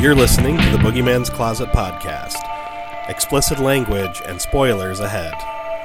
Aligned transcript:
You're 0.00 0.14
listening 0.14 0.56
to 0.56 0.70
the 0.70 0.78
Boogeyman's 0.78 1.28
Closet 1.28 1.68
podcast. 1.72 2.38
Explicit 3.10 3.58
language 3.58 4.22
and 4.26 4.40
spoilers 4.40 4.98
ahead. 5.00 5.34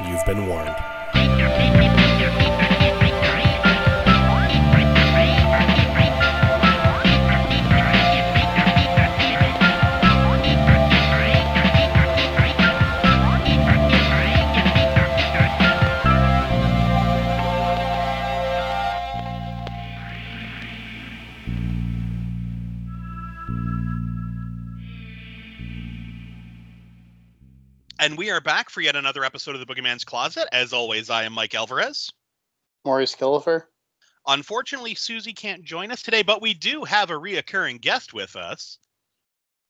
You've 0.07 0.25
been 0.25 0.47
warned. 0.47 2.04
For 28.75 28.81
yet 28.81 28.97
another 28.97 29.23
episode 29.23 29.55
of 29.55 29.65
the 29.65 29.73
Boogeyman's 29.73 30.03
Closet. 30.03 30.49
As 30.51 30.73
always, 30.73 31.09
I 31.09 31.23
am 31.23 31.31
Mike 31.31 31.55
Alvarez. 31.55 32.11
Maurice 32.83 33.15
Killifer. 33.15 33.63
Unfortunately, 34.27 34.93
Susie 34.95 35.31
can't 35.31 35.63
join 35.63 35.91
us 35.91 36.01
today, 36.01 36.23
but 36.23 36.41
we 36.41 36.53
do 36.53 36.83
have 36.83 37.09
a 37.09 37.13
reoccurring 37.13 37.79
guest 37.79 38.13
with 38.13 38.35
us. 38.35 38.77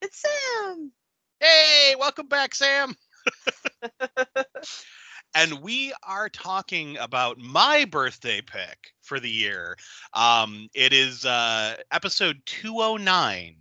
It's 0.02 0.24
Sam. 0.24 0.92
Hey, 1.40 1.94
welcome 2.00 2.28
back, 2.28 2.56
Sam. 2.56 2.96
and 5.36 5.62
we 5.62 5.94
are 6.02 6.28
talking 6.28 6.98
about 6.98 7.38
my 7.38 7.86
birthday 7.86 8.42
pick 8.42 8.92
for 9.04 9.20
the 9.20 9.30
year. 9.30 9.78
Um, 10.16 10.68
it 10.74 10.94
is 10.94 11.28
uh, 11.28 11.76
episode 11.92 12.42
209, 12.48 13.58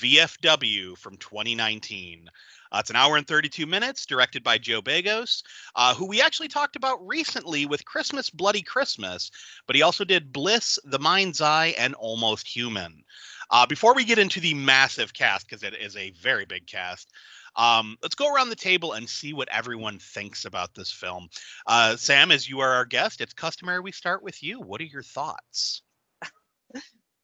VFW 0.00 0.98
from 0.98 1.16
2019. 1.18 2.28
Uh, 2.72 2.78
it's 2.78 2.90
an 2.90 2.96
hour 2.96 3.16
and 3.16 3.26
32 3.26 3.66
minutes, 3.66 4.06
directed 4.06 4.42
by 4.42 4.58
Joe 4.58 4.80
Begos, 4.80 5.42
uh, 5.74 5.94
who 5.94 6.06
we 6.06 6.20
actually 6.20 6.48
talked 6.48 6.76
about 6.76 7.04
recently 7.06 7.66
with 7.66 7.84
Christmas 7.84 8.30
Bloody 8.30 8.62
Christmas, 8.62 9.30
but 9.66 9.76
he 9.76 9.82
also 9.82 10.04
did 10.04 10.32
Bliss, 10.32 10.78
The 10.84 10.98
Mind's 10.98 11.40
Eye, 11.40 11.74
and 11.78 11.94
Almost 11.94 12.46
Human. 12.46 13.04
Uh, 13.50 13.66
before 13.66 13.94
we 13.94 14.04
get 14.04 14.18
into 14.18 14.40
the 14.40 14.54
massive 14.54 15.12
cast, 15.12 15.48
because 15.48 15.64
it 15.64 15.74
is 15.74 15.96
a 15.96 16.10
very 16.10 16.44
big 16.44 16.66
cast, 16.66 17.10
um, 17.56 17.96
let's 18.02 18.14
go 18.14 18.32
around 18.32 18.50
the 18.50 18.56
table 18.56 18.92
and 18.92 19.08
see 19.08 19.32
what 19.32 19.48
everyone 19.50 19.98
thinks 19.98 20.44
about 20.44 20.74
this 20.74 20.92
film. 20.92 21.28
Uh, 21.66 21.96
Sam, 21.96 22.30
as 22.30 22.48
you 22.48 22.60
are 22.60 22.72
our 22.72 22.84
guest, 22.84 23.20
it's 23.20 23.32
customary 23.32 23.80
we 23.80 23.92
start 23.92 24.22
with 24.22 24.42
you. 24.42 24.60
What 24.60 24.80
are 24.80 24.84
your 24.84 25.02
thoughts? 25.02 25.82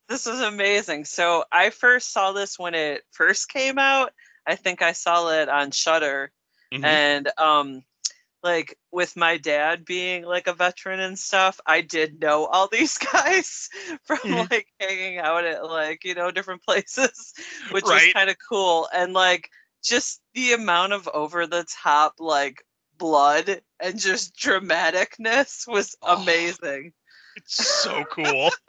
This 0.09 0.29
is 0.29 0.41
amazing. 0.41 1.05
So 1.05 1.45
I 1.51 1.71
first 1.71 2.13
saw 2.13 2.31
this 2.31 2.57
when 2.57 2.77
it 2.77 3.03
first 3.11 3.49
came 3.49 3.77
out. 3.77 4.13
I 4.47 4.57
think 4.57 4.83
I 4.83 4.93
saw 4.93 5.29
it 5.31 5.49
on 5.49 5.71
Shudder, 5.73 6.33
Mhm. 6.73 6.83
and 6.83 7.29
um, 7.39 7.83
like 8.43 8.79
with 8.93 9.17
my 9.17 9.37
dad 9.39 9.85
being 9.85 10.25
like 10.25 10.47
a 10.47 10.53
veteran 10.55 11.01
and 11.01 11.19
stuff, 11.19 11.61
I 11.67 11.81
did 11.83 12.21
know 12.21 12.47
all 12.47 12.69
these 12.73 12.99
guys 12.99 13.69
from 14.05 14.19
Mhm. 14.25 14.49
like 14.51 14.69
hanging 14.81 15.19
out 15.19 15.45
at 15.45 15.65
like 15.65 16.05
you 16.05 16.15
know 16.15 16.31
different 16.31 16.63
places, 16.67 17.35
which 17.71 17.85
Right. 17.85 17.91
was 17.91 18.07
kind 18.15 18.31
of 18.31 18.37
cool. 18.49 18.89
And 18.95 19.13
like 19.13 19.51
just 19.83 20.21
the 20.35 20.53
amount 20.53 20.93
of 20.93 21.09
over 21.13 21.47
the 21.47 21.65
top 21.83 22.15
like 22.19 22.63
blood 22.99 23.61
and 23.81 23.99
just 23.99 24.37
dramaticness 24.37 25.67
was 25.69 25.97
Oh. 26.03 26.17
amazing. 26.21 26.93
It's 27.37 27.65
so 27.83 28.05
cool. 28.11 28.51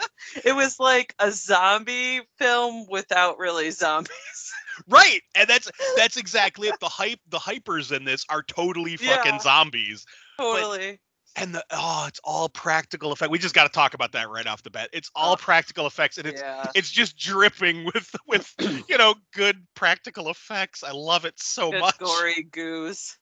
It 0.43 0.53
was 0.55 0.77
like 0.79 1.15
a 1.19 1.31
zombie 1.31 2.19
film 2.37 2.85
without 2.89 3.37
really 3.39 3.71
zombies. 3.71 4.51
right. 4.89 5.21
And 5.35 5.47
that's 5.47 5.71
that's 5.95 6.17
exactly 6.17 6.67
it. 6.67 6.75
The 6.81 6.89
hype 6.89 7.19
the 7.29 7.37
hypers 7.39 7.95
in 7.95 8.03
this 8.03 8.25
are 8.29 8.43
totally 8.43 8.97
fucking 8.97 9.33
Yeah. 9.35 9.39
zombies. 9.39 10.05
totally. 10.37 10.99
And 11.37 11.55
the 11.55 11.63
oh, 11.71 12.05
it's 12.07 12.19
all 12.23 12.49
practical 12.49 13.11
effect. 13.13 13.31
We 13.31 13.37
just 13.39 13.55
got 13.55 13.63
to 13.63 13.69
talk 13.69 13.93
about 13.93 14.11
that 14.13 14.27
right 14.29 14.45
off 14.47 14.63
the 14.63 14.69
bat. 14.71 14.89
It's 14.91 15.09
all 15.15 15.33
Oh. 15.33 15.37
practical 15.37 15.85
effects, 15.87 16.17
and 16.17 16.27
it's 16.27 16.41
yeah. 16.41 16.69
it's 16.75 16.91
just 16.91 17.15
dripping 17.17 17.85
with 17.85 18.13
with 18.27 18.53
you 18.89 18.97
know 18.97 19.15
good 19.33 19.65
practical 19.75 20.29
effects. 20.29 20.83
I 20.83 20.91
love 20.91 21.25
it 21.25 21.35
so 21.39 21.71
Good 21.71 21.79
much. 21.79 21.97
gory 21.99 22.43
goose. 22.51 23.17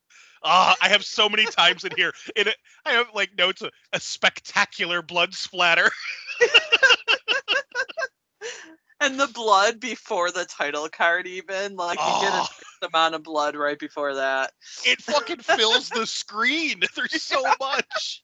Ah, 0.48 0.76
I 0.80 0.90
have 0.90 1.04
so 1.04 1.28
many 1.28 1.46
times 1.48 1.84
in 1.84 1.92
here. 1.96 2.14
In 2.36 2.48
it, 2.48 2.56
I 2.86 2.92
have 2.92 3.08
like 3.14 3.36
notes 3.36 3.64
a, 3.64 3.72
a 3.94 4.00
spectacular 4.00 5.02
blood 5.02 5.34
splatter. 5.34 5.90
And 9.02 9.20
the 9.20 9.28
blood 9.28 9.80
before 9.80 10.32
the 10.32 10.46
title 10.46 10.88
card, 10.90 11.28
even 11.28 11.76
like 11.76 12.00
you 12.00 12.14
get 12.22 12.34
a 12.34 12.42
Oh, 12.42 12.88
amount 12.88 13.14
of 13.16 13.24
blood 13.24 13.56
right 13.56 13.78
before 13.78 14.16
that. 14.16 14.52
it 14.86 15.02
fucking 15.02 15.40
fills 15.40 15.90
the 15.90 16.08
screen. 16.08 16.82
There's 16.96 17.22
so 17.22 17.52
much. 17.60 18.24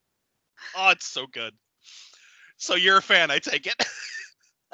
Oh, 0.75 0.89
it's 0.89 1.05
so 1.05 1.27
good. 1.27 1.53
So 2.57 2.75
you're 2.75 2.97
a 2.97 3.01
fan, 3.01 3.31
I 3.31 3.39
take 3.39 3.67
it. 3.67 3.75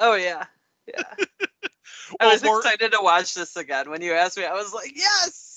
Oh 0.00 0.14
yeah, 0.14 0.44
yeah. 0.86 1.14
I 2.20 2.26
was 2.32 2.42
excited 2.44 2.92
to 2.92 2.98
watch 3.02 3.34
this 3.34 3.56
again. 3.56 3.90
When 3.90 4.00
you 4.00 4.12
asked 4.12 4.38
me, 4.38 4.44
I 4.44 4.52
was 4.52 4.72
like, 4.72 4.92
yes. 4.94 5.47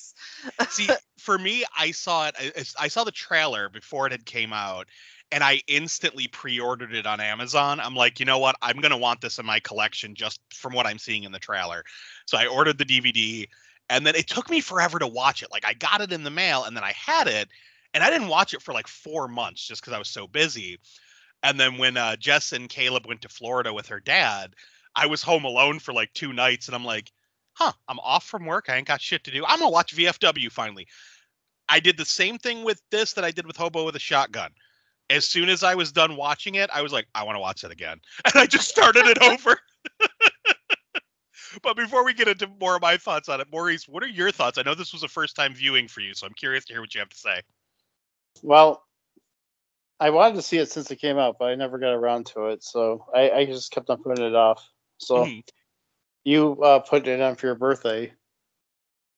See, 0.69 0.89
for 1.17 1.37
me, 1.37 1.63
I 1.77 1.91
saw 1.91 2.27
it. 2.27 2.35
I, 2.39 2.85
I 2.85 2.87
saw 2.87 3.03
the 3.03 3.11
trailer 3.11 3.69
before 3.69 4.07
it 4.07 4.11
had 4.11 4.25
came 4.25 4.53
out, 4.53 4.87
and 5.31 5.43
I 5.43 5.61
instantly 5.67 6.27
pre-ordered 6.27 6.93
it 6.93 7.05
on 7.05 7.19
Amazon. 7.19 7.79
I'm 7.79 7.95
like, 7.95 8.19
you 8.19 8.25
know 8.25 8.39
what? 8.39 8.55
I'm 8.61 8.79
gonna 8.79 8.97
want 8.97 9.21
this 9.21 9.39
in 9.39 9.45
my 9.45 9.59
collection 9.59 10.15
just 10.15 10.41
from 10.53 10.73
what 10.73 10.87
I'm 10.87 10.99
seeing 10.99 11.23
in 11.23 11.31
the 11.31 11.39
trailer. 11.39 11.83
So 12.25 12.37
I 12.37 12.47
ordered 12.47 12.77
the 12.77 12.85
DVD, 12.85 13.47
and 13.89 14.05
then 14.05 14.15
it 14.15 14.27
took 14.27 14.49
me 14.49 14.61
forever 14.61 14.99
to 14.99 15.07
watch 15.07 15.43
it. 15.43 15.51
Like 15.51 15.65
I 15.65 15.73
got 15.73 16.01
it 16.01 16.11
in 16.11 16.23
the 16.23 16.29
mail, 16.29 16.63
and 16.63 16.75
then 16.75 16.83
I 16.83 16.93
had 16.93 17.27
it, 17.27 17.49
and 17.93 18.03
I 18.03 18.09
didn't 18.09 18.29
watch 18.29 18.53
it 18.53 18.61
for 18.61 18.73
like 18.73 18.87
four 18.87 19.27
months 19.27 19.67
just 19.67 19.81
because 19.81 19.93
I 19.93 19.99
was 19.99 20.09
so 20.09 20.27
busy. 20.27 20.79
And 21.43 21.59
then 21.59 21.77
when 21.77 21.97
uh, 21.97 22.15
Jess 22.17 22.51
and 22.51 22.69
Caleb 22.69 23.07
went 23.07 23.21
to 23.21 23.29
Florida 23.29 23.73
with 23.73 23.87
her 23.87 23.99
dad, 23.99 24.53
I 24.95 25.07
was 25.07 25.23
home 25.23 25.45
alone 25.45 25.79
for 25.79 25.93
like 25.93 26.13
two 26.13 26.33
nights, 26.33 26.67
and 26.67 26.75
I'm 26.75 26.85
like, 26.85 27.11
huh, 27.61 27.71
I'm 27.87 27.99
off 27.99 28.23
from 28.23 28.45
work. 28.45 28.69
I 28.69 28.77
ain't 28.77 28.87
got 28.87 29.01
shit 29.01 29.23
to 29.25 29.31
do. 29.31 29.45
I'm 29.45 29.59
gonna 29.59 29.71
watch 29.71 29.95
VFW 29.95 30.51
finally. 30.51 30.87
I 31.69 31.79
did 31.79 31.97
the 31.97 32.05
same 32.05 32.37
thing 32.37 32.63
with 32.63 32.81
this 32.91 33.13
that 33.13 33.23
I 33.23 33.31
did 33.31 33.45
with 33.45 33.55
Hobo 33.55 33.85
with 33.85 33.95
a 33.95 33.99
Shotgun. 33.99 34.51
As 35.09 35.25
soon 35.25 35.49
as 35.49 35.63
I 35.63 35.75
was 35.75 35.91
done 35.91 36.15
watching 36.15 36.55
it, 36.55 36.69
I 36.73 36.81
was 36.81 36.91
like, 36.91 37.07
I 37.13 37.23
want 37.23 37.35
to 37.35 37.39
watch 37.39 37.63
it 37.63 37.71
again. 37.71 37.99
And 38.25 38.35
I 38.35 38.45
just 38.45 38.67
started 38.67 39.05
it 39.05 39.21
over. 39.21 39.59
but 41.63 41.75
before 41.75 42.03
we 42.03 42.13
get 42.13 42.27
into 42.27 42.47
more 42.59 42.75
of 42.75 42.81
my 42.81 42.97
thoughts 42.97 43.29
on 43.29 43.41
it, 43.41 43.47
Maurice, 43.51 43.87
what 43.87 44.03
are 44.03 44.07
your 44.07 44.31
thoughts? 44.31 44.57
I 44.57 44.63
know 44.63 44.73
this 44.73 44.93
was 44.93 45.03
a 45.03 45.07
first 45.07 45.35
time 45.35 45.53
viewing 45.53 45.87
for 45.87 45.99
you, 46.01 46.13
so 46.13 46.25
I'm 46.25 46.33
curious 46.33 46.65
to 46.65 46.73
hear 46.73 46.81
what 46.81 46.93
you 46.95 46.99
have 46.99 47.09
to 47.09 47.17
say. 47.17 47.41
Well, 48.41 48.83
I 49.99 50.09
wanted 50.09 50.35
to 50.35 50.41
see 50.41 50.57
it 50.57 50.71
since 50.71 50.89
it 50.89 50.95
came 50.95 51.19
out, 51.19 51.37
but 51.37 51.45
I 51.45 51.55
never 51.55 51.77
got 51.77 51.93
around 51.93 52.25
to 52.27 52.47
it. 52.47 52.63
So 52.63 53.05
I, 53.13 53.29
I 53.29 53.45
just 53.45 53.71
kept 53.71 53.89
on 53.89 54.01
putting 54.01 54.25
it 54.25 54.35
off. 54.35 54.67
So 54.97 55.25
Mhm. 55.25 55.43
You 56.23 56.61
uh, 56.63 56.79
put 56.79 57.07
it 57.07 57.21
on 57.21 57.35
for 57.35 57.47
your 57.47 57.55
birthday, 57.55 58.13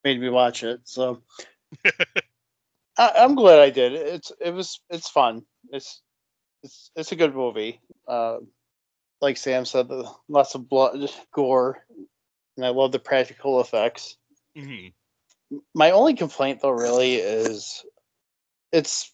made 0.04 0.20
me 0.20 0.30
watch 0.30 0.64
it. 0.64 0.82
So 0.86 1.22
I, 2.98 3.12
I'm 3.18 3.36
glad 3.36 3.60
I 3.60 3.70
did. 3.70 3.94
It's 3.94 4.32
it 4.40 4.52
was 4.52 4.80
it's 4.90 5.10
fun. 5.10 5.44
It's 5.72 6.02
it's 6.64 6.92
it's 6.96 7.12
a 7.12 7.16
good 7.18 7.36
movie. 7.36 7.82
Uh, 8.08 8.38
like 9.22 9.38
Sam 9.38 9.66
said, 9.66 9.88
the, 9.88 10.10
lots 10.28 10.54
of 10.56 10.68
blood, 10.68 11.10
gore, 11.34 11.86
and 12.58 12.66
I 12.66 12.70
love 12.70 12.92
the 12.92 13.00
practical 13.00 13.62
effects. 13.62 14.18
Mhm. 14.58 14.94
my 15.74 15.92
only 15.92 16.14
complaint 16.14 16.62
though 16.62 16.70
really 16.72 17.16
is 17.16 17.84
it's 18.72 19.12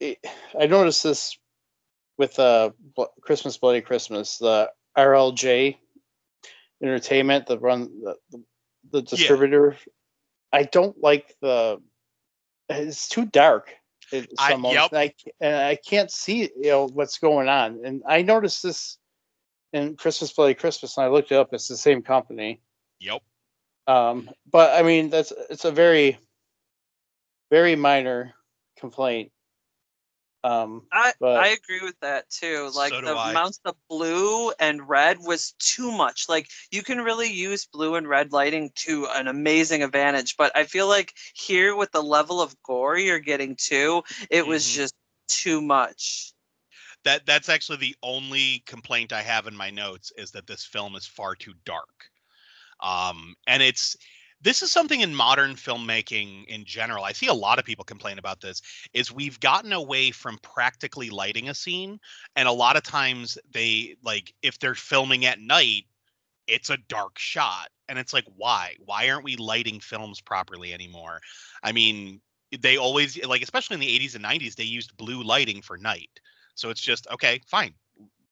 it, 0.00 0.18
i 0.58 0.66
noticed 0.66 1.02
this 1.02 1.36
with 2.18 2.38
uh 2.38 2.70
christmas 3.22 3.58
bloody 3.58 3.80
christmas 3.80 4.38
the 4.38 4.70
rlj 4.96 5.76
entertainment 6.84 7.46
the 7.46 7.58
run 7.58 7.90
the, 8.02 8.16
the, 8.30 8.44
the 8.92 9.02
distributor 9.02 9.76
i 10.52 10.62
don't 10.62 11.00
like 11.02 11.34
the 11.40 11.80
it's 12.68 13.08
too 13.08 13.24
dark 13.24 13.74
in 14.12 14.26
I- 14.38 14.50
some 14.50 14.60
moments, 14.60 14.92
yep. 14.92 14.92
and, 14.92 14.98
I, 14.98 15.14
and 15.40 15.56
i 15.56 15.76
can't 15.76 16.10
see 16.10 16.50
you 16.56 16.70
know 16.70 16.86
what's 16.88 17.18
going 17.18 17.48
on 17.48 17.80
and 17.84 18.02
i 18.08 18.22
noticed 18.22 18.62
this 18.62 18.98
in 19.72 19.96
christmas 19.96 20.32
bloody 20.32 20.54
christmas 20.54 20.96
and 20.96 21.06
i 21.06 21.08
looked 21.08 21.32
it 21.32 21.36
up 21.36 21.52
it's 21.52 21.68
the 21.68 21.76
same 21.76 22.02
company 22.02 22.60
Yep. 23.00 23.22
um, 23.86 24.30
but 24.50 24.78
I 24.78 24.82
mean, 24.82 25.10
that's 25.10 25.32
it's 25.50 25.64
a 25.66 25.70
very, 25.72 26.18
very 27.50 27.76
minor 27.76 28.32
complaint. 28.78 29.30
Um, 30.44 30.86
I 30.92 31.14
But- 31.18 31.38
I 31.38 31.48
agree 31.48 31.80
with 31.80 31.98
that 32.00 32.28
too. 32.28 32.70
Like 32.74 32.90
So 32.90 33.00
do 33.00 33.06
the 33.06 33.16
I. 33.16 33.30
amounts 33.30 33.58
of 33.64 33.74
blue 33.88 34.50
and 34.60 34.86
red 34.86 35.18
was 35.20 35.52
too 35.58 35.90
much. 35.90 36.28
Like 36.28 36.50
you 36.70 36.82
can 36.82 37.00
really 37.00 37.32
use 37.32 37.64
blue 37.64 37.94
and 37.94 38.06
red 38.06 38.30
lighting 38.32 38.70
to 38.76 39.06
an 39.14 39.26
amazing 39.26 39.82
advantage, 39.82 40.36
but 40.36 40.52
I 40.54 40.64
feel 40.64 40.86
like 40.86 41.14
here 41.34 41.74
with 41.74 41.90
the 41.92 42.02
level 42.02 42.42
of 42.42 42.54
gore 42.62 42.98
you're 42.98 43.18
getting 43.18 43.56
to, 43.68 44.04
it 44.30 44.46
was 44.46 44.66
Mhm. 44.66 44.74
just 44.74 44.94
too 45.28 45.62
much. 45.62 46.32
That 47.04 47.24
that's 47.24 47.48
actually 47.48 47.78
the 47.78 47.96
only 48.02 48.60
complaint 48.66 49.14
I 49.14 49.22
have 49.22 49.46
in 49.46 49.56
my 49.56 49.70
notes 49.70 50.12
is 50.18 50.30
that 50.32 50.46
this 50.46 50.64
film 50.66 50.94
is 50.94 51.06
far 51.06 51.34
too 51.34 51.54
dark. 51.64 52.10
Um, 52.80 53.34
and 53.46 53.62
it's 53.62 53.96
this 54.44 54.62
is 54.62 54.70
something 54.70 55.00
in 55.00 55.14
modern 55.14 55.54
filmmaking 55.54 56.44
in 56.46 56.66
general. 56.66 57.02
I 57.02 57.12
see 57.12 57.28
a 57.28 57.34
lot 57.34 57.58
of 57.58 57.64
people 57.64 57.84
complain 57.84 58.18
about 58.18 58.42
this 58.42 58.60
is 58.92 59.10
we've 59.10 59.40
gotten 59.40 59.72
away 59.72 60.10
from 60.10 60.38
practically 60.42 61.08
lighting 61.08 61.48
a 61.48 61.54
scene 61.54 61.98
and 62.36 62.46
a 62.46 62.52
lot 62.52 62.76
of 62.76 62.82
times 62.82 63.38
they 63.52 63.96
like 64.04 64.34
if 64.42 64.58
they're 64.58 64.74
filming 64.74 65.24
at 65.24 65.40
night 65.40 65.84
it's 66.46 66.68
a 66.68 66.76
dark 66.88 67.18
shot 67.18 67.68
and 67.88 67.98
it's 67.98 68.12
like 68.12 68.26
why? 68.36 68.76
Why 68.84 69.08
aren't 69.08 69.24
we 69.24 69.36
lighting 69.36 69.80
films 69.80 70.20
properly 70.20 70.74
anymore? 70.74 71.20
I 71.62 71.72
mean 71.72 72.20
they 72.60 72.76
always 72.76 73.24
like 73.24 73.42
especially 73.42 73.74
in 73.74 73.80
the 73.80 73.98
80s 73.98 74.14
and 74.14 74.24
90s 74.24 74.56
they 74.56 74.64
used 74.64 74.94
blue 74.98 75.22
lighting 75.22 75.62
for 75.62 75.78
night. 75.78 76.20
So 76.54 76.68
it's 76.68 76.82
just 76.82 77.06
okay 77.10 77.40
fine 77.46 77.72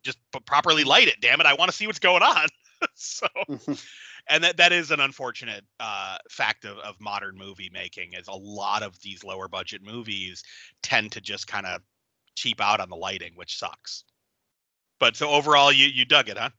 just 0.02 0.18
properly 0.44 0.82
mm-hmm. 0.82 0.90
light 0.90 1.08
it 1.08 1.20
damn 1.20 1.40
it 1.40 1.46
i 1.46 1.54
want 1.54 1.70
to 1.70 1.76
see 1.76 1.86
what's 1.86 1.98
going 1.98 2.22
on. 2.22 2.48
So 2.96 3.28
mm-hmm. 3.48 3.74
And 4.28 4.44
that 4.44 4.56
that 4.56 4.72
is 4.72 4.90
an 4.90 5.00
unfortunate 5.00 5.64
uh, 5.80 6.16
fact 6.30 6.64
of, 6.64 6.78
of 6.78 7.00
modern 7.00 7.36
movie 7.36 7.70
making 7.72 8.12
is 8.14 8.28
a 8.28 8.36
lot 8.36 8.82
of 8.82 9.00
these 9.02 9.24
lower 9.24 9.48
budget 9.48 9.82
movies 9.82 10.42
tend 10.82 11.12
to 11.12 11.20
just 11.20 11.46
kind 11.46 11.66
of 11.66 11.80
cheap 12.34 12.60
out 12.60 12.80
on 12.80 12.88
the 12.88 12.96
lighting 12.96 13.32
which 13.34 13.58
sucks. 13.58 14.04
But 14.98 15.16
so 15.16 15.30
overall 15.30 15.72
you 15.72 15.86
you 15.86 16.04
dug 16.04 16.28
it 16.28 16.38
huh? 16.38 16.50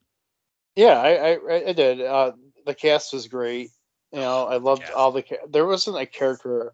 Yeah 0.75 0.99
i 0.99 1.33
i, 1.33 1.69
I 1.69 1.73
did. 1.73 2.01
Uh, 2.01 2.33
the 2.65 2.73
cast 2.73 3.13
was 3.13 3.27
great 3.27 3.71
you 4.13 4.19
know 4.19 4.45
i 4.45 4.57
loved 4.57 4.89
all 4.95 5.11
the 5.11 5.25
there 5.49 5.65
wasn't 5.65 5.97
a 5.97 6.05
character 6.05 6.73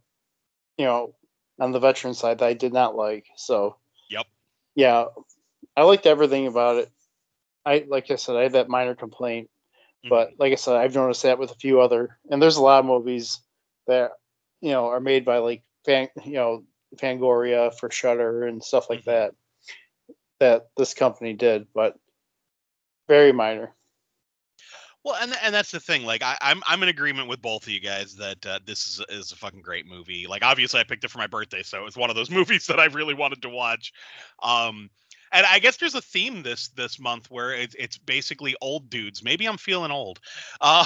you 0.77 0.86
know 0.86 1.15
on 1.59 1.71
the 1.71 1.80
veteran 1.80 2.13
side 2.13 2.39
that 2.39 2.45
i 2.45 2.53
did 2.53 2.74
not 2.74 2.95
like 2.95 3.25
so 3.36 3.77
yep. 4.09 4.25
yeah 4.75 5.06
i 5.75 5.83
liked 5.83 6.06
everything 6.06 6.47
about 6.47 6.77
it. 6.77 6.91
I 7.65 7.86
like 7.88 8.12
i 8.12 8.15
said 8.15 8.36
i 8.36 8.44
had 8.44 8.53
that 8.53 8.69
minor 8.69 8.94
complaint 8.94 9.50
but 10.07 10.31
like 10.38 10.51
I 10.51 10.56
said, 10.56 10.75
I've 10.75 10.96
noticed 10.96 11.24
that 11.24 11.40
with 11.40 11.51
a 11.51 11.56
few 11.56 11.81
other, 11.81 12.18
and 12.30 12.42
there's 12.42 12.57
a 12.57 12.62
lot 12.62 12.80
of 12.80 12.86
movies 12.86 13.42
that 13.88 14.12
you 14.62 14.72
know 14.72 14.88
are 14.88 15.00
made 15.00 15.25
by 15.25 15.40
like 15.40 15.63
fan, 15.86 16.07
you 16.24 16.34
know, 16.34 16.63
Fangoria 16.96 17.78
for 17.78 17.92
Shudder 17.92 18.46
and 18.46 18.63
stuff 18.63 18.90
like 18.90 19.01
mm-hmm. 19.01 19.12
that. 19.12 19.34
That 20.40 20.68
this 20.78 20.94
company 20.94 21.34
did, 21.34 21.68
but 21.74 21.96
very 23.10 23.34
minor. 23.34 23.75
Well, 25.04 25.16
and 25.22 25.34
and 25.44 25.54
that's 25.54 25.72
the 25.72 25.80
thing. 25.80 26.04
Like, 26.04 26.22
I, 26.22 26.34
am 26.42 26.57
I'm, 26.57 26.62
I'm 26.68 26.84
in 26.84 26.90
agreement 26.90 27.28
with 27.30 27.42
both 27.42 27.63
of 27.63 27.69
you 27.69 27.80
guys 27.80 28.16
that 28.16 28.46
uh, 28.46 28.60
this 28.66 28.88
is 28.88 29.04
is 29.10 29.31
a 29.31 29.36
fucking 29.36 29.62
great 29.62 29.86
movie. 29.86 30.28
Like, 30.28 30.44
obviously, 30.44 30.80
I 30.80 30.84
picked 30.84 31.04
it 31.04 31.12
for 31.12 31.18
my 31.18 31.28
birthday, 31.28 31.63
so 31.63 31.86
it's 31.86 31.98
one 31.98 32.10
of 32.10 32.16
those 32.16 32.30
movies 32.40 32.68
that 32.68 32.80
I 32.80 32.86
really 32.86 33.13
wanted 33.13 33.42
to 33.42 33.50
watch. 33.50 33.94
Um, 34.44 34.90
and 35.31 35.45
I 35.45 35.59
guess 35.59 35.77
there's 35.77 35.95
a 35.95 36.01
theme 36.01 36.43
this 36.43 36.69
this 36.69 36.99
month 36.99 37.29
where 37.29 37.53
it's 37.53 37.75
it's 37.77 37.97
basically 37.97 38.55
old 38.61 38.89
dudes. 38.89 39.23
Maybe 39.23 39.45
I'm 39.45 39.57
feeling 39.57 39.91
old, 39.91 40.19
um, 40.61 40.85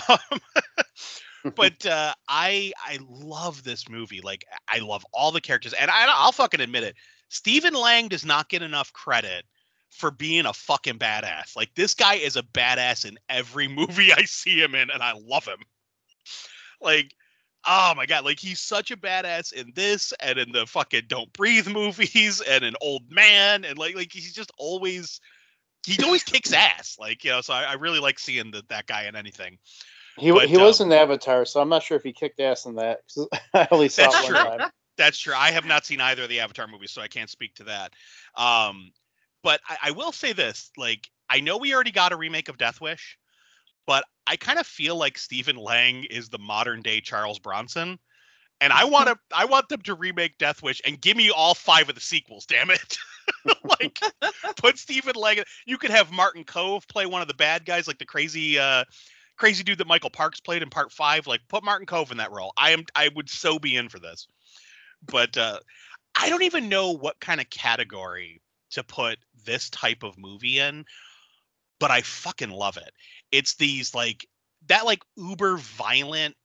but 1.55 1.85
uh, 1.85 2.13
I 2.27 2.73
I 2.77 2.99
love 3.07 3.63
this 3.63 3.89
movie. 3.89 4.21
Like 4.21 4.45
I 4.67 4.79
love 4.79 5.05
all 5.13 5.31
the 5.31 5.41
characters, 5.41 5.73
and 5.73 5.89
I, 5.89 6.05
I'll 6.09 6.31
fucking 6.31 6.61
admit 6.61 6.83
it. 6.83 6.95
Stephen 7.29 7.73
Lang 7.73 8.09
does 8.09 8.25
not 8.25 8.49
get 8.49 8.61
enough 8.61 8.93
credit 8.93 9.45
for 9.89 10.11
being 10.11 10.45
a 10.45 10.53
fucking 10.53 10.99
badass. 10.99 11.55
Like 11.55 11.73
this 11.75 11.93
guy 11.93 12.15
is 12.15 12.35
a 12.35 12.43
badass 12.43 13.05
in 13.05 13.17
every 13.29 13.67
movie 13.69 14.13
I 14.13 14.23
see 14.23 14.61
him 14.61 14.75
in, 14.75 14.89
and 14.89 15.01
I 15.01 15.13
love 15.13 15.45
him. 15.45 15.59
Like 16.81 17.13
oh 17.65 17.93
my 17.95 18.05
god, 18.05 18.25
like 18.25 18.39
he's 18.39 18.59
such 18.59 18.91
a 18.91 18.97
badass 18.97 19.53
in 19.53 19.71
this 19.75 20.13
and 20.19 20.37
in 20.37 20.51
the 20.51 20.65
fucking 20.65 21.03
Don't 21.07 21.31
Breathe 21.33 21.67
movies 21.71 22.41
and 22.41 22.63
an 22.63 22.75
old 22.81 23.03
man 23.09 23.65
and 23.65 23.77
like 23.77 23.95
like 23.95 24.11
he's 24.11 24.33
just 24.33 24.51
always 24.57 25.19
he 25.85 26.01
always 26.03 26.23
kicks 26.23 26.53
ass. 26.53 26.97
Like 26.99 27.23
you 27.23 27.31
know, 27.31 27.41
so 27.41 27.53
I, 27.53 27.63
I 27.63 27.73
really 27.73 27.99
like 27.99 28.19
seeing 28.19 28.51
the, 28.51 28.63
that 28.69 28.87
guy 28.87 29.05
in 29.05 29.15
anything. 29.15 29.57
He 30.17 30.31
but, 30.31 30.47
he 30.47 30.57
um, 30.57 30.63
was 30.63 30.79
in 30.79 30.91
Avatar, 30.91 31.45
so 31.45 31.59
I'm 31.59 31.69
not 31.69 31.83
sure 31.83 31.97
if 31.97 32.03
he 32.03 32.13
kicked 32.13 32.39
ass 32.39 32.65
in 32.65 32.75
that. 32.75 32.99
I 33.53 33.67
only 33.71 33.89
saw 33.89 34.03
it 34.03 34.13
one 34.13 34.25
true. 34.25 34.35
time. 34.35 34.71
That's 34.95 35.17
true. 35.17 35.33
I 35.35 35.51
have 35.51 35.65
not 35.65 35.85
seen 35.85 36.01
either 36.01 36.23
of 36.23 36.29
the 36.29 36.39
Avatar 36.39 36.67
movies, 36.67 36.91
so 36.91 37.01
I 37.01 37.07
can't 37.07 37.29
speak 37.29 37.55
to 37.55 37.63
that. 37.63 37.93
Um, 38.35 38.91
but 39.41 39.59
I, 39.67 39.77
I 39.85 39.91
will 39.91 40.11
say 40.11 40.33
this: 40.33 40.71
like, 40.77 41.09
I 41.29 41.39
know 41.39 41.57
we 41.57 41.73
already 41.73 41.91
got 41.91 42.11
a 42.11 42.15
remake 42.15 42.47
of 42.47 42.57
Death 42.57 42.79
Wish, 42.79 43.17
but 43.85 44.05
I 44.27 44.35
kind 44.35 44.59
of 44.59 44.67
feel 44.67 44.95
like 44.95 45.17
Stephen 45.17 45.55
Lang 45.55 46.05
is 46.05 46.29
the 46.29 46.39
modern 46.39 46.81
day 46.81 47.01
Charles 47.01 47.39
Bronson. 47.39 47.99
And 48.61 48.71
I 48.71 48.85
want 48.85 49.07
to 49.09 49.17
I 49.35 49.45
want 49.45 49.69
them 49.69 49.81
to 49.81 49.95
remake 49.95 50.37
Death 50.37 50.63
Wish 50.63 50.81
and 50.85 50.99
give 50.99 51.17
me 51.17 51.29
all 51.29 51.53
five 51.53 51.89
of 51.89 51.95
the 51.95 52.01
sequels, 52.01 52.45
damn 52.45 52.69
it. 52.69 52.97
like 53.79 53.99
put 54.57 54.77
Stephen 54.77 55.15
Lang 55.15 55.37
you 55.65 55.77
could 55.77 55.91
have 55.91 56.11
Martin 56.11 56.43
Kove 56.43 56.87
play 56.87 57.05
one 57.05 57.21
of 57.21 57.27
the 57.27 57.33
bad 57.33 57.65
guys 57.65 57.87
like 57.87 57.97
the 57.97 58.05
crazy 58.05 58.59
uh 58.59 58.83
crazy 59.37 59.63
dude 59.63 59.77
that 59.77 59.87
Michael 59.87 60.09
Parks 60.09 60.39
played 60.41 60.61
in 60.61 60.69
part 60.69 60.91
5 60.91 61.25
like 61.27 61.41
put 61.47 61.63
Martin 61.63 61.87
Kove 61.87 62.11
in 62.11 62.17
that 62.17 62.31
role. 62.31 62.53
I 62.57 62.71
am 62.71 62.83
I 62.95 63.09
would 63.15 63.29
so 63.29 63.59
be 63.59 63.75
in 63.75 63.89
for 63.89 63.99
this. 63.99 64.27
But 65.05 65.37
uh 65.37 65.59
I 66.15 66.29
don't 66.29 66.43
even 66.43 66.69
know 66.69 66.91
what 66.91 67.19
kind 67.19 67.41
of 67.41 67.49
category 67.49 68.41
to 68.71 68.83
put 68.83 69.17
this 69.45 69.69
type 69.69 70.03
of 70.03 70.17
movie 70.17 70.59
in, 70.59 70.85
but 71.79 71.91
I 71.91 72.01
fucking 72.01 72.51
love 72.51 72.77
it 72.77 72.91
it's 73.33 73.55
these 73.55 73.93
like 73.93 74.25
that 74.67 74.85
like 74.85 75.03
uber 75.17 75.57
violent 75.57 76.35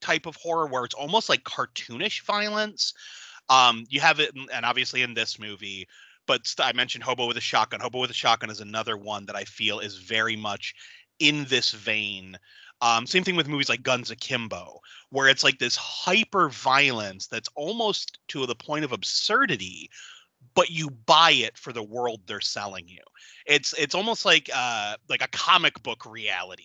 type 0.00 0.26
of 0.26 0.34
horror 0.36 0.66
where 0.66 0.84
it's 0.84 0.94
almost 0.94 1.28
like 1.28 1.44
cartoonish 1.44 2.24
violence. 2.24 2.94
Um, 3.48 3.84
you 3.88 4.00
have 4.00 4.18
it, 4.18 4.34
in, 4.34 4.46
and 4.52 4.64
obviously 4.64 5.02
in 5.02 5.14
this 5.14 5.38
movie, 5.38 5.86
but 6.26 6.52
I 6.58 6.72
mentioned 6.72 7.04
Hobo 7.04 7.26
with 7.26 7.36
a 7.36 7.42
Shotgun. 7.42 7.80
Hobo 7.80 8.00
with 8.00 8.10
a 8.10 8.14
Shotgun 8.14 8.50
is 8.50 8.60
another 8.60 8.96
one 8.96 9.26
that 9.26 9.36
I 9.36 9.44
feel 9.44 9.78
is 9.78 9.98
very 9.98 10.34
much 10.34 10.74
in 11.20 11.44
this 11.44 11.70
vein. 11.70 12.36
Um, 12.80 13.06
same 13.06 13.22
thing 13.22 13.36
with 13.36 13.48
movies 13.48 13.68
like 13.68 13.82
Guns 13.82 14.10
Akimbo, 14.10 14.80
where 15.10 15.28
it's 15.28 15.44
like 15.44 15.58
this 15.58 15.76
hyper 15.76 16.48
violence 16.48 17.26
that's 17.26 17.48
almost 17.54 18.18
to 18.28 18.44
the 18.46 18.54
point 18.54 18.84
of 18.84 18.92
absurdity, 18.92 19.90
but 20.56 20.70
you 20.70 20.90
buy 20.90 21.30
it 21.30 21.56
for 21.56 21.72
the 21.72 21.82
world 21.82 22.22
they're 22.26 22.40
selling 22.40 22.88
you. 22.88 23.02
It's 23.46 23.72
it's 23.74 23.94
almost 23.94 24.24
like 24.24 24.50
uh 24.52 24.96
like 25.08 25.22
a 25.22 25.28
comic 25.28 25.80
book 25.84 26.04
reality. 26.04 26.64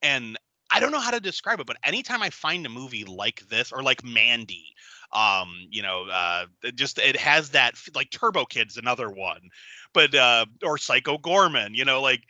And 0.00 0.38
I 0.70 0.80
don't 0.80 0.92
know 0.92 1.00
how 1.00 1.10
to 1.10 1.20
describe 1.20 1.60
it, 1.60 1.66
but 1.66 1.76
anytime 1.84 2.22
I 2.22 2.30
find 2.30 2.64
a 2.64 2.70
movie 2.70 3.04
like 3.04 3.40
this 3.48 3.72
or 3.72 3.82
like 3.82 4.02
Mandy, 4.02 4.74
um, 5.12 5.54
you 5.68 5.82
know, 5.82 6.06
uh 6.10 6.46
it 6.62 6.76
just 6.76 6.98
it 6.98 7.16
has 7.16 7.50
that 7.50 7.74
like 7.94 8.10
Turbo 8.10 8.46
Kid's 8.46 8.78
another 8.78 9.10
one. 9.10 9.50
But 9.92 10.14
uh 10.14 10.46
or 10.62 10.78
Psycho 10.78 11.18
Goreman, 11.18 11.74
you 11.74 11.84
know, 11.84 12.00
like 12.00 12.22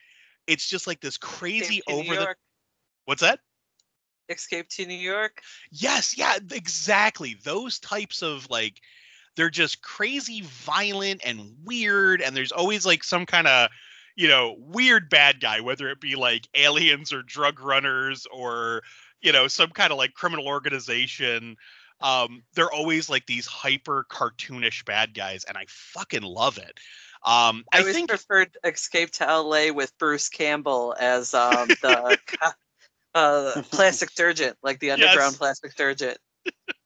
it's 0.46 0.68
just 0.68 0.86
like 0.86 1.00
this 1.00 1.18
crazy 1.18 1.82
over 1.86 2.16
the 2.16 2.34
What's 3.04 3.20
that? 3.20 3.40
Escape 4.30 4.70
to 4.70 4.86
New 4.86 4.94
York. 4.94 5.42
Yes, 5.70 6.16
yeah, 6.16 6.38
exactly. 6.50 7.36
Those 7.44 7.78
types 7.78 8.22
of 8.22 8.48
like 8.48 8.80
they're 9.36 9.50
just 9.50 9.82
crazy 9.82 10.42
violent 10.42 11.20
and 11.24 11.54
weird 11.64 12.20
and 12.20 12.36
there's 12.36 12.52
always 12.52 12.86
like 12.86 13.04
some 13.04 13.26
kind 13.26 13.46
of 13.46 13.68
you 14.16 14.28
know 14.28 14.56
weird 14.58 15.08
bad 15.10 15.40
guy 15.40 15.60
whether 15.60 15.88
it 15.88 16.00
be 16.00 16.14
like 16.14 16.48
aliens 16.54 17.12
or 17.12 17.22
drug 17.22 17.60
runners 17.60 18.26
or 18.32 18.82
you 19.20 19.32
know 19.32 19.48
some 19.48 19.70
kind 19.70 19.92
of 19.92 19.98
like 19.98 20.14
criminal 20.14 20.46
organization 20.46 21.56
um 22.00 22.42
they're 22.54 22.72
always 22.72 23.08
like 23.08 23.26
these 23.26 23.46
hyper 23.46 24.06
cartoonish 24.10 24.84
bad 24.84 25.14
guys 25.14 25.44
and 25.44 25.56
i 25.56 25.64
fucking 25.68 26.22
love 26.22 26.58
it 26.58 26.78
um 27.24 27.64
i, 27.72 27.80
I 27.80 27.82
think 27.82 28.08
preferred 28.08 28.56
escape 28.64 29.10
to 29.12 29.40
la 29.40 29.72
with 29.72 29.96
bruce 29.98 30.28
campbell 30.28 30.94
as 30.98 31.34
um 31.34 31.68
the 31.68 32.18
uh 33.14 33.62
plastic 33.70 34.10
surgeon 34.10 34.54
like 34.62 34.80
the 34.80 34.92
underground 34.92 35.32
yes. 35.32 35.36
plastic 35.36 35.72
surgeon 35.72 36.14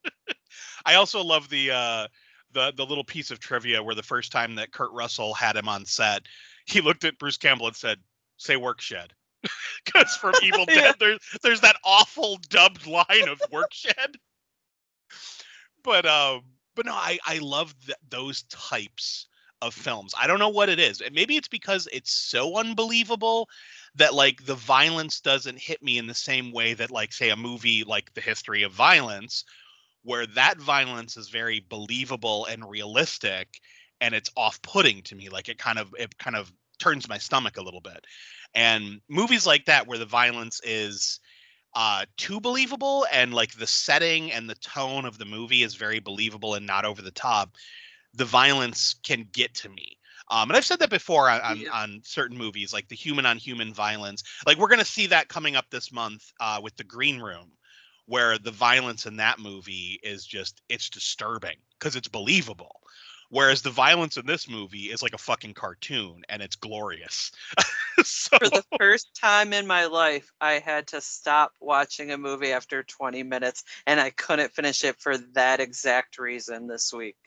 i 0.86 0.94
also 0.94 1.22
love 1.22 1.48
the 1.48 1.70
uh 1.70 2.06
the 2.52 2.72
the 2.76 2.86
little 2.86 3.04
piece 3.04 3.30
of 3.30 3.40
trivia 3.40 3.82
where 3.82 3.94
the 3.94 4.02
first 4.02 4.32
time 4.32 4.54
that 4.56 4.72
Kurt 4.72 4.92
Russell 4.92 5.34
had 5.34 5.56
him 5.56 5.68
on 5.68 5.84
set, 5.84 6.26
he 6.66 6.80
looked 6.80 7.04
at 7.04 7.18
Bruce 7.18 7.36
Campbell 7.36 7.66
and 7.66 7.76
said, 7.76 7.98
"Say 8.36 8.56
work 8.56 8.80
shed." 8.80 9.12
Because 9.84 10.16
from 10.20 10.34
Evil 10.42 10.64
yeah. 10.68 10.74
Dead, 10.74 10.94
there's 10.98 11.18
there's 11.42 11.60
that 11.60 11.76
awful 11.84 12.38
dubbed 12.48 12.86
line 12.86 13.28
of 13.28 13.40
work 13.50 13.72
shed. 13.72 14.16
but 15.84 16.06
um, 16.06 16.42
but 16.74 16.86
no, 16.86 16.94
I 16.94 17.18
I 17.26 17.38
love 17.38 17.74
th- 17.84 17.98
those 18.08 18.42
types 18.44 19.26
of 19.60 19.74
films. 19.74 20.14
I 20.18 20.26
don't 20.26 20.38
know 20.38 20.48
what 20.48 20.68
it 20.68 20.78
is. 20.78 21.02
Maybe 21.12 21.36
it's 21.36 21.48
because 21.48 21.88
it's 21.92 22.12
so 22.12 22.56
unbelievable 22.56 23.48
that 23.96 24.14
like 24.14 24.44
the 24.44 24.54
violence 24.54 25.20
doesn't 25.20 25.58
hit 25.58 25.82
me 25.82 25.98
in 25.98 26.06
the 26.06 26.14
same 26.14 26.52
way 26.52 26.74
that 26.74 26.90
like 26.90 27.12
say 27.12 27.30
a 27.30 27.36
movie 27.36 27.84
like 27.84 28.14
The 28.14 28.20
History 28.20 28.62
of 28.62 28.72
Violence 28.72 29.44
where 30.08 30.26
that 30.26 30.58
violence 30.58 31.18
is 31.18 31.28
very 31.28 31.62
believable 31.68 32.46
and 32.46 32.66
realistic 32.66 33.60
and 34.00 34.14
it's 34.14 34.30
off-putting 34.38 35.02
to 35.02 35.14
me 35.14 35.28
like 35.28 35.50
it 35.50 35.58
kind 35.58 35.78
of 35.78 35.94
it 35.98 36.16
kind 36.16 36.34
of 36.34 36.50
turns 36.78 37.06
my 37.10 37.18
stomach 37.18 37.58
a 37.58 37.62
little 37.62 37.82
bit. 37.82 38.06
And 38.54 39.02
movies 39.10 39.46
like 39.46 39.66
that 39.66 39.86
where 39.86 39.98
the 39.98 40.06
violence 40.06 40.62
is 40.64 41.20
uh 41.74 42.06
too 42.16 42.40
believable 42.40 43.06
and 43.12 43.34
like 43.34 43.52
the 43.52 43.66
setting 43.66 44.32
and 44.32 44.48
the 44.48 44.54
tone 44.54 45.04
of 45.04 45.18
the 45.18 45.26
movie 45.26 45.62
is 45.62 45.74
very 45.74 45.98
believable 45.98 46.54
and 46.54 46.66
not 46.66 46.86
over 46.86 47.02
the 47.02 47.10
top 47.10 47.56
the 48.14 48.24
violence 48.24 48.94
can 49.04 49.28
get 49.32 49.52
to 49.56 49.68
me. 49.68 49.98
Um, 50.30 50.48
and 50.48 50.56
I've 50.56 50.64
said 50.64 50.78
that 50.78 50.90
before 50.90 51.28
on, 51.28 51.40
on, 51.42 51.68
on 51.68 52.00
certain 52.02 52.38
movies, 52.38 52.72
like 52.72 52.88
the 52.88 52.94
human 52.94 53.26
on 53.26 53.36
human 53.36 53.74
violence. 53.74 54.22
Like 54.46 54.56
we're 54.56 54.68
gonna 54.68 54.86
see 54.86 55.06
that 55.08 55.28
coming 55.28 55.54
up 55.54 55.66
this 55.70 55.92
month 55.92 56.32
uh, 56.40 56.60
with 56.62 56.76
the 56.76 56.84
Green 56.84 57.20
Room, 57.20 57.50
where 58.08 58.38
the 58.38 58.50
violence 58.50 59.04
in 59.04 59.16
that 59.16 59.38
movie 59.38 60.00
is 60.02 60.24
just 60.26 60.62
it's 60.68 60.88
disturbing 60.88 61.56
because 61.78 61.94
it's 61.94 62.08
believable. 62.08 62.80
Whereas 63.30 63.60
the 63.60 63.70
violence 63.70 64.16
in 64.16 64.24
this 64.24 64.48
movie 64.48 64.84
is 64.90 65.02
like 65.02 65.12
a 65.12 65.18
fucking 65.18 65.52
cartoon 65.52 66.22
and 66.30 66.40
it's 66.40 66.56
glorious. 66.56 67.30
so 68.02 68.38
For 68.38 68.48
the 68.48 68.64
first 68.78 69.14
time 69.14 69.52
in 69.52 69.66
my 69.66 69.84
life, 69.84 70.32
I 70.40 70.54
had 70.54 70.86
to 70.88 71.02
stop 71.02 71.52
watching 71.60 72.10
a 72.10 72.16
movie 72.16 72.52
after 72.52 72.82
20 72.82 73.22
minutes, 73.24 73.64
and 73.86 74.00
I 74.00 74.08
couldn't 74.08 74.54
finish 74.54 74.82
it 74.82 74.98
for 74.98 75.18
that 75.34 75.60
exact 75.60 76.18
reason 76.18 76.66
this 76.66 76.90
week. 76.90 77.18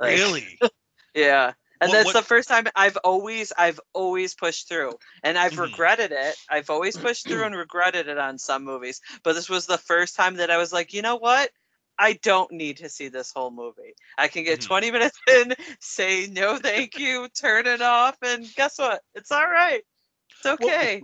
Like, 0.00 0.16
really, 0.16 0.58
Yeah. 1.14 1.52
And 1.84 1.90
What- 1.90 1.96
that's 1.96 2.06
what- 2.06 2.12
the 2.14 2.22
first 2.22 2.48
time 2.48 2.66
I've 2.74 2.96
always 2.98 3.52
I've 3.58 3.80
always 3.92 4.34
pushed 4.34 4.68
through. 4.68 4.98
And 5.22 5.38
I've 5.38 5.52
Mhm. 5.52 5.58
regretted 5.70 6.12
it. 6.12 6.36
I've 6.48 6.70
always 6.70 6.96
pushed 7.14 7.26
through 7.26 7.44
and 7.44 7.54
regretted 7.56 8.08
it 8.08 8.18
on 8.18 8.38
some 8.38 8.64
movies. 8.64 9.00
But 9.22 9.34
this 9.34 9.48
was 9.48 9.66
the 9.66 9.78
first 9.78 10.16
time 10.16 10.36
that 10.36 10.50
I 10.50 10.56
was 10.56 10.72
like, 10.72 10.92
you 10.94 11.02
know 11.02 11.16
what? 11.16 11.50
I 11.98 12.14
don't 12.14 12.50
need 12.52 12.78
to 12.78 12.88
see 12.88 13.08
this 13.08 13.32
whole 13.32 13.50
movie. 13.52 13.94
I 14.18 14.28
can 14.28 14.42
get 14.44 14.60
Mhm. 14.60 14.66
20 14.66 14.90
minutes 14.90 15.18
in, 15.28 15.54
say 15.80 16.26
no 16.26 16.58
thank 16.58 16.98
you, 16.98 17.28
turn 17.28 17.66
it 17.66 17.82
off, 17.82 18.16
and 18.22 18.52
guess 18.54 18.78
what? 18.78 19.00
It's 19.14 19.30
all 19.30 19.46
right. 19.48 19.82
It's 20.36 20.46
okay. 20.46 21.02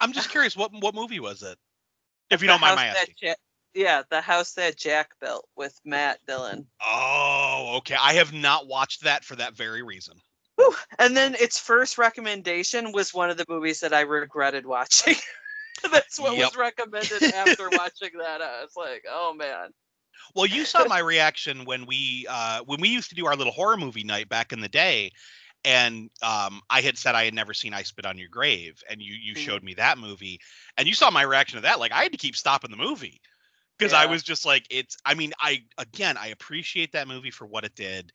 I'm 0.00 0.12
just 0.12 0.30
curious, 0.30 0.56
what 0.56 0.72
what 0.72 0.94
movie 0.94 1.20
was 1.20 1.42
it? 1.42 1.58
If 2.30 2.40
you 2.40 2.46
The 2.46 2.52
don't 2.54 2.60
mind 2.62 2.76
my 2.76 2.86
that 2.86 2.96
asking. 3.00 3.14
Ja- 3.20 3.34
yeah, 3.74 4.02
the 4.10 4.20
house 4.20 4.54
that 4.54 4.76
Jack 4.76 5.10
built 5.20 5.48
with 5.56 5.80
Matt 5.84 6.20
Dillon. 6.26 6.66
Oh, 6.84 7.74
okay. 7.78 7.96
I 8.00 8.14
have 8.14 8.32
not 8.32 8.66
watched 8.66 9.02
that 9.04 9.24
for 9.24 9.36
that 9.36 9.54
very 9.54 9.82
reason. 9.82 10.20
Whew. 10.56 10.74
And 10.98 11.16
then 11.16 11.34
its 11.34 11.58
first 11.58 11.98
recommendation 11.98 12.92
was 12.92 13.14
one 13.14 13.30
of 13.30 13.36
the 13.36 13.46
movies 13.48 13.80
that 13.80 13.92
I 13.92 14.00
regretted 14.00 14.66
watching. 14.66 15.16
That's 15.90 16.18
what 16.18 16.36
Yep. 16.36 16.38
was 16.38 16.54
recommended 16.56 17.24
after 17.24 17.70
watching 17.72 18.10
that. 18.18 18.42
I 18.42 18.62
was 18.62 18.76
like, 18.76 19.04
oh 19.08 19.34
man. 19.34 19.70
Well, 20.34 20.46
you 20.46 20.64
saw 20.64 20.84
my 20.84 20.98
reaction 20.98 21.64
when 21.64 21.86
we 21.86 22.26
uh 22.28 22.60
when 22.64 22.80
we 22.80 22.88
used 22.88 23.08
to 23.10 23.14
do 23.14 23.26
our 23.26 23.36
little 23.36 23.52
horror 23.52 23.76
movie 23.76 24.04
night 24.04 24.28
back 24.28 24.52
in 24.52 24.60
the 24.60 24.68
day 24.68 25.12
and 25.64 26.10
um 26.22 26.60
I 26.70 26.80
had 26.80 26.98
said 26.98 27.14
I 27.14 27.24
had 27.24 27.34
never 27.34 27.54
seen 27.54 27.74
I 27.74 27.82
Spit 27.82 28.06
on 28.06 28.18
Your 28.18 28.28
Grave 28.28 28.82
and 28.88 29.00
you 29.02 29.14
you 29.14 29.34
Mhm. 29.34 29.36
showed 29.36 29.62
me 29.62 29.74
that 29.74 29.98
movie 29.98 30.40
and 30.76 30.86
you 30.88 30.94
saw 30.94 31.10
my 31.10 31.22
reaction 31.22 31.56
to 31.56 31.62
that 31.62 31.78
like 31.80 31.92
I 31.92 32.02
had 32.02 32.12
to 32.12 32.18
keep 32.18 32.36
stopping 32.36 32.70
the 32.70 32.76
movie 32.76 33.20
because 33.80 33.94
I 33.94 34.06
was 34.06 34.22
just 34.22 34.44
like 34.44 34.66
it's 34.70 34.96
I 35.04 35.14
mean 35.14 35.32
I 35.40 35.62
again 35.78 36.16
I 36.16 36.28
appreciate 36.28 36.92
that 36.92 37.08
movie 37.08 37.30
for 37.30 37.46
what 37.46 37.64
it 37.64 37.74
did. 37.74 38.12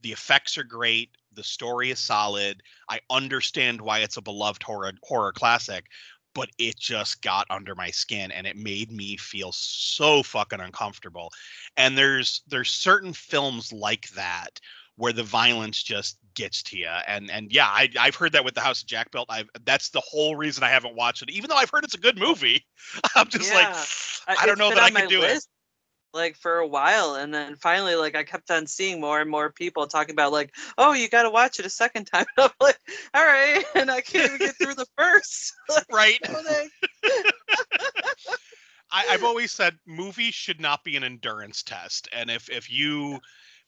The 0.00 0.12
effects 0.12 0.58
are 0.58 0.64
great, 0.64 1.10
the 1.34 1.44
story 1.44 1.90
is 1.90 2.00
solid. 2.00 2.62
I 2.88 3.00
understand 3.10 3.80
why 3.80 4.00
it's 4.00 4.16
a 4.16 4.22
beloved 4.22 4.62
horror 4.62 4.92
horror 5.02 5.32
classic, 5.32 5.86
but 6.34 6.48
it 6.58 6.78
just 6.78 7.22
got 7.22 7.46
under 7.50 7.74
my 7.74 7.90
skin 7.90 8.32
and 8.32 8.46
it 8.46 8.56
made 8.56 8.90
me 8.90 9.16
feel 9.16 9.52
so 9.52 10.22
fucking 10.22 10.60
uncomfortable 10.60 11.30
and 11.76 11.96
there's 11.96 12.42
there's 12.48 12.70
certain 12.70 13.12
films 13.12 13.72
like 13.72 14.08
that 14.10 14.60
where 14.96 15.12
the 15.12 15.22
violence 15.22 15.82
just 15.82 16.18
gets 16.34 16.62
to 16.62 16.78
you 16.78 16.88
and 17.06 17.30
and 17.30 17.52
yeah 17.52 17.66
I, 17.66 17.88
i've 17.98 18.14
heard 18.14 18.32
that 18.32 18.44
with 18.44 18.54
the 18.54 18.60
house 18.60 18.82
of 18.82 18.88
jack 18.88 19.10
built 19.10 19.26
i've 19.30 19.48
that's 19.64 19.90
the 19.90 20.02
whole 20.04 20.36
reason 20.36 20.64
i 20.64 20.68
haven't 20.68 20.94
watched 20.96 21.22
it 21.22 21.30
even 21.30 21.50
though 21.50 21.56
i've 21.56 21.70
heard 21.70 21.84
it's 21.84 21.94
a 21.94 21.98
good 21.98 22.18
movie 22.18 22.64
i'm 23.16 23.28
just 23.28 23.50
Yeah. 23.50 23.56
like 23.56 23.68
i 24.40 24.46
don't 24.46 24.52
it's 24.52 24.58
know 24.58 24.70
that 24.70 24.82
i 24.82 24.90
can 24.90 25.08
do 25.08 25.22
it 25.22 25.42
Like 26.14 26.36
for 26.36 26.58
a 26.58 26.66
while, 26.66 27.14
and 27.14 27.32
then 27.32 27.56
finally, 27.56 27.94
like 27.94 28.14
I 28.14 28.22
kept 28.22 28.50
on 28.50 28.66
seeing 28.66 29.00
more 29.00 29.20
and 29.22 29.30
more 29.30 29.50
people 29.50 29.86
talking 29.86 30.12
about, 30.12 30.30
like, 30.32 30.54
"Oh, 30.76 30.92
you 30.92 31.08
got 31.08 31.22
to 31.22 31.30
watch 31.30 31.58
it 31.58 31.64
a 31.66 31.70
second 31.70 32.04
time." 32.06 32.26
I'm 32.38 32.50
like, 32.60 32.78
"All 33.14 33.24
right," 33.24 33.64
and 33.74 33.90
I 33.90 34.02
can't 34.02 34.26
even 34.26 34.38
get 34.38 34.56
through 34.60 34.74
the 34.74 34.86
first. 34.98 35.54
Like, 35.70 35.86
right. 35.90 36.20
I, 38.90 39.06
I've 39.08 39.24
always 39.24 39.52
said 39.52 39.78
movies 39.86 40.34
should 40.34 40.60
not 40.60 40.84
be 40.84 40.96
an 40.96 41.04
endurance 41.04 41.62
test, 41.62 42.08
and 42.12 42.30
if 42.30 42.50
if 42.50 42.70
you 42.70 43.20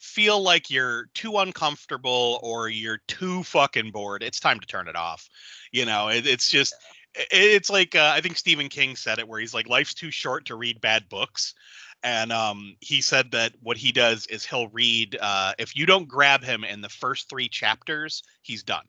feel 0.05 0.41
like 0.41 0.71
you're 0.71 1.07
too 1.15 1.39
uncomfortable 1.39 2.39
or 2.43 2.69
you're 2.69 3.01
too 3.09 3.43
fucking 3.43 3.91
bored, 3.91 4.23
it's 4.23 4.39
time 4.39 4.61
to 4.61 4.67
turn 4.67 4.87
it 4.87 4.97
off. 4.97 5.29
You 5.73 5.87
know, 5.87 6.09
it, 6.09 6.27
it's 6.27 6.51
just 6.51 6.75
it, 7.15 7.29
it's 7.31 7.71
like 7.71 7.95
uh, 7.95 8.13
I 8.15 8.21
think 8.21 8.37
Stephen 8.37 8.69
King 8.69 8.97
said 8.97 9.19
it, 9.19 9.27
where 9.27 9.41
he's 9.41 9.55
like, 9.55 9.69
life's 9.69 9.95
too 9.95 10.11
short 10.11 10.45
to 10.47 10.57
read 10.57 10.81
bad 10.81 11.09
books. 11.09 11.55
And 12.03 12.33
um, 12.33 12.77
he 12.81 13.01
said 13.01 13.31
that 13.31 13.55
what 13.63 13.79
he 13.79 13.91
does 13.91 14.27
is 14.27 14.45
he'll 14.45 14.69
read. 14.69 15.17
Uh, 15.21 15.55
if 15.59 15.75
you 15.75 15.87
don't 15.87 16.07
grab 16.07 16.45
him 16.45 16.63
in 16.63 16.83
the 16.83 16.91
first 16.91 17.31
three 17.31 17.49
chapters, 17.49 18.23
he's 18.43 18.63
done. 18.63 18.85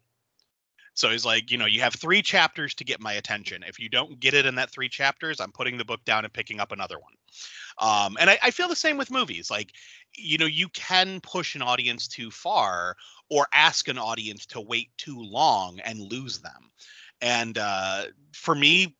So 0.95 1.09
he's 1.09 1.25
like, 1.25 1.51
you 1.51 1.57
know, 1.57 1.65
you 1.65 1.81
have 1.81 1.93
three 1.93 2.21
chapters 2.21 2.73
to 2.75 2.85
get 2.85 3.01
my 3.01 3.13
attention. 3.13 3.63
If 3.67 3.79
you 3.79 3.89
don't 3.89 4.19
get 4.19 4.33
it 4.33 4.45
in 4.45 4.55
that 4.55 4.71
three 4.71 4.87
chapters, 4.87 5.41
I'm 5.41 5.51
putting 5.51 5.77
the 5.77 5.85
book 5.85 6.03
down 6.05 6.23
and 6.23 6.33
picking 6.33 6.61
up 6.61 6.71
another 6.71 6.97
one. 6.97 7.13
Um, 7.79 8.17
and 8.19 8.29
I, 8.29 8.39
I 8.41 8.51
feel 8.51 8.69
the 8.69 8.77
same 8.77 8.97
with 8.97 9.11
movies. 9.11 9.51
Like, 9.51 9.73
you 10.15 10.37
know, 10.37 10.45
you 10.45 10.69
can 10.69 11.19
push 11.19 11.53
an 11.53 11.61
audience 11.61 12.07
too 12.07 12.31
far 12.31 12.95
or 13.29 13.45
ask 13.53 13.89
an 13.89 13.97
audience 13.97 14.45
to 14.47 14.61
wait 14.61 14.89
too 14.97 15.19
long 15.19 15.81
and 15.81 15.99
lose 15.99 16.39
them. 16.39 16.71
And 17.19 17.57
uh, 17.57 18.05
for 18.33 18.55
me, 18.55 18.95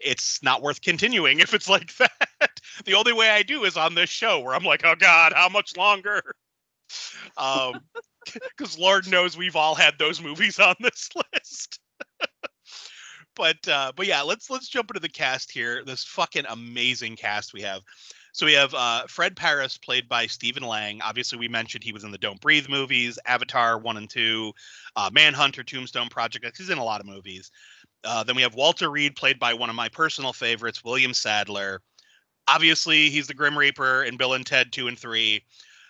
it's 0.00 0.42
not 0.42 0.62
worth 0.62 0.80
continuing 0.80 1.40
if 1.40 1.52
it's 1.52 1.68
like 1.68 1.94
that. 1.98 2.60
the 2.86 2.94
only 2.94 3.12
way 3.12 3.28
I 3.28 3.42
do 3.42 3.64
is 3.64 3.76
on 3.76 3.94
this 3.94 4.08
show 4.08 4.40
where 4.40 4.54
I'm 4.54 4.64
like, 4.64 4.82
oh 4.84 4.96
God, 4.98 5.34
how 5.34 5.48
much 5.48 5.76
longer? 5.76 6.22
Um, 7.36 7.80
because 8.56 8.78
Lord 8.78 9.08
knows 9.08 9.36
we've 9.36 9.56
all 9.56 9.74
had 9.74 9.94
those 9.98 10.22
movies 10.22 10.58
on 10.58 10.74
this 10.80 11.08
list. 11.34 11.80
but 13.36 13.68
uh, 13.68 13.92
but 13.96 14.06
yeah, 14.06 14.22
let's 14.22 14.50
let's 14.50 14.68
jump 14.68 14.90
into 14.90 15.00
the 15.00 15.08
cast 15.08 15.50
here. 15.50 15.84
This 15.84 16.04
fucking 16.04 16.44
amazing 16.48 17.16
cast 17.16 17.52
we 17.52 17.62
have. 17.62 17.82
So 18.32 18.46
we 18.46 18.54
have 18.54 18.74
uh, 18.74 19.04
Fred 19.06 19.36
Paris, 19.36 19.78
played 19.78 20.08
by 20.08 20.26
Stephen 20.26 20.64
Lang. 20.64 21.00
Obviously, 21.02 21.38
we 21.38 21.46
mentioned 21.46 21.84
he 21.84 21.92
was 21.92 22.02
in 22.02 22.10
the 22.10 22.18
Don't 22.18 22.40
Breathe 22.40 22.68
movies, 22.68 23.16
Avatar 23.26 23.78
one 23.78 23.96
and 23.96 24.10
two, 24.10 24.52
uh, 24.96 25.08
Manhunter, 25.12 25.62
Tombstone 25.62 26.08
Project. 26.08 26.56
He's 26.56 26.68
in 26.68 26.78
a 26.78 26.84
lot 26.84 27.00
of 27.00 27.06
movies. 27.06 27.52
Uh, 28.02 28.24
then 28.24 28.34
we 28.34 28.42
have 28.42 28.56
Walter 28.56 28.90
Reed, 28.90 29.14
played 29.14 29.38
by 29.38 29.54
one 29.54 29.70
of 29.70 29.76
my 29.76 29.88
personal 29.88 30.32
favorites, 30.32 30.82
William 30.82 31.14
Sadler. 31.14 31.80
Obviously, 32.48 33.08
he's 33.08 33.28
the 33.28 33.34
Grim 33.34 33.56
Reaper 33.56 34.02
in 34.02 34.16
Bill 34.16 34.34
and 34.34 34.44
Ted 34.44 34.72
two 34.72 34.88
and 34.88 34.98
three. 34.98 35.44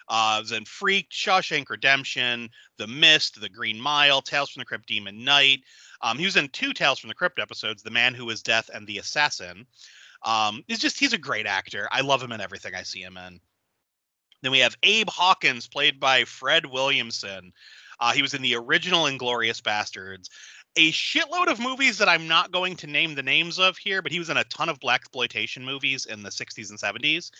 Uh, 0.08 0.42
then 0.42 0.64
Freak, 0.64 1.10
Shawshank 1.10 1.70
Redemption, 1.70 2.50
The 2.76 2.86
Mist, 2.86 3.40
The 3.40 3.48
Green 3.48 3.80
Mile, 3.80 4.20
Tales 4.20 4.50
from 4.50 4.60
the 4.60 4.66
Crypt, 4.66 4.86
Demon 4.86 5.24
Knight. 5.24 5.60
Um, 6.02 6.18
he 6.18 6.26
was 6.26 6.36
in 6.36 6.48
two 6.48 6.72
Tales 6.72 6.98
from 6.98 7.08
the 7.08 7.14
Crypt 7.14 7.38
episodes, 7.38 7.82
The 7.82 7.90
Man 7.90 8.14
Who 8.14 8.26
Was 8.26 8.42
Death 8.42 8.70
and 8.72 8.86
The 8.86 8.98
Assassin. 8.98 9.66
Um, 10.24 10.62
he's 10.68 10.78
just 10.78 10.98
he's 10.98 11.12
a 11.12 11.18
great 11.18 11.46
actor. 11.46 11.88
I 11.90 12.00
love 12.00 12.22
him 12.22 12.32
in 12.32 12.40
everything 12.40 12.74
I 12.74 12.82
see 12.82 13.02
him 13.02 13.16
in. 13.16 13.40
Then 14.42 14.52
we 14.52 14.58
have 14.58 14.76
Abe 14.82 15.08
Hawkins, 15.08 15.66
played 15.66 15.98
by 15.98 16.24
Fred 16.24 16.66
Williamson. 16.66 17.52
Uh, 17.98 18.12
he 18.12 18.22
was 18.22 18.34
in 18.34 18.42
the 18.42 18.56
original 18.56 19.06
Inglorious 19.06 19.60
Bastards. 19.60 20.28
A 20.76 20.90
shitload 20.90 21.46
of 21.46 21.60
movies 21.60 21.98
that 21.98 22.08
I'm 22.08 22.26
not 22.26 22.50
going 22.50 22.74
to 22.76 22.88
name 22.88 23.14
the 23.14 23.22
names 23.22 23.60
of 23.60 23.76
here, 23.76 24.02
but 24.02 24.10
he 24.10 24.18
was 24.18 24.28
in 24.28 24.36
a 24.36 24.44
ton 24.44 24.68
of 24.68 24.80
black 24.80 25.02
exploitation 25.02 25.64
movies 25.64 26.06
in 26.06 26.24
the 26.24 26.30
60s 26.30 26.70
and 26.70 26.78
70s 26.78 27.30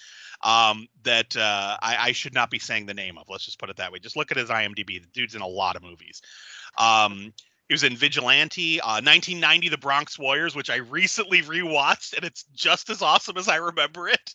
um, 0.42 0.86
that 1.02 1.36
uh, 1.36 1.76
I, 1.82 1.96
I 1.98 2.12
should 2.12 2.34
not 2.34 2.48
be 2.48 2.60
saying 2.60 2.86
the 2.86 2.94
name 2.94 3.18
of. 3.18 3.24
Let's 3.28 3.44
just 3.44 3.58
put 3.58 3.70
it 3.70 3.76
that 3.78 3.90
way. 3.90 3.98
Just 3.98 4.16
look 4.16 4.30
at 4.30 4.36
his 4.36 4.50
IMDb. 4.50 5.00
The 5.00 5.08
dude's 5.12 5.34
in 5.34 5.42
a 5.42 5.46
lot 5.48 5.74
of 5.74 5.82
movies. 5.82 6.22
Um, 6.78 7.32
he 7.68 7.74
was 7.74 7.82
in 7.82 7.96
Vigilante, 7.96 8.80
uh, 8.80 9.00
1990, 9.00 9.68
The 9.70 9.78
Bronx 9.78 10.18
Warriors, 10.18 10.54
which 10.54 10.70
I 10.70 10.76
recently 10.76 11.42
rewatched, 11.42 12.14
and 12.14 12.24
it's 12.24 12.44
just 12.54 12.90
as 12.90 13.02
awesome 13.02 13.36
as 13.36 13.48
I 13.48 13.56
remember 13.56 14.08
it. 14.08 14.34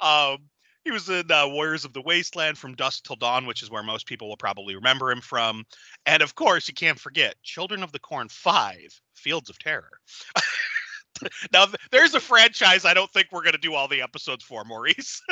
Um, 0.00 0.38
he 0.84 0.90
was 0.90 1.08
in 1.08 1.30
uh, 1.30 1.48
Warriors 1.48 1.84
of 1.84 1.92
the 1.92 2.02
Wasteland, 2.02 2.58
From 2.58 2.74
Dusk 2.74 3.04
Till 3.04 3.16
Dawn, 3.16 3.46
which 3.46 3.62
is 3.62 3.70
where 3.70 3.82
most 3.82 4.06
people 4.06 4.28
will 4.28 4.36
probably 4.36 4.74
remember 4.74 5.10
him 5.10 5.20
from. 5.20 5.64
And 6.06 6.22
of 6.22 6.34
course, 6.34 6.68
you 6.68 6.74
can't 6.74 6.98
forget 6.98 7.36
Children 7.42 7.82
of 7.82 7.92
the 7.92 7.98
Corn 7.98 8.28
5, 8.28 9.00
Fields 9.14 9.48
of 9.48 9.58
Terror. 9.58 10.00
now, 11.52 11.66
there's 11.90 12.14
a 12.14 12.20
franchise 12.20 12.84
I 12.84 12.94
don't 12.94 13.10
think 13.12 13.28
we're 13.32 13.42
going 13.42 13.52
to 13.52 13.58
do 13.58 13.74
all 13.74 13.88
the 13.88 14.02
episodes 14.02 14.44
for, 14.44 14.64
Maurice. 14.64 15.22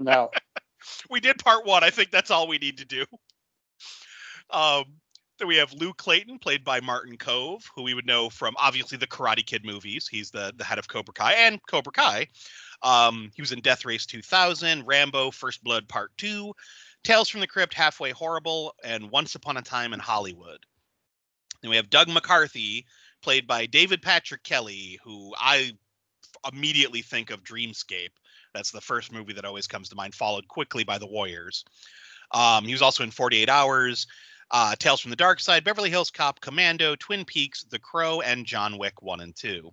No. 0.00 0.30
we 1.10 1.20
did 1.20 1.38
part 1.38 1.64
one. 1.64 1.84
I 1.84 1.90
think 1.90 2.10
that's 2.10 2.30
all 2.30 2.48
we 2.48 2.58
need 2.58 2.78
to 2.78 2.84
do. 2.84 3.04
Um, 4.50 4.84
then 5.38 5.46
we 5.46 5.56
have 5.56 5.72
Lou 5.72 5.92
Clayton, 5.92 6.40
played 6.40 6.64
by 6.64 6.80
Martin 6.80 7.16
Kove, 7.16 7.62
who 7.74 7.82
we 7.82 7.94
would 7.94 8.06
know 8.06 8.28
from 8.28 8.54
obviously 8.58 8.98
the 8.98 9.06
Karate 9.06 9.46
Kid 9.46 9.64
movies. 9.64 10.08
He's 10.08 10.30
the 10.30 10.52
the 10.56 10.64
head 10.64 10.78
of 10.78 10.88
Cobra 10.88 11.14
Kai 11.14 11.34
and 11.34 11.60
Cobra 11.68 11.92
Kai. 11.92 12.26
Um, 12.82 13.30
he 13.34 13.42
was 13.42 13.52
in 13.52 13.60
Death 13.60 13.84
Race 13.84 14.06
2000, 14.06 14.86
Rambo: 14.86 15.30
First 15.30 15.64
Blood 15.64 15.88
Part 15.88 16.12
Two, 16.16 16.54
Tales 17.02 17.28
from 17.28 17.40
the 17.40 17.46
Crypt, 17.46 17.74
Halfway 17.74 18.10
Horrible, 18.10 18.74
and 18.84 19.10
Once 19.10 19.34
Upon 19.34 19.56
a 19.56 19.62
Time 19.62 19.92
in 19.92 20.00
Hollywood. 20.00 20.58
Then 21.62 21.70
we 21.70 21.76
have 21.76 21.90
Doug 21.90 22.08
McCarthy, 22.08 22.86
played 23.22 23.46
by 23.46 23.66
David 23.66 24.00
Patrick 24.02 24.44
Kelly, 24.44 24.98
who 25.02 25.34
I 25.36 25.72
immediately 26.52 27.02
think 27.02 27.30
of 27.30 27.42
Dreamscape. 27.42 28.10
That's 28.54 28.70
the 28.70 28.80
first 28.80 29.12
movie 29.12 29.32
that 29.32 29.44
always 29.44 29.66
comes 29.66 29.88
to 29.88 29.96
mind, 29.96 30.14
followed 30.14 30.46
quickly 30.48 30.84
by 30.84 30.98
The 30.98 31.06
Warriors. 31.06 31.64
Um, 32.32 32.64
he 32.64 32.72
was 32.72 32.82
also 32.82 33.02
in 33.02 33.10
48 33.10 33.48
Hours. 33.48 34.06
uh, 34.50 34.74
Tales 34.76 35.00
from 35.00 35.10
the 35.10 35.16
Dark 35.16 35.40
Side, 35.40 35.64
Beverly 35.64 35.90
Hills 35.90 36.10
Cop, 36.10 36.40
Commando, 36.40 36.96
Twin 36.96 37.24
Peaks, 37.24 37.64
The 37.64 37.78
Crow, 37.78 38.20
and 38.20 38.46
John 38.46 38.78
Wick 38.78 39.02
1 39.02 39.20
and 39.20 39.36
2. 39.36 39.72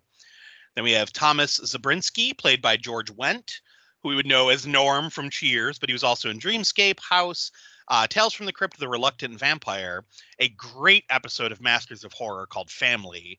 Then 0.75 0.83
we 0.83 0.91
have 0.91 1.13
Thomas 1.13 1.55
Zabriskie, 1.63 2.33
played 2.33 2.61
by 2.61 2.77
George 2.77 3.11
Wendt, 3.15 3.59
who 4.03 4.09
we 4.09 4.15
would 4.15 4.27
know 4.27 4.49
as 4.49 4.67
Norm 4.67 5.09
from 5.09 5.29
Cheers, 5.29 5.79
but 5.79 5.89
he 5.89 5.93
was 5.93 6.03
also 6.03 6.29
in 6.29 6.39
Dreamscape, 6.39 6.99
House, 6.99 7.51
uh, 7.87 8.07
Tales 8.07 8.33
from 8.33 8.45
the 8.45 8.53
Crypt, 8.53 8.77
The 8.77 8.89
Reluctant 8.89 9.39
Vampire, 9.39 10.03
a 10.39 10.49
great 10.49 11.05
episode 11.09 11.51
of 11.51 11.61
Masters 11.61 12.03
of 12.03 12.13
Horror 12.13 12.45
called 12.45 12.69
Family, 12.69 13.37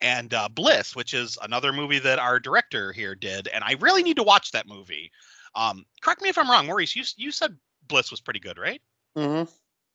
and 0.00 0.32
uh, 0.32 0.48
Bliss, 0.48 0.94
which 0.94 1.14
is 1.14 1.38
another 1.42 1.72
movie 1.72 1.98
that 1.98 2.18
our 2.18 2.38
director 2.38 2.92
here 2.92 3.14
did, 3.14 3.48
and 3.48 3.64
I 3.64 3.74
really 3.80 4.02
need 4.02 4.16
to 4.16 4.22
watch 4.22 4.52
that 4.52 4.68
movie. 4.68 5.10
Um, 5.54 5.84
correct 6.02 6.22
me 6.22 6.28
if 6.28 6.38
I'm 6.38 6.50
wrong, 6.50 6.66
Maurice. 6.66 6.94
You 6.94 7.02
you 7.16 7.32
said 7.32 7.56
Bliss 7.88 8.10
was 8.10 8.20
pretty 8.20 8.40
good, 8.40 8.58
right? 8.58 8.80
Mm-hmm. 9.16 9.50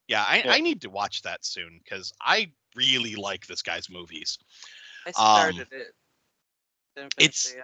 Yeah, 0.07 0.25
I, 0.27 0.41
Yeah. 0.43 0.51
I 0.51 0.59
need 0.59 0.81
to 0.81 0.89
watch 0.89 1.21
that 1.21 1.45
soon 1.45 1.79
because 1.83 2.13
I 2.21 2.51
really 2.75 3.15
like 3.15 3.47
this 3.47 3.61
guy's 3.61 3.89
movies. 3.89 4.37
I 5.05 5.11
started 5.11 5.67
it. 5.71 5.93
It's- 7.17 7.51
it 7.51 7.63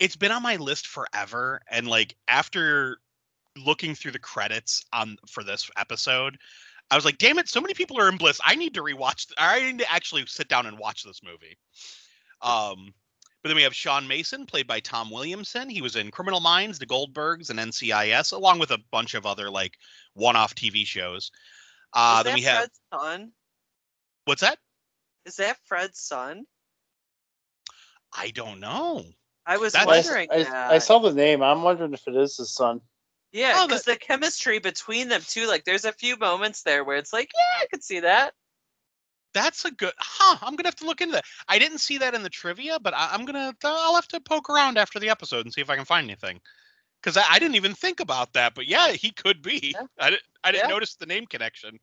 it's 0.00 0.16
been 0.16 0.32
on 0.32 0.42
my 0.42 0.56
list 0.56 0.88
forever, 0.88 1.62
and 1.70 1.86
like 1.86 2.16
after 2.26 2.98
looking 3.56 3.94
through 3.94 4.10
the 4.10 4.18
credits 4.18 4.84
on 4.92 5.16
for 5.30 5.44
this 5.44 5.70
episode, 5.76 6.38
I 6.90 6.96
was 6.96 7.04
like, 7.04 7.18
"Damn 7.18 7.38
it! 7.38 7.48
So 7.48 7.60
many 7.60 7.74
people 7.74 8.00
are 8.00 8.08
in 8.08 8.16
Bliss. 8.16 8.40
I 8.44 8.56
need 8.56 8.74
to 8.74 8.82
rewatch. 8.82 9.28
th- 9.28 9.36
I 9.38 9.62
need 9.62 9.78
to 9.78 9.90
actually 9.90 10.26
sit 10.26 10.48
down 10.48 10.66
and 10.66 10.78
watch 10.78 11.04
this 11.04 11.22
movie." 11.22 11.56
Um, 12.42 12.92
but 13.42 13.48
then 13.48 13.56
we 13.56 13.62
have 13.62 13.74
Sean 13.74 14.08
Mason, 14.08 14.46
played 14.46 14.66
by 14.66 14.80
Tom 14.80 15.10
Williamson. 15.10 15.68
He 15.68 15.82
was 15.82 15.96
in 15.96 16.10
Criminal 16.10 16.40
Minds, 16.40 16.78
The 16.78 16.86
Goldbergs, 16.86 17.50
and 17.50 17.58
NCIS, 17.60 18.32
along 18.32 18.58
with 18.58 18.70
a 18.70 18.78
bunch 18.90 19.14
of 19.14 19.26
other 19.26 19.50
like 19.50 19.78
one-off 20.14 20.54
TV 20.54 20.84
shows. 20.86 21.30
Uh, 21.92 22.22
then 22.22 22.32
that 22.32 22.34
we 22.36 22.42
have 22.42 22.56
Fred's 22.58 22.80
son? 22.92 23.32
what's 24.24 24.40
that? 24.40 24.58
Is 25.24 25.36
that 25.36 25.58
Fred's 25.66 26.00
son? 26.00 26.46
I 28.14 28.30
don't 28.30 28.60
know. 28.60 29.04
I 29.46 29.56
was 29.58 29.72
That's- 29.74 30.06
wondering 30.06 30.28
I- 30.30 30.42
that. 30.44 30.70
I 30.72 30.78
saw 30.78 30.98
the 31.00 31.12
name. 31.12 31.42
I'm 31.42 31.62
wondering 31.62 31.92
if 31.92 32.06
it 32.08 32.16
is 32.16 32.36
his 32.36 32.50
son. 32.52 32.80
Yeah, 33.32 33.54
Oh, 33.56 33.66
because 33.66 33.82
the 33.82 33.96
chemistry 33.96 34.60
between 34.60 35.08
them 35.08 35.20
too, 35.26 35.46
like 35.48 35.64
there's 35.64 35.84
a 35.84 35.92
few 35.92 36.16
moments 36.16 36.62
there 36.62 36.84
where 36.84 36.96
it's 36.96 37.12
like, 37.12 37.30
yeah, 37.34 37.62
I 37.62 37.66
could 37.66 37.82
see 37.82 38.00
that. 38.00 38.32
That's 39.32 39.64
a 39.64 39.72
good, 39.72 39.92
huh? 39.98 40.38
I'm 40.40 40.54
gonna 40.54 40.68
have 40.68 40.76
to 40.76 40.86
look 40.86 41.00
into 41.00 41.14
that. 41.14 41.24
I 41.48 41.58
didn't 41.58 41.78
see 41.78 41.98
that 41.98 42.14
in 42.14 42.22
the 42.22 42.30
trivia, 42.30 42.78
but 42.78 42.94
I, 42.94 43.08
I'm 43.12 43.24
gonna, 43.24 43.52
I'll 43.64 43.96
have 43.96 44.06
to 44.08 44.20
poke 44.20 44.48
around 44.48 44.78
after 44.78 45.00
the 45.00 45.10
episode 45.10 45.44
and 45.44 45.52
see 45.52 45.60
if 45.60 45.68
I 45.68 45.74
can 45.76 45.84
find 45.84 46.04
anything. 46.04 46.40
Because 47.02 47.16
I, 47.16 47.24
I 47.28 47.38
didn't 47.40 47.56
even 47.56 47.74
think 47.74 47.98
about 47.98 48.32
that, 48.34 48.54
but 48.54 48.66
yeah, 48.68 48.92
he 48.92 49.10
could 49.10 49.42
be. 49.42 49.74
Yeah. 49.74 49.86
I 49.98 50.10
didn't, 50.10 50.22
I 50.44 50.52
didn't 50.52 50.68
Yeah. 50.68 50.74
notice 50.74 50.94
the 50.94 51.06
name 51.06 51.26
connection. 51.26 51.80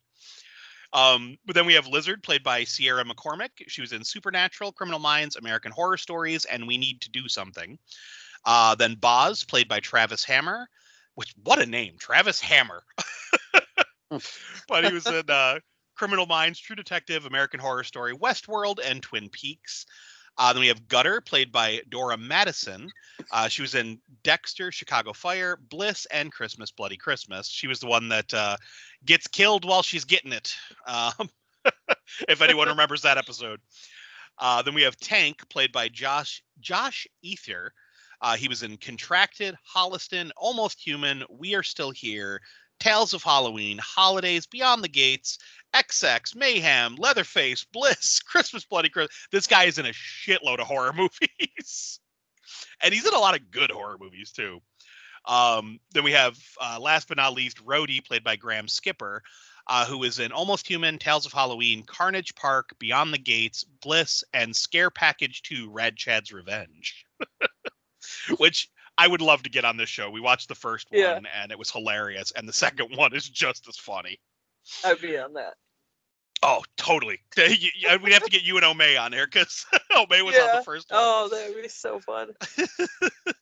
Um, 0.92 1.38
but 1.46 1.54
then 1.54 1.66
we 1.66 1.74
have 1.74 1.86
Lizard, 1.86 2.22
played 2.22 2.42
by 2.42 2.64
Sierra 2.64 3.04
McCormick. 3.04 3.50
She 3.66 3.80
was 3.80 3.92
in 3.92 4.04
Supernatural, 4.04 4.72
Criminal 4.72 4.98
Minds, 4.98 5.36
American 5.36 5.72
Horror 5.72 5.96
Stories, 5.96 6.44
and 6.44 6.66
We 6.66 6.76
Need 6.76 7.00
to 7.02 7.10
Do 7.10 7.28
Something. 7.28 7.78
Uh, 8.44 8.74
then 8.74 8.96
Boz, 8.96 9.44
played 9.44 9.68
by 9.68 9.80
Travis 9.80 10.24
Hammer. 10.24 10.68
Which 11.14 11.34
what 11.44 11.60
a 11.60 11.66
name, 11.66 11.96
Travis 11.98 12.40
Hammer. 12.40 12.84
but 14.68 14.84
he 14.84 14.92
was 14.92 15.06
in 15.06 15.24
uh, 15.28 15.58
Criminal 15.94 16.26
Minds, 16.26 16.58
True 16.58 16.76
Detective, 16.76 17.26
American 17.26 17.60
Horror 17.60 17.84
Story, 17.84 18.14
Westworld, 18.14 18.78
and 18.84 19.02
Twin 19.02 19.28
Peaks. 19.28 19.86
Uh, 20.38 20.52
then 20.52 20.60
we 20.60 20.68
have 20.68 20.88
Gutter, 20.88 21.20
played 21.20 21.52
by 21.52 21.80
Dora 21.88 22.16
Madison. 22.16 22.90
Uh, 23.30 23.48
she 23.48 23.62
was 23.62 23.74
in 23.74 23.98
Dexter, 24.22 24.72
Chicago 24.72 25.12
Fire, 25.12 25.58
Bliss, 25.68 26.06
and 26.06 26.32
Christmas 26.32 26.70
Bloody 26.70 26.96
Christmas. 26.96 27.48
She 27.48 27.66
was 27.66 27.80
the 27.80 27.86
one 27.86 28.08
that 28.08 28.32
uh, 28.32 28.56
gets 29.04 29.26
killed 29.26 29.64
while 29.64 29.82
she's 29.82 30.04
getting 30.04 30.32
it. 30.32 30.54
Um, 30.86 31.28
if 32.28 32.40
anyone 32.42 32.68
remembers 32.68 33.02
that 33.02 33.18
episode. 33.18 33.60
Uh, 34.38 34.62
then 34.62 34.74
we 34.74 34.82
have 34.82 34.96
Tank, 34.96 35.48
played 35.50 35.72
by 35.72 35.88
Josh 35.88 36.42
Josh 36.60 37.06
Ethier. 37.24 37.70
Uh, 38.20 38.36
he 38.36 38.48
was 38.48 38.62
in 38.62 38.76
Contracted, 38.76 39.56
Holliston, 39.74 40.30
Almost 40.36 40.80
Human, 40.84 41.24
We 41.28 41.54
Are 41.54 41.62
Still 41.62 41.90
Here, 41.90 42.40
Tales 42.78 43.14
of 43.14 43.22
Halloween, 43.22 43.78
Holidays, 43.78 44.46
Beyond 44.46 44.82
the 44.82 44.88
Gates, 44.88 45.38
XX, 45.74 46.34
Mayhem, 46.36 46.96
Leatherface, 46.96 47.64
Bliss, 47.64 48.20
Christmas 48.26 48.64
Bloody 48.64 48.88
Christmas. 48.88 49.16
This 49.30 49.46
guy 49.46 49.64
is 49.64 49.78
in 49.78 49.86
a 49.86 49.90
shitload 49.92 50.58
of 50.60 50.66
horror 50.66 50.92
movies. 50.96 52.00
and 52.82 52.92
he's 52.92 53.06
in 53.06 53.14
a 53.14 53.18
lot 53.18 53.34
of 53.36 53.50
good 53.50 53.70
horror 53.70 53.96
movies 54.00 54.32
too. 54.32 54.60
Um, 55.26 55.78
then 55.94 56.02
we 56.04 56.12
have, 56.12 56.36
uh, 56.60 56.78
last 56.80 57.06
but 57.08 57.16
not 57.16 57.34
least, 57.34 57.64
Rhodey, 57.64 58.04
played 58.04 58.24
by 58.24 58.34
Graham 58.36 58.66
Skipper, 58.66 59.22
uh, 59.68 59.86
who 59.86 60.02
is 60.02 60.18
in 60.18 60.32
Almost 60.32 60.66
Human, 60.66 60.98
Tales 60.98 61.26
of 61.26 61.32
Halloween, 61.32 61.84
Carnage 61.84 62.34
Park, 62.34 62.70
Beyond 62.80 63.14
the 63.14 63.18
Gates, 63.18 63.64
Bliss, 63.82 64.24
and 64.34 64.54
Scare 64.54 64.90
Package 64.90 65.42
2, 65.42 65.70
Rad 65.70 65.96
Chad's 65.96 66.32
Revenge. 66.32 67.06
Which 68.38 68.68
I 68.98 69.06
would 69.06 69.20
love 69.20 69.44
to 69.44 69.50
get 69.50 69.64
on 69.64 69.76
this 69.76 69.88
show. 69.88 70.10
We 70.10 70.20
watched 70.20 70.48
the 70.48 70.54
first 70.56 70.90
one 70.90 71.00
Yeah. 71.00 71.20
and 71.40 71.52
it 71.52 71.58
was 71.58 71.70
hilarious, 71.70 72.32
and 72.32 72.48
the 72.48 72.52
second 72.52 72.96
one 72.96 73.14
is 73.14 73.28
just 73.28 73.68
as 73.68 73.76
funny. 73.76 74.18
I'd 74.84 75.00
be 75.00 75.16
on 75.18 75.32
that. 75.34 75.54
Oh, 76.42 76.62
totally. 76.76 77.20
We'd 77.36 78.12
have 78.12 78.24
to 78.24 78.30
get 78.30 78.42
you 78.42 78.56
and 78.56 78.66
Omei 78.66 79.00
on 79.00 79.12
there 79.12 79.26
because 79.26 79.64
Omei 79.92 80.24
was 80.24 80.36
on 80.36 80.56
the 80.56 80.62
first 80.64 80.90
one. 80.90 81.00
Oh, 81.02 81.28
that 81.30 81.54
would 81.54 81.62
be 81.62 81.68
so 81.68 82.00
fun. 82.00 82.30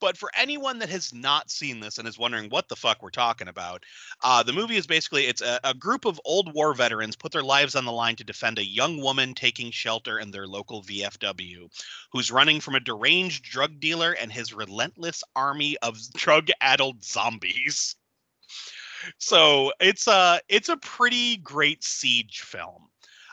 But 0.00 0.16
for 0.16 0.30
anyone 0.36 0.78
that 0.78 0.90
has 0.90 1.12
not 1.12 1.50
seen 1.50 1.80
this 1.80 1.98
and 1.98 2.06
is 2.06 2.18
wondering 2.18 2.50
what 2.50 2.68
the 2.68 2.76
fuck 2.76 3.02
we're 3.02 3.10
talking 3.10 3.48
about, 3.48 3.82
uh, 4.22 4.42
the 4.44 4.52
movie 4.52 4.76
is 4.76 4.86
basically 4.86 5.26
it's 5.26 5.42
a, 5.42 5.58
a 5.64 5.74
group 5.74 6.04
of 6.04 6.20
old 6.24 6.54
war 6.54 6.72
veterans 6.72 7.16
put 7.16 7.32
their 7.32 7.42
lives 7.42 7.74
on 7.74 7.84
the 7.84 7.92
line 7.92 8.14
to 8.16 8.24
defend 8.24 8.58
a 8.58 8.64
young 8.64 9.00
woman 9.00 9.34
taking 9.34 9.72
shelter 9.72 10.18
in 10.18 10.30
their 10.30 10.46
local 10.46 10.84
VFW, 10.84 11.68
who's 12.12 12.30
running 12.30 12.60
from 12.60 12.76
a 12.76 12.80
deranged 12.80 13.42
drug 13.44 13.80
dealer 13.80 14.12
and 14.12 14.32
his 14.32 14.54
relentless 14.54 15.24
army 15.34 15.76
of 15.82 15.98
drug-addled 16.14 17.02
zombies. 17.02 17.96
So 19.18 19.72
it's 19.80 20.06
a 20.06 20.40
it's 20.48 20.68
a 20.68 20.76
pretty 20.78 21.36
great 21.38 21.84
siege 21.84 22.40
film. 22.40 22.88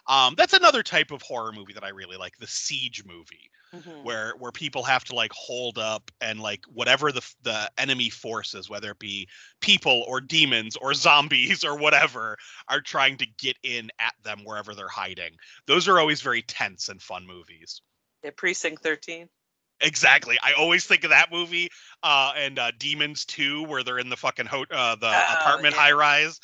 Um, 0.07 0.35
that's 0.37 0.53
another 0.53 0.83
type 0.83 1.11
of 1.11 1.21
horror 1.21 1.51
movie 1.51 1.73
that 1.73 1.83
I 1.83 1.89
really 1.89 2.17
like, 2.17 2.37
the 2.37 2.47
siege 2.47 3.03
movie 3.05 3.49
Mhm. 3.73 4.05
where 4.05 4.33
where 4.37 4.51
people 4.51 4.83
have 4.83 5.03
to 5.05 5.15
like 5.15 5.31
hold 5.33 5.77
up 5.77 6.11
and 6.21 6.39
like 6.39 6.63
whatever 6.67 7.11
the 7.11 7.21
the 7.41 7.71
enemy 7.77 8.09
forces 8.09 8.69
whether 8.69 8.91
it 8.91 8.99
be 8.99 9.27
people 9.61 10.03
or 10.07 10.21
demons 10.21 10.75
or 10.77 10.93
zombies 10.95 11.63
or 11.63 11.75
whatever 11.77 12.37
are 12.69 12.81
trying 12.81 13.17
to 13.17 13.25
get 13.39 13.57
in 13.63 13.89
at 13.99 14.13
them 14.23 14.43
wherever 14.43 14.75
they're 14.75 14.87
hiding 14.89 15.35
those 15.67 15.87
are 15.87 15.99
always 15.99 16.21
very 16.21 16.41
tense 16.43 16.89
and 16.89 17.01
fun 17.01 17.25
movies 17.25 17.81
Yeah, 18.23 18.31
Precinct 18.35 18.83
13. 18.83 19.29
Exactly 19.81 20.37
i 20.41 20.53
always 20.53 20.85
think 20.85 21.03
of 21.03 21.09
that 21.09 21.31
movie 21.31 21.69
uh 22.03 22.31
and 22.37 22.57
uh 22.59 22.71
demons 22.79 23.25
2 23.25 23.63
where 23.63 23.83
they're 23.83 23.99
in 23.99 24.09
the 24.09 24.15
fucking 24.17 24.45
ho- 24.45 24.65
uh 24.71 24.95
the 24.95 25.07
Oh, 25.07 25.33
apartment 25.41 25.73
yeah. 25.75 25.81
high 25.81 25.91
rise 25.91 26.39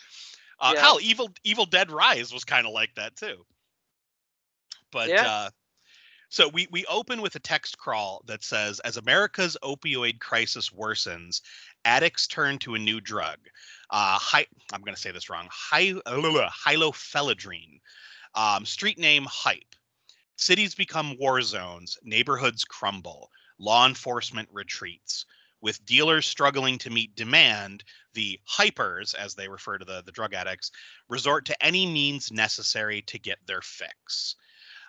uh 0.60 0.74
Yeah. 0.76 0.82
hell 0.82 1.00
evil 1.02 1.30
evil 1.44 1.66
dead 1.66 1.92
rise 1.92 2.34
was 2.34 2.44
kind 2.44 2.68
of 2.68 2.74
like 2.74 2.94
that 2.96 3.16
too 3.16 3.46
but 4.92 5.10
Yeah. 5.10 5.28
uh 5.28 5.50
so 6.30 6.48
we 6.48 6.66
we 6.72 6.86
open 6.86 7.22
with 7.22 7.36
a 7.36 7.40
text 7.42 7.78
crawl 7.78 8.24
that 8.26 8.42
says, 8.42 8.80
"As 8.80 8.96
America's 8.96 9.58
opioid 9.64 10.22
crisis 10.22 10.70
worsens, 10.70 11.42
addicts 11.84 12.26
turn 12.26 12.58
to 12.60 12.76
a 12.76 12.80
new 12.80 13.02
drug. 13.02 13.38
Uh, 13.90 14.18
hi, 14.18 14.46
I'm 14.72 14.80
going 14.80 14.96
to 14.96 15.02
say 15.02 15.12
this 15.12 15.30
wrong. 15.30 15.50
Hy, 15.52 15.92
hylofeledrine. 16.08 17.82
Um, 18.34 18.66
street 18.66 18.98
name 18.98 19.26
hype. 19.30 19.76
Cities 20.42 20.74
become 20.74 21.20
war 21.20 21.40
zones. 21.44 22.00
Neighborhoods 22.04 22.66
crumble. 22.66 23.30
Law 23.60 23.86
enforcement 23.86 24.50
retreats. 24.52 25.28
With 25.62 25.86
dealers 25.86 26.26
struggling 26.26 26.80
to 26.80 26.90
meet 26.90 27.16
demand, 27.16 27.84
the 28.16 28.40
hypers, 28.50 29.14
as 29.14 29.36
they 29.36 29.48
refer 29.48 29.78
to 29.78 29.86
the, 29.86 30.02
the 30.04 30.12
drug 30.12 30.34
addicts, 30.34 30.72
resort 31.10 31.46
to 31.46 31.64
any 31.64 31.86
means 31.86 32.32
necessary 32.32 33.04
to 33.04 33.20
get 33.20 33.38
their 33.46 33.62
fix. 33.62 34.36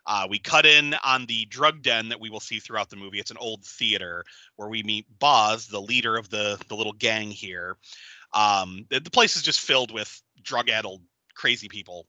Uh, 0.07 0.27
we 0.31 0.39
cut 0.39 0.65
in 0.65 0.95
on 1.05 1.27
the 1.27 1.45
drug 1.45 1.83
den 1.83 2.09
that 2.09 2.19
we 2.19 2.31
will 2.31 2.41
see 2.41 2.59
throughout 2.59 2.89
the 2.89 2.97
movie. 2.97 3.21
It's 3.21 3.31
an 3.31 3.37
old 3.37 3.63
theater 3.63 4.25
where 4.57 4.71
we 4.71 4.83
meet 4.83 5.07
Boz, 5.19 5.67
the 5.67 5.83
leader 5.83 6.17
of 6.17 6.31
the 6.31 6.59
the 6.69 6.75
little 6.75 6.95
gang 6.95 7.31
here. 7.31 7.77
Um, 8.33 8.87
the, 8.89 9.01
the 9.01 9.11
place 9.11 9.37
is 9.37 9.43
just 9.43 9.61
filled 9.61 9.93
with 9.93 10.23
drug-addled, 10.43 11.03
crazy 11.35 11.69
people. 11.69 12.07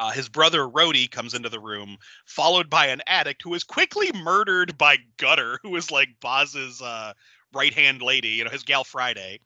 Uh, 0.00 0.10
his 0.10 0.30
brother 0.30 0.60
Rhodey 0.60 1.10
comes 1.10 1.34
into 1.34 1.50
the 1.50 1.60
room, 1.60 1.98
followed 2.24 2.70
by 2.70 2.86
an 2.86 3.02
addict 3.06 3.42
who 3.42 3.52
is 3.52 3.64
quickly 3.64 4.10
murdered 4.14 4.78
by 4.78 4.96
Gutter, 5.18 5.60
who 5.62 5.76
is 5.76 5.90
like 5.90 6.08
Boz's 6.20 6.80
uh, 6.80 7.12
right-hand 7.52 8.00
lady, 8.00 8.30
you 8.30 8.44
know, 8.44 8.50
his 8.50 8.62
gal 8.62 8.82
Friday. 8.82 9.40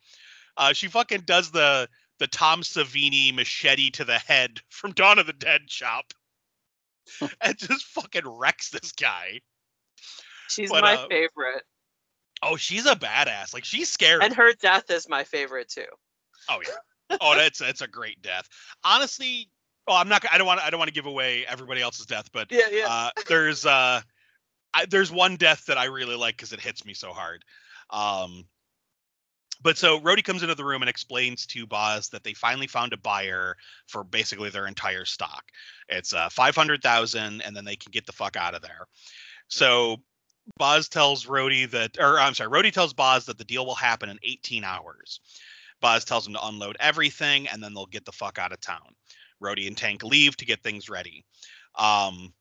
Uh, 0.57 0.73
she 0.73 0.87
fucking 0.87 1.23
does 1.23 1.51
the 1.51 1.89
the 2.21 2.29
Tom 2.29 2.63
Savini 2.63 3.35
machete 3.35 3.91
to 3.91 4.05
the 4.05 4.21
head 4.21 4.61
from 4.69 4.93
Dawn 4.93 5.19
of 5.19 5.27
the 5.27 5.33
Dead 5.33 5.63
chop 5.67 6.15
and 7.41 7.59
just 7.59 7.87
fucking 7.87 8.23
wrecks 8.25 8.71
this 8.71 8.93
guy. 8.93 9.41
She's 10.49 10.71
But, 10.71 10.85
my 10.85 10.95
uh, 10.95 11.09
favorite. 11.09 11.65
Oh, 12.45 12.55
she's 12.55 12.87
a 12.87 12.95
badass. 12.95 13.53
Like 13.53 13.65
she's 13.65 13.89
scary. 13.89 14.23
And 14.23 14.33
her 14.35 14.53
death 14.53 14.89
is 14.89 15.09
my 15.09 15.25
favorite 15.25 15.69
too. 15.69 15.83
oh 16.49 16.61
yeah. 16.65 17.17
oh, 17.21 17.35
that's 17.35 17.59
that's 17.59 17.81
a 17.81 17.89
great 17.89 18.23
death. 18.23 18.49
Honestly, 18.85 19.51
oh, 19.87 19.97
I'm 19.97 20.09
not. 20.09 20.25
I 20.31 20.39
don't 20.39 20.47
want. 20.47 20.61
I 20.61 20.71
don't 20.71 20.79
want 20.79 20.89
to 20.89 20.95
give 20.95 21.07
away 21.07 21.45
everybody 21.47 21.81
else's 21.81 22.07
death, 22.07 22.31
but 22.33 22.51
Yeah, 22.51 22.69
yeah. 22.71 22.87
uh, 22.89 23.11
there's 23.29 23.67
uh, 23.67 24.01
I, 24.73 24.87
there's 24.87 25.13
one 25.13 25.37
death 25.37 25.67
that 25.67 25.79
I 25.79 25.87
really 25.87 26.17
like 26.17 26.37
because 26.37 26.53
it 26.53 26.61
hits 26.61 26.85
me 26.85 26.95
so 26.95 27.13
hard. 27.13 27.45
Um, 27.91 28.45
but 29.63 29.79
so 29.79 30.01
Rhodey 30.01 30.23
comes 30.23 30.43
into 30.43 30.55
the 30.55 30.65
room 30.65 30.83
and 30.83 30.89
explains 30.89 31.47
to 31.47 31.67
Boz 31.67 32.09
that 32.11 32.23
they 32.23 32.35
finally 32.35 32.67
found 32.67 32.93
a 32.93 32.99
buyer 32.99 33.57
for 33.87 34.05
basically 34.05 34.51
their 34.51 34.67
entire 34.67 35.05
stock. 35.05 35.45
It's 35.89 36.13
uh, 36.13 36.29
five 36.29 36.55
hundred 36.55 36.83
thousand, 36.83 37.43
and 37.43 37.57
then 37.57 37.65
they 37.65 37.77
can 37.77 37.91
get 37.91 38.07
the 38.07 38.13
fuck 38.13 38.37
out 38.37 38.55
of 38.55 38.63
there. 38.63 38.87
So 39.49 39.99
Boz 40.59 40.89
tells 40.89 41.27
Rhodey 41.27 41.71
that, 41.71 41.99
or 41.99 42.19
I'm 42.19 42.35
sorry, 42.35 42.51
Rhodey 42.51 42.73
tells 42.73 42.93
Boz 42.93 43.27
that 43.27 43.39
the 43.39 43.45
deal 43.45 43.65
will 43.65 43.75
happen 43.75 44.09
in 44.09 44.19
18 44.23 44.65
hours. 44.65 45.21
Boz 45.81 46.05
tells 46.05 46.27
him 46.27 46.35
to 46.35 46.47
unload 46.47 46.77
everything, 46.81 47.49
and 47.49 47.63
then 47.63 47.75
they'll 47.75 47.87
get 47.87 48.05
the 48.05 48.13
fuck 48.13 48.39
out 48.39 48.53
of 48.53 48.61
town. 48.61 48.95
Rhodey 49.43 49.67
and 49.67 49.77
Tank 49.77 50.03
leave 50.03 50.37
to 50.37 50.45
get 50.45 50.63
things 50.63 50.89
ready. 50.89 51.25
Um, 51.77 52.33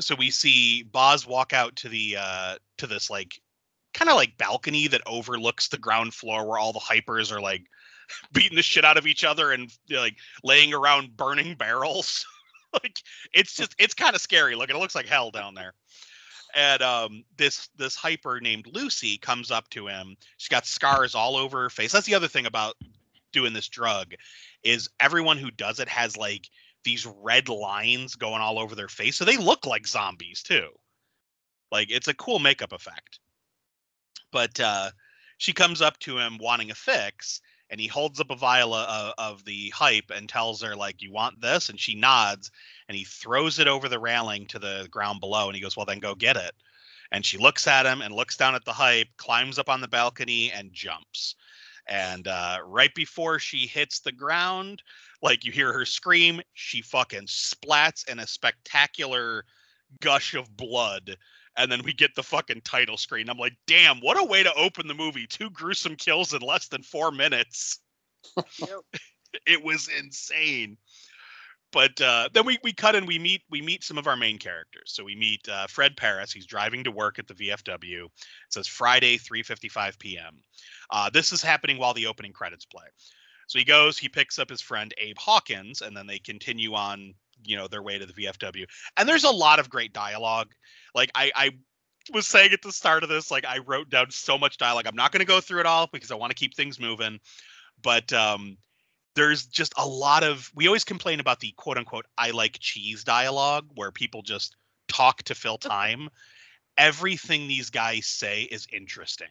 so 0.00 0.14
we 0.14 0.30
see 0.30 0.82
Boz 0.82 1.26
walk 1.26 1.52
out 1.52 1.76
to 1.76 1.88
the 1.88 2.16
uh, 2.18 2.56
to 2.78 2.86
this 2.86 3.10
like 3.10 3.40
kind 3.94 4.08
of 4.08 4.16
like 4.16 4.38
balcony 4.38 4.86
that 4.88 5.02
overlooks 5.06 5.68
the 5.68 5.78
ground 5.78 6.14
floor 6.14 6.46
where 6.46 6.58
all 6.58 6.72
the 6.72 6.78
hypers 6.78 7.32
are 7.32 7.40
like 7.40 7.64
beating 8.32 8.56
the 8.56 8.62
shit 8.62 8.84
out 8.84 8.96
of 8.96 9.06
each 9.06 9.24
other 9.24 9.52
and 9.52 9.70
like 9.90 10.16
laying 10.44 10.72
around 10.72 11.16
burning 11.16 11.54
barrels. 11.58 12.24
like 12.82 13.02
it's 13.32 13.54
just 13.54 13.74
it's 13.78 13.94
kind 13.94 14.14
of 14.14 14.20
scary 14.20 14.54
looking. 14.54 14.76
It 14.76 14.78
looks 14.78 14.94
like 14.94 15.06
hell 15.06 15.30
down 15.30 15.54
there. 15.54 15.74
And 16.54 16.80
um, 16.80 17.24
this 17.36 17.68
this 17.76 17.94
hyper 17.94 18.40
named 18.40 18.68
Lucy 18.72 19.18
comes 19.18 19.50
up 19.50 19.68
to 19.70 19.86
him. 19.86 20.16
She's 20.38 20.48
got 20.48 20.66
scars 20.66 21.14
all 21.14 21.36
over 21.36 21.62
her 21.62 21.70
face. 21.70 21.92
That's 21.92 22.06
the 22.06 22.14
other 22.14 22.28
thing 22.28 22.46
about 22.46 22.76
doing 23.32 23.52
this 23.52 23.68
drug 23.68 24.14
is 24.62 24.88
everyone 25.00 25.38
who 25.38 25.50
does 25.50 25.80
it 25.80 25.88
has 25.88 26.16
like 26.16 26.48
these 26.84 27.06
red 27.06 27.48
lines 27.48 28.14
going 28.14 28.40
all 28.40 28.58
over 28.58 28.74
their 28.74 28.88
face, 28.88 29.16
so 29.16 29.24
they 29.24 29.36
look 29.36 29.66
like 29.66 29.86
zombies 29.86 30.42
too. 30.42 30.68
Like 31.70 31.90
it's 31.90 32.08
a 32.08 32.14
cool 32.14 32.38
makeup 32.38 32.72
effect. 32.72 33.20
But 34.30 34.58
uh, 34.60 34.90
she 35.38 35.52
comes 35.52 35.80
up 35.80 35.98
to 36.00 36.18
him 36.18 36.38
wanting 36.38 36.70
a 36.70 36.74
fix, 36.74 37.40
and 37.70 37.80
he 37.80 37.86
holds 37.86 38.20
up 38.20 38.30
a 38.30 38.36
vial 38.36 38.74
of, 38.74 39.14
of 39.18 39.44
the 39.44 39.70
hype 39.70 40.10
and 40.14 40.28
tells 40.28 40.62
her 40.62 40.76
like, 40.76 41.02
"You 41.02 41.12
want 41.12 41.40
this?" 41.40 41.68
And 41.68 41.78
she 41.78 41.94
nods, 41.94 42.50
and 42.88 42.96
he 42.96 43.04
throws 43.04 43.58
it 43.58 43.68
over 43.68 43.88
the 43.88 43.98
railing 43.98 44.46
to 44.48 44.58
the 44.58 44.88
ground 44.90 45.20
below, 45.20 45.46
and 45.46 45.56
he 45.56 45.62
goes, 45.62 45.76
"Well, 45.76 45.86
then 45.86 46.00
go 46.00 46.14
get 46.14 46.36
it." 46.36 46.54
And 47.10 47.24
she 47.24 47.38
looks 47.38 47.66
at 47.66 47.86
him 47.86 48.02
and 48.02 48.14
looks 48.14 48.36
down 48.36 48.54
at 48.54 48.64
the 48.64 48.72
hype, 48.72 49.08
climbs 49.16 49.58
up 49.58 49.68
on 49.68 49.80
the 49.80 49.88
balcony, 49.88 50.52
and 50.52 50.72
jumps. 50.72 51.36
And 51.88 52.28
uh, 52.28 52.58
right 52.64 52.94
before 52.94 53.38
she 53.38 53.66
hits 53.66 54.00
the 54.00 54.12
ground, 54.12 54.82
like 55.22 55.44
you 55.44 55.52
hear 55.52 55.72
her 55.72 55.84
scream, 55.84 56.40
she 56.52 56.82
fucking 56.82 57.26
splats 57.26 58.06
in 58.08 58.18
a 58.18 58.26
spectacular 58.26 59.44
gush 60.00 60.34
of 60.34 60.54
blood. 60.56 61.16
And 61.56 61.72
then 61.72 61.82
we 61.82 61.92
get 61.92 62.14
the 62.14 62.22
fucking 62.22 62.60
title 62.60 62.96
screen. 62.96 63.28
I'm 63.28 63.38
like, 63.38 63.56
damn, 63.66 63.98
what 64.00 64.20
a 64.20 64.24
way 64.24 64.42
to 64.42 64.54
open 64.54 64.86
the 64.86 64.94
movie. 64.94 65.26
Two 65.26 65.50
gruesome 65.50 65.96
kills 65.96 66.34
in 66.34 66.42
less 66.42 66.68
than 66.68 66.82
four 66.82 67.10
minutes. 67.10 67.80
It 69.46 69.62
was 69.62 69.88
insane. 69.88 70.78
But 71.70 72.00
uh, 72.00 72.30
then 72.32 72.46
we, 72.46 72.58
we 72.62 72.72
cut 72.72 72.94
and 72.94 73.06
we 73.06 73.18
meet 73.18 73.42
we 73.50 73.60
meet 73.60 73.84
some 73.84 73.98
of 73.98 74.06
our 74.06 74.16
main 74.16 74.38
characters. 74.38 74.92
So 74.92 75.04
we 75.04 75.14
meet 75.14 75.46
uh, 75.48 75.66
Fred 75.66 75.96
Paris. 75.96 76.32
He's 76.32 76.46
driving 76.46 76.84
to 76.84 76.90
work 76.90 77.18
at 77.18 77.26
the 77.26 77.34
VFW. 77.34 78.04
It 78.04 78.10
says 78.48 78.66
Friday, 78.66 79.18
3:55 79.18 79.98
p.m. 79.98 80.38
Uh, 80.90 81.10
this 81.10 81.32
is 81.32 81.42
happening 81.42 81.78
while 81.78 81.94
the 81.94 82.06
opening 82.06 82.32
credits 82.32 82.64
play. 82.64 82.86
So 83.48 83.58
he 83.58 83.64
goes, 83.64 83.98
he 83.98 84.08
picks 84.08 84.38
up 84.38 84.50
his 84.50 84.60
friend 84.60 84.94
Abe 84.98 85.18
Hawkins, 85.18 85.80
and 85.80 85.96
then 85.96 86.06
they 86.06 86.18
continue 86.18 86.74
on, 86.74 87.14
you 87.44 87.56
know, 87.56 87.66
their 87.66 87.82
way 87.82 87.98
to 87.98 88.06
the 88.06 88.12
VFW. 88.12 88.66
And 88.96 89.08
there's 89.08 89.24
a 89.24 89.30
lot 89.30 89.58
of 89.58 89.70
great 89.70 89.94
dialogue. 89.94 90.48
Like 90.94 91.10
I, 91.14 91.32
I 91.34 91.50
was 92.12 92.26
saying 92.26 92.52
at 92.52 92.62
the 92.62 92.72
start 92.72 93.02
of 93.02 93.08
this, 93.08 93.30
like 93.30 93.46
I 93.46 93.58
wrote 93.58 93.88
down 93.88 94.10
so 94.10 94.36
much 94.36 94.58
dialogue. 94.58 94.86
I'm 94.86 94.96
not 94.96 95.12
going 95.12 95.20
to 95.20 95.26
go 95.26 95.40
through 95.40 95.60
it 95.60 95.66
all 95.66 95.88
because 95.90 96.10
I 96.10 96.14
want 96.14 96.30
to 96.30 96.36
keep 96.36 96.54
things 96.54 96.78
moving. 96.78 97.20
But 97.82 98.12
um, 98.12 98.58
there's 99.18 99.46
just 99.46 99.74
a 99.76 99.86
lot 99.86 100.22
of. 100.22 100.50
We 100.54 100.66
always 100.66 100.84
complain 100.84 101.20
about 101.20 101.40
the 101.40 101.52
quote 101.56 101.76
unquote 101.76 102.06
"I 102.16 102.30
like 102.30 102.58
cheese" 102.60 103.04
dialogue, 103.04 103.68
where 103.74 103.90
people 103.90 104.22
just 104.22 104.56
talk 104.88 105.22
to 105.24 105.34
fill 105.34 105.58
time. 105.58 106.08
Everything 106.76 107.48
these 107.48 107.70
guys 107.70 108.06
say 108.06 108.42
is 108.42 108.68
interesting. 108.72 109.28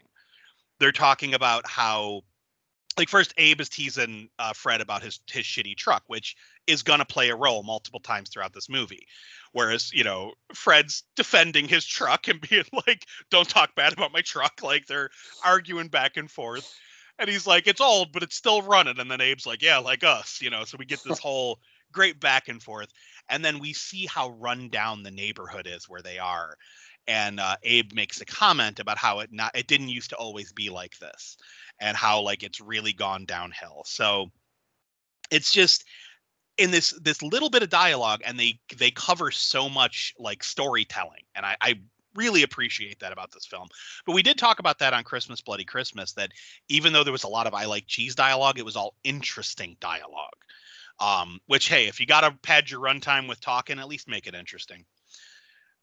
They're 0.80 0.92
talking 0.92 1.34
about 1.34 1.68
how 1.68 2.24
like 2.98 3.10
first 3.10 3.34
Abe 3.38 3.62
is 3.62 3.70
teasing 3.70 4.30
uh, 4.40 4.54
Fred 4.54 4.82
about 4.82 5.04
his 5.04 5.22
his 5.32 5.46
shitty 5.46 5.78
truck, 5.78 6.04
which 6.08 6.36
is 6.66 6.84
gonna 6.84 7.06
play 7.06 7.30
a 7.30 7.36
role 7.36 7.64
multiple 7.64 8.00
times 8.00 8.30
throughout 8.30 8.54
this 8.54 8.70
movie. 8.70 9.08
Whereas 9.54 9.94
you 9.94 10.04
know 10.04 10.34
Fred's 10.54 11.04
defending 11.16 11.68
his 11.68 11.86
truck 11.86 12.28
and 12.28 12.42
being 12.42 12.66
like, 12.88 13.06
"Don't 13.32 13.48
talk 13.48 13.74
bad 13.76 13.94
about 13.94 14.12
my 14.12 14.22
truck." 14.22 14.62
Like 14.62 14.86
they're 14.88 15.12
arguing 15.46 15.88
back 15.88 16.18
and 16.18 16.30
forth, 16.30 16.74
and 17.20 17.30
he's 17.30 17.48
like, 17.48 17.68
"It's 17.68 17.82
old, 17.82 18.12
but 18.12 18.24
it's 18.24 18.36
still 18.36 18.62
running." 18.62 19.00
And 19.00 19.10
then 19.10 19.22
Abe's 19.22 19.46
like, 19.46 19.62
"Yeah, 19.62 19.78
like 19.78 20.04
us," 20.04 20.42
you 20.42 20.50
know. 20.50 20.64
So 20.66 20.78
we 20.78 20.86
get 20.86 21.04
this 21.04 21.20
whole 21.20 21.60
great 21.92 22.20
back 22.20 22.48
and 22.48 22.62
forth, 22.62 22.90
and 23.30 23.44
then 23.44 23.60
we 23.60 23.74
see 23.74 24.06
how 24.06 24.30
run 24.30 24.70
down 24.70 25.04
the 25.04 25.12
neighborhood 25.12 25.68
is 25.68 25.90
where 25.90 26.02
they 26.02 26.20
are. 26.20 26.58
And 27.08 27.40
uh, 27.40 27.56
Abe 27.64 27.94
makes 27.94 28.20
a 28.20 28.26
comment 28.26 28.80
about 28.80 28.98
how 28.98 29.20
it 29.20 29.30
not 29.32 29.56
it 29.56 29.68
didn't 29.68 29.90
used 29.90 30.10
to 30.12 30.18
always 30.18 30.52
be 30.54 30.70
like 30.70 30.98
this 31.00 31.38
and 31.80 31.96
how 31.96 32.22
like 32.22 32.44
it's 32.44 32.60
really 32.60 32.94
gone 32.94 33.26
downhill. 33.26 33.84
So 33.86 34.32
it's 35.32 35.52
just 35.52 35.86
in 36.58 36.72
this 36.72 36.92
this 37.02 37.22
little 37.22 37.50
bit 37.50 37.64
of 37.64 37.70
dialogue 37.70 38.22
and 38.26 38.40
they 38.40 38.60
they 38.78 38.92
cover 38.92 39.32
so 39.32 39.70
much 39.70 40.14
like 40.18 40.44
storytelling 40.44 41.24
and 41.36 41.46
I, 41.46 41.56
I 41.62 41.76
really 42.18 42.44
appreciate 42.44 43.00
that 43.00 43.14
about 43.14 43.32
this 43.32 43.46
film. 43.46 43.70
But 44.06 44.16
we 44.16 44.24
did 44.24 44.38
talk 44.38 44.60
about 44.60 44.80
that 44.80 44.94
on 44.94 45.06
Christmas 45.06 45.40
Bloody 45.40 45.64
Christmas 45.64 46.12
that 46.14 46.32
even 46.68 46.92
though 46.92 47.04
there 47.04 47.14
was 47.14 47.24
a 47.24 47.30
lot 47.30 47.48
of 47.48 47.54
I 47.54 47.66
like 47.66 47.86
cheese 47.88 48.16
dialogue, 48.16 48.60
it 48.60 48.66
was 48.66 48.76
all 48.76 48.96
interesting 49.06 49.78
dialogue. 49.80 50.34
Um, 51.00 51.40
which 51.46 51.70
hey, 51.70 51.88
if 51.88 52.00
you 52.00 52.08
gotta 52.08 52.32
pad 52.42 52.70
your 52.70 52.82
runtime 52.82 53.30
with 53.30 53.40
talking, 53.40 53.80
at 53.80 53.88
least 53.88 54.08
make 54.10 54.26
it 54.26 54.34
interesting. 54.34 54.84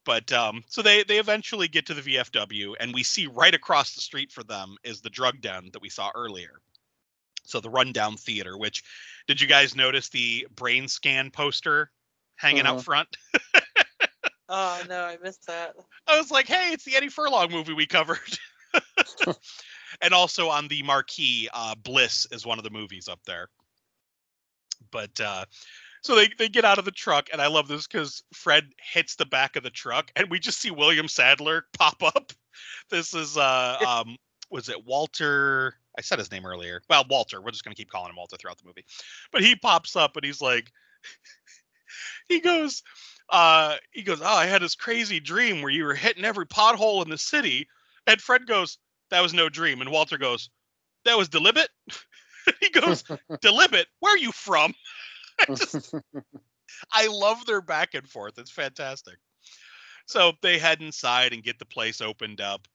But 0.05 0.31
um, 0.33 0.65
so 0.69 0.83
they 0.83 1.05
they 1.05 1.19
eventually 1.19 1.69
get 1.69 1.87
to 1.87 1.95
the 1.95 2.03
VFW, 2.03 2.75
and 2.81 2.93
we 2.93 3.03
see 3.05 3.27
right 3.29 3.55
across 3.55 3.95
the 3.95 4.01
street 4.01 4.33
for 4.33 4.43
them 4.43 4.77
is 4.83 5.01
the 5.01 5.11
drug 5.11 5.41
den 5.41 5.71
that 5.73 5.81
we 5.81 5.89
saw 5.89 6.11
earlier. 6.15 6.61
So 7.45 7.61
the 7.61 7.71
rundown 7.71 8.17
theater. 8.17 8.59
Which 8.59 8.83
did 9.29 9.41
you 9.41 9.47
guys 9.47 9.77
notice 9.77 10.09
the 10.09 10.47
Brainscan 10.55 11.33
poster 11.33 11.91
hanging 12.37 12.67
out 12.67 12.79
Mhm. 12.79 12.85
front? 12.85 13.17
Oh 14.49 14.83
no, 14.89 15.05
I 15.05 15.17
missed 15.23 15.47
that. 15.47 15.75
I 16.07 16.19
was 16.19 16.31
like, 16.31 16.47
hey, 16.47 16.71
it's 16.73 16.85
the 16.85 16.97
Eddie 16.97 17.09
Furlong 17.09 17.51
movie 17.51 17.73
we 17.73 17.87
covered. 17.87 18.19
and 20.03 20.13
also 20.13 20.49
on 20.49 20.69
the 20.69 20.83
marquee, 20.83 21.49
uh, 21.53 21.75
Bliss 21.75 22.27
is 22.31 22.45
one 22.45 22.59
of 22.59 22.65
the 22.65 22.71
movies 22.71 23.09
up 23.09 23.21
there. 23.27 23.49
But 24.91 25.19
uh, 25.21 25.47
so 26.03 26.15
they, 26.15 26.29
they 26.39 26.49
get 26.49 26.67
out 26.67 26.79
of 26.79 26.85
the 26.85 26.91
truck, 26.91 27.29
and 27.33 27.41
I 27.41 27.47
love 27.47 27.69
this 27.69 27.87
because 27.87 28.23
Fred 28.35 28.65
hits 28.93 29.17
the 29.17 29.25
back 29.25 29.57
of 29.57 29.63
the 29.63 29.71
truck, 29.71 30.11
and 30.15 30.31
we 30.31 30.39
just 30.39 30.61
see 30.61 30.71
William 30.71 31.09
Sadler 31.09 31.65
pop 31.73 32.03
up. 32.03 32.33
This 32.91 33.15
is 33.15 33.37
uh 33.37 33.79
um 33.87 34.17
was 34.51 34.69
it 34.69 34.87
Walter? 34.87 35.75
I 35.97 36.03
said 36.03 36.19
his 36.19 36.31
name 36.31 36.47
earlier. 36.47 36.83
Well, 36.89 37.05
Walter. 37.09 37.41
We're 37.41 37.51
just 37.51 37.65
gonna 37.65 37.75
keep 37.75 37.91
calling 37.91 38.11
him 38.11 38.17
Walter 38.17 38.37
throughout 38.37 38.59
the 38.59 38.67
movie. 38.67 38.85
But 39.33 39.43
he 39.43 39.57
pops 39.57 39.97
up 39.97 40.17
and 40.17 40.25
he's 40.25 40.41
like, 40.41 40.71
he 42.29 42.41
goes, 42.41 42.83
uh, 43.31 43.77
he 43.93 44.03
goes, 44.03 44.21
oh, 44.21 44.27
I 44.27 44.47
had 44.47 44.63
this 44.63 44.75
crazy 44.75 45.21
dream 45.21 45.63
where 45.63 45.71
you 45.71 45.85
were 45.85 45.95
hitting 45.95 46.25
every 46.25 46.47
pothole 46.47 47.03
in 47.03 47.11
the 47.11 47.19
city. 47.19 47.69
And 48.07 48.21
Fred 48.21 48.47
goes, 48.47 48.79
that 49.11 49.23
was 49.23 49.35
no 49.35 49.49
dream. 49.49 49.81
And 49.81 49.91
Walter 49.91 50.19
goes, 50.19 50.51
that 51.05 51.17
was 51.17 51.29
deliberate. 51.29 51.71
he 52.61 52.71
goes, 52.71 53.05
deliberate. 53.41 53.87
Where 54.01 54.15
are 54.15 54.19
you 54.19 54.33
from? 54.33 54.75
I 55.41 55.47
just 55.47 55.95
I 56.93 57.07
love 57.09 57.45
their 57.47 57.61
back 57.61 57.95
and 57.95 58.09
forth. 58.09 58.39
It's 58.39 58.51
fantastic. 58.51 59.17
So 60.07 60.33
they 60.43 60.59
head 60.59 60.83
inside 60.83 61.33
and 61.33 61.43
get 61.43 61.59
the 61.59 61.65
place 61.65 62.01
opened 62.01 62.41
up. 62.41 62.69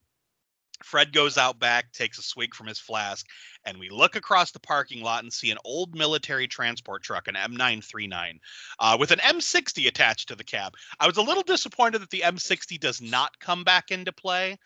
Fred 0.84 1.12
goes 1.12 1.38
out 1.38 1.60
back, 1.60 1.92
takes 1.92 2.18
a 2.18 2.22
swig 2.22 2.56
from 2.56 2.68
his 2.68 2.80
flask, 2.80 3.26
and 3.66 3.78
we 3.78 3.90
look 3.90 4.16
across 4.16 4.52
the 4.52 4.60
parking 4.60 5.02
lot 5.02 5.24
and 5.24 5.32
see 5.32 5.52
an 5.52 5.58
old 5.66 5.96
military 5.96 6.48
transport 6.48 7.04
truck, 7.04 7.28
an 7.28 7.36
M939, 7.36 8.40
uh, 8.80 8.98
with 9.00 9.12
an 9.12 9.20
M60 9.20 9.88
attached 9.88 10.30
to 10.30 10.36
the 10.36 10.44
cab. 10.44 10.74
I 11.00 11.08
was 11.08 11.18
a 11.18 11.22
little 11.22 11.44
disappointed 11.44 12.02
that 12.02 12.10
the 12.10 12.24
M60 12.26 12.80
does 12.80 13.02
not 13.02 13.40
come 13.40 13.64
back 13.64 13.92
into 13.92 14.12
play, 14.12 14.58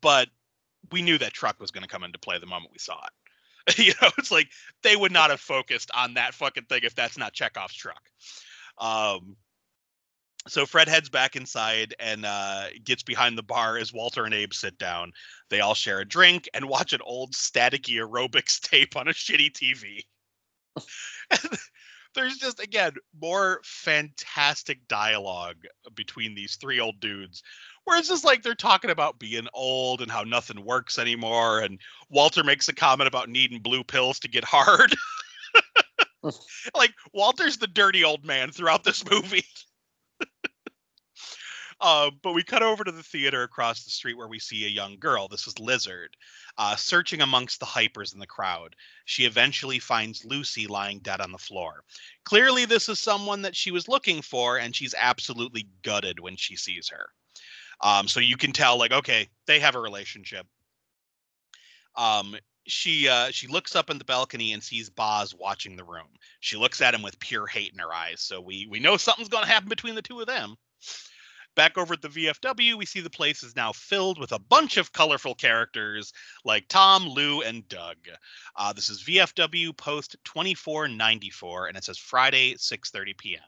but 0.00 0.28
we 0.90 1.02
knew 1.02 1.18
that 1.18 1.32
truck 1.32 1.60
was 1.60 1.70
going 1.70 1.82
to 1.82 1.88
come 1.88 2.04
into 2.04 2.18
play 2.18 2.38
the 2.38 2.46
moment 2.46 2.72
we 2.72 2.78
saw 2.78 2.98
it. 3.04 3.12
you 3.78 3.92
know, 4.00 4.08
it's 4.16 4.30
like 4.30 4.48
they 4.82 4.96
would 4.96 5.12
not 5.12 5.30
have 5.30 5.40
focused 5.40 5.90
on 5.94 6.14
that 6.14 6.34
fucking 6.34 6.64
thing 6.64 6.80
if 6.84 6.94
that's 6.94 7.18
not 7.18 7.34
Chekhov's 7.34 7.74
truck. 7.74 8.02
Um, 8.78 9.36
so 10.46 10.64
Fred 10.64 10.88
heads 10.88 11.08
back 11.08 11.36
inside 11.36 11.94
and 11.98 12.24
uh, 12.24 12.66
gets 12.84 13.02
behind 13.02 13.36
the 13.36 13.42
bar 13.42 13.76
as 13.76 13.92
Walter 13.92 14.24
and 14.24 14.34
Abe 14.34 14.52
sit 14.52 14.78
down. 14.78 15.12
They 15.50 15.60
all 15.60 15.74
share 15.74 16.00
a 16.00 16.08
drink 16.08 16.48
and 16.54 16.68
watch 16.68 16.92
an 16.92 17.00
old 17.04 17.32
staticky 17.32 17.96
aerobics 17.96 18.60
tape 18.68 18.96
on 18.96 19.08
a 19.08 19.12
shitty 19.12 19.52
TV. 19.52 20.04
there's 22.14 22.36
just 22.36 22.60
again 22.60 22.92
more 23.20 23.60
fantastic 23.64 24.86
dialogue 24.88 25.56
between 25.94 26.34
these 26.34 26.56
three 26.56 26.80
old 26.80 26.98
dudes 27.00 27.42
where 27.84 27.98
it's 27.98 28.08
just 28.08 28.24
like 28.24 28.42
they're 28.42 28.54
talking 28.54 28.90
about 28.90 29.18
being 29.18 29.46
old 29.54 30.00
and 30.00 30.10
how 30.10 30.22
nothing 30.22 30.64
works 30.64 30.98
anymore 30.98 31.60
and 31.60 31.80
walter 32.10 32.42
makes 32.44 32.68
a 32.68 32.74
comment 32.74 33.08
about 33.08 33.28
needing 33.28 33.60
blue 33.60 33.84
pills 33.84 34.18
to 34.18 34.28
get 34.28 34.44
hard 34.44 34.94
like 36.74 36.92
walter's 37.12 37.56
the 37.56 37.66
dirty 37.66 38.04
old 38.04 38.24
man 38.24 38.50
throughout 38.50 38.84
this 38.84 39.08
movie 39.10 39.44
uh, 41.80 42.10
but 42.22 42.32
we 42.32 42.42
cut 42.42 42.62
over 42.62 42.82
to 42.84 42.90
the 42.90 43.02
theater 43.02 43.42
across 43.42 43.84
the 43.84 43.90
street 43.90 44.16
where 44.16 44.28
we 44.28 44.38
see 44.38 44.64
a 44.64 44.70
young 44.70 44.98
girl. 44.98 45.28
This 45.28 45.46
is 45.46 45.58
Lizard, 45.58 46.16
uh, 46.56 46.76
searching 46.76 47.20
amongst 47.20 47.60
the 47.60 47.66
hypers 47.66 48.12
in 48.12 48.20
the 48.20 48.26
crowd. 48.26 48.74
She 49.04 49.24
eventually 49.24 49.78
finds 49.78 50.24
Lucy 50.24 50.66
lying 50.66 50.98
dead 51.00 51.20
on 51.20 51.32
the 51.32 51.38
floor. 51.38 51.84
Clearly, 52.24 52.64
this 52.64 52.88
is 52.88 52.98
someone 52.98 53.42
that 53.42 53.56
she 53.56 53.70
was 53.70 53.88
looking 53.88 54.22
for, 54.22 54.58
and 54.58 54.74
she's 54.74 54.94
absolutely 54.98 55.68
gutted 55.82 56.18
when 56.20 56.36
she 56.36 56.56
sees 56.56 56.88
her. 56.88 57.08
Um, 57.80 58.08
so 58.08 58.20
you 58.20 58.36
can 58.36 58.52
tell, 58.52 58.76
like, 58.76 58.92
okay, 58.92 59.28
they 59.46 59.60
have 59.60 59.76
a 59.76 59.80
relationship. 59.80 60.46
Um, 61.94 62.36
she 62.66 63.08
uh, 63.08 63.30
she 63.30 63.46
looks 63.46 63.74
up 63.74 63.90
in 63.90 63.98
the 63.98 64.04
balcony 64.04 64.52
and 64.52 64.62
sees 64.62 64.90
Boz 64.90 65.34
watching 65.34 65.74
the 65.74 65.84
room. 65.84 66.08
She 66.40 66.56
looks 66.56 66.80
at 66.80 66.94
him 66.94 67.02
with 67.02 67.18
pure 67.18 67.46
hate 67.46 67.72
in 67.72 67.78
her 67.78 67.92
eyes. 67.92 68.20
So 68.20 68.40
we 68.40 68.66
we 68.70 68.78
know 68.78 68.96
something's 68.96 69.28
going 69.28 69.44
to 69.44 69.50
happen 69.50 69.68
between 69.68 69.94
the 69.94 70.02
two 70.02 70.20
of 70.20 70.26
them. 70.26 70.56
Back 71.58 71.76
over 71.76 71.94
at 71.94 72.02
the 72.02 72.08
VFW, 72.08 72.76
we 72.76 72.86
see 72.86 73.00
the 73.00 73.10
place 73.10 73.42
is 73.42 73.56
now 73.56 73.72
filled 73.72 74.20
with 74.20 74.30
a 74.30 74.38
bunch 74.38 74.76
of 74.76 74.92
colorful 74.92 75.34
characters 75.34 76.12
like 76.44 76.68
Tom, 76.68 77.08
Lou, 77.08 77.42
and 77.42 77.66
Doug. 77.66 77.96
Uh, 78.54 78.72
this 78.72 78.88
is 78.88 79.02
VFW 79.02 79.76
post 79.76 80.14
2494, 80.24 81.66
and 81.66 81.76
it 81.76 81.82
says 81.82 81.98
Friday, 81.98 82.54
6:30 82.54 83.18
p.m. 83.18 83.42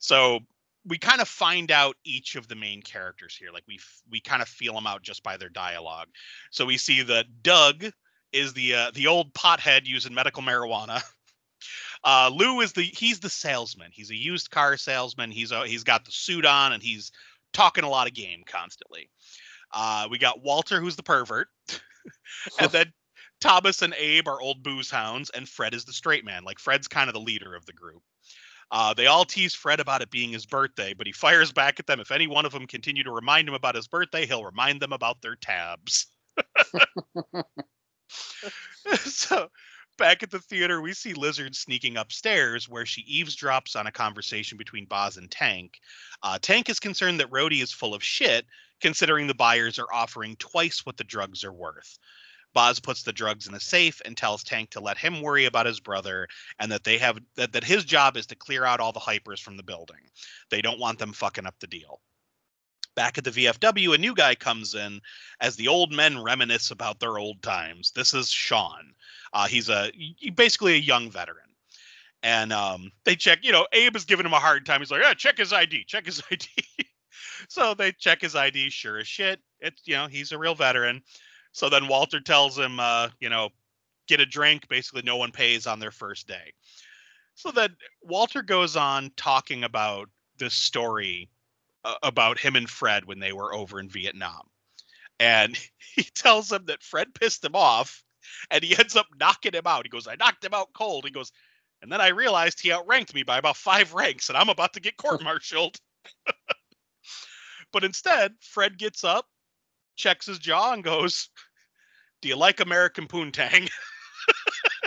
So 0.00 0.40
we 0.84 0.98
kind 0.98 1.20
of 1.20 1.28
find 1.28 1.70
out 1.70 1.94
each 2.02 2.34
of 2.34 2.48
the 2.48 2.56
main 2.56 2.82
characters 2.82 3.36
here. 3.36 3.52
Like 3.52 3.68
we 3.68 3.78
we 4.10 4.20
kind 4.20 4.42
of 4.42 4.48
feel 4.48 4.74
them 4.74 4.88
out 4.88 5.02
just 5.02 5.22
by 5.22 5.36
their 5.36 5.50
dialogue. 5.50 6.08
So 6.50 6.66
we 6.66 6.78
see 6.78 7.02
that 7.02 7.44
Doug 7.44 7.84
is 8.32 8.54
the 8.54 8.74
uh, 8.74 8.90
the 8.92 9.06
old 9.06 9.32
pothead 9.34 9.86
using 9.86 10.14
medical 10.14 10.42
marijuana. 10.42 11.00
Uh, 12.04 12.30
Lou 12.32 12.60
is 12.60 12.72
the 12.72 12.82
he's 12.82 13.20
the 13.20 13.30
salesman. 13.30 13.90
He's 13.92 14.10
a 14.10 14.16
used 14.16 14.50
car 14.50 14.76
salesman. 14.76 15.30
He's 15.30 15.52
a, 15.52 15.66
he's 15.66 15.84
got 15.84 16.04
the 16.04 16.12
suit 16.12 16.44
on 16.44 16.72
and 16.72 16.82
he's 16.82 17.12
talking 17.52 17.84
a 17.84 17.88
lot 17.88 18.06
of 18.06 18.14
game 18.14 18.42
constantly. 18.46 19.10
Uh, 19.72 20.08
we 20.10 20.18
got 20.18 20.42
Walter, 20.42 20.80
who's 20.80 20.96
the 20.96 21.02
pervert, 21.02 21.48
and 22.60 22.70
then 22.70 22.92
Thomas 23.40 23.82
and 23.82 23.94
Abe 23.94 24.26
are 24.28 24.40
old 24.40 24.62
booze 24.62 24.90
hounds, 24.90 25.30
and 25.30 25.48
Fred 25.48 25.74
is 25.74 25.84
the 25.84 25.92
straight 25.92 26.24
man. 26.24 26.44
Like 26.44 26.58
Fred's 26.58 26.88
kind 26.88 27.08
of 27.08 27.14
the 27.14 27.20
leader 27.20 27.54
of 27.54 27.66
the 27.66 27.72
group. 27.72 28.02
Uh, 28.70 28.92
they 28.92 29.06
all 29.06 29.24
tease 29.24 29.54
Fred 29.54 29.80
about 29.80 30.02
it 30.02 30.10
being 30.10 30.30
his 30.30 30.44
birthday, 30.44 30.92
but 30.94 31.06
he 31.06 31.12
fires 31.12 31.52
back 31.52 31.80
at 31.80 31.86
them. 31.86 32.00
If 32.00 32.10
any 32.10 32.26
one 32.26 32.44
of 32.44 32.52
them 32.52 32.66
continue 32.66 33.02
to 33.02 33.10
remind 33.10 33.48
him 33.48 33.54
about 33.54 33.74
his 33.74 33.88
birthday, 33.88 34.26
he'll 34.26 34.44
remind 34.44 34.80
them 34.80 34.92
about 34.92 35.22
their 35.22 35.36
tabs. 35.36 36.06
so 39.04 39.48
back 39.98 40.22
at 40.22 40.30
the 40.30 40.38
theater, 40.38 40.80
we 40.80 40.94
see 40.94 41.12
Lizard 41.12 41.54
sneaking 41.54 41.96
upstairs 41.98 42.68
where 42.68 42.86
she 42.86 43.02
eavesdrops 43.04 43.76
on 43.76 43.86
a 43.86 43.92
conversation 43.92 44.56
between 44.56 44.86
Boz 44.86 45.18
and 45.18 45.30
Tank. 45.30 45.80
Uh, 46.22 46.38
Tank 46.40 46.70
is 46.70 46.80
concerned 46.80 47.20
that 47.20 47.30
Rhodey 47.30 47.62
is 47.62 47.72
full 47.72 47.94
of 47.94 48.02
shit, 48.02 48.46
considering 48.80 49.26
the 49.26 49.34
buyers 49.34 49.78
are 49.78 49.92
offering 49.92 50.36
twice 50.36 50.86
what 50.86 50.96
the 50.96 51.04
drugs 51.04 51.44
are 51.44 51.52
worth. 51.52 51.98
Boz 52.54 52.80
puts 52.80 53.02
the 53.02 53.12
drugs 53.12 53.46
in 53.46 53.54
a 53.54 53.60
safe 53.60 54.00
and 54.04 54.16
tells 54.16 54.42
Tank 54.42 54.70
to 54.70 54.80
let 54.80 54.96
him 54.96 55.20
worry 55.20 55.44
about 55.44 55.66
his 55.66 55.80
brother 55.80 56.28
and 56.58 56.72
that 56.72 56.84
they 56.84 56.96
have 56.98 57.18
that, 57.34 57.52
that 57.52 57.64
his 57.64 57.84
job 57.84 58.16
is 58.16 58.26
to 58.26 58.36
clear 58.36 58.64
out 58.64 58.80
all 58.80 58.92
the 58.92 59.00
hypers 59.00 59.40
from 59.40 59.56
the 59.56 59.62
building. 59.62 60.08
They 60.50 60.62
don't 60.62 60.80
want 60.80 60.98
them 60.98 61.12
fucking 61.12 61.44
up 61.46 61.56
the 61.60 61.66
deal. 61.66 62.00
Back 62.98 63.16
at 63.16 63.22
the 63.22 63.30
VFW, 63.30 63.94
a 63.94 63.98
new 63.98 64.12
guy 64.12 64.34
comes 64.34 64.74
in 64.74 65.00
as 65.40 65.54
the 65.54 65.68
old 65.68 65.92
men 65.92 66.20
reminisce 66.20 66.72
about 66.72 66.98
their 66.98 67.16
old 67.16 67.40
times. 67.44 67.92
This 67.92 68.12
is 68.12 68.28
Sean. 68.28 68.92
Uh, 69.32 69.46
he's 69.46 69.68
a 69.68 69.92
basically 70.34 70.74
a 70.74 70.78
young 70.78 71.08
veteran. 71.08 71.46
And 72.24 72.52
um, 72.52 72.90
they 73.04 73.14
check, 73.14 73.44
you 73.44 73.52
know, 73.52 73.68
Abe 73.72 73.94
is 73.94 74.04
giving 74.04 74.26
him 74.26 74.32
a 74.32 74.40
hard 74.40 74.66
time. 74.66 74.80
He's 74.80 74.90
like, 74.90 75.02
yeah, 75.02 75.14
check 75.14 75.38
his 75.38 75.52
ID, 75.52 75.84
check 75.84 76.06
his 76.06 76.20
ID. 76.28 76.48
so 77.48 77.72
they 77.72 77.92
check 77.92 78.20
his 78.20 78.34
ID, 78.34 78.68
sure 78.70 78.98
as 78.98 79.06
shit. 79.06 79.38
It's, 79.60 79.80
you 79.84 79.94
know, 79.94 80.08
he's 80.08 80.32
a 80.32 80.38
real 80.38 80.56
veteran. 80.56 81.00
So 81.52 81.68
then 81.68 81.86
Walter 81.86 82.18
tells 82.18 82.58
him, 82.58 82.80
uh, 82.80 83.10
you 83.20 83.28
know, 83.28 83.50
get 84.08 84.18
a 84.18 84.26
drink. 84.26 84.66
Basically, 84.66 85.02
no 85.02 85.18
one 85.18 85.30
pays 85.30 85.68
on 85.68 85.78
their 85.78 85.92
first 85.92 86.26
day. 86.26 86.52
So 87.36 87.52
then 87.52 87.76
Walter 88.02 88.42
goes 88.42 88.74
on 88.74 89.12
talking 89.16 89.62
about 89.62 90.08
this 90.36 90.54
story 90.54 91.28
Uh, 91.88 91.94
about 92.02 92.38
him 92.38 92.54
and 92.54 92.68
Fred 92.68 93.06
when 93.06 93.18
they 93.18 93.32
were 93.32 93.54
over 93.54 93.80
in 93.80 93.88
Vietnam. 93.88 94.42
And 95.18 95.58
he 95.94 96.02
tells 96.02 96.52
him 96.52 96.66
that 96.66 96.82
Fred 96.82 97.14
pissed 97.14 97.42
him 97.42 97.54
off 97.54 98.04
and 98.50 98.62
he 98.62 98.76
ends 98.78 98.94
up 98.94 99.06
knocking 99.18 99.54
him 99.54 99.66
out. 99.66 99.86
He 99.86 99.88
goes, 99.88 100.06
I 100.06 100.16
knocked 100.16 100.44
him 100.44 100.52
out 100.52 100.74
cold. 100.74 101.06
He 101.06 101.10
goes, 101.10 101.32
and 101.80 101.90
then 101.90 102.02
I 102.02 102.08
realized 102.08 102.60
he 102.60 102.72
outranked 102.72 103.14
me 103.14 103.22
by 103.22 103.38
about 103.38 103.56
five 103.56 103.94
ranks 103.94 104.28
and 104.28 104.36
I'm 104.36 104.50
about 104.50 104.74
to 104.74 104.80
get 104.80 104.98
court 104.98 105.22
martialed. 105.22 105.76
but 107.72 107.84
instead, 107.84 108.34
Fred 108.42 108.76
gets 108.76 109.02
up, 109.02 109.24
checks 109.96 110.26
his 110.26 110.38
jaw, 110.38 110.74
and 110.74 110.84
goes, 110.84 111.30
Do 112.20 112.28
you 112.28 112.36
like 112.36 112.60
American 112.60 113.06
Poontang? 113.06 113.70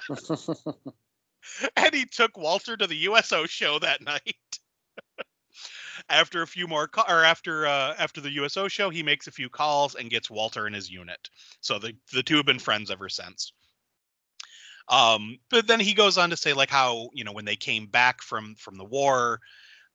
and 1.75 1.95
he 1.95 2.05
took 2.05 2.37
Walter 2.37 2.77
to 2.77 2.85
the 2.85 2.95
USO 2.95 3.47
show 3.47 3.79
that 3.79 4.03
night 4.03 4.59
after 6.09 6.41
a 6.41 6.47
few 6.47 6.67
more 6.67 6.87
ca- 6.87 7.05
or 7.07 7.23
after 7.23 7.65
uh, 7.67 7.95
after 7.97 8.21
the 8.21 8.31
USO 8.31 8.67
show, 8.67 8.89
he 8.89 9.03
makes 9.03 9.27
a 9.27 9.31
few 9.31 9.49
calls 9.49 9.95
and 9.95 10.09
gets 10.09 10.29
Walter 10.29 10.67
in 10.67 10.73
his 10.73 10.89
unit. 10.89 11.29
So 11.61 11.79
the 11.79 11.93
the 12.13 12.23
two 12.23 12.37
have 12.37 12.45
been 12.45 12.59
friends 12.59 12.91
ever 12.91 13.09
since. 13.09 13.53
Um, 14.89 15.37
but 15.49 15.67
then 15.67 15.79
he 15.79 15.93
goes 15.93 16.17
on 16.17 16.29
to 16.31 16.37
say 16.37 16.53
like 16.53 16.69
how 16.69 17.09
you 17.13 17.23
know 17.23 17.33
when 17.33 17.45
they 17.45 17.55
came 17.55 17.87
back 17.87 18.21
from 18.21 18.55
from 18.55 18.77
the 18.77 18.85
war, 18.85 19.39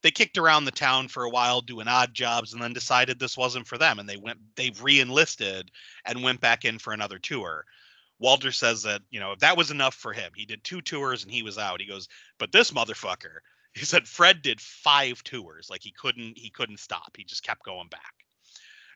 they 0.02 0.10
kicked 0.10 0.38
around 0.38 0.64
the 0.64 0.70
town 0.70 1.08
for 1.08 1.24
a 1.24 1.30
while 1.30 1.60
doing 1.60 1.88
odd 1.88 2.14
jobs 2.14 2.52
and 2.52 2.62
then 2.62 2.72
decided 2.72 3.18
this 3.18 3.36
wasn't 3.36 3.66
for 3.66 3.78
them 3.78 3.98
and 3.98 4.08
they 4.08 4.16
went 4.16 4.38
they 4.56 4.72
re-enlisted 4.80 5.70
and 6.04 6.22
went 6.22 6.40
back 6.40 6.64
in 6.64 6.78
for 6.78 6.92
another 6.92 7.18
tour. 7.18 7.64
Walter 8.18 8.52
says 8.52 8.82
that, 8.84 9.02
you 9.10 9.20
know, 9.20 9.34
that 9.40 9.56
was 9.56 9.70
enough 9.70 9.94
for 9.94 10.12
him. 10.12 10.32
He 10.34 10.46
did 10.46 10.64
two 10.64 10.80
tours 10.80 11.22
and 11.22 11.32
he 11.32 11.42
was 11.42 11.58
out. 11.58 11.80
He 11.80 11.86
goes, 11.86 12.08
but 12.38 12.50
this 12.50 12.70
motherfucker, 12.70 13.38
he 13.76 13.84
said 13.84 14.08
Fred 14.08 14.40
did 14.42 14.60
five 14.60 15.22
tours. 15.22 15.68
Like 15.70 15.82
he 15.82 15.92
couldn't 15.92 16.38
he 16.38 16.50
couldn't 16.50 16.80
stop. 16.80 17.14
He 17.16 17.24
just 17.24 17.42
kept 17.42 17.64
going 17.64 17.88
back. 17.88 18.14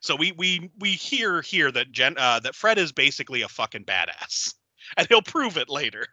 So 0.00 0.16
we 0.16 0.32
we 0.32 0.70
we 0.78 0.92
hear 0.92 1.42
here 1.42 1.70
that 1.70 1.92
Jen 1.92 2.16
uh, 2.16 2.40
that 2.40 2.54
Fred 2.54 2.78
is 2.78 2.90
basically 2.90 3.42
a 3.42 3.48
fucking 3.48 3.84
badass, 3.84 4.54
and 4.96 5.06
he'll 5.08 5.22
prove 5.22 5.58
it 5.58 5.68
later. 5.68 6.06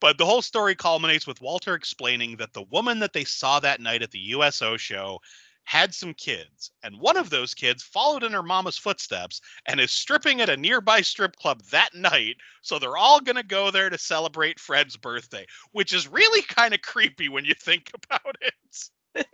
but 0.00 0.18
the 0.18 0.26
whole 0.26 0.42
story 0.42 0.74
culminates 0.74 1.26
with 1.26 1.40
Walter 1.40 1.74
explaining 1.74 2.36
that 2.38 2.52
the 2.52 2.64
woman 2.64 2.98
that 2.98 3.12
they 3.12 3.24
saw 3.24 3.60
that 3.60 3.80
night 3.80 4.02
at 4.02 4.10
the 4.10 4.18
USO 4.18 4.76
show 4.76 5.20
had 5.66 5.92
some 5.92 6.14
kids, 6.14 6.70
and 6.84 6.98
one 7.00 7.16
of 7.16 7.28
those 7.28 7.52
kids 7.52 7.82
followed 7.82 8.22
in 8.22 8.30
her 8.30 8.42
mama's 8.42 8.78
footsteps 8.78 9.40
and 9.66 9.80
is 9.80 9.90
stripping 9.90 10.40
at 10.40 10.48
a 10.48 10.56
nearby 10.56 11.00
strip 11.00 11.34
club 11.34 11.60
that 11.72 11.92
night. 11.92 12.36
So 12.62 12.78
they're 12.78 12.96
all 12.96 13.20
going 13.20 13.36
to 13.36 13.42
go 13.42 13.72
there 13.72 13.90
to 13.90 13.98
celebrate 13.98 14.60
Fred's 14.60 14.96
birthday, 14.96 15.44
which 15.72 15.92
is 15.92 16.06
really 16.06 16.40
kind 16.42 16.72
of 16.72 16.82
creepy 16.82 17.28
when 17.28 17.44
you 17.44 17.52
think 17.52 17.90
about 18.10 18.36
it. 18.40 19.26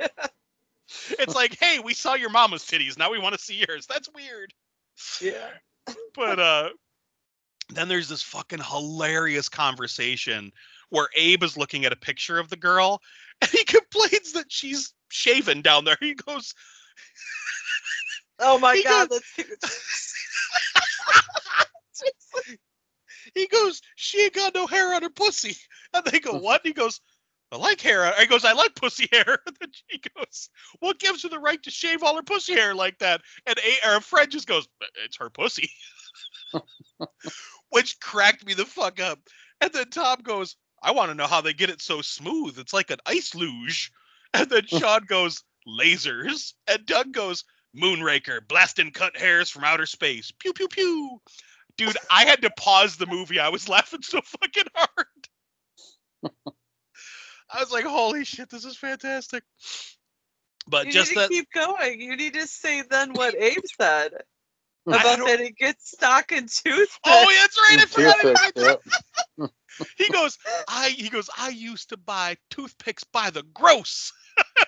it's 1.18 1.34
like, 1.34 1.58
hey, 1.60 1.80
we 1.80 1.92
saw 1.92 2.14
your 2.14 2.30
mama's 2.30 2.64
titties. 2.64 2.98
Now 2.98 3.12
we 3.12 3.18
want 3.18 3.34
to 3.34 3.40
see 3.40 3.62
yours. 3.68 3.86
That's 3.86 4.08
weird. 4.14 4.54
Yeah. 5.20 5.50
But 6.14 6.40
uh, 6.40 6.70
then 7.68 7.88
there's 7.88 8.08
this 8.08 8.22
fucking 8.22 8.60
hilarious 8.60 9.50
conversation 9.50 10.50
where 10.88 11.08
Abe 11.14 11.42
is 11.42 11.58
looking 11.58 11.84
at 11.84 11.92
a 11.92 11.96
picture 11.96 12.38
of 12.38 12.48
the 12.48 12.56
girl 12.56 13.02
and 13.42 13.50
he 13.50 13.64
complains 13.66 14.32
that 14.32 14.46
she's 14.48 14.94
shaven 15.12 15.62
down 15.62 15.84
there. 15.84 15.96
He 16.00 16.14
goes, 16.14 16.54
Oh 18.38 18.58
my 18.58 18.74
He 18.76 18.82
god, 18.82 19.08
goes- 19.10 19.22
that's 19.36 20.14
he 23.34 23.46
goes, 23.46 23.80
she 23.96 24.22
ain't 24.24 24.32
got 24.34 24.54
no 24.54 24.66
hair 24.66 24.94
on 24.94 25.02
her 25.02 25.10
pussy. 25.10 25.56
And 25.94 26.04
they 26.06 26.18
go, 26.18 26.38
what? 26.38 26.62
he 26.64 26.72
goes, 26.72 27.00
I 27.52 27.56
like 27.56 27.80
hair. 27.80 28.04
on-" 28.06 28.14
He 28.18 28.26
goes, 28.26 28.44
I 28.44 28.52
like 28.52 28.74
pussy 28.74 29.08
hair. 29.12 29.38
And 29.46 29.56
then 29.60 29.70
she 29.88 30.00
goes, 30.16 30.48
what 30.80 30.98
gives 30.98 31.22
her 31.22 31.28
the 31.28 31.38
right 31.38 31.62
to 31.62 31.70
shave 31.70 32.02
all 32.02 32.16
her 32.16 32.22
pussy 32.22 32.54
hair 32.54 32.74
like 32.74 32.98
that? 32.98 33.20
And 33.46 33.56
a- 33.58 33.88
or 33.96 34.00
Fred 34.00 34.30
just 34.30 34.48
goes, 34.48 34.66
it's 35.04 35.18
her 35.18 35.30
pussy. 35.30 35.70
Which 37.70 38.00
cracked 38.00 38.44
me 38.46 38.54
the 38.54 38.66
fuck 38.66 39.00
up. 39.00 39.18
And 39.60 39.72
then 39.72 39.88
Tom 39.90 40.20
goes, 40.22 40.56
I 40.82 40.90
want 40.90 41.10
to 41.10 41.14
know 41.14 41.26
how 41.28 41.40
they 41.40 41.52
get 41.52 41.70
it 41.70 41.80
so 41.80 42.02
smooth. 42.02 42.58
It's 42.58 42.72
like 42.72 42.90
an 42.90 42.98
ice 43.06 43.34
luge. 43.34 43.92
And 44.38 44.48
then 44.48 44.66
Sean 44.66 45.04
goes, 45.04 45.42
lasers. 45.68 46.54
And 46.66 46.86
Doug 46.86 47.12
goes, 47.12 47.44
Moonraker, 47.76 48.40
blasting 48.48 48.90
cut 48.90 49.16
hairs 49.16 49.50
from 49.50 49.64
outer 49.64 49.86
space. 49.86 50.32
Pew, 50.38 50.52
pew, 50.52 50.68
pew. 50.68 51.20
dude, 51.76 51.96
I 52.10 52.24
had 52.24 52.42
to 52.42 52.50
pause 52.58 52.96
the 52.96 53.06
movie. 53.06 53.38
I 53.38 53.50
was 53.50 53.68
laughing 53.68 54.02
so 54.02 54.20
fucking 54.22 54.68
hard. 54.74 55.06
I 57.50 57.60
was 57.60 57.70
like, 57.70 57.84
holy 57.84 58.24
shit, 58.24 58.48
this 58.48 58.64
is 58.64 58.76
fantastic. 58.76 59.44
But 60.66 60.86
you 60.86 60.92
just 60.92 61.10
need 61.10 61.14
to 61.14 61.20
that 61.20 61.30
keep 61.30 61.52
going. 61.52 62.00
You 62.00 62.16
need 62.16 62.34
to 62.34 62.46
say 62.46 62.82
then 62.88 63.12
what 63.12 63.34
Abe 63.38 63.58
said 63.80 64.12
about 64.86 65.18
don't- 65.18 65.26
that 65.26 65.40
he 65.40 65.50
gets 65.50 65.90
stock 65.90 66.32
and 66.32 66.48
toothpicks. 66.48 66.88
Oh, 67.04 67.34
that's 67.40 67.58
right. 67.58 67.80
I 67.80 67.84
forgot 67.86 68.20
Toothpicks, 68.20 68.60
about 68.62 68.80
yeah. 69.38 69.46
He 69.96 70.08
goes, 70.08 70.38
I 70.68 70.90
he 70.90 71.08
goes, 71.08 71.28
I 71.38 71.48
used 71.48 71.88
to 71.90 71.96
buy 71.96 72.36
toothpicks 72.50 73.04
by 73.04 73.30
the 73.30 73.42
gross. 73.54 74.12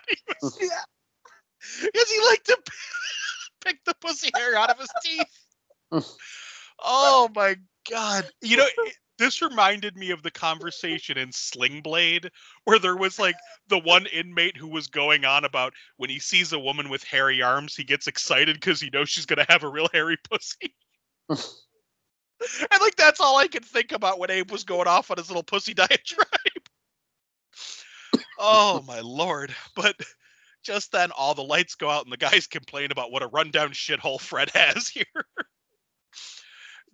He 0.08 0.16
was- 0.42 0.58
Yeah. 0.60 0.68
Because 1.82 2.10
he 2.10 2.20
liked 2.26 2.46
to 2.46 2.58
pick 3.64 3.82
the 3.84 3.94
pussy 4.00 4.30
hair 4.36 4.54
out 4.56 4.70
of 4.70 4.78
his 4.78 4.90
teeth. 5.02 6.16
oh 6.82 7.28
my 7.34 7.56
god. 7.90 8.28
You 8.42 8.58
know, 8.58 8.66
it- 8.66 8.94
this 9.16 9.40
reminded 9.40 9.96
me 9.96 10.10
of 10.10 10.24
the 10.24 10.30
conversation 10.32 11.16
in 11.16 11.30
Sling 11.30 11.82
Blade 11.82 12.30
where 12.64 12.80
there 12.80 12.96
was 12.96 13.16
like 13.16 13.36
the 13.68 13.78
one 13.78 14.06
inmate 14.06 14.56
who 14.56 14.66
was 14.66 14.88
going 14.88 15.24
on 15.24 15.44
about 15.44 15.72
when 15.98 16.10
he 16.10 16.18
sees 16.18 16.52
a 16.52 16.58
woman 16.58 16.88
with 16.88 17.04
hairy 17.04 17.40
arms, 17.40 17.76
he 17.76 17.84
gets 17.84 18.08
excited 18.08 18.56
because 18.56 18.80
he 18.80 18.90
knows 18.92 19.08
she's 19.08 19.24
gonna 19.24 19.46
have 19.48 19.62
a 19.62 19.68
real 19.68 19.88
hairy 19.92 20.16
pussy. 20.28 20.74
and 21.28 21.38
like 22.80 22.96
that's 22.96 23.20
all 23.20 23.36
I 23.38 23.46
could 23.46 23.64
think 23.64 23.92
about 23.92 24.18
when 24.18 24.32
Abe 24.32 24.50
was 24.50 24.64
going 24.64 24.88
off 24.88 25.12
on 25.12 25.16
his 25.16 25.28
little 25.30 25.44
pussy 25.44 25.74
diatribe. 25.74 26.26
Oh 28.44 28.84
my 28.86 29.00
lord. 29.00 29.54
But 29.74 29.96
just 30.62 30.92
then 30.92 31.10
all 31.10 31.34
the 31.34 31.42
lights 31.42 31.74
go 31.74 31.90
out 31.90 32.04
and 32.04 32.12
the 32.12 32.16
guys 32.16 32.46
complain 32.48 32.90
about 32.90 33.12
what 33.12 33.22
a 33.22 33.28
rundown 33.28 33.70
shithole 33.70 34.20
Fred 34.20 34.50
has 34.50 34.88
here. 34.94 35.04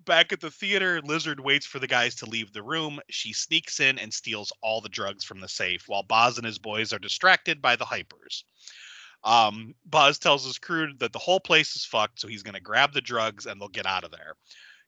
Back 0.07 0.33
at 0.33 0.41
the 0.41 0.51
theater, 0.51 1.01
Lizard 1.03 1.41
waits 1.41 1.67
for 1.67 1.79
the 1.79 1.87
guys 1.87 2.15
to 2.17 2.27
leave 2.27 2.53
the 2.53 2.63
room. 2.63 3.01
She 3.11 3.35
sneaks 3.35 3.81
in 3.81 3.99
and 3.99 4.13
steals 4.13 4.53
all 4.63 4.81
the 4.81 4.89
drugs 4.89 5.25
from 5.25 5.41
the 5.41 5.49
safe 5.49 5.85
while 5.89 6.03
Boz 6.03 6.39
and 6.39 6.47
his 6.47 6.59
boys 6.59 6.93
are 6.93 6.99
distracted 6.99 7.61
by 7.61 7.77
the 7.77 7.85
hypers. 7.85 8.45
Um, 9.25 9.75
Boz 9.85 10.19
tells 10.19 10.47
his 10.47 10.59
crew 10.59 10.95
that 10.99 11.13
the 11.13 11.19
whole 11.19 11.39
place 11.39 11.77
is 11.77 11.85
fucked, 11.85 12.19
so 12.19 12.29
he's 12.29 12.43
going 12.43 12.55
to 12.55 12.61
grab 12.61 12.95
the 12.95 13.03
drugs 13.03 13.45
and 13.45 13.61
they'll 13.61 13.69
get 13.69 13.87
out 13.87 14.05
of 14.05 14.11
there. 14.11 14.35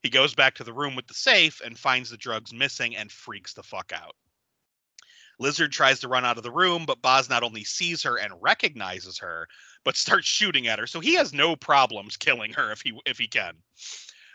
He 0.02 0.08
goes 0.08 0.34
back 0.34 0.54
to 0.54 0.64
the 0.64 0.72
room 0.72 0.96
with 0.96 1.06
the 1.06 1.14
safe 1.14 1.60
and 1.62 1.78
finds 1.78 2.08
the 2.08 2.16
drugs 2.16 2.52
missing 2.52 2.96
and 2.96 3.12
freaks 3.12 3.52
the 3.52 3.62
fuck 3.62 3.92
out. 3.94 4.16
Lizard 5.38 5.72
tries 5.72 6.00
to 6.00 6.08
run 6.08 6.24
out 6.24 6.36
of 6.36 6.42
the 6.42 6.52
room, 6.52 6.84
but 6.86 7.02
Boz 7.02 7.28
not 7.28 7.42
only 7.42 7.64
sees 7.64 8.02
her 8.02 8.18
and 8.18 8.32
recognizes 8.40 9.18
her, 9.18 9.48
but 9.84 9.96
starts 9.96 10.26
shooting 10.26 10.66
at 10.68 10.78
her. 10.78 10.86
So 10.86 11.00
he 11.00 11.14
has 11.14 11.32
no 11.32 11.56
problems 11.56 12.16
killing 12.16 12.52
her 12.52 12.72
if 12.72 12.80
he 12.82 12.98
if 13.06 13.18
he 13.18 13.28
can. 13.28 13.54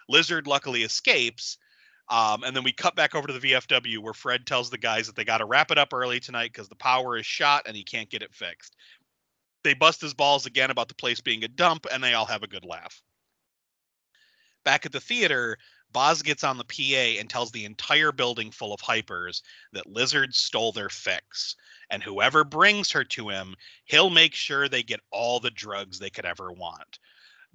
Lizard 0.09 0.47
luckily 0.47 0.83
escapes. 0.83 1.57
Um, 2.09 2.43
and 2.43 2.55
then 2.55 2.63
we 2.63 2.71
cut 2.71 2.95
back 2.95 3.15
over 3.15 3.27
to 3.27 3.37
the 3.37 3.51
VFW 3.51 3.99
where 3.99 4.13
Fred 4.13 4.45
tells 4.45 4.69
the 4.69 4.77
guys 4.77 5.07
that 5.07 5.17
they 5.17 5.25
got 5.25 5.39
to 5.39 5.45
wrap 5.45 5.71
it 5.71 5.77
up 5.77 5.93
early 5.93 6.21
tonight 6.21 6.53
because 6.53 6.69
the 6.69 6.75
power 6.75 7.17
is 7.17 7.25
shot 7.25 7.63
and 7.67 7.75
he 7.75 7.83
can't 7.83 8.09
get 8.09 8.21
it 8.21 8.33
fixed. 8.33 8.77
They 9.65 9.73
bust 9.73 9.99
his 9.99 10.13
balls 10.13 10.45
again 10.45 10.71
about 10.71 10.87
the 10.87 10.95
place 10.95 11.19
being 11.19 11.43
a 11.43 11.49
dump 11.49 11.85
and 11.91 12.01
they 12.01 12.13
all 12.13 12.25
have 12.25 12.43
a 12.43 12.47
good 12.47 12.63
laugh. 12.63 13.01
Back 14.63 14.85
at 14.85 14.93
the 14.93 15.01
theater, 15.01 15.57
Boz 15.91 16.21
gets 16.21 16.43
on 16.43 16.57
the 16.57 16.63
PA 16.63 17.19
and 17.19 17.29
tells 17.29 17.51
the 17.51 17.65
entire 17.65 18.11
building 18.11 18.51
full 18.51 18.73
of 18.73 18.81
hypers 18.81 19.41
that 19.73 19.87
Lizard 19.87 20.35
stole 20.35 20.71
their 20.71 20.89
fix. 20.89 21.55
And 21.89 22.03
whoever 22.03 22.43
brings 22.43 22.91
her 22.91 23.03
to 23.05 23.29
him, 23.29 23.55
he'll 23.85 24.09
make 24.09 24.35
sure 24.35 24.67
they 24.67 24.83
get 24.83 24.99
all 25.11 25.39
the 25.39 25.49
drugs 25.49 25.97
they 25.97 26.09
could 26.09 26.25
ever 26.25 26.51
want. 26.51 26.99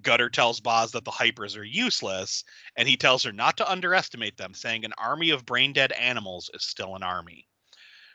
Gutter 0.00 0.30
tells 0.30 0.60
Boz 0.60 0.90
that 0.92 1.04
the 1.04 1.10
hypers 1.10 1.56
are 1.56 1.64
useless, 1.64 2.42
and 2.76 2.88
he 2.88 2.96
tells 2.96 3.22
her 3.22 3.32
not 3.32 3.56
to 3.58 3.70
underestimate 3.70 4.36
them, 4.36 4.54
saying 4.54 4.84
an 4.84 4.94
army 4.98 5.30
of 5.30 5.46
brain 5.46 5.72
dead 5.72 5.92
animals 5.92 6.50
is 6.54 6.64
still 6.64 6.96
an 6.96 7.02
army. 7.02 7.46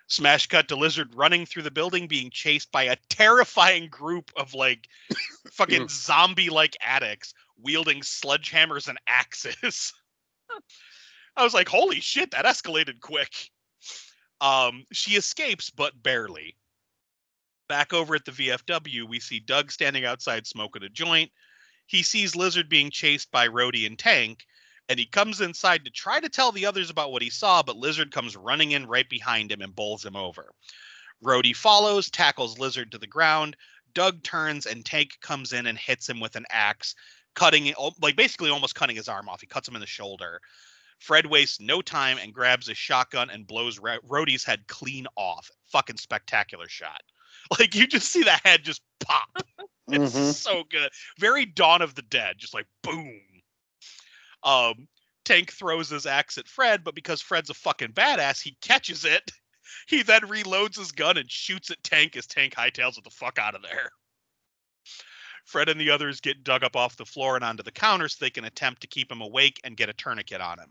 Smash 0.08 0.48
cut 0.48 0.68
to 0.70 0.76
Lizard 0.76 1.14
running 1.16 1.46
through 1.46 1.64
the 1.64 1.72
building, 1.72 2.08
being 2.08 2.30
chased 2.30 2.72
by 2.72 2.84
a 2.84 2.98
terrifying 3.10 3.90
group 3.90 4.32
of 4.36 4.54
like 4.54 4.88
fucking 5.52 5.88
zombie 5.90 6.50
like 6.50 6.76
addicts 6.82 7.34
wielding 7.58 8.02
sledgehammers 8.02 8.88
and 8.88 9.00
axes. 9.08 9.94
I 11.36 11.44
was 11.44 11.54
like, 11.54 11.68
holy 11.68 12.00
shit, 12.00 12.32
that 12.32 12.46
escalated 12.46 13.00
quick. 13.00 13.32
Um, 14.42 14.84
she 14.92 15.16
escapes, 15.16 15.70
but 15.70 16.02
barely. 16.02 16.56
Back 17.70 17.94
over 17.94 18.16
at 18.16 18.26
the 18.26 18.32
VFW, 18.32 19.08
we 19.08 19.20
see 19.20 19.40
Doug 19.40 19.72
standing 19.72 20.06
outside 20.06 20.48
smoking 20.48 20.84
a 20.84 20.90
joint. 20.90 21.32
He 21.86 22.04
sees 22.04 22.36
Lizard 22.36 22.70
being 22.70 22.92
chased 22.92 23.32
by 23.32 23.48
Rhodey 23.48 23.86
and 23.86 23.98
Tank, 23.98 24.46
and 24.90 24.98
he 24.98 25.06
comes 25.06 25.42
inside 25.42 25.86
to 25.86 25.92
try 25.92 26.20
to 26.20 26.30
tell 26.30 26.52
the 26.52 26.66
others 26.66 26.90
about 26.90 27.12
what 27.12 27.22
he 27.22 27.30
saw, 27.30 27.62
but 27.62 27.78
Lizard 27.78 28.12
comes 28.12 28.36
running 28.36 28.72
in 28.72 28.86
right 28.86 29.08
behind 29.10 29.52
him 29.52 29.62
and 29.62 29.76
bowls 29.76 30.06
him 30.06 30.16
over. 30.16 30.52
Rhodey 31.24 31.56
follows, 31.56 32.10
tackles 32.10 32.60
Lizard 32.60 32.92
to 32.92 32.98
the 32.98 33.08
ground. 33.08 33.58
Doug 33.94 34.22
turns, 34.24 34.66
and 34.66 34.86
Tank 34.86 35.12
comes 35.22 35.54
in 35.54 35.66
and 35.66 35.78
hits 35.78 36.08
him 36.08 36.20
with 36.20 36.36
an 36.36 36.46
axe, 36.52 36.94
cutting 37.38 37.72
like 38.02 38.16
basically 38.16 38.50
almost 38.50 38.74
cutting 38.76 38.96
his 38.96 39.08
arm 39.08 39.30
off. 39.30 39.40
He 39.42 39.48
cuts 39.48 39.68
him 39.68 39.76
in 39.76 39.82
the 39.82 39.88
shoulder. 39.88 40.42
Fred 41.00 41.28
wastes 41.28 41.62
no 41.62 41.84
time 41.84 42.18
and 42.18 42.34
grabs 42.34 42.68
his 42.68 42.78
shotgun 42.78 43.30
and 43.30 43.46
blows 43.46 43.78
Ro- 43.78 44.00
Rhodey's 44.10 44.44
head 44.44 44.68
clean 44.68 45.06
off. 45.16 45.48
Fucking 45.72 45.98
spectacular 45.98 46.68
shot. 46.68 47.02
Like 47.60 47.76
you 47.76 47.88
just 47.88 48.12
see 48.12 48.24
the 48.24 48.38
head 48.44 48.64
just 48.64 48.82
pop. 49.00 49.30
It's 49.90 50.14
Mhm. 50.16 50.34
so 50.34 50.64
good. 50.70 50.90
Very 51.18 51.46
Dawn 51.46 51.82
of 51.82 51.96
the 51.96 52.02
Dead, 52.02 52.36
just 52.40 52.54
like 52.54 52.66
boom. 52.84 53.22
Um, 54.44 54.88
Tank 55.24 55.52
throws 55.54 55.90
his 55.90 56.06
axe 56.06 56.38
at 56.38 56.48
Fred, 56.48 56.84
but 56.84 56.96
because 56.96 57.22
Fred's 57.22 57.50
a 57.50 57.54
fucking 57.54 57.94
badass, 57.94 58.42
he 58.42 58.58
catches 58.62 59.06
it. 59.06 59.32
He 59.88 60.02
then 60.02 60.22
reloads 60.22 60.78
his 60.78 60.92
gun 60.94 61.18
and 61.18 61.30
shoots 61.30 61.70
at 61.72 61.84
Tank 61.84 62.16
as 62.18 62.26
Tank 62.26 62.56
hightails 62.56 62.98
it 62.98 63.04
the 63.04 63.10
fuck 63.10 63.38
out 63.38 63.54
of 63.56 63.62
there. 63.62 63.92
Fred 65.48 65.70
and 65.70 65.80
the 65.80 65.92
others 65.92 66.20
get 66.20 66.44
dug 66.44 66.66
up 66.66 66.76
off 66.76 66.98
the 66.98 67.06
floor 67.06 67.36
and 67.36 67.44
onto 67.44 67.64
the 67.64 67.72
counter 67.72 68.10
so 68.10 68.18
they 68.20 68.30
can 68.30 68.44
attempt 68.44 68.82
to 68.82 68.88
keep 68.88 69.10
him 69.10 69.22
awake 69.22 69.62
and 69.64 69.78
get 69.78 69.88
a 69.88 69.94
tourniquet 69.94 70.42
on 70.42 70.60
him. 70.60 70.70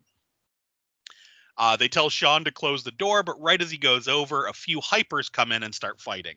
Uh, 1.56 1.76
they 1.76 1.88
tell 1.88 2.10
Sean 2.10 2.44
to 2.44 2.52
close 2.52 2.84
the 2.84 2.90
door, 2.90 3.22
but 3.22 3.40
right 3.40 3.60
as 3.60 3.70
he 3.70 3.78
goes 3.78 4.06
over, 4.06 4.46
a 4.46 4.52
few 4.52 4.78
hypers 4.82 5.32
come 5.32 5.50
in 5.50 5.62
and 5.62 5.74
start 5.74 5.98
fighting. 5.98 6.36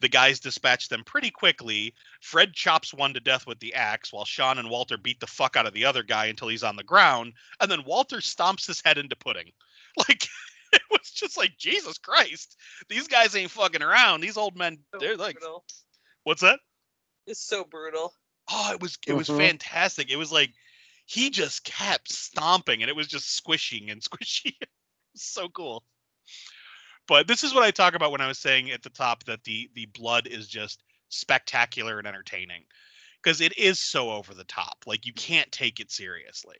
The 0.00 0.08
guys 0.08 0.40
dispatch 0.40 0.88
them 0.88 1.04
pretty 1.04 1.30
quickly. 1.30 1.94
Fred 2.22 2.54
chops 2.54 2.94
one 2.94 3.12
to 3.12 3.20
death 3.20 3.46
with 3.46 3.60
the 3.60 3.74
axe, 3.74 4.10
while 4.10 4.24
Sean 4.24 4.56
and 4.58 4.70
Walter 4.70 4.96
beat 4.96 5.20
the 5.20 5.26
fuck 5.26 5.54
out 5.54 5.66
of 5.66 5.74
the 5.74 5.84
other 5.84 6.02
guy 6.02 6.26
until 6.26 6.48
he's 6.48 6.64
on 6.64 6.76
the 6.76 6.82
ground, 6.82 7.34
and 7.60 7.70
then 7.70 7.84
Walter 7.84 8.18
stomps 8.18 8.66
his 8.66 8.80
head 8.82 8.98
into 8.98 9.16
pudding. 9.16 9.52
Like, 9.98 10.28
it 10.74 10.82
was 10.90 11.10
just 11.10 11.38
like, 11.38 11.56
Jesus 11.56 11.96
Christ, 11.96 12.58
these 12.90 13.08
guys 13.08 13.34
ain't 13.34 13.50
fucking 13.50 13.82
around. 13.82 14.20
These 14.20 14.36
old 14.36 14.54
men, 14.54 14.78
they're 14.98 15.16
like, 15.16 15.38
what's 16.24 16.42
that? 16.42 16.60
It's 17.26 17.40
so 17.40 17.64
brutal. 17.64 18.14
Oh, 18.48 18.72
it 18.72 18.80
was 18.80 18.98
it 19.06 19.12
was 19.14 19.28
Mhm. 19.28 19.38
fantastic. 19.38 20.10
It 20.10 20.16
was 20.16 20.30
like 20.32 20.52
he 21.06 21.30
just 21.30 21.64
kept 21.64 22.12
stomping 22.12 22.82
and 22.82 22.90
it 22.90 22.96
was 22.96 23.06
just 23.08 23.34
squishing 23.36 23.90
and 23.90 24.00
squishy. 24.10 24.54
So 25.14 25.48
cool. 25.48 25.84
But 27.08 27.28
this 27.28 27.44
is 27.44 27.54
what 27.54 27.62
I 27.62 27.70
talk 27.70 27.94
about 27.94 28.10
when 28.10 28.20
I 28.20 28.26
was 28.28 28.38
saying 28.38 28.70
at 28.70 28.82
the 28.82 28.90
top 28.90 29.24
that 29.24 29.44
the 29.44 29.70
the 29.74 29.86
blood 29.86 30.26
is 30.26 30.48
just 30.48 30.82
spectacular 31.08 31.98
and 31.98 32.06
entertaining 32.06 32.64
because 33.22 33.40
it 33.40 33.56
is 33.58 33.80
so 33.80 34.10
over 34.10 34.34
the 34.34 34.44
top. 34.44 34.78
Like 34.86 35.06
you 35.06 35.12
can't 35.12 35.50
take 35.52 35.80
it 35.80 35.90
seriously. 35.90 36.56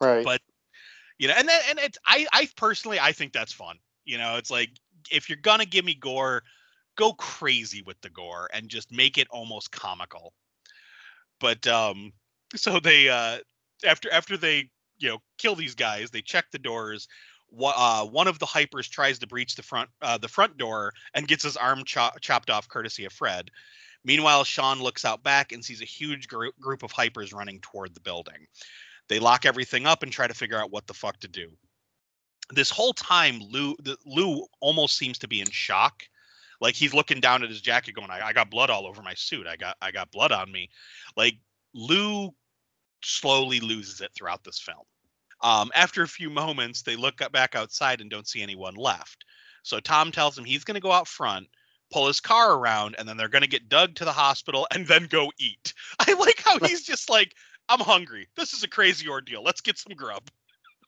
Right. 0.00 0.24
But- 0.24 0.42
You 1.18 1.28
know, 1.28 1.34
and 1.34 1.48
then 1.48 1.60
and 1.68 1.78
it's 1.78 1.98
I 2.06 2.26
I 2.32 2.48
personally 2.56 2.98
I 2.98 3.12
think 3.12 3.32
that's 3.32 3.52
fun. 3.52 3.78
You 4.04 4.18
know, 4.18 4.36
it's 4.36 4.50
like 4.50 4.70
if 5.10 5.28
you're 5.28 5.38
gonna 5.38 5.66
give 5.66 5.84
me 5.84 5.94
gore, 5.94 6.42
go 6.96 7.12
crazy 7.14 7.82
with 7.82 8.00
the 8.02 8.10
gore 8.10 8.48
and 8.52 8.68
just 8.68 8.92
make 8.92 9.18
it 9.18 9.28
almost 9.30 9.72
comical. 9.72 10.32
But 11.40 11.66
um 11.66 12.12
so 12.54 12.80
they 12.80 13.08
uh 13.08 13.38
after 13.84 14.12
after 14.12 14.36
they 14.36 14.70
you 14.98 15.08
know 15.08 15.18
kill 15.38 15.54
these 15.54 15.74
guys, 15.74 16.10
they 16.10 16.22
check 16.22 16.46
the 16.50 16.58
doors. 16.58 17.08
Uh, 17.60 18.06
one 18.06 18.28
of 18.28 18.38
the 18.38 18.46
hypers 18.46 18.88
tries 18.88 19.18
to 19.18 19.26
breach 19.26 19.56
the 19.56 19.62
front 19.62 19.90
uh, 20.00 20.16
the 20.16 20.28
front 20.28 20.56
door 20.56 20.92
and 21.14 21.28
gets 21.28 21.44
his 21.44 21.56
arm 21.56 21.84
cho- 21.84 22.10
chopped 22.20 22.48
off, 22.48 22.68
courtesy 22.68 23.04
of 23.04 23.12
Fred. 23.12 23.50
Meanwhile, 24.04 24.44
Sean 24.44 24.80
looks 24.80 25.04
out 25.04 25.22
back 25.22 25.52
and 25.52 25.64
sees 25.64 25.82
a 25.82 25.86
huge 25.86 26.28
group 26.28 26.58
group 26.60 26.82
of 26.82 26.92
hypers 26.92 27.34
running 27.34 27.60
toward 27.60 27.94
the 27.94 28.00
building. 28.00 28.46
They 29.08 29.18
lock 29.18 29.44
everything 29.44 29.86
up 29.86 30.02
and 30.02 30.10
try 30.10 30.26
to 30.26 30.34
figure 30.34 30.58
out 30.58 30.72
what 30.72 30.86
the 30.86 30.94
fuck 30.94 31.20
to 31.20 31.28
do. 31.28 31.50
This 32.50 32.70
whole 32.70 32.92
time, 32.92 33.40
Lou 33.40 33.76
the, 33.82 33.96
Lou 34.06 34.46
almost 34.60 34.96
seems 34.96 35.18
to 35.18 35.28
be 35.28 35.40
in 35.40 35.50
shock. 35.50 36.04
Like 36.62 36.76
he's 36.76 36.94
looking 36.94 37.20
down 37.20 37.42
at 37.42 37.50
his 37.50 37.60
jacket, 37.60 37.94
going, 37.94 38.10
I, 38.10 38.28
"I 38.28 38.32
got 38.32 38.48
blood 38.48 38.70
all 38.70 38.86
over 38.86 39.02
my 39.02 39.14
suit. 39.14 39.48
I 39.48 39.56
got 39.56 39.76
I 39.82 39.90
got 39.90 40.12
blood 40.12 40.30
on 40.30 40.50
me." 40.50 40.70
Like 41.16 41.34
Lou 41.74 42.32
slowly 43.02 43.58
loses 43.60 44.00
it 44.00 44.12
throughout 44.14 44.44
this 44.44 44.60
film. 44.60 44.84
Um, 45.42 45.72
after 45.74 46.02
a 46.02 46.08
few 46.08 46.30
moments, 46.30 46.82
they 46.82 46.94
look 46.94 47.20
back 47.32 47.56
outside 47.56 48.00
and 48.00 48.08
don't 48.08 48.28
see 48.28 48.42
anyone 48.42 48.76
left. 48.76 49.24
So 49.64 49.80
Tom 49.80 50.12
tells 50.12 50.38
him 50.38 50.44
he's 50.44 50.62
going 50.62 50.76
to 50.76 50.80
go 50.80 50.92
out 50.92 51.08
front, 51.08 51.48
pull 51.92 52.06
his 52.06 52.20
car 52.20 52.54
around, 52.56 52.94
and 52.96 53.08
then 53.08 53.16
they're 53.16 53.28
going 53.28 53.42
to 53.42 53.48
get 53.48 53.68
Doug 53.68 53.96
to 53.96 54.04
the 54.04 54.12
hospital 54.12 54.68
and 54.72 54.86
then 54.86 55.06
go 55.06 55.32
eat. 55.40 55.74
I 55.98 56.12
like 56.14 56.40
how 56.44 56.60
he's 56.60 56.82
just 56.84 57.10
like, 57.10 57.34
I'm 57.68 57.80
hungry. 57.80 58.28
This 58.36 58.52
is 58.52 58.62
a 58.62 58.68
crazy 58.68 59.08
ordeal. 59.08 59.42
Let's 59.42 59.60
get 59.60 59.78
some 59.78 59.94
grub. 59.96 60.22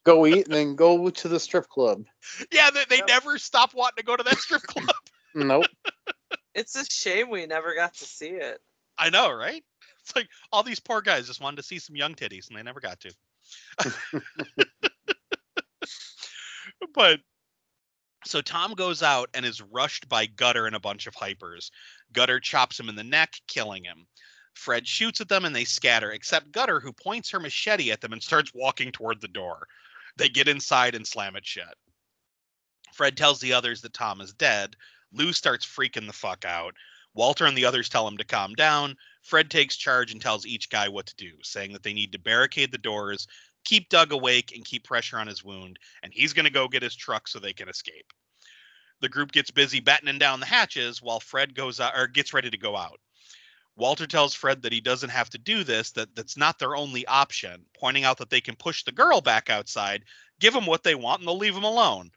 Go 0.05 0.25
eat 0.27 0.47
and 0.47 0.55
then 0.55 0.77
go 0.77 1.11
to 1.11 1.29
the 1.29 1.41
strip 1.41 1.69
club. 1.69 2.05
Yeah, 2.53 2.71
they, 2.71 2.85
they 2.89 2.97
Yep. 2.99 3.09
never 3.09 3.39
stop 3.39 3.75
wanting 3.75 3.97
to 3.99 4.05
go 4.05 4.17
to 4.17 4.23
that 4.23 4.39
strip 4.39 4.63
club. 4.67 4.95
Nope. 5.35 5.67
It's 6.55 6.77
a 6.77 6.85
shame 6.85 7.31
we 7.31 7.47
never 7.47 7.75
got 7.75 7.95
to 7.95 8.05
see 8.05 8.29
it. 8.29 8.61
I 8.97 9.11
know, 9.11 9.33
right? 9.33 9.65
It's 10.01 10.15
like 10.15 10.29
all 10.53 10.63
these 10.63 10.79
poor 10.79 11.01
guys 11.01 11.27
just 11.27 11.41
wanted 11.41 11.57
to 11.57 11.65
see 11.65 11.81
some 11.81 11.97
young 11.97 12.15
titties 12.15 12.49
and 12.49 12.57
they 12.57 12.63
never 12.63 12.79
got 12.79 13.01
to. 13.01 13.13
but 16.95 17.19
so 18.25 18.41
Tom 18.41 18.75
goes 18.75 19.03
out 19.03 19.29
and 19.35 19.45
is 19.45 19.61
rushed 19.61 20.09
by 20.09 20.27
Gutter 20.27 20.67
and 20.67 20.77
a 20.77 20.81
bunch 20.81 21.07
of 21.07 21.15
hypers. 21.15 21.71
Gutter 22.13 22.39
chops 22.39 22.79
him 22.79 22.89
in 22.89 22.95
the 22.95 23.03
neck, 23.03 23.35
killing 23.49 23.85
him. 23.85 24.07
Fred 24.55 24.87
shoots 24.87 25.21
at 25.21 25.29
them 25.29 25.45
and 25.45 25.55
they 25.55 25.65
scatter, 25.65 26.13
except 26.13 26.53
Gutter, 26.53 26.81
who 26.81 26.93
points 26.93 27.31
her 27.31 27.41
machete 27.41 27.91
at 27.91 28.01
them 28.01 28.13
and 28.13 28.23
starts 28.23 28.53
walking 28.55 28.93
toward 28.93 29.21
the 29.21 29.29
door. 29.29 29.67
They 30.17 30.29
get 30.29 30.49
inside 30.49 30.95
and 30.95 31.07
slam 31.07 31.37
it 31.37 31.45
shut. 31.45 31.77
Fred 32.95 33.17
tells 33.17 33.41
the 33.41 33.53
others 33.53 33.83
that 33.83 33.93
Tom 33.93 34.21
is 34.21 34.33
dead. 34.33 34.77
Lou 35.15 35.33
starts 35.33 35.65
freaking 35.65 36.07
the 36.07 36.13
fuck 36.13 36.45
out. 36.45 36.75
Walter 37.15 37.47
and 37.47 37.57
the 37.57 37.65
others 37.65 37.89
tell 37.89 38.07
him 38.07 38.17
to 38.17 38.25
calm 38.25 38.55
down. 38.55 38.97
Fred 39.23 39.49
takes 39.51 39.77
charge 39.77 40.11
and 40.11 40.21
tells 40.21 40.45
each 40.45 40.69
guy 40.69 40.89
what 40.89 41.07
to 41.07 41.17
do, 41.17 41.31
saying 41.43 41.73
that 41.73 41.85
they 41.85 41.95
need 41.95 42.13
to 42.13 42.19
barricade 42.19 42.73
the 42.73 42.79
doors, 42.79 43.29
keep 43.65 43.89
Doug 43.89 44.13
awake, 44.13 44.53
and 44.55 44.65
keep 44.65 44.85
pressure 44.85 45.19
on 45.19 45.29
his 45.29 45.45
wound, 45.45 45.79
and 46.03 46.13
he's 46.13 46.33
going 46.33 46.45
to 46.45 46.51
go 46.51 46.67
get 46.67 46.83
his 46.83 46.97
truck 46.97 47.29
so 47.29 47.39
they 47.39 47.53
can 47.53 47.69
escape. 47.69 48.13
The 49.01 49.09
group 49.09 49.33
gets 49.33 49.51
busy 49.51 49.81
battening 49.81 50.19
down 50.19 50.41
the 50.41 50.47
hatches 50.47 51.01
while 51.01 51.21
Fred 51.21 51.55
goes 51.55 51.79
out 51.79 51.97
or 51.97 52.09
gets 52.09 52.33
ready 52.33 52.51
to 52.51 52.59
go 52.59 52.77
out. 52.77 53.01
Walter 53.77 54.07
tells 54.07 54.35
Fred 54.35 54.63
that 54.63 54.73
he 54.73 54.81
doesn't 54.81 55.11
have 55.11 55.31
to 55.31 55.39
do 55.39 55.65
this, 55.65 55.93
that 55.93 56.15
that's 56.15 56.37
not 56.37 56.59
their 56.59 56.77
only 56.77 57.07
option, 57.07 57.65
pointing 57.77 58.05
out 58.05 58.19
that 58.19 58.31
they 58.31 58.41
can 58.41 58.57
push 58.57 58.83
the 58.83 58.93
girl 58.93 59.21
back 59.21 59.51
outside, 59.51 60.05
give 60.41 60.55
them 60.55 60.67
what 60.67 60.83
they 60.83 60.95
want, 60.95 61.21
and 61.21 61.29
they'll 61.29 61.39
leave 61.39 61.55
them 61.55 61.65
alone. 61.65 62.11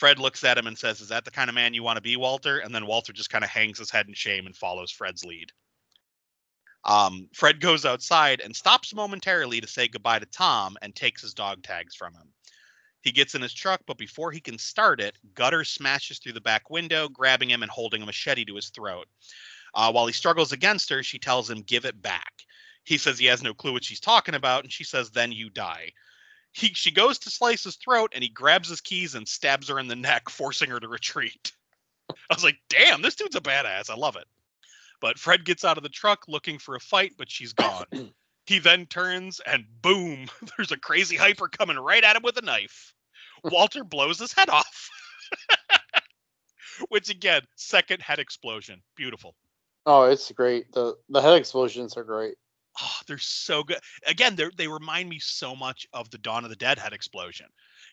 Fred 0.00 0.18
looks 0.18 0.44
at 0.44 0.56
him 0.56 0.66
and 0.66 0.78
says, 0.78 1.02
Is 1.02 1.08
that 1.08 1.26
the 1.26 1.30
kind 1.30 1.50
of 1.50 1.54
man 1.54 1.74
you 1.74 1.82
want 1.82 1.98
to 1.98 2.00
be, 2.00 2.16
Walter? 2.16 2.56
And 2.60 2.74
then 2.74 2.86
Walter 2.86 3.12
just 3.12 3.28
kind 3.28 3.44
of 3.44 3.50
hangs 3.50 3.78
his 3.78 3.90
head 3.90 4.08
in 4.08 4.14
shame 4.14 4.46
and 4.46 4.56
follows 4.56 4.90
Fred's 4.90 5.26
lead. 5.26 5.52
Um, 6.86 7.28
Fred 7.34 7.60
goes 7.60 7.84
outside 7.84 8.40
and 8.40 8.56
stops 8.56 8.94
momentarily 8.94 9.60
to 9.60 9.66
say 9.66 9.88
goodbye 9.88 10.20
to 10.20 10.24
Tom 10.24 10.78
and 10.80 10.96
takes 10.96 11.20
his 11.20 11.34
dog 11.34 11.62
tags 11.62 11.94
from 11.94 12.14
him. 12.14 12.32
He 13.02 13.12
gets 13.12 13.34
in 13.34 13.42
his 13.42 13.52
truck, 13.52 13.82
but 13.86 13.98
before 13.98 14.32
he 14.32 14.40
can 14.40 14.56
start 14.56 15.02
it, 15.02 15.18
Gutter 15.34 15.64
smashes 15.64 16.18
through 16.18 16.32
the 16.32 16.40
back 16.40 16.70
window, 16.70 17.06
grabbing 17.06 17.50
him 17.50 17.62
and 17.62 17.70
holding 17.70 18.00
a 18.00 18.06
machete 18.06 18.46
to 18.46 18.56
his 18.56 18.70
throat. 18.70 19.06
Uh, 19.74 19.92
while 19.92 20.06
he 20.06 20.14
struggles 20.14 20.52
against 20.52 20.88
her, 20.88 21.02
she 21.02 21.18
tells 21.18 21.50
him, 21.50 21.60
Give 21.60 21.84
it 21.84 22.00
back. 22.00 22.32
He 22.84 22.96
says 22.96 23.18
he 23.18 23.26
has 23.26 23.42
no 23.42 23.52
clue 23.52 23.74
what 23.74 23.84
she's 23.84 24.00
talking 24.00 24.34
about, 24.34 24.64
and 24.64 24.72
she 24.72 24.84
says, 24.84 25.10
Then 25.10 25.30
you 25.30 25.50
die. 25.50 25.92
He, 26.52 26.68
she 26.68 26.90
goes 26.90 27.18
to 27.20 27.30
slice 27.30 27.64
his 27.64 27.76
throat, 27.76 28.12
and 28.14 28.22
he 28.22 28.28
grabs 28.28 28.68
his 28.68 28.80
keys 28.80 29.14
and 29.14 29.26
stabs 29.26 29.68
her 29.68 29.78
in 29.78 29.88
the 29.88 29.96
neck, 29.96 30.28
forcing 30.28 30.70
her 30.70 30.80
to 30.80 30.88
retreat. 30.88 31.52
I 32.10 32.34
was 32.34 32.44
like, 32.44 32.58
Damn, 32.68 33.02
this 33.02 33.14
dude's 33.14 33.36
a 33.36 33.40
badass. 33.40 33.90
I 33.90 33.94
love 33.94 34.16
it. 34.16 34.26
But 35.00 35.18
Fred 35.18 35.44
gets 35.44 35.64
out 35.64 35.76
of 35.76 35.82
the 35.82 35.88
truck 35.88 36.24
looking 36.28 36.58
for 36.58 36.74
a 36.74 36.80
fight, 36.80 37.12
but 37.16 37.30
she's 37.30 37.52
gone. 37.52 37.86
he 38.46 38.58
then 38.58 38.86
turns 38.86 39.40
and 39.46 39.64
boom, 39.82 40.26
there's 40.56 40.72
a 40.72 40.78
crazy 40.78 41.16
hyper 41.16 41.48
coming 41.48 41.78
right 41.78 42.04
at 42.04 42.16
him 42.16 42.22
with 42.22 42.36
a 42.36 42.42
knife. 42.42 42.94
Walter 43.44 43.84
blows 43.84 44.18
his 44.18 44.32
head 44.32 44.50
off. 44.50 44.90
Which 46.88 47.10
again, 47.10 47.42
second 47.56 48.02
head 48.02 48.18
explosion. 48.18 48.82
Beautiful. 48.96 49.34
Oh, 49.86 50.04
it's 50.04 50.30
great. 50.32 50.72
The 50.72 50.96
the 51.08 51.20
head 51.20 51.34
explosions 51.34 51.96
are 51.96 52.04
great. 52.04 52.36
Oh, 52.82 53.00
they're 53.06 53.18
so 53.18 53.62
good. 53.62 53.78
Again, 54.06 54.36
they 54.36 54.48
they 54.56 54.68
remind 54.68 55.08
me 55.08 55.18
so 55.18 55.54
much 55.54 55.86
of 55.92 56.10
the 56.10 56.18
Dawn 56.18 56.44
of 56.44 56.50
the 56.50 56.56
Dead 56.56 56.78
head 56.78 56.92
explosion. 56.92 57.46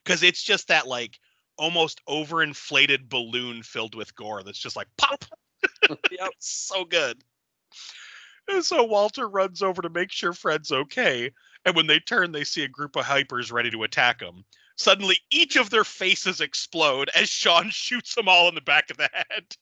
Because 0.03 0.23
it's 0.23 0.41
just 0.43 0.67
that 0.69 0.87
like 0.87 1.19
almost 1.57 2.01
overinflated 2.07 3.09
balloon 3.09 3.63
filled 3.63 3.95
with 3.95 4.15
gore 4.15 4.43
that's 4.43 4.59
just 4.59 4.75
like 4.75 4.87
pop. 4.97 5.25
Yep. 6.11 6.29
so 6.39 6.85
good. 6.85 7.23
And 8.47 8.63
so 8.63 8.83
Walter 8.83 9.27
runs 9.27 9.61
over 9.61 9.81
to 9.81 9.89
make 9.89 10.11
sure 10.11 10.33
Fred's 10.33 10.71
okay. 10.71 11.31
And 11.65 11.75
when 11.75 11.87
they 11.87 11.99
turn, 11.99 12.31
they 12.31 12.43
see 12.43 12.63
a 12.63 12.69
group 12.69 12.95
of 12.95 13.05
hypers 13.05 13.51
ready 13.51 13.69
to 13.71 13.83
attack 13.83 14.21
him. 14.21 14.45
Suddenly, 14.77 15.19
each 15.31 15.55
of 15.55 15.69
their 15.69 15.83
faces 15.83 16.39
explode 16.39 17.09
as 17.15 17.29
Sean 17.29 17.69
shoots 17.71 18.15
them 18.15 18.29
all 18.29 18.47
in 18.47 18.55
the 18.55 18.61
back 18.61 18.89
of 18.89 18.97
the 18.97 19.09
head. 19.11 19.55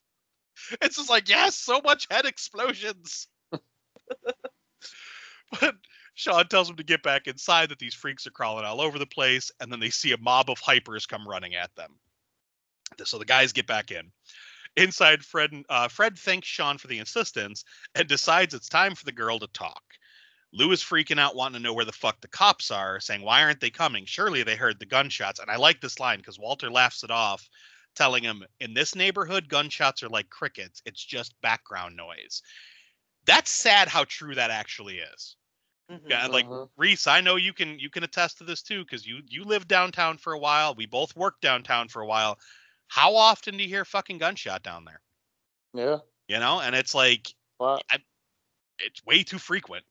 It's 0.82 0.96
just 0.96 1.10
like, 1.10 1.28
yes, 1.28 1.56
so 1.56 1.80
much 1.82 2.06
head 2.10 2.24
explosions. 2.26 3.28
but 5.60 5.76
Sean 6.14 6.48
tells 6.48 6.68
them 6.68 6.76
to 6.76 6.82
get 6.82 7.02
back 7.02 7.26
inside, 7.26 7.68
that 7.68 7.78
these 7.78 7.94
freaks 7.94 8.26
are 8.26 8.30
crawling 8.30 8.64
all 8.64 8.80
over 8.80 8.98
the 8.98 9.06
place. 9.06 9.50
And 9.60 9.70
then 9.70 9.80
they 9.80 9.90
see 9.90 10.12
a 10.12 10.18
mob 10.18 10.50
of 10.50 10.60
hypers 10.60 11.06
come 11.06 11.28
running 11.28 11.54
at 11.54 11.74
them. 11.76 11.98
So 13.04 13.18
the 13.18 13.24
guys 13.24 13.52
get 13.52 13.66
back 13.66 13.90
in. 13.90 14.10
Inside, 14.76 15.24
Fred 15.24 15.52
uh, 15.68 15.88
Fred 15.88 16.18
thanks 16.18 16.46
Sean 16.46 16.76
for 16.76 16.86
the 16.86 16.98
insistence 16.98 17.64
and 17.94 18.06
decides 18.06 18.54
it's 18.54 18.68
time 18.68 18.94
for 18.94 19.04
the 19.04 19.12
girl 19.12 19.38
to 19.38 19.46
talk. 19.48 19.82
Lou 20.52 20.70
is 20.72 20.82
freaking 20.82 21.18
out, 21.18 21.34
wanting 21.34 21.60
to 21.60 21.62
know 21.62 21.74
where 21.74 21.84
the 21.84 21.92
fuck 21.92 22.20
the 22.20 22.28
cops 22.28 22.70
are, 22.70 23.00
saying, 23.00 23.22
Why 23.22 23.42
aren't 23.42 23.60
they 23.60 23.70
coming? 23.70 24.04
Surely 24.06 24.42
they 24.42 24.56
heard 24.56 24.78
the 24.78 24.86
gunshots. 24.86 25.40
And 25.40 25.50
I 25.50 25.56
like 25.56 25.80
this 25.80 26.00
line 26.00 26.18
because 26.18 26.38
Walter 26.38 26.70
laughs 26.70 27.04
it 27.04 27.10
off, 27.10 27.48
telling 27.94 28.22
him, 28.22 28.44
In 28.60 28.72
this 28.72 28.94
neighborhood, 28.94 29.48
gunshots 29.48 30.02
are 30.02 30.08
like 30.08 30.30
crickets. 30.30 30.82
It's 30.86 31.04
just 31.04 31.40
background 31.42 31.96
noise. 31.96 32.42
That's 33.26 33.50
sad 33.50 33.88
how 33.88 34.04
true 34.04 34.34
that 34.34 34.50
actually 34.50 34.98
is. 34.98 35.35
Mhm. 35.90 36.02
Yeah, 36.08 36.26
like 36.26 36.46
Mhm. 36.46 36.70
Reese, 36.76 37.06
I 37.06 37.20
know 37.20 37.36
you 37.36 37.52
can 37.52 37.78
you 37.78 37.90
can 37.90 38.04
attest 38.04 38.38
to 38.38 38.44
this 38.44 38.62
too 38.62 38.84
because 38.84 39.06
you 39.06 39.22
you 39.26 39.44
lived 39.44 39.68
downtown 39.68 40.18
for 40.18 40.32
a 40.32 40.38
while. 40.38 40.74
We 40.74 40.86
both 40.86 41.14
worked 41.16 41.40
downtown 41.42 41.88
for 41.88 42.02
a 42.02 42.06
while. 42.06 42.38
How 42.88 43.14
often 43.16 43.56
do 43.56 43.62
you 43.62 43.68
hear 43.68 43.84
fucking 43.84 44.18
gunshot 44.18 44.62
down 44.62 44.84
there? 44.84 45.02
Yeah. 45.72 45.98
You 46.28 46.38
know, 46.40 46.60
and 46.60 46.74
it's 46.74 46.94
like 46.94 47.34
Well, 47.58 47.80
it's 48.78 49.04
way 49.04 49.22
too 49.22 49.38
frequent. 49.38 49.84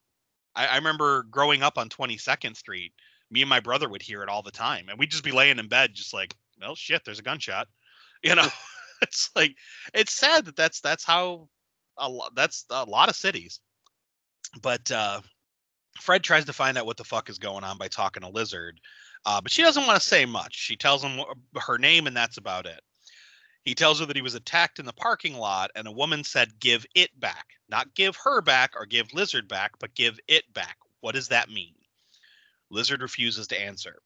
I, 0.56 0.68
I 0.68 0.76
remember 0.78 1.24
growing 1.24 1.64
up 1.64 1.78
on 1.78 1.90
22nd 1.90 2.56
Street. 2.56 2.94
Me 3.32 3.42
and 3.42 3.50
my 3.50 3.60
brother 3.60 3.90
would 3.90 4.02
hear 4.02 4.24
it 4.24 4.30
all 4.30 4.44
the 4.44 4.52
time, 4.52 4.90
and 4.90 5.00
we'd 5.00 5.12
just 5.12 5.24
be 5.24 5.32
laying 5.32 5.60
in 5.60 5.68
bed, 5.68 5.94
just 5.96 6.14
like, 6.14 6.36
well, 6.62 6.76
shit, 6.76 7.04
there's 7.06 7.20
a 7.20 7.24
gunshot. 7.24 7.68
You 8.24 8.36
know, 8.36 8.48
it's 9.02 9.30
like 9.36 9.56
it's 9.94 10.14
sad 10.14 10.46
that 10.46 10.56
that's 10.56 10.82
that's 10.82 11.04
how 11.06 11.50
a 11.98 12.10
lot 12.10 12.34
that's 12.36 12.66
a 12.72 12.86
lot 12.86 13.10
of 13.10 13.16
cities. 13.16 13.60
But 14.62 14.90
uh, 14.92 15.22
Fred 16.00 16.24
tries 16.24 16.46
to 16.46 16.54
find 16.54 16.78
out 16.78 16.86
what 16.86 16.98
the 16.98 17.04
fuck 17.04 17.30
is 17.30 17.40
going 17.40 17.64
on 17.64 17.78
by 17.78 17.88
talking 17.88 18.22
to 18.22 18.30
Lizard, 18.30 18.80
uh, 19.26 19.42
but 19.42 19.52
she 19.52 19.62
doesn't 19.62 19.88
want 19.88 20.00
to 20.00 20.08
say 20.08 20.26
much. 20.26 20.56
She 20.56 20.76
tells 20.76 21.04
him 21.04 21.22
her 21.56 21.78
name, 21.78 22.08
and 22.08 22.16
that's 22.16 22.38
about 22.38 22.66
it. 22.66 22.82
He 23.64 23.74
tells 23.74 24.00
her 24.00 24.06
that 24.06 24.16
he 24.16 24.22
was 24.22 24.36
attacked 24.36 24.78
in 24.78 24.86
the 24.86 24.94
parking 24.94 25.36
lot, 25.36 25.72
and 25.76 25.88
a 25.88 25.92
woman 25.92 26.24
said, 26.24 26.60
Give 26.60 26.86
it 26.94 27.20
back. 27.20 27.48
Not 27.68 27.96
give 27.96 28.16
her 28.18 28.42
back 28.42 28.74
or 28.76 28.86
give 28.86 29.14
Lizard 29.14 29.48
back, 29.48 29.72
but 29.80 29.96
give 29.96 30.20
it 30.28 30.52
back. 30.54 30.78
What 31.00 31.16
does 31.16 31.30
that 31.30 31.50
mean? 31.50 31.74
Lizard 32.70 33.02
refuses 33.02 33.48
to 33.48 33.60
answer. 33.60 34.02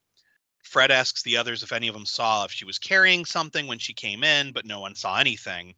Fred 0.64 0.92
asks 0.92 1.24
the 1.24 1.36
others 1.36 1.64
if 1.64 1.74
any 1.74 1.88
of 1.88 1.94
them 1.94 2.06
saw 2.06 2.46
if 2.46 2.52
she 2.52 2.66
was 2.66 2.80
carrying 2.80 3.26
something 3.26 3.68
when 3.68 3.80
she 3.80 3.94
came 3.94 4.24
in, 4.24 4.52
but 4.54 4.66
no 4.66 4.80
one 4.80 4.96
saw 4.96 5.18
anything. 5.18 5.76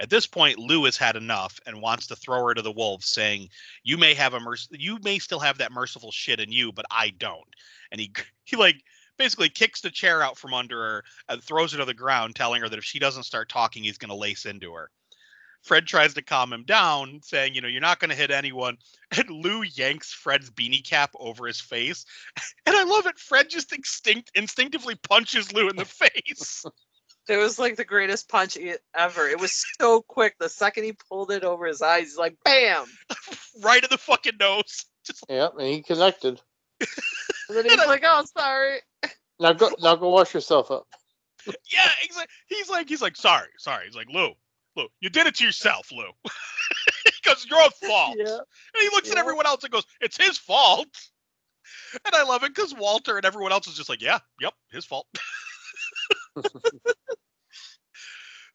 At 0.00 0.10
this 0.10 0.26
point, 0.26 0.58
Lou 0.58 0.84
has 0.84 0.96
had 0.96 1.16
enough 1.16 1.60
and 1.66 1.80
wants 1.80 2.06
to 2.08 2.16
throw 2.16 2.46
her 2.46 2.54
to 2.54 2.62
the 2.62 2.72
wolves, 2.72 3.06
saying, 3.06 3.50
"You 3.82 3.96
may 3.96 4.14
have 4.14 4.34
a 4.34 4.40
merc- 4.40 4.70
you 4.70 4.98
may 5.02 5.18
still 5.18 5.40
have 5.40 5.58
that 5.58 5.72
merciful 5.72 6.10
shit 6.10 6.40
in 6.40 6.50
you, 6.52 6.72
but 6.72 6.86
I 6.90 7.10
don't." 7.10 7.48
And 7.92 8.00
he 8.00 8.12
he 8.44 8.56
like 8.56 8.82
basically 9.16 9.48
kicks 9.48 9.80
the 9.80 9.90
chair 9.90 10.22
out 10.22 10.38
from 10.38 10.54
under 10.54 10.80
her 10.82 11.04
and 11.28 11.42
throws 11.42 11.74
it 11.74 11.78
to 11.78 11.84
the 11.84 11.94
ground, 11.94 12.34
telling 12.34 12.60
her 12.62 12.68
that 12.68 12.78
if 12.78 12.84
she 12.84 12.98
doesn't 12.98 13.22
start 13.22 13.48
talking, 13.48 13.84
he's 13.84 13.98
going 13.98 14.08
to 14.08 14.14
lace 14.14 14.46
into 14.46 14.72
her. 14.74 14.90
Fred 15.62 15.86
tries 15.86 16.12
to 16.14 16.22
calm 16.22 16.52
him 16.52 16.64
down, 16.64 17.20
saying, 17.22 17.54
"You 17.54 17.62
know, 17.62 17.68
you're 17.68 17.80
not 17.80 17.98
going 17.98 18.10
to 18.10 18.16
hit 18.16 18.30
anyone." 18.30 18.78
And 19.16 19.30
Lou 19.30 19.62
yanks 19.62 20.12
Fred's 20.12 20.50
beanie 20.50 20.84
cap 20.84 21.12
over 21.20 21.46
his 21.46 21.60
face, 21.60 22.04
and 22.66 22.74
I 22.74 22.82
love 22.82 23.06
it. 23.06 23.16
Fred 23.16 23.48
just 23.48 23.72
instinct 23.72 24.32
instinctively 24.34 24.96
punches 24.96 25.52
Lou 25.52 25.68
in 25.68 25.76
the 25.76 25.84
face. 25.84 26.64
It 27.28 27.36
was 27.38 27.58
like 27.58 27.76
the 27.76 27.84
greatest 27.84 28.28
punch 28.28 28.58
ever. 28.94 29.28
It 29.28 29.40
was 29.40 29.64
so 29.80 30.02
quick. 30.02 30.36
The 30.38 30.48
second 30.48 30.84
he 30.84 30.92
pulled 30.92 31.30
it 31.30 31.42
over 31.42 31.66
his 31.66 31.80
eyes, 31.80 32.04
he's 32.04 32.18
like, 32.18 32.36
"Bam!" 32.44 32.86
right 33.62 33.82
in 33.82 33.88
the 33.90 33.98
fucking 33.98 34.36
nose. 34.38 34.84
Just 35.06 35.24
yeah, 35.28 35.48
and 35.56 35.68
he 35.68 35.82
connected. 35.82 36.40
And 37.46 37.58
then 37.58 37.66
he's 37.66 37.86
like, 37.86 38.02
"Oh, 38.06 38.24
sorry." 38.36 38.78
Now 39.38 39.52
go 39.52 39.70
now 39.80 39.96
go 39.96 40.08
wash 40.08 40.32
yourself 40.32 40.70
up. 40.70 40.86
yeah, 41.46 41.90
exactly. 42.02 42.34
He's 42.46 42.70
like, 42.70 42.88
he's 42.88 43.02
like, 43.02 43.16
sorry, 43.16 43.48
sorry. 43.58 43.84
He's 43.84 43.94
like, 43.94 44.08
Lou, 44.08 44.30
Lou, 44.76 44.88
you 45.00 45.10
did 45.10 45.26
it 45.26 45.34
to 45.36 45.44
yourself, 45.44 45.92
Lou. 45.92 46.08
Because 47.04 47.44
your 47.44 47.68
fault. 47.86 48.16
Yeah. 48.16 48.38
And 48.38 48.80
he 48.80 48.88
looks 48.88 49.10
at 49.10 49.18
everyone 49.18 49.46
else 49.46 49.62
and 49.64 49.72
goes, 49.72 49.84
it's 50.00 50.16
his 50.16 50.38
fault. 50.38 50.88
And 52.06 52.14
I 52.14 52.22
love 52.22 52.44
it 52.44 52.54
because 52.54 52.74
Walter 52.74 53.16
and 53.16 53.26
everyone 53.26 53.52
else 53.52 53.66
is 53.66 53.76
just 53.76 53.88
like, 53.88 54.02
yeah, 54.02 54.20
yep, 54.40 54.54
his 54.70 54.84
fault. 54.84 55.06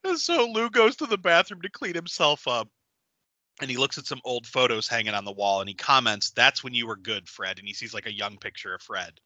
and 0.03 0.19
so 0.19 0.47
Lou 0.47 0.69
goes 0.69 0.95
to 0.97 1.05
the 1.05 1.17
bathroom 1.17 1.61
to 1.61 1.69
clean 1.69 1.95
himself 1.95 2.47
up. 2.47 2.69
and 3.61 3.69
he 3.69 3.77
looks 3.77 3.97
at 3.97 4.05
some 4.05 4.21
old 4.23 4.47
photos 4.47 4.87
hanging 4.87 5.13
on 5.13 5.25
the 5.25 5.31
wall 5.31 5.59
and 5.59 5.69
he 5.69 5.75
comments, 5.75 6.31
That's 6.31 6.63
when 6.63 6.73
you 6.73 6.87
were 6.87 6.95
good, 6.95 7.27
Fred. 7.27 7.59
And 7.59 7.67
he 7.67 7.73
sees 7.73 7.93
like 7.93 8.05
a 8.07 8.13
young 8.15 8.37
picture 8.37 8.73
of 8.73 8.81
Fred. 8.81 9.19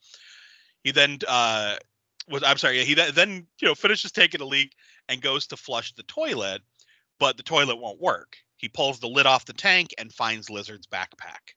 He 0.84 0.92
then 0.92 1.20
uh 1.28 1.76
was 2.30 2.44
I'm 2.44 2.58
sorry, 2.58 2.84
he 2.86 2.94
then 2.94 3.48
you 3.60 3.68
know 3.68 3.76
finishes 3.76 4.12
taking 4.12 4.42
a 4.42 4.46
leak 4.46 4.74
and 5.10 5.22
goes 5.22 5.48
to 5.48 5.58
flush 5.58 5.94
the 5.94 6.04
toilet, 6.04 6.62
but 7.20 7.38
the 7.38 7.44
toilet 7.44 7.78
won't 7.78 8.02
work. 8.02 8.38
He 8.58 8.70
pulls 8.70 9.00
the 9.00 9.08
lid 9.10 9.26
off 9.26 9.46
the 9.46 9.54
tank 9.54 9.94
and 9.98 10.14
finds 10.14 10.50
Lizard's 10.50 10.88
backpack. 10.88 11.56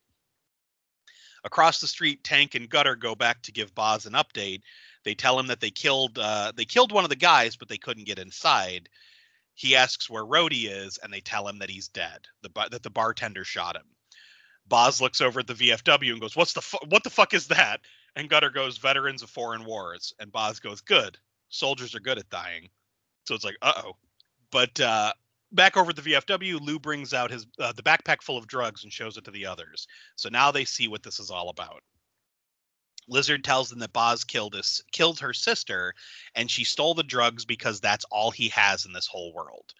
Across 1.44 1.80
the 1.80 1.86
street, 1.86 2.24
Tank 2.24 2.56
and 2.56 2.68
Gutter 2.68 2.96
go 2.96 3.14
back 3.14 3.42
to 3.42 3.52
give 3.52 3.72
Boz 3.72 4.06
an 4.06 4.14
update. 4.14 4.62
They 5.06 5.14
tell 5.14 5.38
him 5.38 5.46
that 5.46 5.60
they 5.60 5.70
killed 5.70 6.18
uh, 6.18 6.50
they 6.56 6.64
killed 6.64 6.90
one 6.90 7.04
of 7.04 7.10
the 7.10 7.16
guys, 7.16 7.54
but 7.54 7.68
they 7.68 7.78
couldn't 7.78 8.08
get 8.08 8.18
inside. 8.18 8.88
He 9.54 9.76
asks 9.76 10.10
where 10.10 10.24
Rhodey 10.24 10.68
is, 10.68 10.98
and 10.98 11.12
they 11.12 11.20
tell 11.20 11.46
him 11.46 11.60
that 11.60 11.70
he's 11.70 11.86
dead. 11.86 12.26
The 12.42 12.50
that 12.72 12.82
the 12.82 12.90
bartender 12.90 13.44
shot 13.44 13.76
him. 13.76 13.86
Boz 14.66 15.00
looks 15.00 15.20
over 15.20 15.38
at 15.38 15.46
the 15.46 15.54
VFW 15.54 16.10
and 16.10 16.20
goes, 16.20 16.34
"What's 16.34 16.54
the 16.54 16.60
fu- 16.60 16.84
what 16.88 17.04
the 17.04 17.10
fuck 17.10 17.34
is 17.34 17.46
that?" 17.46 17.82
And 18.16 18.28
Gutter 18.28 18.50
goes, 18.50 18.78
"Veterans 18.78 19.22
of 19.22 19.30
foreign 19.30 19.64
wars." 19.64 20.12
And 20.18 20.32
Boz 20.32 20.58
goes, 20.58 20.80
"Good. 20.80 21.16
Soldiers 21.50 21.94
are 21.94 22.00
good 22.00 22.18
at 22.18 22.28
dying." 22.28 22.68
So 23.26 23.36
it's 23.36 23.44
like, 23.44 23.58
uh 23.62 23.74
oh. 23.84 23.92
But 24.50 24.80
uh, 24.80 25.12
back 25.52 25.76
over 25.76 25.90
at 25.90 25.96
the 25.96 26.02
VFW, 26.02 26.60
Lou 26.60 26.80
brings 26.80 27.14
out 27.14 27.30
his 27.30 27.46
uh, 27.60 27.72
the 27.72 27.82
backpack 27.84 28.22
full 28.22 28.38
of 28.38 28.48
drugs 28.48 28.82
and 28.82 28.92
shows 28.92 29.16
it 29.16 29.24
to 29.26 29.30
the 29.30 29.46
others. 29.46 29.86
So 30.16 30.30
now 30.30 30.50
they 30.50 30.64
see 30.64 30.88
what 30.88 31.04
this 31.04 31.20
is 31.20 31.30
all 31.30 31.48
about. 31.48 31.84
Lizard 33.08 33.44
tells 33.44 33.70
them 33.70 33.78
that 33.78 33.92
Boz 33.92 34.24
killed 34.24 34.54
his 34.54 34.82
killed 34.92 35.20
her 35.20 35.32
sister, 35.32 35.94
and 36.34 36.50
she 36.50 36.64
stole 36.64 36.94
the 36.94 37.02
drugs 37.02 37.44
because 37.44 37.80
that's 37.80 38.04
all 38.10 38.30
he 38.30 38.48
has 38.48 38.84
in 38.84 38.92
this 38.92 39.06
whole 39.06 39.32
world. 39.32 39.74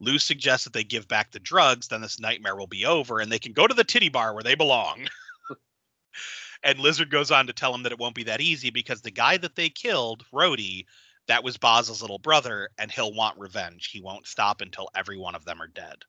Lou 0.00 0.18
suggests 0.18 0.64
that 0.64 0.72
they 0.72 0.84
give 0.84 1.08
back 1.08 1.30
the 1.30 1.40
drugs, 1.40 1.88
then 1.88 2.00
this 2.00 2.20
nightmare 2.20 2.54
will 2.54 2.66
be 2.66 2.84
over, 2.84 3.20
and 3.20 3.32
they 3.32 3.38
can 3.38 3.52
go 3.52 3.66
to 3.66 3.74
the 3.74 3.84
titty 3.84 4.08
bar 4.08 4.32
where 4.32 4.44
they 4.44 4.54
belong. 4.54 5.08
and 6.62 6.78
Lizard 6.78 7.10
goes 7.10 7.30
on 7.30 7.46
to 7.46 7.52
tell 7.52 7.74
him 7.74 7.82
that 7.82 7.92
it 7.92 7.98
won't 7.98 8.14
be 8.14 8.24
that 8.24 8.40
easy 8.40 8.70
because 8.70 9.00
the 9.00 9.10
guy 9.10 9.36
that 9.38 9.56
they 9.56 9.68
killed, 9.68 10.24
Rhodey, 10.32 10.84
that 11.26 11.42
was 11.44 11.56
Boz's 11.56 12.00
little 12.00 12.18
brother, 12.18 12.70
and 12.78 12.90
he'll 12.90 13.12
want 13.12 13.38
revenge. 13.38 13.86
He 13.86 14.00
won't 14.00 14.26
stop 14.26 14.60
until 14.60 14.88
every 14.94 15.18
one 15.18 15.34
of 15.34 15.44
them 15.44 15.60
are 15.60 15.68
dead. 15.68 16.04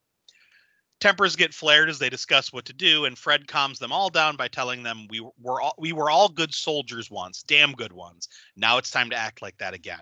Tempers 0.99 1.35
get 1.35 1.53
flared 1.53 1.89
as 1.89 1.97
they 1.97 2.09
discuss 2.09 2.51
what 2.51 2.65
to 2.65 2.73
do, 2.73 3.05
and 3.05 3.17
Fred 3.17 3.47
calms 3.47 3.79
them 3.79 3.91
all 3.91 4.09
down 4.09 4.35
by 4.35 4.47
telling 4.49 4.83
them 4.83 5.07
we 5.09 5.21
were 5.39 5.61
all 5.61 5.73
we 5.77 5.93
were 5.93 6.09
all 6.09 6.27
good 6.27 6.53
soldiers 6.53 7.09
once, 7.09 7.43
damn 7.43 7.71
good 7.73 7.93
ones. 7.93 8.27
Now 8.55 8.77
it's 8.77 8.91
time 8.91 9.09
to 9.11 9.15
act 9.15 9.41
like 9.41 9.57
that 9.59 9.73
again. 9.73 10.01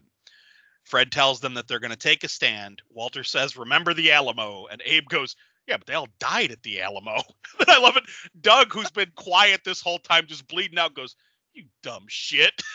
Fred 0.86 1.12
tells 1.12 1.40
them 1.40 1.54
that 1.54 1.68
they're 1.68 1.80
going 1.80 1.92
to 1.92 1.98
take 1.98 2.24
a 2.24 2.28
stand. 2.28 2.82
Walter 2.90 3.24
says, 3.24 3.58
"Remember 3.58 3.94
the 3.94 4.12
Alamo," 4.12 4.66
and 4.68 4.82
Abe 4.86 5.08
goes, 5.08 5.36
"Yeah, 5.68 5.78
but 5.78 5.86
they 5.86 5.94
all 5.94 6.08
died 6.20 6.52
at 6.52 6.64
the 6.64 6.82
Alamo." 6.82 7.22
I 7.68 7.78
love 7.78 7.98
it. 7.98 8.06
Doug, 8.42 8.74
who's 8.74 8.92
been 8.92 9.12
quiet 9.16 9.62
this 9.64 9.82
whole 9.82 10.00
time, 10.00 10.26
just 10.26 10.48
bleeding 10.48 10.80
out, 10.80 10.96
goes, 10.96 11.16
"You 11.54 11.66
dumb 11.84 12.06
shit." 12.08 12.62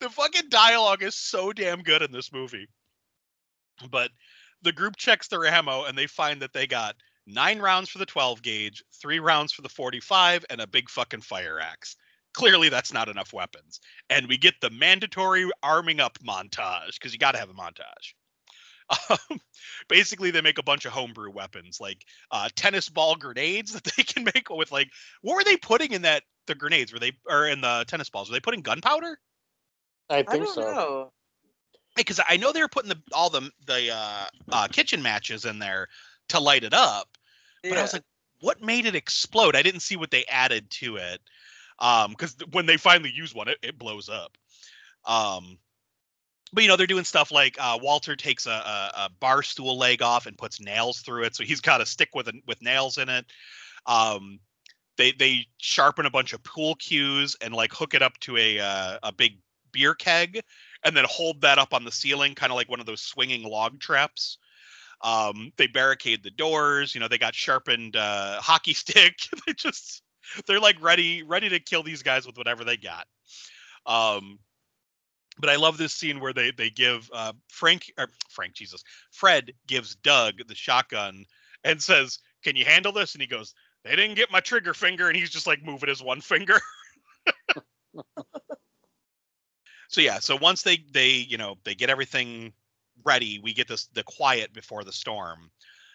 The 0.00 0.10
fucking 0.10 0.48
dialogue 0.48 1.02
is 1.02 1.16
so 1.16 1.52
damn 1.52 1.82
good 1.82 2.02
in 2.02 2.12
this 2.12 2.32
movie. 2.32 2.68
But 3.90 4.10
the 4.62 4.72
group 4.72 4.96
checks 4.96 5.28
their 5.28 5.46
ammo 5.46 5.84
and 5.84 5.96
they 5.96 6.06
find 6.06 6.42
that 6.42 6.52
they 6.52 6.66
got 6.66 6.96
nine 7.26 7.58
rounds 7.60 7.88
for 7.88 7.98
the 7.98 8.06
12 8.06 8.42
gauge, 8.42 8.82
three 9.00 9.20
rounds 9.20 9.52
for 9.52 9.62
the 9.62 9.68
45, 9.68 10.44
and 10.50 10.60
a 10.60 10.66
big 10.66 10.88
fucking 10.88 11.20
fire 11.20 11.60
axe. 11.60 11.96
Clearly, 12.34 12.68
that's 12.68 12.92
not 12.92 13.08
enough 13.08 13.32
weapons. 13.32 13.80
And 14.10 14.28
we 14.28 14.38
get 14.38 14.54
the 14.60 14.70
mandatory 14.70 15.48
arming 15.62 16.00
up 16.00 16.18
montage 16.20 16.94
because 16.94 17.12
you 17.12 17.18
got 17.18 17.32
to 17.32 17.38
have 17.38 17.50
a 17.50 17.54
montage. 17.54 18.14
Um, 19.10 19.38
basically, 19.88 20.30
they 20.30 20.40
make 20.40 20.56
a 20.58 20.62
bunch 20.62 20.86
of 20.86 20.92
homebrew 20.92 21.30
weapons 21.30 21.78
like 21.78 22.04
uh, 22.30 22.48
tennis 22.56 22.88
ball 22.88 23.16
grenades 23.16 23.72
that 23.74 23.84
they 23.84 24.02
can 24.02 24.24
make 24.24 24.48
with 24.50 24.72
like 24.72 24.88
what 25.20 25.34
were 25.34 25.44
they 25.44 25.58
putting 25.58 25.92
in 25.92 26.02
that 26.02 26.22
the 26.46 26.54
grenades? 26.54 26.92
Were 26.92 26.98
they 26.98 27.12
or 27.28 27.46
in 27.48 27.60
the 27.60 27.84
tennis 27.86 28.08
balls? 28.08 28.30
Were 28.30 28.34
they 28.34 28.40
putting 28.40 28.62
gunpowder? 28.62 29.18
I 30.08 30.18
I 30.18 30.22
think 30.22 30.44
don't 30.44 30.54
so. 30.54 30.60
know. 30.62 31.12
Because 31.98 32.20
I 32.28 32.36
know 32.36 32.52
they 32.52 32.62
were 32.62 32.68
putting 32.68 32.88
the 32.88 33.00
all 33.12 33.30
the 33.30 33.50
the 33.66 33.90
uh, 33.92 34.26
uh, 34.50 34.68
kitchen 34.68 35.02
matches 35.02 35.44
in 35.44 35.58
there 35.58 35.88
to 36.28 36.40
light 36.40 36.64
it 36.64 36.74
up, 36.74 37.16
but 37.62 37.78
I 37.78 37.82
was 37.82 37.92
like, 37.92 38.04
what 38.40 38.62
made 38.62 38.86
it 38.86 38.94
explode? 38.94 39.56
I 39.56 39.62
didn't 39.62 39.80
see 39.80 39.96
what 39.96 40.10
they 40.10 40.24
added 40.26 40.70
to 40.70 40.96
it, 40.96 41.20
um, 41.78 42.12
because 42.12 42.36
when 42.52 42.66
they 42.66 42.76
finally 42.76 43.10
use 43.10 43.34
one, 43.34 43.48
it, 43.48 43.58
it 43.62 43.78
blows 43.78 44.08
up. 44.08 44.36
Um, 45.04 45.58
but 46.52 46.62
you 46.62 46.68
know 46.68 46.76
they're 46.76 46.86
doing 46.86 47.04
stuff 47.04 47.30
like 47.30 47.56
uh, 47.60 47.78
Walter 47.80 48.16
takes 48.16 48.46
a, 48.46 48.50
a, 48.50 48.92
a 48.96 49.10
bar 49.20 49.42
stool 49.42 49.76
leg 49.76 50.02
off 50.02 50.26
and 50.26 50.38
puts 50.38 50.60
nails 50.60 51.00
through 51.00 51.24
it, 51.24 51.36
so 51.36 51.44
he's 51.44 51.60
got 51.60 51.80
a 51.80 51.86
stick 51.86 52.10
with 52.14 52.28
a, 52.28 52.32
with 52.46 52.62
nails 52.62 52.98
in 52.98 53.08
it. 53.08 53.26
Um, 53.86 54.40
they 54.96 55.12
they 55.12 55.46
sharpen 55.58 56.06
a 56.06 56.10
bunch 56.10 56.32
of 56.32 56.42
pool 56.42 56.74
cues 56.76 57.36
and 57.40 57.54
like 57.54 57.72
hook 57.72 57.94
it 57.94 58.02
up 58.02 58.18
to 58.20 58.36
a 58.36 58.58
uh, 58.58 58.98
a 59.02 59.12
big 59.12 59.38
beer 59.72 59.94
keg 59.94 60.42
and 60.84 60.96
then 60.96 61.04
hold 61.08 61.40
that 61.42 61.58
up 61.58 61.74
on 61.74 61.84
the 61.84 61.92
ceiling, 61.92 62.34
kind 62.34 62.52
of 62.52 62.56
like 62.56 62.68
one 62.68 62.80
of 62.80 62.86
those 62.86 63.02
swinging 63.02 63.42
log 63.42 63.80
traps. 63.80 64.38
Um, 65.02 65.52
they 65.56 65.66
barricade 65.66 66.22
the 66.22 66.30
doors. 66.30 66.94
You 66.94 67.00
know, 67.00 67.08
they 67.08 67.18
got 67.18 67.34
sharpened 67.34 67.96
uh, 67.96 68.40
hockey 68.40 68.74
stick. 68.74 69.14
they 69.46 69.52
just 69.52 70.02
they're 70.46 70.60
like 70.60 70.80
ready 70.82 71.22
ready 71.22 71.48
to 71.48 71.60
kill 71.60 71.82
these 71.82 72.02
guys 72.02 72.26
with 72.26 72.36
whatever 72.36 72.64
they 72.64 72.76
got. 72.76 73.06
Um, 73.86 74.38
but 75.40 75.50
I 75.50 75.56
love 75.56 75.78
this 75.78 75.94
scene 75.94 76.20
where 76.20 76.32
they 76.32 76.50
they 76.50 76.70
give 76.70 77.08
uh, 77.12 77.32
Frank 77.48 77.92
or 77.98 78.08
Frank 78.28 78.54
Jesus 78.54 78.82
Fred 79.10 79.52
gives 79.66 79.96
Doug 79.96 80.34
the 80.46 80.54
shotgun 80.54 81.24
and 81.64 81.82
says, 81.82 82.18
"Can 82.42 82.56
you 82.56 82.64
handle 82.64 82.92
this?" 82.92 83.14
And 83.14 83.22
he 83.22 83.28
goes, 83.28 83.54
"They 83.84 83.96
didn't 83.96 84.16
get 84.16 84.32
my 84.32 84.40
trigger 84.40 84.74
finger," 84.74 85.08
and 85.08 85.16
he's 85.16 85.30
just 85.30 85.46
like 85.46 85.64
moving 85.64 85.88
his 85.88 86.02
one 86.02 86.20
finger. 86.20 86.60
so 89.88 90.00
yeah, 90.00 90.18
so 90.20 90.36
once 90.36 90.62
they 90.62 90.84
they 90.92 91.08
you 91.08 91.38
know 91.38 91.56
they 91.64 91.74
get 91.74 91.90
everything 91.90 92.52
ready, 93.04 93.40
we 93.42 93.54
get 93.54 93.68
this 93.68 93.86
the 93.94 94.02
quiet 94.04 94.52
before 94.52 94.84
the 94.84 94.92
storm, 94.92 95.50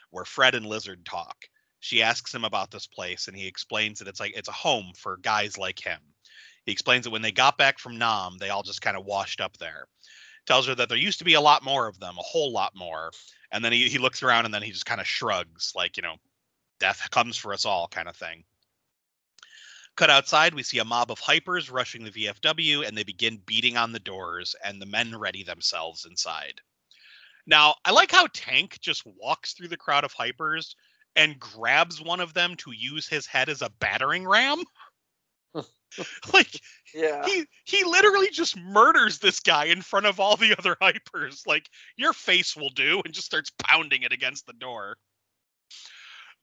where 0.09 0.25
Fred 0.25 0.55
and 0.55 0.65
Lizard 0.65 1.05
talk. 1.05 1.37
She 1.79 2.01
asks 2.01 2.33
him 2.33 2.43
about 2.45 2.71
this 2.71 2.87
place, 2.87 3.27
and 3.27 3.37
he 3.37 3.47
explains 3.47 3.99
that 3.99 4.07
it's 4.07 4.19
like 4.19 4.35
it's 4.35 4.49
a 4.49 4.53
home 4.53 4.93
for 4.97 5.17
guys 5.17 5.57
like 5.57 5.79
him. 5.79 5.99
He 6.65 6.71
explains 6.71 7.03
that 7.03 7.11
when 7.11 7.21
they 7.21 7.31
got 7.31 7.57
back 7.57 7.77
from 7.77 7.97
Nam, 7.97 8.37
they 8.39 8.49
all 8.49 8.63
just 8.63 8.81
kind 8.81 8.97
of 8.97 9.05
washed 9.05 9.41
up 9.41 9.57
there. 9.57 9.87
Tells 10.45 10.67
her 10.67 10.75
that 10.75 10.89
there 10.89 10.97
used 10.97 11.19
to 11.19 11.25
be 11.25 11.35
a 11.35 11.41
lot 11.41 11.63
more 11.63 11.87
of 11.87 11.99
them, 11.99 12.17
a 12.17 12.23
whole 12.23 12.51
lot 12.51 12.73
more. 12.75 13.11
And 13.51 13.63
then 13.63 13.71
he, 13.71 13.87
he 13.89 13.97
looks 13.97 14.23
around 14.23 14.45
and 14.45 14.53
then 14.53 14.61
he 14.61 14.71
just 14.71 14.85
kind 14.85 14.99
of 14.99 15.07
shrugs, 15.07 15.73
like, 15.75 15.97
you 15.97 16.03
know, 16.03 16.15
death 16.79 17.07
comes 17.11 17.37
for 17.37 17.53
us 17.53 17.65
all 17.65 17.87
kind 17.87 18.07
of 18.07 18.15
thing. 18.15 18.43
Cut 19.95 20.09
outside, 20.09 20.53
we 20.53 20.63
see 20.63 20.79
a 20.79 20.85
mob 20.85 21.11
of 21.11 21.19
hypers 21.19 21.71
rushing 21.71 22.03
the 22.03 22.11
VFW 22.11 22.85
and 22.87 22.97
they 22.97 23.03
begin 23.03 23.37
beating 23.45 23.77
on 23.77 23.91
the 23.91 23.99
doors, 23.99 24.55
and 24.63 24.81
the 24.81 24.85
men 24.87 25.17
ready 25.17 25.43
themselves 25.43 26.05
inside. 26.05 26.61
Now, 27.45 27.75
I 27.85 27.91
like 27.91 28.11
how 28.11 28.27
Tank 28.33 28.79
just 28.79 29.05
walks 29.05 29.53
through 29.53 29.67
the 29.67 29.77
crowd 29.77 30.03
of 30.03 30.13
hypers 30.13 30.75
and 31.15 31.39
grabs 31.39 32.01
one 32.01 32.19
of 32.19 32.33
them 32.33 32.55
to 32.57 32.71
use 32.71 33.07
his 33.07 33.27
head 33.27 33.49
as 33.49 33.61
a 33.61 33.69
battering 33.69 34.27
ram. 34.27 34.63
like 36.33 36.59
Yeah. 36.93 37.25
he 37.25 37.45
he 37.65 37.83
literally 37.83 38.29
just 38.31 38.57
murders 38.57 39.19
this 39.19 39.39
guy 39.39 39.65
in 39.65 39.81
front 39.81 40.05
of 40.05 40.19
all 40.19 40.35
the 40.37 40.57
other 40.57 40.75
hypers. 40.81 41.45
Like 41.45 41.69
your 41.97 42.13
face 42.13 42.55
will 42.55 42.71
do, 42.71 43.01
and 43.05 43.13
just 43.13 43.27
starts 43.27 43.51
pounding 43.59 44.03
it 44.03 44.11
against 44.11 44.47
the 44.47 44.53
door. 44.53 44.97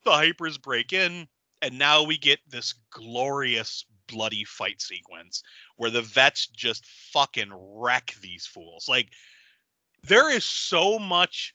The 0.04 0.12
hypers 0.12 0.60
break 0.60 0.92
in, 0.92 1.28
and 1.62 1.78
now 1.78 2.02
we 2.02 2.18
get 2.18 2.38
this 2.48 2.74
glorious 2.90 3.84
bloody 4.06 4.44
fight 4.44 4.80
sequence 4.80 5.42
where 5.76 5.90
the 5.90 6.02
vets 6.02 6.46
just 6.48 6.84
fucking 7.12 7.50
wreck 7.52 8.14
these 8.20 8.46
fools. 8.46 8.86
Like 8.88 9.08
there 10.02 10.30
is 10.30 10.44
so 10.44 10.98
much 10.98 11.54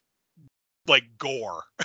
like 0.88 1.04
gore 1.18 1.64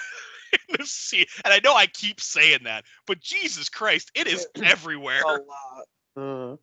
in 0.52 0.76
this 0.78 0.92
scene. 0.92 1.26
And 1.44 1.52
I 1.52 1.60
know 1.64 1.74
I 1.74 1.86
keep 1.86 2.20
saying 2.20 2.60
that, 2.64 2.84
but 3.06 3.20
Jesus 3.20 3.68
Christ, 3.68 4.10
it 4.14 4.26
is 4.26 4.46
everywhere 4.62 5.22
A 5.22 5.32
lot. 5.32 5.86
Mhm. 6.18 6.58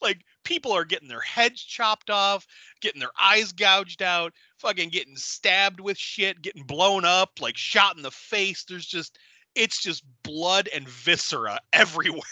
like 0.00 0.20
people 0.44 0.72
are 0.72 0.84
getting 0.84 1.08
their 1.08 1.20
heads 1.20 1.62
chopped 1.62 2.10
off, 2.10 2.46
getting 2.80 3.00
their 3.00 3.12
eyes 3.20 3.52
gouged 3.52 4.02
out, 4.02 4.32
fucking 4.58 4.88
getting 4.88 5.16
stabbed 5.16 5.80
with 5.80 5.96
shit, 5.98 6.42
getting 6.42 6.64
blown 6.64 7.04
up, 7.04 7.40
like 7.40 7.56
shot 7.56 7.96
in 7.96 8.02
the 8.02 8.10
face. 8.10 8.64
There's 8.64 8.86
just 8.86 9.18
it's 9.54 9.82
just 9.82 10.04
blood 10.22 10.68
and 10.74 10.88
viscera 10.88 11.58
everywhere. 11.72 12.22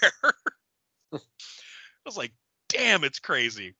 I 1.12 1.18
was 2.04 2.16
like, 2.16 2.32
damn, 2.68 3.04
it's 3.04 3.18
crazy. 3.18 3.74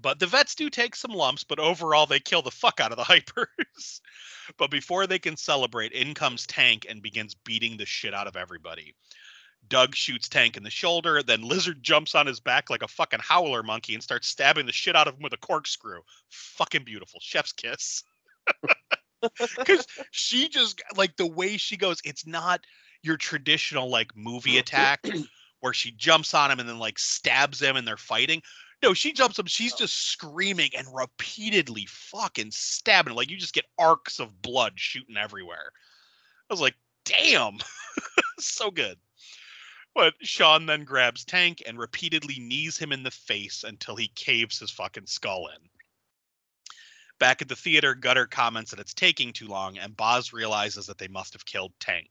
But 0.00 0.18
the 0.18 0.26
vets 0.26 0.54
do 0.54 0.68
take 0.68 0.94
some 0.94 1.12
lumps, 1.12 1.44
but 1.44 1.58
overall 1.58 2.06
they 2.06 2.20
kill 2.20 2.42
the 2.42 2.50
fuck 2.50 2.80
out 2.80 2.92
of 2.92 2.98
the 2.98 3.04
hypers. 3.36 4.00
but 4.58 4.70
before 4.70 5.06
they 5.06 5.18
can 5.18 5.36
celebrate, 5.36 5.92
in 5.92 6.14
comes 6.14 6.46
Tank 6.46 6.86
and 6.88 7.02
begins 7.02 7.34
beating 7.34 7.76
the 7.76 7.86
shit 7.86 8.14
out 8.14 8.26
of 8.26 8.36
everybody. 8.36 8.94
Doug 9.68 9.94
shoots 9.94 10.28
Tank 10.28 10.56
in 10.56 10.62
the 10.62 10.70
shoulder, 10.70 11.22
then 11.22 11.42
Lizard 11.42 11.82
jumps 11.82 12.14
on 12.14 12.26
his 12.26 12.40
back 12.40 12.70
like 12.70 12.82
a 12.82 12.88
fucking 12.88 13.20
howler 13.20 13.62
monkey 13.62 13.94
and 13.94 14.02
starts 14.02 14.28
stabbing 14.28 14.66
the 14.66 14.72
shit 14.72 14.94
out 14.94 15.08
of 15.08 15.14
him 15.14 15.22
with 15.22 15.32
a 15.32 15.38
corkscrew. 15.38 16.00
Fucking 16.28 16.84
beautiful. 16.84 17.18
Chef's 17.20 17.52
kiss. 17.52 18.04
because 19.58 19.86
she 20.10 20.48
just 20.48 20.82
like 20.96 21.16
the 21.16 21.26
way 21.26 21.56
she 21.56 21.76
goes. 21.76 22.00
It's 22.04 22.26
not 22.26 22.60
your 23.02 23.16
traditional 23.16 23.90
like 23.90 24.16
movie 24.16 24.58
attack 24.58 25.06
where 25.60 25.72
she 25.72 25.90
jumps 25.92 26.34
on 26.34 26.50
him 26.50 26.60
and 26.60 26.68
then 26.68 26.78
like 26.78 26.98
stabs 26.98 27.60
him 27.60 27.76
and 27.76 27.86
they're 27.86 27.96
fighting. 27.96 28.42
No, 28.82 28.92
she 28.92 29.12
jumps 29.12 29.38
up. 29.38 29.48
She's 29.48 29.72
oh. 29.74 29.78
just 29.78 30.10
screaming 30.10 30.70
and 30.76 30.86
repeatedly 30.94 31.86
fucking 31.88 32.50
stabbing. 32.50 33.14
Like 33.14 33.30
you 33.30 33.36
just 33.36 33.54
get 33.54 33.64
arcs 33.78 34.20
of 34.20 34.42
blood 34.42 34.74
shooting 34.76 35.16
everywhere. 35.16 35.70
I 36.48 36.52
was 36.52 36.60
like, 36.60 36.74
damn, 37.04 37.58
so 38.38 38.70
good. 38.70 38.98
But 39.94 40.14
Sean 40.20 40.66
then 40.66 40.84
grabs 40.84 41.24
Tank 41.24 41.62
and 41.66 41.78
repeatedly 41.78 42.38
knees 42.38 42.76
him 42.76 42.92
in 42.92 43.02
the 43.02 43.10
face 43.10 43.64
until 43.64 43.96
he 43.96 44.08
caves 44.08 44.58
his 44.58 44.70
fucking 44.70 45.06
skull 45.06 45.48
in. 45.48 45.68
Back 47.18 47.40
at 47.40 47.48
the 47.48 47.56
theater, 47.56 47.94
Gutter 47.94 48.26
comments 48.26 48.70
that 48.70 48.80
it's 48.80 48.92
taking 48.94 49.32
too 49.32 49.46
long, 49.46 49.78
and 49.78 49.96
Boz 49.96 50.32
realizes 50.32 50.86
that 50.86 50.98
they 50.98 51.08
must 51.08 51.32
have 51.32 51.46
killed 51.46 51.72
Tank. 51.80 52.08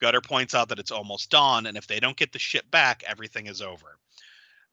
Gutter 0.00 0.20
points 0.20 0.54
out 0.54 0.68
that 0.70 0.78
it's 0.78 0.90
almost 0.90 1.30
dawn, 1.30 1.66
and 1.66 1.76
if 1.76 1.86
they 1.86 2.00
don't 2.00 2.16
get 2.16 2.32
the 2.32 2.38
ship 2.38 2.70
back, 2.70 3.04
everything 3.06 3.46
is 3.46 3.60
over. 3.60 3.98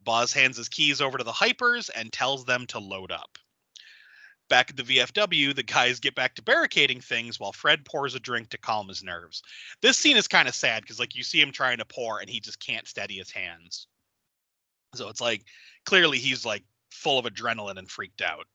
Boz 0.03 0.31
hands 0.31 0.57
his 0.57 0.69
keys 0.69 1.01
over 1.01 1.17
to 1.17 1.23
the 1.23 1.31
Hypers 1.31 1.89
and 1.93 2.11
tells 2.11 2.45
them 2.45 2.65
to 2.67 2.79
load 2.79 3.11
up. 3.11 3.37
Back 4.49 4.71
at 4.71 4.77
the 4.77 4.83
VFW, 4.83 5.53
the 5.53 5.61
guys 5.61 5.99
get 5.99 6.15
back 6.15 6.35
to 6.35 6.41
barricading 6.41 7.01
things 7.01 7.39
while 7.39 7.51
Fred 7.51 7.85
pours 7.85 8.15
a 8.15 8.19
drink 8.19 8.49
to 8.49 8.57
calm 8.57 8.87
his 8.87 9.03
nerves. 9.03 9.43
This 9.81 9.97
scene 9.97 10.17
is 10.17 10.27
kind 10.27 10.47
of 10.47 10.55
sad 10.55 10.81
because, 10.81 10.99
like, 10.99 11.15
you 11.15 11.21
see 11.21 11.39
him 11.39 11.51
trying 11.51 11.77
to 11.77 11.85
pour 11.85 12.19
and 12.19 12.29
he 12.29 12.39
just 12.39 12.59
can't 12.59 12.87
steady 12.87 13.17
his 13.17 13.29
hands. 13.29 13.87
So 14.95 15.09
it's 15.09 15.21
like 15.21 15.43
clearly 15.85 16.17
he's 16.17 16.45
like 16.45 16.63
full 16.89 17.19
of 17.19 17.25
adrenaline 17.25 17.77
and 17.77 17.89
freaked 17.89 18.21
out. 18.21 18.47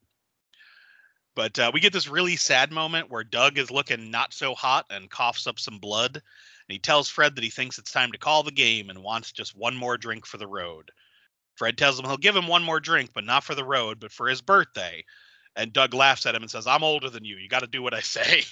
But 1.34 1.58
uh, 1.58 1.70
we 1.74 1.80
get 1.80 1.92
this 1.92 2.08
really 2.08 2.36
sad 2.36 2.70
moment 2.70 3.10
where 3.10 3.24
Doug 3.24 3.58
is 3.58 3.70
looking 3.70 4.10
not 4.10 4.32
so 4.32 4.54
hot 4.54 4.86
and 4.90 5.10
coughs 5.10 5.46
up 5.46 5.58
some 5.58 5.78
blood. 5.78 6.14
And 6.14 6.22
he 6.72 6.78
tells 6.78 7.08
Fred 7.08 7.34
that 7.34 7.44
he 7.44 7.50
thinks 7.50 7.78
it's 7.78 7.90
time 7.90 8.12
to 8.12 8.18
call 8.18 8.42
the 8.42 8.52
game 8.52 8.88
and 8.88 9.02
wants 9.02 9.32
just 9.32 9.56
one 9.56 9.76
more 9.76 9.98
drink 9.98 10.26
for 10.26 10.38
the 10.38 10.46
road. 10.46 10.90
Fred 11.56 11.76
tells 11.76 11.98
him 11.98 12.06
he'll 12.06 12.16
give 12.16 12.36
him 12.36 12.46
one 12.46 12.62
more 12.62 12.80
drink, 12.80 13.10
but 13.14 13.24
not 13.24 13.44
for 13.44 13.54
the 13.54 13.64
road, 13.64 14.00
but 14.00 14.12
for 14.12 14.28
his 14.28 14.40
birthday. 14.40 15.04
And 15.56 15.72
Doug 15.72 15.94
laughs 15.94 16.26
at 16.26 16.34
him 16.34 16.42
and 16.42 16.50
says, 16.50 16.66
I'm 16.66 16.82
older 16.82 17.10
than 17.10 17.24
you. 17.24 17.36
You 17.36 17.48
got 17.48 17.60
to 17.60 17.66
do 17.66 17.82
what 17.82 17.94
I 17.94 18.00
say. 18.00 18.42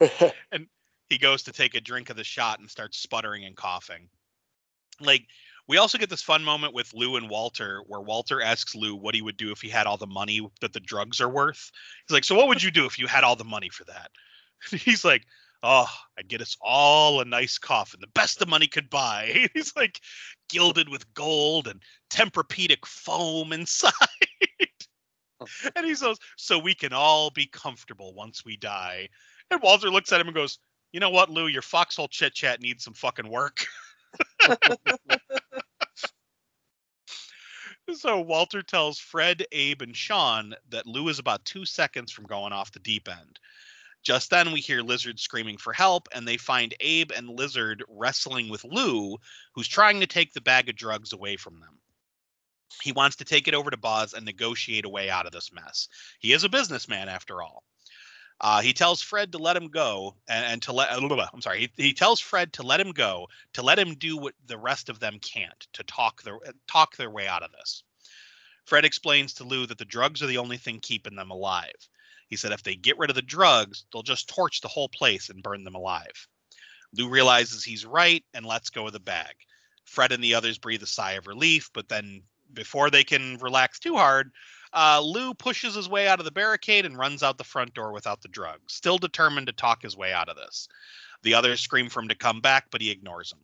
and 0.52 0.66
he 1.08 1.18
goes 1.18 1.42
to 1.44 1.52
take 1.52 1.74
a 1.74 1.80
drink 1.80 2.10
of 2.10 2.16
the 2.16 2.24
shot 2.24 2.60
and 2.60 2.70
starts 2.70 2.98
sputtering 2.98 3.44
and 3.44 3.56
coughing. 3.56 4.08
Like, 5.00 5.26
we 5.68 5.76
also 5.76 5.98
get 5.98 6.10
this 6.10 6.22
fun 6.22 6.42
moment 6.42 6.74
with 6.74 6.94
Lou 6.94 7.16
and 7.16 7.28
Walter 7.28 7.82
where 7.86 8.00
Walter 8.00 8.40
asks 8.40 8.74
Lou 8.74 8.96
what 8.96 9.14
he 9.14 9.22
would 9.22 9.36
do 9.36 9.52
if 9.52 9.60
he 9.60 9.68
had 9.68 9.86
all 9.86 9.96
the 9.96 10.06
money 10.06 10.46
that 10.60 10.72
the 10.72 10.80
drugs 10.80 11.20
are 11.20 11.28
worth. 11.28 11.70
He's 12.06 12.14
like, 12.14 12.24
So, 12.24 12.34
what 12.34 12.48
would 12.48 12.62
you 12.62 12.70
do 12.70 12.86
if 12.86 12.98
you 12.98 13.06
had 13.06 13.24
all 13.24 13.36
the 13.36 13.44
money 13.44 13.68
for 13.68 13.84
that? 13.84 14.10
he's 14.70 15.04
like, 15.04 15.24
Oh, 15.62 15.88
I'd 16.18 16.28
get 16.28 16.40
us 16.40 16.56
all 16.60 17.20
a 17.20 17.24
nice 17.24 17.58
coffin, 17.58 18.00
the 18.00 18.06
best 18.08 18.38
the 18.38 18.46
money 18.46 18.68
could 18.68 18.88
buy. 18.88 19.48
He's 19.54 19.74
like 19.74 20.00
gilded 20.48 20.88
with 20.88 21.12
gold 21.14 21.66
and 21.66 21.82
Tempur-Pedic 22.10 22.86
foam 22.86 23.52
inside. 23.52 23.92
Oh. 25.40 25.46
and 25.76 25.84
he 25.84 25.94
says, 25.94 26.18
so 26.36 26.58
we 26.58 26.74
can 26.74 26.92
all 26.92 27.30
be 27.30 27.46
comfortable 27.46 28.14
once 28.14 28.44
we 28.44 28.56
die. 28.56 29.08
And 29.50 29.62
Walter 29.62 29.90
looks 29.90 30.12
at 30.12 30.20
him 30.20 30.28
and 30.28 30.36
goes, 30.36 30.58
you 30.92 31.00
know 31.00 31.10
what, 31.10 31.30
Lou, 31.30 31.46
your 31.46 31.62
foxhole 31.62 32.08
chit 32.08 32.34
chat 32.34 32.60
needs 32.60 32.84
some 32.84 32.94
fucking 32.94 33.28
work. 33.28 33.64
so 37.94 38.20
Walter 38.20 38.62
tells 38.62 38.98
Fred, 38.98 39.46
Abe, 39.52 39.82
and 39.82 39.96
Sean 39.96 40.54
that 40.70 40.86
Lou 40.86 41.08
is 41.08 41.18
about 41.18 41.44
two 41.44 41.64
seconds 41.64 42.12
from 42.12 42.26
going 42.26 42.52
off 42.52 42.72
the 42.72 42.78
deep 42.80 43.08
end. 43.08 43.38
Just 44.02 44.30
then, 44.30 44.52
we 44.52 44.60
hear 44.60 44.80
Lizard 44.80 45.18
screaming 45.18 45.58
for 45.58 45.72
help, 45.72 46.08
and 46.14 46.26
they 46.26 46.36
find 46.36 46.74
Abe 46.80 47.10
and 47.10 47.28
Lizard 47.28 47.82
wrestling 47.88 48.48
with 48.48 48.64
Lou, 48.64 49.18
who's 49.54 49.68
trying 49.68 50.00
to 50.00 50.06
take 50.06 50.32
the 50.32 50.40
bag 50.40 50.68
of 50.68 50.76
drugs 50.76 51.12
away 51.12 51.36
from 51.36 51.60
them. 51.60 51.78
He 52.82 52.92
wants 52.92 53.16
to 53.16 53.24
take 53.24 53.48
it 53.48 53.54
over 53.54 53.70
to 53.70 53.76
Boz 53.76 54.14
and 54.14 54.24
negotiate 54.24 54.84
a 54.84 54.88
way 54.88 55.10
out 55.10 55.26
of 55.26 55.32
this 55.32 55.52
mess. 55.52 55.88
He 56.20 56.32
is 56.32 56.44
a 56.44 56.48
businessman, 56.48 57.08
after 57.08 57.42
all. 57.42 57.64
Uh, 58.40 58.60
he 58.60 58.72
tells 58.72 59.02
Fred 59.02 59.32
to 59.32 59.38
let 59.38 59.56
him 59.56 59.68
go 59.68 60.14
and, 60.28 60.44
and 60.44 60.62
to 60.62 60.72
let. 60.72 60.92
I'm 60.92 61.40
sorry. 61.40 61.72
He, 61.76 61.82
he 61.82 61.92
tells 61.92 62.20
Fred 62.20 62.52
to 62.54 62.62
let 62.62 62.80
him 62.80 62.92
go, 62.92 63.28
to 63.54 63.62
let 63.62 63.78
him 63.78 63.94
do 63.94 64.16
what 64.16 64.34
the 64.46 64.58
rest 64.58 64.88
of 64.88 65.00
them 65.00 65.18
can't, 65.18 65.66
to 65.72 65.82
talk 65.82 66.22
their 66.22 66.38
talk 66.68 66.96
their 66.96 67.10
way 67.10 67.26
out 67.26 67.42
of 67.42 67.50
this. 67.52 67.82
Fred 68.64 68.84
explains 68.84 69.34
to 69.34 69.44
Lou 69.44 69.66
that 69.66 69.78
the 69.78 69.84
drugs 69.84 70.22
are 70.22 70.26
the 70.26 70.38
only 70.38 70.58
thing 70.58 70.78
keeping 70.80 71.16
them 71.16 71.30
alive. 71.30 71.88
He 72.28 72.36
said 72.36 72.52
if 72.52 72.62
they 72.62 72.76
get 72.76 72.98
rid 72.98 73.10
of 73.10 73.16
the 73.16 73.22
drugs, 73.22 73.86
they'll 73.92 74.02
just 74.02 74.28
torch 74.28 74.60
the 74.60 74.68
whole 74.68 74.88
place 74.88 75.30
and 75.30 75.42
burn 75.42 75.64
them 75.64 75.74
alive. 75.74 76.28
Lou 76.92 77.08
realizes 77.08 77.64
he's 77.64 77.86
right 77.86 78.24
and 78.34 78.46
lets 78.46 78.70
go 78.70 78.86
of 78.86 78.92
the 78.92 79.00
bag. 79.00 79.34
Fred 79.84 80.12
and 80.12 80.22
the 80.22 80.34
others 80.34 80.58
breathe 80.58 80.82
a 80.82 80.86
sigh 80.86 81.12
of 81.12 81.26
relief, 81.26 81.70
but 81.72 81.88
then 81.88 82.22
before 82.52 82.90
they 82.90 83.04
can 83.04 83.38
relax 83.38 83.78
too 83.78 83.96
hard, 83.96 84.30
uh, 84.72 85.00
Lou 85.02 85.34
pushes 85.34 85.74
his 85.74 85.88
way 85.88 86.08
out 86.08 86.18
of 86.18 86.24
the 86.24 86.30
barricade 86.30 86.86
and 86.86 86.98
runs 86.98 87.22
out 87.22 87.38
the 87.38 87.44
front 87.44 87.74
door 87.74 87.92
without 87.92 88.22
the 88.22 88.28
drugs, 88.28 88.74
still 88.74 88.98
determined 88.98 89.46
to 89.46 89.52
talk 89.52 89.82
his 89.82 89.96
way 89.96 90.12
out 90.12 90.28
of 90.28 90.36
this. 90.36 90.68
The 91.22 91.34
others 91.34 91.60
scream 91.60 91.88
for 91.88 92.00
him 92.00 92.08
to 92.08 92.14
come 92.14 92.40
back, 92.40 92.66
but 92.70 92.80
he 92.80 92.90
ignores 92.90 93.30
them. 93.30 93.40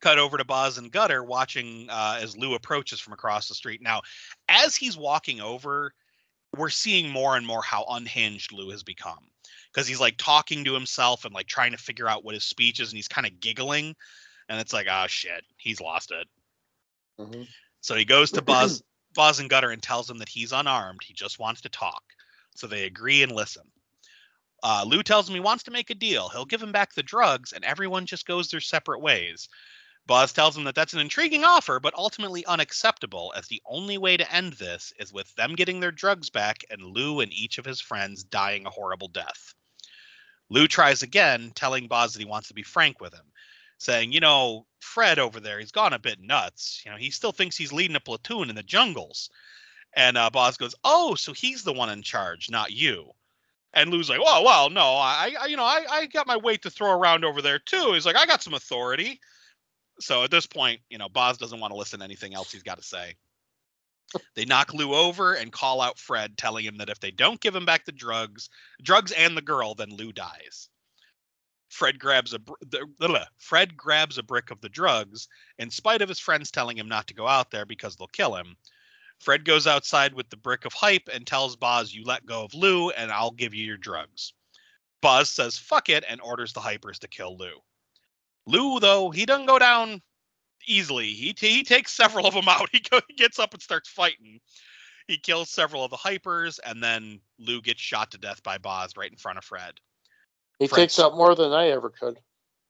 Cut 0.00 0.18
over 0.18 0.36
to 0.36 0.44
Boz 0.44 0.78
and 0.78 0.92
Gutter 0.92 1.24
watching 1.24 1.88
uh, 1.90 2.18
as 2.20 2.36
Lou 2.36 2.54
approaches 2.54 3.00
from 3.00 3.12
across 3.12 3.48
the 3.48 3.54
street. 3.54 3.82
Now, 3.82 4.02
as 4.48 4.76
he's 4.76 4.96
walking 4.96 5.40
over, 5.40 5.92
we're 6.56 6.70
seeing 6.70 7.10
more 7.10 7.36
and 7.36 7.46
more 7.46 7.62
how 7.62 7.84
unhinged 7.88 8.52
Lou 8.52 8.70
has 8.70 8.82
become 8.82 9.28
because 9.72 9.86
he's 9.86 10.00
like 10.00 10.16
talking 10.16 10.64
to 10.64 10.74
himself 10.74 11.24
and 11.24 11.34
like 11.34 11.46
trying 11.46 11.72
to 11.72 11.78
figure 11.78 12.08
out 12.08 12.24
what 12.24 12.34
his 12.34 12.44
speech 12.44 12.80
is 12.80 12.90
and 12.90 12.96
he's 12.96 13.08
kind 13.08 13.26
of 13.26 13.40
giggling 13.40 13.94
and 14.48 14.60
it's 14.60 14.72
like 14.72 14.86
oh 14.90 15.06
shit 15.08 15.44
he's 15.56 15.80
lost 15.80 16.10
it 16.10 16.26
mm-hmm. 17.20 17.42
so 17.80 17.94
he 17.94 18.04
goes 18.04 18.30
to 18.32 18.42
Boz 18.42 18.82
and 19.16 19.50
gutter 19.50 19.70
and 19.70 19.82
tells 19.82 20.08
him 20.08 20.18
that 20.18 20.28
he's 20.28 20.52
unarmed 20.52 21.00
he 21.02 21.14
just 21.14 21.38
wants 21.38 21.60
to 21.62 21.68
talk. 21.68 22.02
So 22.54 22.66
they 22.66 22.84
agree 22.84 23.22
and 23.22 23.32
listen. 23.32 23.64
Uh, 24.62 24.84
lou 24.86 25.02
tells 25.02 25.28
him 25.28 25.34
he 25.34 25.40
wants 25.40 25.64
to 25.64 25.70
make 25.70 25.90
a 25.90 25.94
deal. 25.94 26.28
He'll 26.28 26.44
give 26.44 26.62
him 26.62 26.72
back 26.72 26.94
the 26.94 27.02
drugs 27.02 27.52
and 27.52 27.64
everyone 27.64 28.06
just 28.06 28.26
goes 28.26 28.48
their 28.48 28.60
separate 28.60 29.00
ways. 29.00 29.48
Boz 30.08 30.32
tells 30.32 30.56
him 30.56 30.64
that 30.64 30.74
that's 30.74 30.94
an 30.94 31.00
intriguing 31.00 31.44
offer, 31.44 31.78
but 31.78 31.94
ultimately 31.94 32.44
unacceptable, 32.46 33.32
as 33.36 33.46
the 33.46 33.60
only 33.66 33.98
way 33.98 34.16
to 34.16 34.34
end 34.34 34.54
this 34.54 34.90
is 34.98 35.12
with 35.12 35.32
them 35.34 35.54
getting 35.54 35.80
their 35.80 35.92
drugs 35.92 36.30
back 36.30 36.64
and 36.70 36.82
Lou 36.82 37.20
and 37.20 37.30
each 37.30 37.58
of 37.58 37.66
his 37.66 37.78
friends 37.78 38.24
dying 38.24 38.64
a 38.64 38.70
horrible 38.70 39.08
death. 39.08 39.54
Lou 40.48 40.66
tries 40.66 41.02
again, 41.02 41.52
telling 41.54 41.88
Boz 41.88 42.14
that 42.14 42.20
he 42.20 42.24
wants 42.24 42.48
to 42.48 42.54
be 42.54 42.62
frank 42.62 43.00
with 43.02 43.12
him, 43.12 43.26
saying, 43.76 44.12
You 44.12 44.20
know, 44.20 44.66
Fred 44.80 45.18
over 45.18 45.40
there, 45.40 45.58
he's 45.58 45.72
gone 45.72 45.92
a 45.92 45.98
bit 45.98 46.20
nuts. 46.20 46.82
You 46.84 46.90
know, 46.90 46.96
he 46.96 47.10
still 47.10 47.32
thinks 47.32 47.56
he's 47.56 47.72
leading 47.72 47.96
a 47.96 48.00
platoon 48.00 48.50
in 48.50 48.56
the 48.56 48.62
jungles. 48.62 49.30
And 49.94 50.16
uh, 50.16 50.30
Boz 50.30 50.56
goes, 50.56 50.74
Oh, 50.84 51.14
so 51.14 51.32
he's 51.32 51.62
the 51.62 51.72
one 51.72 51.90
in 51.90 52.02
charge, 52.02 52.50
not 52.50 52.72
you. 52.72 53.12
And 53.74 53.90
Lou's 53.90 54.08
like, 54.08 54.20
Well, 54.20 54.44
well, 54.44 54.70
no, 54.70 54.82
I, 54.82 55.34
I 55.40 55.46
you 55.46 55.56
know, 55.56 55.64
I, 55.64 55.84
I 55.90 56.06
got 56.06 56.26
my 56.26 56.36
weight 56.36 56.62
to 56.62 56.70
throw 56.70 56.92
around 56.92 57.24
over 57.24 57.42
there 57.42 57.58
too. 57.58 57.92
He's 57.92 58.06
like, 58.06 58.16
I 58.16 58.26
got 58.26 58.42
some 58.42 58.54
authority. 58.54 59.20
So 60.00 60.22
at 60.24 60.30
this 60.30 60.46
point, 60.46 60.80
you 60.90 60.98
know, 60.98 61.08
Boz 61.08 61.38
doesn't 61.38 61.58
want 61.58 61.72
to 61.72 61.78
listen 61.78 61.98
to 61.98 62.04
anything 62.04 62.34
else 62.34 62.52
he's 62.52 62.62
got 62.62 62.78
to 62.78 62.84
say. 62.84 63.16
They 64.34 64.46
knock 64.46 64.72
Lou 64.72 64.94
over 64.94 65.34
and 65.34 65.52
call 65.52 65.80
out 65.80 65.98
Fred, 65.98 66.38
telling 66.38 66.64
him 66.64 66.78
that 66.78 66.88
if 66.88 67.00
they 67.00 67.10
don't 67.10 67.40
give 67.40 67.54
him 67.54 67.66
back 67.66 67.84
the 67.84 67.92
drugs, 67.92 68.48
drugs 68.82 69.12
and 69.12 69.36
the 69.36 69.42
girl, 69.42 69.74
then 69.74 69.90
Lou 69.90 70.12
dies. 70.12 70.70
Fred 71.68 71.98
grabs 71.98 72.32
a 72.34 72.38
the, 72.60 73.28
Fred 73.36 73.76
grabs 73.76 74.18
a 74.18 74.22
brick 74.22 74.50
of 74.50 74.60
the 74.60 74.68
drugs, 74.68 75.28
in 75.58 75.70
spite 75.70 76.02
of 76.02 76.08
his 76.08 76.18
friends 76.18 76.50
telling 76.50 76.78
him 76.78 76.88
not 76.88 77.06
to 77.08 77.14
go 77.14 77.26
out 77.28 77.50
there 77.50 77.66
because 77.66 77.96
they'll 77.96 78.06
kill 78.08 78.34
him. 78.34 78.56
Fred 79.20 79.44
goes 79.44 79.66
outside 79.66 80.14
with 80.14 80.30
the 80.30 80.36
brick 80.36 80.64
of 80.64 80.72
hype 80.72 81.08
and 81.12 81.26
tells 81.26 81.56
Boz, 81.56 81.92
"You 81.92 82.04
let 82.04 82.24
go 82.26 82.44
of 82.44 82.54
Lou, 82.54 82.90
and 82.90 83.10
I'll 83.10 83.32
give 83.32 83.54
you 83.54 83.64
your 83.64 83.76
drugs." 83.76 84.32
Boz 85.00 85.30
says, 85.30 85.58
"Fuck 85.58 85.88
it," 85.88 86.04
and 86.08 86.20
orders 86.20 86.52
the 86.52 86.60
hypers 86.60 86.98
to 87.00 87.08
kill 87.08 87.36
Lou. 87.36 87.62
Lou, 88.46 88.80
though, 88.80 89.10
he 89.10 89.26
doesn't 89.26 89.46
go 89.46 89.58
down 89.58 90.02
easily. 90.66 91.12
He 91.12 91.34
t- 91.34 91.50
he 91.50 91.64
takes 91.64 91.92
several 91.92 92.26
of 92.26 92.34
them 92.34 92.48
out. 92.48 92.70
He, 92.72 92.80
go- 92.80 93.00
he 93.08 93.14
gets 93.14 93.38
up 93.38 93.54
and 93.54 93.62
starts 93.62 93.88
fighting. 93.88 94.40
He 95.06 95.16
kills 95.18 95.50
several 95.50 95.84
of 95.84 95.90
the 95.90 95.96
hypers, 95.96 96.60
and 96.64 96.82
then 96.82 97.20
Lou 97.38 97.60
gets 97.60 97.80
shot 97.80 98.10
to 98.12 98.18
death 98.18 98.42
by 98.42 98.58
Boz 98.58 98.96
right 98.96 99.10
in 99.10 99.16
front 99.16 99.38
of 99.38 99.44
Fred. 99.44 99.80
He 100.58 100.66
Fred 100.66 100.82
takes 100.82 100.98
out 100.98 101.16
more 101.16 101.34
than 101.34 101.52
I 101.52 101.68
ever 101.68 101.90
could. 101.90 102.18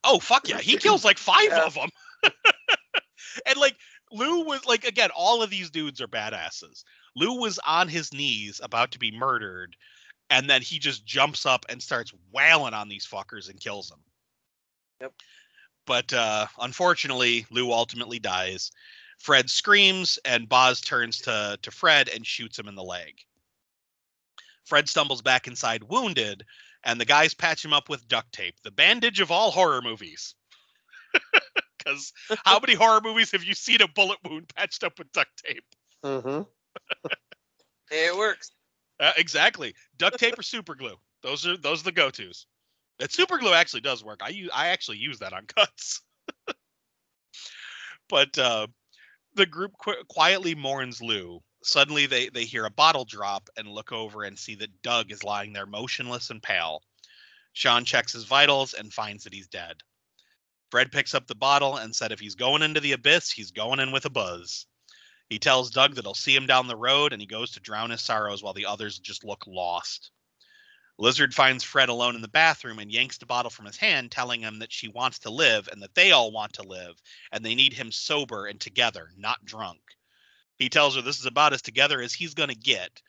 Oh 0.04 0.18
fuck 0.18 0.48
yeah! 0.48 0.58
He 0.58 0.76
kills 0.76 1.04
like 1.04 1.18
five 1.18 1.48
yeah. 1.48 1.64
of 1.64 1.74
them. 1.74 1.90
and 3.46 3.56
like 3.56 3.76
Lou 4.12 4.44
was 4.44 4.64
like 4.66 4.84
again, 4.84 5.10
all 5.14 5.42
of 5.42 5.50
these 5.50 5.70
dudes 5.70 6.00
are 6.00 6.08
badasses. 6.08 6.84
Lou 7.16 7.40
was 7.40 7.58
on 7.66 7.88
his 7.88 8.12
knees 8.12 8.60
about 8.62 8.92
to 8.92 8.98
be 8.98 9.10
murdered, 9.10 9.76
and 10.30 10.48
then 10.48 10.62
he 10.62 10.78
just 10.78 11.04
jumps 11.04 11.46
up 11.46 11.66
and 11.68 11.82
starts 11.82 12.12
wailing 12.32 12.74
on 12.74 12.88
these 12.88 13.06
fuckers 13.06 13.48
and 13.48 13.60
kills 13.60 13.88
them. 13.88 14.00
Yep. 15.00 15.12
But 15.86 16.12
uh, 16.12 16.46
unfortunately, 16.60 17.46
Lou 17.50 17.72
ultimately 17.72 18.18
dies. 18.18 18.70
Fred 19.18 19.50
screams, 19.50 20.18
and 20.24 20.48
Boz 20.48 20.80
turns 20.80 21.18
to, 21.22 21.58
to 21.62 21.70
Fred 21.70 22.08
and 22.08 22.26
shoots 22.26 22.58
him 22.58 22.68
in 22.68 22.76
the 22.76 22.84
leg. 22.84 23.14
Fred 24.64 24.88
stumbles 24.88 25.22
back 25.22 25.48
inside 25.48 25.82
wounded, 25.82 26.44
and 26.84 27.00
the 27.00 27.04
guys 27.04 27.34
patch 27.34 27.64
him 27.64 27.72
up 27.72 27.88
with 27.88 28.08
duct 28.08 28.32
tape, 28.32 28.54
the 28.62 28.70
bandage 28.70 29.20
of 29.20 29.30
all 29.30 29.50
horror 29.50 29.82
movies. 29.82 30.34
Because 31.78 32.12
how 32.44 32.58
many 32.58 32.74
horror 32.74 33.00
movies 33.00 33.30
have 33.30 33.44
you 33.44 33.54
seen 33.54 33.80
a 33.80 33.88
bullet 33.88 34.18
wound 34.28 34.52
patched 34.54 34.84
up 34.84 34.98
with 34.98 35.10
duct 35.12 35.30
tape? 35.42 35.64
Mm-hmm. 36.04 36.42
It 37.90 38.16
works. 38.16 38.50
Uh, 39.00 39.12
exactly. 39.16 39.74
Duct 39.96 40.18
tape 40.18 40.38
or 40.38 40.42
super 40.42 40.74
glue. 40.74 40.96
Those 41.22 41.46
are 41.46 41.56
those 41.56 41.80
are 41.80 41.84
the 41.84 41.92
go-tos. 41.92 42.46
That 42.98 43.12
super 43.12 43.38
glue 43.38 43.54
actually 43.54 43.80
does 43.80 44.04
work. 44.04 44.20
I 44.22 44.28
use 44.28 44.50
I 44.52 44.68
actually 44.68 44.98
use 44.98 45.20
that 45.20 45.32
on 45.32 45.46
cuts. 45.46 46.02
but 48.08 48.36
uh, 48.36 48.66
the 49.34 49.46
group 49.46 49.72
qu- 49.82 50.04
quietly 50.08 50.54
mourns 50.54 51.00
Lou. 51.00 51.40
Suddenly 51.62 52.06
they 52.06 52.28
they 52.28 52.44
hear 52.44 52.64
a 52.64 52.70
bottle 52.70 53.04
drop 53.04 53.50
and 53.56 53.68
look 53.68 53.92
over 53.92 54.22
and 54.22 54.38
see 54.38 54.54
that 54.56 54.82
Doug 54.82 55.10
is 55.10 55.24
lying 55.24 55.52
there 55.52 55.66
motionless 55.66 56.30
and 56.30 56.42
pale. 56.42 56.82
Sean 57.52 57.84
checks 57.84 58.12
his 58.12 58.24
vitals 58.24 58.74
and 58.74 58.92
finds 58.94 59.24
that 59.24 59.32
he's 59.32 59.48
dead. 59.48 59.82
Fred 60.70 60.92
picks 60.92 61.14
up 61.14 61.26
the 61.26 61.34
bottle 61.34 61.76
and 61.76 61.96
said 61.96 62.12
if 62.12 62.20
he's 62.20 62.34
going 62.34 62.62
into 62.62 62.80
the 62.80 62.92
abyss, 62.92 63.30
he's 63.30 63.50
going 63.50 63.80
in 63.80 63.90
with 63.90 64.04
a 64.04 64.10
buzz. 64.10 64.66
He 65.28 65.38
tells 65.38 65.70
Doug 65.70 65.94
that 65.94 66.04
he'll 66.04 66.14
see 66.14 66.36
him 66.36 66.46
down 66.46 66.68
the 66.68 66.76
road 66.76 67.12
and 67.12 67.20
he 67.20 67.26
goes 67.26 67.50
to 67.52 67.60
drown 67.60 67.90
his 67.90 68.02
sorrows 68.02 68.42
while 68.42 68.54
the 68.54 68.66
others 68.66 68.98
just 68.98 69.24
look 69.24 69.46
lost. 69.46 70.10
Lizard 70.96 71.34
finds 71.34 71.62
Fred 71.62 71.88
alone 71.88 72.16
in 72.16 72.22
the 72.22 72.28
bathroom 72.28 72.78
and 72.78 72.90
yanks 72.90 73.18
the 73.18 73.26
bottle 73.26 73.50
from 73.50 73.66
his 73.66 73.76
hand, 73.76 74.10
telling 74.10 74.40
him 74.40 74.58
that 74.58 74.72
she 74.72 74.88
wants 74.88 75.20
to 75.20 75.30
live 75.30 75.68
and 75.68 75.82
that 75.82 75.94
they 75.94 76.12
all 76.12 76.32
want 76.32 76.54
to 76.54 76.62
live, 76.62 77.00
and 77.30 77.44
they 77.44 77.54
need 77.54 77.72
him 77.72 77.92
sober 77.92 78.46
and 78.46 78.60
together, 78.60 79.12
not 79.16 79.44
drunk. 79.44 79.80
He 80.58 80.68
tells 80.68 80.96
her 80.96 81.02
this 81.02 81.20
is 81.20 81.26
about 81.26 81.52
as 81.52 81.62
together 81.62 82.00
as 82.00 82.12
he's 82.12 82.34
going 82.34 82.48
to 82.48 82.54
get. 82.54 83.00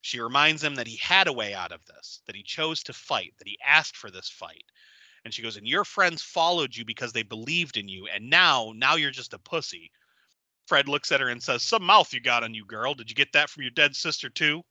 She 0.00 0.20
reminds 0.20 0.62
him 0.62 0.74
that 0.76 0.86
he 0.86 0.96
had 0.96 1.26
a 1.28 1.32
way 1.32 1.54
out 1.54 1.72
of 1.72 1.84
this, 1.86 2.20
that 2.26 2.36
he 2.36 2.42
chose 2.42 2.82
to 2.84 2.92
fight, 2.92 3.34
that 3.38 3.48
he 3.48 3.58
asked 3.64 3.96
for 3.96 4.10
this 4.10 4.28
fight. 4.28 4.64
And 5.24 5.32
she 5.32 5.42
goes, 5.42 5.56
And 5.56 5.66
your 5.66 5.84
friends 5.84 6.22
followed 6.22 6.76
you 6.76 6.84
because 6.84 7.12
they 7.12 7.22
believed 7.22 7.76
in 7.76 7.88
you, 7.88 8.06
and 8.06 8.28
now, 8.28 8.72
now 8.76 8.96
you're 8.96 9.10
just 9.10 9.32
a 9.32 9.38
pussy. 9.38 9.90
Fred 10.66 10.88
looks 10.88 11.10
at 11.10 11.20
her 11.20 11.28
and 11.28 11.42
says, 11.42 11.62
Some 11.62 11.82
mouth 11.82 12.12
you 12.12 12.20
got 12.20 12.44
on 12.44 12.54
you, 12.54 12.64
girl. 12.64 12.94
Did 12.94 13.10
you 13.10 13.16
get 13.16 13.32
that 13.32 13.50
from 13.50 13.62
your 13.62 13.70
dead 13.70 13.96
sister, 13.96 14.28
too? 14.28 14.62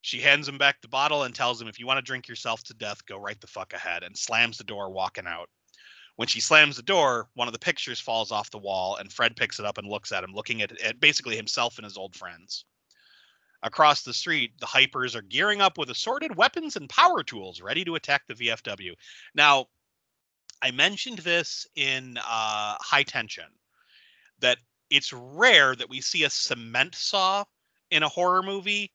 She 0.00 0.20
hands 0.20 0.48
him 0.48 0.58
back 0.58 0.80
the 0.80 0.88
bottle 0.88 1.22
and 1.22 1.34
tells 1.34 1.60
him, 1.60 1.68
If 1.68 1.78
you 1.78 1.86
want 1.86 1.98
to 1.98 2.02
drink 2.02 2.26
yourself 2.28 2.62
to 2.64 2.74
death, 2.74 3.04
go 3.06 3.18
right 3.18 3.40
the 3.40 3.46
fuck 3.46 3.74
ahead, 3.74 4.02
and 4.02 4.16
slams 4.16 4.58
the 4.58 4.64
door, 4.64 4.90
walking 4.90 5.26
out. 5.26 5.48
When 6.16 6.28
she 6.28 6.40
slams 6.40 6.76
the 6.76 6.82
door, 6.82 7.28
one 7.34 7.48
of 7.48 7.52
the 7.52 7.58
pictures 7.58 7.98
falls 7.98 8.30
off 8.30 8.50
the 8.50 8.58
wall, 8.58 8.96
and 8.96 9.12
Fred 9.12 9.36
picks 9.36 9.58
it 9.58 9.66
up 9.66 9.78
and 9.78 9.88
looks 9.88 10.12
at 10.12 10.22
him, 10.22 10.32
looking 10.32 10.62
at, 10.62 10.80
at 10.80 11.00
basically 11.00 11.36
himself 11.36 11.76
and 11.76 11.84
his 11.84 11.96
old 11.96 12.14
friends. 12.14 12.64
Across 13.64 14.02
the 14.02 14.14
street, 14.14 14.52
the 14.60 14.66
Hypers 14.66 15.16
are 15.16 15.22
gearing 15.22 15.60
up 15.60 15.78
with 15.78 15.90
assorted 15.90 16.36
weapons 16.36 16.76
and 16.76 16.88
power 16.88 17.22
tools, 17.22 17.60
ready 17.60 17.84
to 17.84 17.94
attack 17.94 18.26
the 18.28 18.34
VFW. 18.34 18.92
Now, 19.34 19.66
I 20.62 20.70
mentioned 20.70 21.18
this 21.18 21.66
in 21.74 22.18
uh, 22.18 22.76
High 22.80 23.02
Tension 23.02 23.44
that 24.40 24.58
it's 24.90 25.12
rare 25.12 25.74
that 25.74 25.88
we 25.88 26.00
see 26.00 26.24
a 26.24 26.30
cement 26.30 26.94
saw 26.94 27.44
in 27.90 28.02
a 28.02 28.08
horror 28.08 28.42
movie 28.42 28.92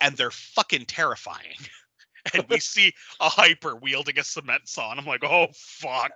and 0.00 0.16
they're 0.16 0.30
fucking 0.30 0.84
terrifying. 0.84 1.56
and 2.34 2.44
we 2.48 2.58
see 2.60 2.92
a 3.20 3.28
hyper 3.28 3.74
wielding 3.76 4.18
a 4.18 4.24
cement 4.24 4.68
saw, 4.68 4.90
and 4.90 5.00
I'm 5.00 5.06
like, 5.06 5.24
oh 5.24 5.48
fuck. 5.54 6.12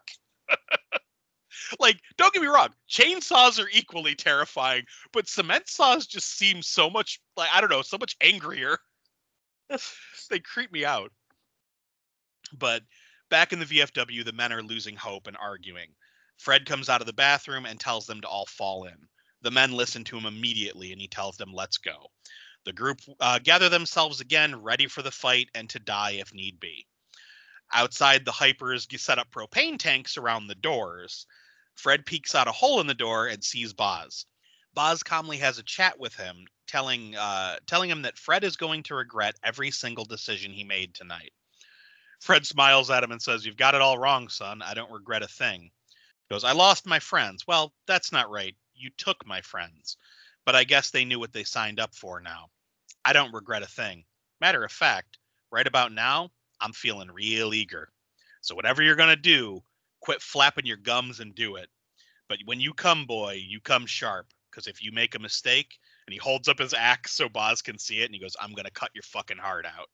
like, 1.80 2.00
don't 2.16 2.32
get 2.32 2.42
me 2.42 2.48
wrong, 2.48 2.68
chainsaws 2.90 3.62
are 3.62 3.68
equally 3.72 4.14
terrifying, 4.14 4.84
but 5.12 5.28
cement 5.28 5.68
saws 5.68 6.06
just 6.06 6.36
seem 6.36 6.62
so 6.62 6.88
much 6.90 7.20
like 7.36 7.50
I 7.52 7.60
don't 7.60 7.70
know, 7.70 7.82
so 7.82 7.98
much 7.98 8.16
angrier. 8.20 8.78
they 10.30 10.40
creep 10.40 10.72
me 10.72 10.84
out. 10.84 11.12
But 12.58 12.82
back 13.30 13.52
in 13.52 13.58
the 13.58 13.66
VFW, 13.66 14.24
the 14.24 14.32
men 14.32 14.52
are 14.52 14.62
losing 14.62 14.96
hope 14.96 15.26
and 15.26 15.36
arguing. 15.36 15.88
Fred 16.38 16.66
comes 16.66 16.88
out 16.88 17.00
of 17.00 17.06
the 17.06 17.12
bathroom 17.12 17.66
and 17.66 17.78
tells 17.78 18.06
them 18.06 18.20
to 18.20 18.28
all 18.28 18.46
fall 18.46 18.84
in. 18.84 18.96
The 19.42 19.50
men 19.50 19.72
listen 19.72 20.04
to 20.04 20.16
him 20.16 20.26
immediately, 20.26 20.92
and 20.92 21.00
he 21.00 21.08
tells 21.08 21.36
them, 21.36 21.52
let's 21.52 21.78
go. 21.78 22.10
The 22.64 22.72
group 22.72 23.00
uh, 23.20 23.38
gather 23.38 23.68
themselves 23.68 24.20
again, 24.20 24.62
ready 24.62 24.86
for 24.86 25.02
the 25.02 25.10
fight 25.10 25.48
and 25.54 25.68
to 25.70 25.78
die 25.78 26.12
if 26.12 26.34
need 26.34 26.58
be. 26.60 26.86
Outside, 27.72 28.24
the 28.24 28.32
hypers 28.32 28.98
set 28.98 29.18
up 29.18 29.30
propane 29.30 29.78
tanks 29.78 30.16
around 30.16 30.46
the 30.46 30.54
doors. 30.54 31.26
Fred 31.74 32.06
peeks 32.06 32.34
out 32.34 32.48
a 32.48 32.52
hole 32.52 32.80
in 32.80 32.86
the 32.86 32.94
door 32.94 33.26
and 33.26 33.44
sees 33.44 33.72
Boz. 33.72 34.26
Boz 34.74 35.02
calmly 35.02 35.38
has 35.38 35.58
a 35.58 35.62
chat 35.62 35.98
with 35.98 36.14
him, 36.14 36.46
telling 36.66 37.16
uh, 37.16 37.58
telling 37.66 37.90
him 37.90 38.02
that 38.02 38.18
Fred 38.18 38.44
is 38.44 38.56
going 38.56 38.82
to 38.84 38.94
regret 38.94 39.38
every 39.42 39.70
single 39.70 40.04
decision 40.04 40.52
he 40.52 40.64
made 40.64 40.94
tonight. 40.94 41.32
Fred 42.20 42.46
smiles 42.46 42.90
at 42.90 43.04
him 43.04 43.12
and 43.12 43.22
says, 43.22 43.44
"You've 43.44 43.56
got 43.56 43.74
it 43.74 43.80
all 43.80 43.98
wrong, 43.98 44.28
son. 44.28 44.62
I 44.62 44.74
don't 44.74 44.90
regret 44.90 45.22
a 45.22 45.28
thing." 45.28 45.62
He 45.62 46.34
goes, 46.34 46.44
"I 46.44 46.52
lost 46.52 46.86
my 46.86 46.98
friends." 47.00 47.46
Well, 47.46 47.74
that's 47.86 48.12
not 48.12 48.30
right. 48.30 48.56
You 48.74 48.90
took 48.96 49.26
my 49.26 49.40
friends, 49.40 49.96
but 50.44 50.56
I 50.56 50.64
guess 50.64 50.90
they 50.90 51.04
knew 51.04 51.18
what 51.18 51.32
they 51.32 51.44
signed 51.44 51.80
up 51.80 51.94
for 51.94 52.20
now. 52.20 52.50
I 53.04 53.12
don't 53.12 53.34
regret 53.34 53.62
a 53.62 53.66
thing. 53.66 54.04
Matter 54.40 54.64
of 54.64 54.72
fact, 54.72 55.18
right 55.50 55.66
about 55.66 55.92
now, 55.92 56.30
I'm 56.60 56.72
feeling 56.72 57.10
real 57.10 57.54
eager. 57.54 57.90
So 58.40 58.54
whatever 58.54 58.82
you're 58.82 58.96
gonna 58.96 59.16
do, 59.16 59.62
quit 60.00 60.22
flapping 60.22 60.66
your 60.66 60.76
gums 60.76 61.20
and 61.20 61.34
do 61.34 61.56
it. 61.56 61.68
But 62.28 62.38
when 62.44 62.60
you 62.60 62.74
come, 62.74 63.06
boy, 63.06 63.42
you 63.46 63.60
come 63.60 63.86
sharp. 63.86 64.26
Because 64.50 64.66
if 64.66 64.82
you 64.82 64.92
make 64.92 65.14
a 65.14 65.20
mistake, 65.20 65.78
and 66.06 66.12
he 66.12 66.18
holds 66.18 66.48
up 66.48 66.58
his 66.58 66.74
axe 66.74 67.12
so 67.12 67.28
Boz 67.28 67.60
can 67.62 67.78
see 67.78 68.00
it, 68.00 68.06
and 68.06 68.14
he 68.14 68.20
goes, 68.20 68.36
"I'm 68.40 68.54
gonna 68.54 68.70
cut 68.70 68.90
your 68.94 69.02
fucking 69.02 69.36
heart 69.36 69.66
out." 69.66 69.88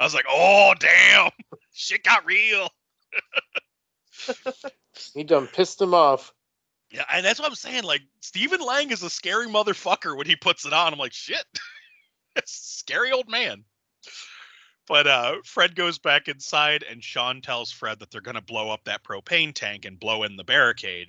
I 0.00 0.04
was 0.04 0.14
like, 0.14 0.24
"Oh 0.28 0.74
damn, 0.78 1.30
shit 1.72 2.02
got 2.02 2.24
real." 2.24 2.68
He 5.12 5.24
done 5.24 5.46
pissed 5.46 5.80
him 5.80 5.94
off. 5.94 6.32
Yeah, 6.90 7.04
and 7.12 7.26
that's 7.26 7.40
what 7.40 7.48
I'm 7.48 7.56
saying. 7.56 7.82
Like 7.82 8.02
Stephen 8.20 8.60
Lang 8.60 8.90
is 8.90 9.02
a 9.02 9.10
scary 9.10 9.48
motherfucker 9.48 10.16
when 10.16 10.26
he 10.26 10.36
puts 10.36 10.64
it 10.64 10.72
on. 10.72 10.92
I'm 10.92 10.98
like, 10.98 11.12
shit, 11.12 11.44
scary 12.46 13.12
old 13.12 13.28
man. 13.28 13.64
But 14.86 15.06
uh, 15.06 15.36
Fred 15.44 15.74
goes 15.74 15.98
back 15.98 16.28
inside, 16.28 16.82
and 16.82 17.02
Sean 17.02 17.40
tells 17.40 17.72
Fred 17.72 18.00
that 18.00 18.10
they're 18.10 18.20
going 18.20 18.34
to 18.34 18.42
blow 18.42 18.70
up 18.70 18.84
that 18.84 19.02
propane 19.02 19.54
tank 19.54 19.84
and 19.86 19.98
blow 19.98 20.24
in 20.24 20.36
the 20.36 20.44
barricade. 20.44 21.08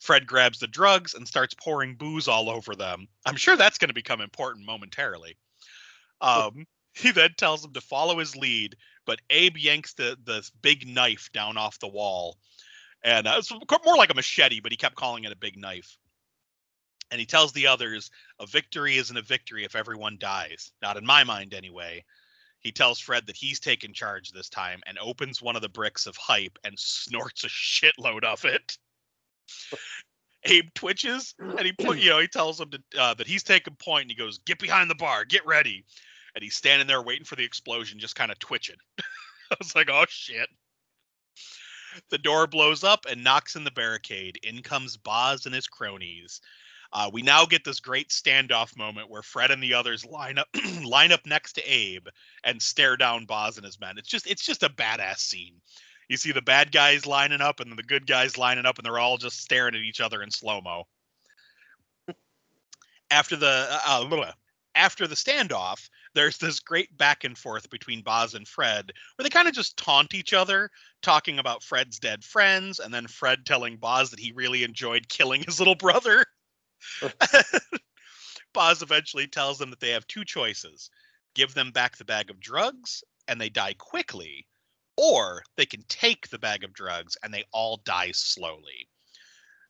Fred 0.00 0.26
grabs 0.26 0.58
the 0.58 0.66
drugs 0.66 1.14
and 1.14 1.28
starts 1.28 1.54
pouring 1.54 1.96
booze 1.96 2.28
all 2.28 2.48
over 2.50 2.74
them. 2.74 3.08
I'm 3.26 3.36
sure 3.36 3.56
that's 3.56 3.78
going 3.78 3.88
to 3.88 3.94
become 3.94 4.20
important 4.20 4.66
momentarily. 4.66 5.36
Um, 6.20 6.66
he 6.94 7.10
then 7.10 7.34
tells 7.36 7.64
him 7.64 7.72
to 7.74 7.80
follow 7.80 8.18
his 8.18 8.36
lead, 8.36 8.76
but 9.04 9.20
Abe 9.30 9.58
yanks 9.58 9.94
the 9.94 10.16
the 10.24 10.48
big 10.62 10.86
knife 10.86 11.30
down 11.32 11.56
off 11.56 11.78
the 11.78 11.88
wall, 11.88 12.38
and 13.02 13.26
uh, 13.26 13.36
it's 13.38 13.50
more 13.50 13.96
like 13.96 14.10
a 14.10 14.14
machete, 14.14 14.60
but 14.60 14.72
he 14.72 14.76
kept 14.76 14.94
calling 14.94 15.24
it 15.24 15.32
a 15.32 15.36
big 15.36 15.58
knife. 15.58 15.98
And 17.10 17.20
he 17.20 17.26
tells 17.26 17.52
the 17.52 17.66
others, 17.66 18.10
"A 18.40 18.46
victory 18.46 18.96
isn't 18.96 19.16
a 19.16 19.22
victory 19.22 19.64
if 19.64 19.76
everyone 19.76 20.16
dies. 20.18 20.72
Not 20.80 20.96
in 20.96 21.04
my 21.04 21.24
mind, 21.24 21.52
anyway." 21.52 22.04
He 22.64 22.72
tells 22.72 22.98
Fred 22.98 23.26
that 23.26 23.36
he's 23.36 23.60
taken 23.60 23.92
charge 23.92 24.30
this 24.30 24.48
time 24.48 24.80
and 24.86 24.98
opens 24.98 25.42
one 25.42 25.54
of 25.54 25.60
the 25.60 25.68
bricks 25.68 26.06
of 26.06 26.16
hype 26.16 26.58
and 26.64 26.78
snorts 26.78 27.44
a 27.44 27.48
shitload 27.48 28.24
of 28.24 28.44
it. 28.46 28.78
Abe 30.46 30.68
twitches 30.74 31.34
and 31.38 31.60
he 31.60 31.72
put, 31.72 31.98
you 32.00 32.08
know, 32.08 32.18
he 32.18 32.26
tells 32.26 32.58
him 32.58 32.70
to, 32.70 32.82
uh, 32.98 33.14
that 33.14 33.26
he's 33.26 33.42
taking 33.42 33.76
point 33.76 34.04
and 34.04 34.10
he 34.10 34.16
goes, 34.16 34.38
"Get 34.38 34.58
behind 34.58 34.90
the 34.90 34.94
bar, 34.94 35.26
get 35.26 35.44
ready." 35.46 35.84
And 36.34 36.42
he's 36.42 36.56
standing 36.56 36.88
there 36.88 37.02
waiting 37.02 37.24
for 37.24 37.36
the 37.36 37.44
explosion, 37.44 37.98
just 37.98 38.16
kind 38.16 38.32
of 38.32 38.38
twitching. 38.38 38.76
I 38.98 39.56
was 39.58 39.76
like, 39.76 39.90
"Oh 39.90 40.06
shit!" 40.08 40.48
The 42.08 42.18
door 42.18 42.46
blows 42.46 42.82
up 42.82 43.04
and 43.08 43.22
knocks 43.22 43.56
in 43.56 43.64
the 43.64 43.70
barricade. 43.70 44.38
In 44.42 44.62
comes 44.62 44.96
Boz 44.96 45.46
and 45.46 45.54
his 45.54 45.68
cronies. 45.68 46.40
Uh, 46.94 47.10
we 47.12 47.22
now 47.22 47.44
get 47.44 47.64
this 47.64 47.80
great 47.80 48.08
standoff 48.10 48.76
moment 48.76 49.10
where 49.10 49.22
Fred 49.22 49.50
and 49.50 49.60
the 49.60 49.74
others 49.74 50.04
line 50.04 50.38
up 50.38 50.46
line 50.84 51.10
up 51.10 51.26
next 51.26 51.54
to 51.54 51.62
Abe 51.62 52.06
and 52.44 52.62
stare 52.62 52.96
down 52.96 53.26
Boz 53.26 53.56
and 53.56 53.66
his 53.66 53.80
men. 53.80 53.98
It's 53.98 54.08
just 54.08 54.30
it's 54.30 54.46
just 54.46 54.62
a 54.62 54.68
badass 54.68 55.18
scene. 55.18 55.60
You 56.08 56.16
see 56.16 56.30
the 56.30 56.40
bad 56.40 56.70
guys 56.70 57.04
lining 57.04 57.40
up 57.40 57.58
and 57.58 57.76
the 57.76 57.82
good 57.82 58.06
guys 58.06 58.38
lining 58.38 58.64
up, 58.64 58.78
and 58.78 58.86
they're 58.86 59.00
all 59.00 59.16
just 59.16 59.40
staring 59.40 59.74
at 59.74 59.80
each 59.80 60.00
other 60.00 60.22
in 60.22 60.30
slow 60.30 60.60
mo. 60.60 60.84
After 63.10 63.34
the 63.34 63.80
uh, 63.86 64.06
uh, 64.10 64.32
after 64.76 65.08
the 65.08 65.16
standoff, 65.16 65.88
there's 66.14 66.38
this 66.38 66.60
great 66.60 66.96
back 66.96 67.24
and 67.24 67.36
forth 67.36 67.68
between 67.70 68.02
Boz 68.02 68.34
and 68.34 68.46
Fred, 68.46 68.92
where 69.16 69.24
they 69.24 69.30
kind 69.30 69.48
of 69.48 69.54
just 69.54 69.76
taunt 69.76 70.14
each 70.14 70.32
other, 70.32 70.70
talking 71.02 71.40
about 71.40 71.62
Fred's 71.64 71.98
dead 71.98 72.22
friends, 72.22 72.78
and 72.78 72.94
then 72.94 73.08
Fred 73.08 73.46
telling 73.46 73.78
Boz 73.78 74.10
that 74.10 74.20
he 74.20 74.32
really 74.32 74.62
enjoyed 74.62 75.08
killing 75.08 75.42
his 75.42 75.58
little 75.58 75.74
brother. 75.74 76.24
Boz 78.52 78.82
eventually 78.82 79.26
tells 79.26 79.58
them 79.58 79.70
that 79.70 79.80
they 79.80 79.90
have 79.90 80.06
two 80.06 80.24
choices 80.24 80.90
give 81.34 81.54
them 81.54 81.70
back 81.72 81.96
the 81.96 82.04
bag 82.04 82.30
of 82.30 82.40
drugs 82.40 83.02
and 83.26 83.40
they 83.40 83.48
die 83.48 83.74
quickly, 83.74 84.46
or 84.96 85.42
they 85.56 85.66
can 85.66 85.82
take 85.88 86.28
the 86.28 86.38
bag 86.38 86.64
of 86.64 86.72
drugs 86.72 87.16
and 87.22 87.34
they 87.34 87.44
all 87.52 87.78
die 87.84 88.12
slowly. 88.12 88.88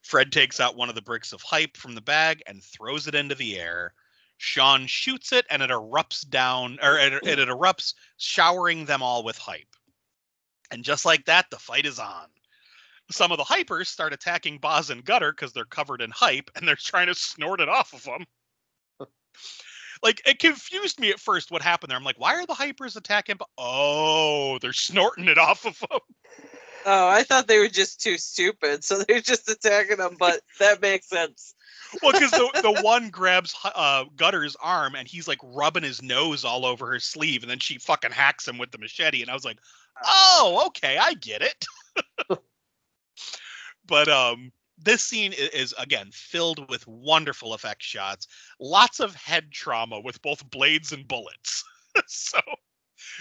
Fred 0.02 0.30
takes 0.30 0.60
out 0.60 0.76
one 0.76 0.90
of 0.90 0.94
the 0.94 1.02
bricks 1.02 1.32
of 1.32 1.40
hype 1.40 1.76
from 1.76 1.94
the 1.94 2.02
bag 2.02 2.42
and 2.46 2.62
throws 2.62 3.06
it 3.06 3.14
into 3.14 3.34
the 3.34 3.58
air. 3.58 3.94
Sean 4.36 4.86
shoots 4.86 5.32
it 5.32 5.46
and 5.50 5.62
it 5.62 5.70
erupts 5.70 6.28
down, 6.28 6.78
or 6.82 6.98
it, 6.98 7.14
it, 7.24 7.48
erupts, 7.48 7.94
showering 8.18 8.84
them 8.84 9.02
all 9.02 9.24
with 9.24 9.38
hype. 9.38 9.74
And 10.70 10.84
just 10.84 11.06
like 11.06 11.24
that, 11.24 11.46
the 11.50 11.58
fight 11.58 11.86
is 11.86 11.98
on. 11.98 12.26
Some 13.10 13.32
of 13.32 13.38
the 13.38 13.44
hypers 13.44 13.86
start 13.86 14.12
attacking 14.12 14.58
Boz 14.58 14.90
and 14.90 15.04
Gutter 15.04 15.32
because 15.32 15.52
they're 15.52 15.64
covered 15.64 16.00
in 16.00 16.10
hype 16.10 16.50
and 16.54 16.66
they're 16.66 16.76
trying 16.76 17.06
to 17.08 17.14
snort 17.14 17.60
it 17.60 17.68
off 17.68 17.92
of 17.92 18.04
them. 18.04 18.24
like 20.02 20.22
it 20.26 20.38
confused 20.38 20.98
me 20.98 21.10
at 21.10 21.20
first 21.20 21.50
what 21.50 21.62
happened 21.62 21.90
there. 21.90 21.98
I'm 21.98 22.04
like, 22.04 22.18
why 22.18 22.34
are 22.34 22.46
the 22.46 22.54
hypers 22.54 22.96
attacking? 22.96 23.36
Bo- 23.36 23.46
oh, 23.58 24.58
they're 24.60 24.72
snorting 24.72 25.28
it 25.28 25.38
off 25.38 25.66
of 25.66 25.78
them. 25.80 26.00
Oh, 26.86 27.08
I 27.08 27.22
thought 27.22 27.46
they 27.46 27.58
were 27.58 27.68
just 27.68 28.00
too 28.00 28.18
stupid, 28.18 28.84
so 28.84 28.98
they're 28.98 29.20
just 29.20 29.48
attacking 29.48 29.96
them. 29.96 30.16
But 30.18 30.40
that 30.58 30.82
makes 30.82 31.08
sense. 31.08 31.54
well, 32.02 32.12
because 32.12 32.30
the, 32.30 32.50
the 32.62 32.80
one 32.82 33.08
grabs 33.08 33.54
uh, 33.64 34.04
Gutter's 34.16 34.56
arm 34.62 34.94
and 34.94 35.08
he's 35.08 35.26
like 35.26 35.38
rubbing 35.42 35.82
his 35.82 36.02
nose 36.02 36.44
all 36.44 36.66
over 36.66 36.86
her 36.86 37.00
sleeve, 37.00 37.42
and 37.42 37.50
then 37.50 37.58
she 37.58 37.78
fucking 37.78 38.12
hacks 38.12 38.46
him 38.46 38.58
with 38.58 38.70
the 38.70 38.78
machete, 38.78 39.22
and 39.22 39.30
I 39.30 39.34
was 39.34 39.44
like, 39.44 39.58
oh, 40.04 40.64
okay, 40.66 40.98
I 40.98 41.14
get 41.14 41.42
it. 41.42 41.64
but 43.86 44.08
um, 44.08 44.52
this 44.78 45.04
scene 45.04 45.32
is, 45.32 45.74
again 45.78 46.10
filled 46.12 46.68
with 46.68 46.86
wonderful 46.86 47.54
effect 47.54 47.82
shots, 47.82 48.26
lots 48.60 49.00
of 49.00 49.14
head 49.14 49.50
trauma 49.50 50.00
with 50.00 50.20
both 50.22 50.48
blades 50.50 50.92
and 50.92 51.06
bullets. 51.06 51.64
so 52.06 52.40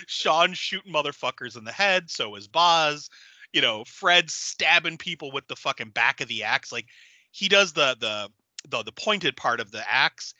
Sean 0.07 0.53
shooting 0.53 0.93
motherfuckers 0.93 1.57
in 1.57 1.63
the 1.63 1.71
head, 1.71 2.09
so 2.09 2.35
is 2.35 2.47
Boz. 2.47 3.09
You 3.51 3.61
know, 3.61 3.83
Fred 3.85 4.29
stabbing 4.29 4.97
people 4.97 5.31
with 5.31 5.47
the 5.47 5.55
fucking 5.55 5.89
back 5.89 6.21
of 6.21 6.27
the 6.27 6.43
axe. 6.43 6.71
Like 6.71 6.87
he 7.31 7.47
does 7.47 7.73
the 7.73 7.95
the 7.99 8.29
the, 8.69 8.83
the 8.83 8.91
pointed 8.91 9.35
part 9.35 9.59
of 9.59 9.71
the 9.71 9.83
axe 9.91 10.33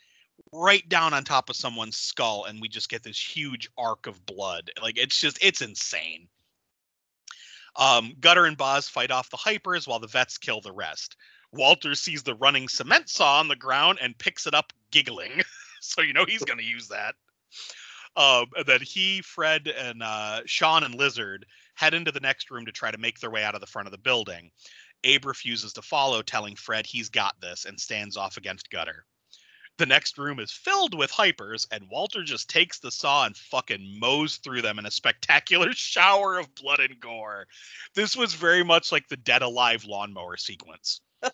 right 0.52 0.88
down 0.88 1.14
on 1.14 1.24
top 1.24 1.50
of 1.50 1.56
someone's 1.56 1.98
skull, 1.98 2.46
and 2.46 2.62
we 2.62 2.70
just 2.70 2.90
get 2.90 3.04
this 3.04 3.20
huge 3.20 3.70
arc 3.78 4.08
of 4.08 4.26
blood. 4.26 4.72
Like 4.82 4.98
it's 4.98 5.20
just 5.20 5.38
it's 5.42 5.62
insane. 5.62 6.28
Um, 7.76 8.14
Gutter 8.20 8.46
and 8.46 8.58
Boz 8.58 8.88
fight 8.88 9.12
off 9.12 9.30
the 9.30 9.38
hypers 9.38 9.88
while 9.88 10.00
the 10.00 10.08
vets 10.08 10.38
kill 10.38 10.62
the 10.62 10.72
rest. 10.72 11.16
Walter 11.52 11.96
sees 11.96 12.24
the 12.24 12.36
running 12.36 12.68
cement 12.68 13.10
saw 13.10 13.40
on 13.40 13.48
the 13.48 13.56
ground 13.56 14.00
and 14.02 14.18
picks 14.18 14.48
it 14.48 14.54
up, 14.54 14.74
giggling. 14.92 15.42
so 15.82 16.02
you 16.02 16.14
know 16.14 16.26
he's 16.26 16.44
going 16.44 16.60
to 16.60 16.66
use 16.66 16.88
that. 16.88 17.16
Um, 18.16 18.46
and 18.56 18.66
then 18.66 18.82
he, 18.82 19.22
Fred, 19.22 19.68
and 19.68 20.04
uh, 20.04 20.42
Sean 20.46 20.84
and 20.84 20.96
Lizard 20.96 21.46
head 21.76 21.94
into 21.94 22.12
the 22.12 22.20
next 22.20 22.52
room 22.52 22.66
to 22.66 22.72
try 22.72 22.92
to 22.92 22.98
make 22.98 23.20
their 23.20 23.32
way 23.32 23.44
out 23.44 23.56
of 23.56 23.62
the 23.62 23.68
front 23.68 23.88
of 23.88 23.92
the 23.92 23.98
building. 23.98 24.52
Abe 25.04 25.26
refuses 25.26 25.74
to 25.74 25.82
follow, 25.82 26.22
telling 26.22 26.56
Fred 26.56 26.86
he's 26.86 27.10
got 27.10 27.40
this 27.42 27.66
and 27.66 27.80
stands 27.80 28.16
off 28.16 28.38
against 28.38 28.70
Gutter. 28.70 29.06
The 29.78 29.86
next 29.88 30.18
room 30.18 30.40
is 30.40 30.52
filled 30.52 30.94
with 30.98 31.12
hypers, 31.12 31.66
and 31.72 31.90
Walter 31.90 32.24
just 32.24 32.50
takes 32.50 32.80
the 32.80 32.92
saw 32.92 33.26
and 33.26 33.36
fucking 33.36 34.00
mows 34.00 34.38
through 34.38 34.62
them 34.62 34.78
in 34.78 34.86
a 34.86 34.92
spectacular 34.92 35.72
shower 35.74 36.38
of 36.38 36.54
blood 36.56 36.80
and 36.80 37.00
gore. 37.00 37.48
This 37.96 38.16
was 38.16 38.34
very 38.34 38.64
much 38.64 38.92
like 38.92 39.08
the 39.08 39.18
Dead 39.18 39.42
Alive 39.42 39.86
lawnmower 39.86 40.38
sequence. 40.38 41.02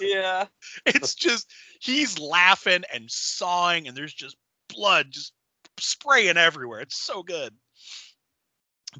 Yeah. 0.00 0.46
It's 0.86 1.14
just, 1.14 1.50
he's 1.80 2.18
laughing 2.18 2.82
and 2.92 3.10
sawing, 3.10 3.88
and 3.88 3.96
there's 3.96 4.12
just 4.12 4.36
blood 4.68 5.06
just 5.10 5.32
spraying 5.78 6.36
everywhere. 6.36 6.80
It's 6.80 7.00
so 7.00 7.22
good. 7.22 7.54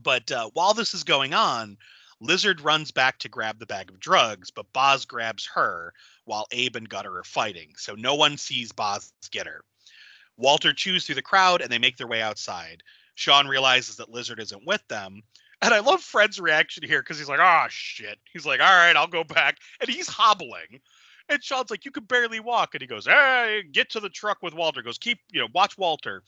But 0.00 0.30
uh, 0.30 0.50
while 0.54 0.74
this 0.74 0.94
is 0.94 1.04
going 1.04 1.34
on, 1.34 1.76
Lizard 2.20 2.60
runs 2.60 2.90
back 2.90 3.18
to 3.20 3.28
grab 3.28 3.58
the 3.58 3.66
bag 3.66 3.90
of 3.90 4.00
drugs, 4.00 4.50
but 4.50 4.72
Boz 4.72 5.04
grabs 5.04 5.46
her 5.54 5.92
while 6.28 6.46
Abe 6.52 6.76
and 6.76 6.88
Gutter 6.88 7.16
are 7.16 7.24
fighting, 7.24 7.72
so 7.76 7.94
no 7.94 8.14
one 8.14 8.36
sees 8.36 8.70
Boz 8.70 9.12
get 9.30 9.46
her. 9.46 9.62
Walter 10.36 10.72
chews 10.72 11.04
through 11.04 11.16
the 11.16 11.22
crowd 11.22 11.62
and 11.62 11.70
they 11.70 11.78
make 11.78 11.96
their 11.96 12.06
way 12.06 12.22
outside. 12.22 12.82
Sean 13.14 13.48
realizes 13.48 13.96
that 13.96 14.10
Lizard 14.10 14.38
isn't 14.40 14.66
with 14.66 14.86
them. 14.88 15.22
And 15.60 15.74
I 15.74 15.80
love 15.80 16.00
Fred's 16.00 16.38
reaction 16.38 16.84
here 16.84 17.02
because 17.02 17.18
he's 17.18 17.28
like, 17.28 17.40
oh 17.42 17.66
shit. 17.68 18.16
He's 18.32 18.46
like, 18.46 18.60
all 18.60 18.66
right, 18.66 18.94
I'll 18.94 19.08
go 19.08 19.24
back. 19.24 19.58
And 19.80 19.90
he's 19.90 20.06
hobbling. 20.06 20.78
And 21.28 21.42
Sean's 21.42 21.72
like, 21.72 21.84
you 21.84 21.90
can 21.90 22.04
barely 22.04 22.38
walk. 22.38 22.76
And 22.76 22.80
he 22.80 22.86
goes, 22.86 23.06
hey, 23.06 23.64
get 23.72 23.90
to 23.90 23.98
the 23.98 24.08
truck 24.08 24.38
with 24.40 24.54
Walter. 24.54 24.82
He 24.82 24.84
goes, 24.84 24.98
keep, 24.98 25.18
you 25.32 25.40
know, 25.40 25.48
watch 25.52 25.76
Walter. 25.76 26.18
And 26.18 26.22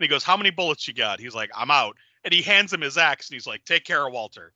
he 0.00 0.08
goes, 0.08 0.24
how 0.24 0.34
many 0.34 0.48
bullets 0.48 0.88
you 0.88 0.94
got? 0.94 1.20
He's 1.20 1.34
like, 1.34 1.50
I'm 1.54 1.70
out. 1.70 1.98
And 2.24 2.32
he 2.32 2.40
hands 2.40 2.72
him 2.72 2.80
his 2.80 2.96
axe 2.96 3.28
and 3.28 3.34
he's 3.34 3.46
like, 3.46 3.66
take 3.66 3.84
care 3.84 4.06
of 4.06 4.14
Walter. 4.14 4.54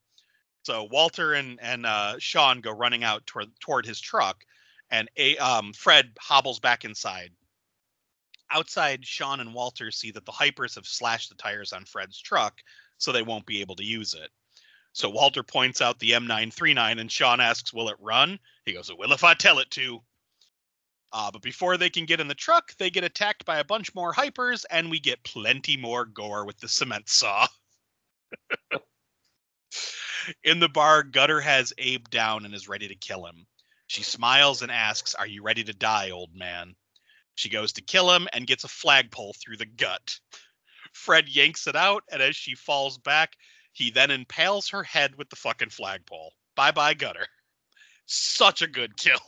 So 0.65 0.89
Walter 0.91 1.35
and 1.35 1.59
and 1.61 1.85
uh, 1.85 2.15
Sean 2.19 2.63
go 2.63 2.73
running 2.73 3.05
out 3.05 3.27
toward 3.27 3.49
toward 3.61 3.85
his 3.85 4.01
truck, 4.01 4.45
and 4.95 5.11
a 5.17 5.37
um, 5.39 5.73
Fred 5.73 6.13
hobbles 6.21 6.61
back 6.61 6.85
inside. 6.85 7.33
Outside, 8.51 9.05
Sean 9.05 9.41
and 9.41 9.53
Walter 9.53 9.91
see 9.91 10.13
that 10.13 10.25
the 10.25 10.31
hypers 10.31 10.77
have 10.77 10.87
slashed 10.87 11.31
the 11.31 11.35
tires 11.35 11.73
on 11.73 11.85
Fred's 11.85 12.21
truck, 12.21 12.61
so 12.99 13.11
they 13.11 13.23
won't 13.23 13.47
be 13.47 13.61
able 13.61 13.75
to 13.75 13.85
use 13.85 14.15
it. 14.15 14.31
So 14.93 15.11
Walter 15.11 15.43
points 15.43 15.81
out 15.81 15.99
the 15.99 16.13
M939, 16.13 17.01
and 17.01 17.11
Sean 17.11 17.41
asks, 17.41 17.73
"Will 17.73 17.89
it 17.89 17.97
run?" 17.99 18.39
He 18.65 18.73
goes, 18.73 18.89
"It 18.89 18.97
will 18.97 19.13
if 19.13 19.25
I 19.25 19.35
tell 19.35 19.59
it 19.59 19.73
to." 19.73 20.05
Uh, 21.13 21.33
but 21.33 21.43
before 21.43 21.77
they 21.77 21.91
can 21.91 22.07
get 22.07 22.21
in 22.21 22.29
the 22.29 22.35
truck, 22.35 22.77
they 22.77 22.91
get 22.91 23.03
attacked 23.03 23.45
by 23.45 23.59
a 23.59 23.65
bunch 23.65 23.93
more 23.97 24.15
hypers, 24.15 24.65
and 24.71 24.93
we 24.93 25.01
get 25.01 25.25
plenty 25.25 25.77
more 25.77 26.05
gore 26.05 26.45
with 26.45 26.59
the 26.59 26.69
cement 26.69 27.09
saw. 27.09 27.49
In 30.45 30.61
the 30.61 30.69
bar, 30.69 31.03
Gutter 31.03 31.41
has 31.41 31.73
Abe 31.79 32.09
down 32.11 32.45
and 32.45 32.55
is 32.55 32.69
ready 32.69 32.89
to 32.89 32.95
kill 32.95 33.27
him. 33.27 33.47
She 33.95 34.03
smiles 34.03 34.63
and 34.63 34.73
asks, 34.73 35.15
Are 35.15 35.27
you 35.27 35.45
ready 35.45 35.63
to 35.63 35.73
die, 35.73 36.11
old 36.11 36.35
man? 36.35 36.75
She 37.37 37.49
goes 37.49 37.75
to 37.75 37.81
kill 37.81 38.13
him 38.13 38.27
and 38.33 38.45
gets 38.45 38.65
a 38.65 38.69
flagpole 38.69 39.35
through 39.35 39.59
the 39.59 39.67
gut. 39.67 40.19
Fred 40.93 41.29
yanks 41.29 41.69
it 41.69 41.77
out, 41.77 42.03
and 42.11 42.21
as 42.21 42.35
she 42.35 42.57
falls 42.57 42.99
back, 42.99 43.35
he 43.73 43.93
then 43.93 44.11
impales 44.11 44.71
her 44.71 44.83
head 44.83 45.15
with 45.15 45.31
the 45.31 45.37
fucking 45.37 45.71
flagpole. 45.71 46.33
Bye 46.57 46.73
bye, 46.73 46.95
Gutter. 46.95 47.29
Such 48.07 48.63
a 48.63 48.67
good 48.67 48.97
kill. 48.97 49.21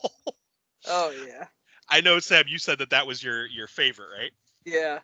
Oh 0.85 1.11
yeah. 1.25 1.47
I 1.89 2.01
know, 2.01 2.19
Sam. 2.19 2.43
You 2.49 2.57
said 2.57 2.79
that 2.79 2.89
that 2.89 3.07
was 3.07 3.23
your 3.23 3.45
your 3.45 3.67
favorite, 3.67 4.09
right? 4.19 4.31
Yeah. 4.65 4.99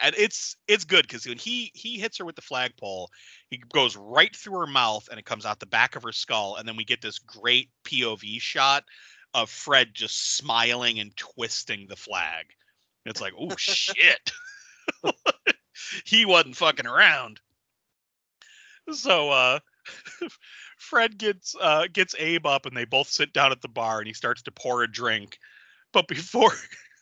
And 0.00 0.14
it's 0.16 0.56
it's 0.66 0.84
good 0.84 1.02
because 1.02 1.26
when 1.26 1.38
he 1.38 1.70
he 1.74 1.98
hits 1.98 2.18
her 2.18 2.24
with 2.24 2.36
the 2.36 2.42
flagpole, 2.42 3.10
he 3.50 3.58
goes 3.72 3.96
right 3.96 4.34
through 4.34 4.60
her 4.60 4.66
mouth 4.66 5.08
and 5.10 5.18
it 5.18 5.24
comes 5.24 5.44
out 5.44 5.60
the 5.60 5.66
back 5.66 5.96
of 5.96 6.02
her 6.02 6.12
skull, 6.12 6.56
and 6.56 6.68
then 6.68 6.76
we 6.76 6.84
get 6.84 7.02
this 7.02 7.18
great 7.18 7.70
POV 7.84 8.40
shot 8.40 8.84
of 9.34 9.50
Fred 9.50 9.94
just 9.94 10.36
smiling 10.36 11.00
and 11.00 11.16
twisting 11.16 11.86
the 11.88 11.96
flag. 11.96 12.46
It's 13.04 13.20
like, 13.20 13.32
oh 13.38 13.56
shit, 13.56 14.32
he 16.04 16.26
wasn't 16.26 16.56
fucking 16.56 16.86
around. 16.86 17.40
So 18.90 19.30
uh, 19.30 19.58
Fred 20.78 21.18
gets 21.18 21.54
uh, 21.60 21.86
gets 21.92 22.14
Abe 22.18 22.46
up, 22.46 22.66
and 22.66 22.76
they 22.76 22.84
both 22.84 23.08
sit 23.08 23.32
down 23.32 23.52
at 23.52 23.62
the 23.62 23.68
bar, 23.68 23.98
and 23.98 24.06
he 24.06 24.14
starts 24.14 24.42
to 24.42 24.50
pour 24.50 24.82
a 24.82 24.90
drink, 24.90 25.38
but 25.92 26.08
before 26.08 26.52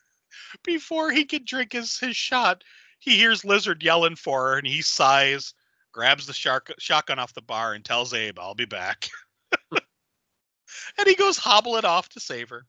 before 0.65 1.11
he 1.11 1.25
can 1.25 1.45
drink 1.45 1.73
his 1.73 1.99
his 1.99 2.17
shot, 2.17 2.63
he 3.07 3.17
hears 3.17 3.45
Lizard 3.45 3.83
yelling 3.83 4.17
for 4.17 4.49
her 4.49 4.59
and 4.59 4.67
he 4.67 4.83
sighs, 4.83 5.55
grabs 5.93 6.27
the 6.27 6.33
shark, 6.35 6.75
shotgun 6.79 7.21
off 7.21 7.33
the 7.33 7.41
bar, 7.41 7.73
and 7.73 7.85
tells 7.85 8.13
Abe, 8.13 8.39
I'll 8.39 8.55
be 8.57 8.67
back. 8.67 9.09
and 9.71 11.07
he 11.07 11.15
goes 11.15 11.39
hobbling 11.39 11.85
off 11.85 12.09
to 12.11 12.21
save 12.21 12.51
her. 12.51 12.67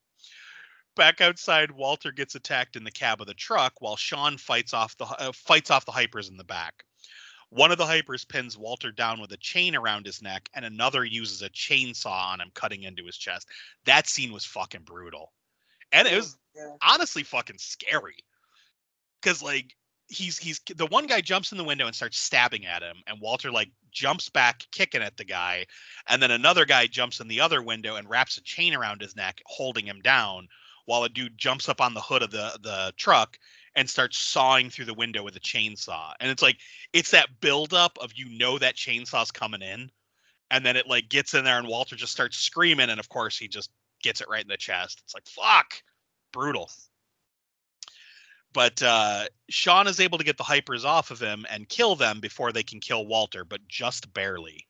Back 0.96 1.22
outside, 1.22 1.72
Walter 1.72 2.12
gets 2.12 2.36
attacked 2.36 2.76
in 2.76 2.84
the 2.84 2.92
cab 2.92 3.20
of 3.20 3.28
the 3.28 3.34
truck 3.34 3.74
while 3.82 3.96
Sean 3.96 4.38
fights 4.38 4.74
off 4.74 4.96
the 4.98 5.06
uh, 5.06 5.32
fights 5.32 5.72
off 5.72 5.86
the 5.86 5.92
hypers 5.92 6.30
in 6.30 6.38
the 6.38 6.44
back. 6.44 6.86
One 7.50 7.72
of 7.72 7.78
the 7.78 7.86
hypers 7.86 8.28
pins 8.28 8.58
Walter 8.58 8.92
down 8.92 9.22
with 9.22 9.32
a 9.32 9.38
chain 9.38 9.76
around 9.76 10.06
his 10.06 10.22
neck, 10.22 10.50
and 10.54 10.66
another 10.66 11.04
uses 11.04 11.42
a 11.42 11.50
chainsaw 11.50 12.32
on 12.32 12.42
him, 12.42 12.52
cutting 12.54 12.84
into 12.84 13.06
his 13.06 13.18
chest. 13.18 13.48
That 13.86 14.08
scene 14.08 14.32
was 14.32 14.46
fucking 14.46 14.84
brutal, 14.84 15.34
and 15.92 16.08
it 16.08 16.16
was 16.16 16.38
Yeah. 16.56 16.76
honestly 16.82 17.24
fucking 17.24 17.60
scary 17.60 18.18
because 19.22 19.42
like 19.42 19.76
he's 20.10 20.38
he's 20.38 20.62
the 20.76 20.86
one 20.88 21.06
guy 21.06 21.22
jumps 21.22 21.52
in 21.52 21.58
the 21.58 21.64
window 21.64 21.86
and 21.86 21.96
starts 21.96 22.18
stabbing 22.18 22.66
at 22.66 22.82
him 22.82 22.96
and 23.08 23.20
walter 23.20 23.52
like 23.52 23.70
jumps 23.92 24.30
back 24.30 24.64
kicking 24.72 25.02
at 25.02 25.18
the 25.18 25.26
guy 25.26 25.66
and 26.08 26.22
then 26.22 26.32
another 26.32 26.66
guy 26.66 26.88
jumps 26.88 27.20
in 27.20 27.28
the 27.28 27.42
other 27.42 27.62
window 27.62 27.96
and 27.96 28.10
wraps 28.10 28.38
a 28.38 28.44
chain 28.44 28.74
around 28.74 29.02
his 29.02 29.16
neck 29.16 29.42
holding 29.46 29.86
him 29.86 30.00
down 30.02 30.48
while 30.88 31.04
a 31.04 31.10
dude 31.10 31.38
jumps 31.38 31.70
up 31.70 31.82
on 31.82 31.94
the 31.94 32.02
hood 32.02 32.24
of 32.24 32.32
the 32.32 32.58
the 32.64 32.94
truck 32.98 33.38
and 33.76 33.88
starts 33.88 34.18
sawing 34.18 34.72
through 34.72 34.86
the 34.86 34.94
window 34.96 35.22
with 35.22 35.36
a 35.36 35.40
chainsaw. 35.40 36.14
And 36.20 36.32
it's 36.32 36.42
like 36.42 36.58
it's 36.94 37.12
that 37.12 37.40
buildup 37.42 37.98
of 38.02 38.12
you 38.16 38.28
know 38.36 38.58
that 38.58 38.76
chainsaw's 38.76 39.30
coming 39.30 39.62
in 39.62 39.92
and 40.50 40.66
then 40.66 40.76
it 40.76 40.88
like 40.88 41.10
gets 41.10 41.36
in 41.36 41.44
there 41.44 41.60
and 41.60 41.68
walter 41.68 41.96
just 41.96 42.12
starts 42.12 42.38
screaming 42.38 42.90
and 42.90 43.00
of 43.00 43.08
course 43.08 43.38
he 43.38 43.48
just 43.48 43.70
gets 44.02 44.20
it 44.20 44.30
right 44.30 44.42
in 44.42 44.48
the 44.48 44.58
chest. 44.58 45.02
It's 45.04 45.14
like 45.14 45.28
fuck! 45.28 45.74
Brutal. 46.32 46.72
But 48.58 48.82
uh, 48.82 49.26
Sean 49.52 49.86
is 49.86 50.00
able 50.00 50.18
to 50.18 50.24
get 50.24 50.38
the 50.38 50.44
hypers 50.44 50.84
off 50.84 51.12
of 51.12 51.22
him 51.22 51.46
and 51.48 51.70
kill 51.70 51.96
them 51.96 52.20
before 52.20 52.52
they 52.52 52.64
can 52.64 52.80
kill 52.80 53.06
Walter, 53.06 53.46
but 53.46 53.68
just 53.68 54.12
barely. 54.16 54.66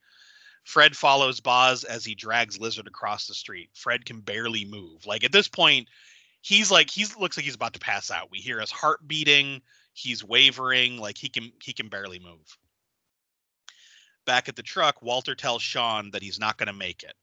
Fred 0.65 0.97
follows 0.97 1.39
Boz 1.39 1.85
as 1.85 2.03
he 2.03 2.13
drags 2.13 2.59
Lizard 2.59 2.85
across 2.85 3.27
the 3.27 3.33
street. 3.33 3.69
Fred 3.73 4.03
can 4.03 4.19
barely 4.19 4.65
move. 4.65 5.05
Like 5.05 5.23
at 5.23 5.31
this 5.31 5.47
point, 5.47 5.87
he's 6.41 6.69
like 6.69 6.89
he 6.89 7.05
looks 7.17 7.37
like 7.37 7.45
he's 7.45 7.55
about 7.55 7.71
to 7.75 7.79
pass 7.79 8.11
out. 8.11 8.29
We 8.29 8.39
hear 8.39 8.59
his 8.59 8.71
heart 8.71 9.07
beating. 9.07 9.61
He's 9.93 10.21
wavering, 10.21 10.97
like 10.97 11.17
he 11.17 11.29
can 11.29 11.53
he 11.63 11.71
can 11.71 11.87
barely 11.87 12.19
move. 12.19 12.57
Back 14.25 14.49
at 14.49 14.57
the 14.57 14.63
truck, 14.63 15.01
Walter 15.01 15.33
tells 15.33 15.61
Sean 15.61 16.11
that 16.11 16.21
he's 16.21 16.39
not 16.39 16.57
going 16.57 16.67
to 16.67 16.73
make 16.73 17.03
it. 17.03 17.15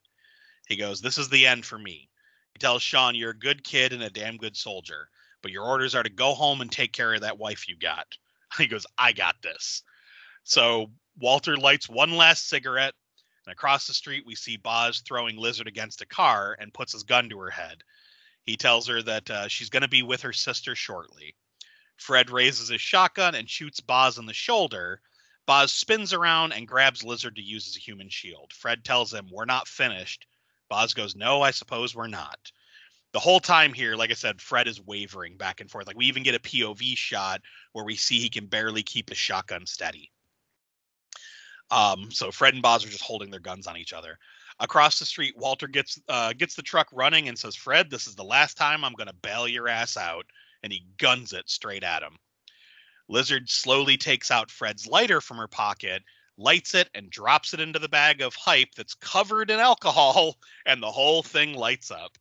He 0.67 0.77
goes, 0.77 1.03
"This 1.03 1.19
is 1.19 1.29
the 1.29 1.47
end 1.47 1.67
for 1.67 1.79
me." 1.79 2.09
He 2.55 2.59
tells 2.59 2.83
Sean, 2.83 3.15
"You're 3.15 3.33
a 3.33 3.39
good 3.39 3.65
kid 3.65 3.93
and 3.93 4.03
a 4.03 4.09
damn 4.09 4.39
good 4.39 4.57
soldier, 4.57 5.11
but 5.45 5.53
your 5.53 5.65
orders 5.65 5.95
are 5.95 6.03
to 6.03 6.11
go 6.11 6.35
home 6.35 6.61
and 6.61 6.73
take 6.73 6.93
care 6.93 7.15
of 7.15 7.21
that 7.21 7.39
wife 7.39 7.69
you 7.69 7.77
got." 7.77 8.07
He 8.59 8.67
goes, 8.67 8.87
"I 8.99 9.13
got 9.13 9.43
this." 9.43 9.83
So 10.43 10.91
Walter 11.19 11.57
lights 11.57 11.89
one 11.89 12.17
last 12.17 12.49
cigarette, 12.49 12.95
and 13.47 13.53
across 13.53 13.87
the 13.87 13.95
street 13.95 14.25
we 14.27 14.35
see 14.35 14.57
Boz 14.57 15.01
throwing 15.01 15.37
Lizard 15.37 15.69
against 15.69 16.01
a 16.01 16.07
car 16.07 16.57
and 16.59 16.75
puts 16.75 16.93
his 16.93 17.03
gun 17.03 17.29
to 17.29 17.39
her 17.39 17.51
head. 17.51 17.85
He 18.45 18.57
tells 18.57 18.89
her 18.89 19.03
that 19.03 19.31
uh, 19.31 19.49
she's 19.49 19.71
going 19.71 19.83
to 19.83 19.89
be 19.89 20.03
with 20.03 20.23
her 20.23 20.33
sister 20.33 20.75
shortly. 20.75 21.35
Fred 21.97 22.31
raises 22.31 22.69
his 22.69 22.81
shotgun 22.81 23.35
and 23.35 23.49
shoots 23.49 23.81
Boz 23.81 24.19
in 24.19 24.27
the 24.27 24.35
shoulder. 24.35 25.01
Boz 25.47 25.73
spins 25.73 26.13
around 26.13 26.53
and 26.53 26.67
grabs 26.67 27.05
Lizard 27.05 27.37
to 27.37 27.43
use 27.43 27.69
as 27.69 27.77
a 27.77 27.81
human 27.81 28.09
shield. 28.09 28.53
Fred 28.53 28.85
tells 28.85 29.13
him, 29.13 29.29
We're 29.31 29.45
not 29.45 29.69
finished. 29.69 30.27
Boz 30.69 30.95
goes, 30.95 31.15
No, 31.15 31.43
I 31.43 31.53
suppose 31.53 31.95
we're 31.95 32.09
not. 32.09 32.51
The 33.15 33.21
whole 33.21 33.39
time 33.39 33.73
here, 33.73 33.95
like 33.95 34.11
I 34.11 34.15
said, 34.15 34.41
Fred 34.41 34.67
is 34.67 34.83
wavering 34.83 35.37
back 35.37 35.61
and 35.61 35.71
forth. 35.71 35.87
Like 35.87 35.97
we 35.97 36.07
even 36.07 36.25
get 36.25 36.35
a 36.35 36.41
POV 36.41 36.97
shot 36.97 37.41
where 37.73 37.85
we 37.85 37.95
see 37.95 38.19
he 38.19 38.29
can 38.29 38.47
barely 38.47 38.83
keep 38.83 39.09
his 39.09 39.19
shotgun 39.19 39.67
steady. 39.67 40.11
Um, 41.71 42.11
so 42.11 42.33
Fred 42.33 42.55
and 42.55 42.63
Boz 42.63 42.85
are 42.85 42.89
just 42.89 43.05
holding 43.05 43.31
their 43.31 43.39
guns 43.39 43.69
on 43.69 43.77
each 43.77 43.93
other. 43.93 44.19
Across 44.59 44.99
the 44.99 45.05
street, 45.05 45.35
Walter 45.37 45.69
gets 45.69 46.01
uh, 46.09 46.33
gets 46.33 46.57
the 46.57 46.63
truck 46.63 46.89
running 46.93 47.29
and 47.29 47.39
says, 47.39 47.55
"Fred, 47.55 47.89
this 47.89 48.09
is 48.09 48.17
the 48.17 48.25
last 48.25 48.57
time 48.57 48.85
I'm 48.85 48.95
going 48.95 49.07
to 49.07 49.15
bail 49.15 49.47
your 49.47 49.69
ass 49.69 49.97
out." 49.97 50.27
And 50.65 50.73
he 50.73 50.85
guns 50.99 51.33
it 51.33 51.49
straight 51.49 51.85
at 51.85 52.03
him. 52.03 52.17
Lizard 53.09 53.49
slowly 53.49 53.97
takes 53.97 54.33
out 54.33 54.51
Fred's 54.51 54.89
lighter 54.89 55.21
from 55.21 55.37
her 55.37 55.47
pocket, 55.47 56.03
lights 56.37 56.75
it, 56.75 56.91
and 56.97 57.11
drops 57.11 57.55
it 57.55 57.61
into 57.61 57.79
the 57.79 57.89
bag 57.89 58.23
of 58.23 58.35
hype 58.35 58.75
that's 58.77 58.95
covered 58.95 59.53
in 59.53 59.61
alcohol, 59.61 60.37
and 60.67 60.83
the 60.83 60.91
whole 60.91 61.23
thing 61.23 61.55
lights 61.55 61.93
up. 61.93 62.19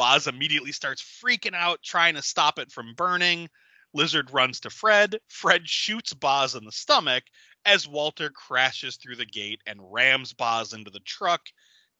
Boz 0.00 0.26
immediately 0.26 0.72
starts 0.72 1.02
freaking 1.22 1.54
out, 1.54 1.82
trying 1.82 2.14
to 2.14 2.22
stop 2.22 2.58
it 2.58 2.72
from 2.72 2.94
burning. 2.94 3.50
Lizard 3.92 4.30
runs 4.32 4.60
to 4.60 4.70
Fred. 4.70 5.20
Fred 5.28 5.68
shoots 5.68 6.14
Boz 6.14 6.54
in 6.54 6.64
the 6.64 6.72
stomach, 6.72 7.24
as 7.66 7.86
Walter 7.86 8.30
crashes 8.30 8.96
through 8.96 9.16
the 9.16 9.26
gate 9.26 9.60
and 9.66 9.92
rams 9.92 10.32
Boz 10.32 10.72
into 10.72 10.90
the 10.90 11.00
truck, 11.00 11.42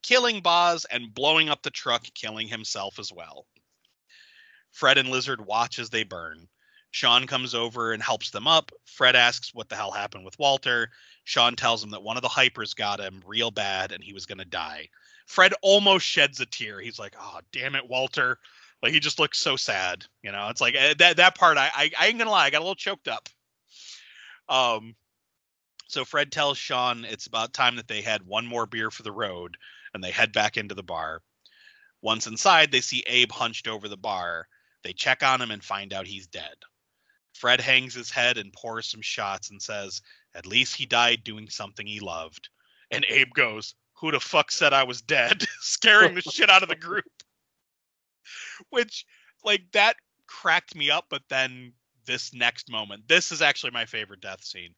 killing 0.01 0.41
Boz 0.41 0.85
and 0.85 1.13
blowing 1.13 1.47
up 1.47 1.61
the 1.61 1.69
truck, 1.69 2.03
killing 2.15 2.47
himself 2.47 2.97
as 2.97 3.13
well. 3.13 3.45
Fred 4.71 4.97
and 4.97 5.09
Lizard 5.09 5.45
watch 5.45 5.77
as 5.77 5.91
they 5.91 6.03
burn. 6.03 6.47
Sean 6.89 7.27
comes 7.27 7.53
over 7.53 7.93
and 7.93 8.01
helps 8.01 8.31
them 8.31 8.47
up. 8.47 8.71
Fred 8.85 9.15
asks 9.15 9.53
what 9.53 9.69
the 9.69 9.75
hell 9.75 9.91
happened 9.91 10.25
with 10.25 10.39
Walter. 10.39 10.89
Sean 11.23 11.55
tells 11.55 11.83
him 11.83 11.91
that 11.91 12.01
one 12.01 12.17
of 12.17 12.23
the 12.23 12.29
hypers 12.29 12.75
got 12.75 12.99
him 12.99 13.21
real 13.27 13.51
bad 13.51 13.91
and 13.91 14.03
he 14.03 14.11
was 14.11 14.25
going 14.25 14.39
to 14.39 14.45
die. 14.45 14.89
Fred 15.31 15.53
almost 15.61 16.05
sheds 16.05 16.41
a 16.41 16.45
tear. 16.45 16.81
He's 16.81 16.99
like, 16.99 17.15
"Oh, 17.17 17.39
damn 17.53 17.75
it, 17.75 17.87
Walter." 17.87 18.37
Like 18.83 18.91
he 18.91 18.99
just 18.99 19.17
looks 19.17 19.39
so 19.39 19.55
sad, 19.55 20.05
you 20.23 20.31
know. 20.31 20.49
It's 20.49 20.59
like 20.59 20.75
uh, 20.75 20.93
that 20.97 21.15
that 21.15 21.37
part 21.37 21.57
I, 21.57 21.71
I 21.73 21.91
I 21.97 22.07
ain't 22.07 22.17
gonna 22.17 22.29
lie, 22.29 22.45
I 22.45 22.49
got 22.49 22.59
a 22.59 22.65
little 22.65 22.75
choked 22.75 23.07
up. 23.07 23.29
Um, 24.49 24.93
so 25.87 26.03
Fred 26.03 26.33
tells 26.33 26.57
Sean 26.57 27.05
it's 27.05 27.27
about 27.27 27.53
time 27.53 27.77
that 27.77 27.87
they 27.87 28.01
had 28.01 28.27
one 28.27 28.45
more 28.45 28.65
beer 28.65 28.91
for 28.91 29.03
the 29.03 29.11
road, 29.13 29.55
and 29.93 30.03
they 30.03 30.11
head 30.11 30.33
back 30.33 30.57
into 30.57 30.75
the 30.75 30.83
bar. 30.83 31.21
Once 32.01 32.27
inside, 32.27 32.69
they 32.69 32.81
see 32.81 33.01
Abe 33.07 33.31
hunched 33.31 33.69
over 33.69 33.87
the 33.87 33.95
bar. 33.95 34.49
They 34.83 34.91
check 34.91 35.23
on 35.23 35.41
him 35.41 35.51
and 35.51 35.63
find 35.63 35.93
out 35.93 36.07
he's 36.07 36.27
dead. 36.27 36.55
Fred 37.33 37.61
hangs 37.61 37.93
his 37.93 38.11
head 38.11 38.37
and 38.37 38.51
pours 38.51 38.89
some 38.89 39.01
shots 39.01 39.49
and 39.49 39.61
says, 39.61 40.01
At 40.35 40.45
least 40.45 40.75
he 40.75 40.85
died 40.85 41.23
doing 41.23 41.47
something 41.49 41.87
he 41.87 42.01
loved. 42.01 42.49
And 42.89 43.05
Abe 43.07 43.33
goes, 43.33 43.75
Who 44.01 44.11
the 44.11 44.19
fuck 44.19 44.51
said 44.51 44.73
I 44.73 44.83
was 44.83 45.01
dead? 45.01 45.45
Scaring 45.61 46.15
the 46.15 46.21
shit 46.21 46.49
out 46.49 46.63
of 46.63 46.69
the 46.69 46.75
group. 46.75 47.05
Which, 48.69 49.05
like, 49.43 49.63
that 49.73 49.95
cracked 50.27 50.75
me 50.75 50.89
up, 50.89 51.05
but 51.09 51.21
then 51.29 51.73
this 52.05 52.33
next 52.33 52.69
moment, 52.69 53.07
this 53.07 53.31
is 53.31 53.41
actually 53.41 53.71
my 53.71 53.85
favorite 53.85 54.21
death 54.21 54.43
scene 54.43 54.73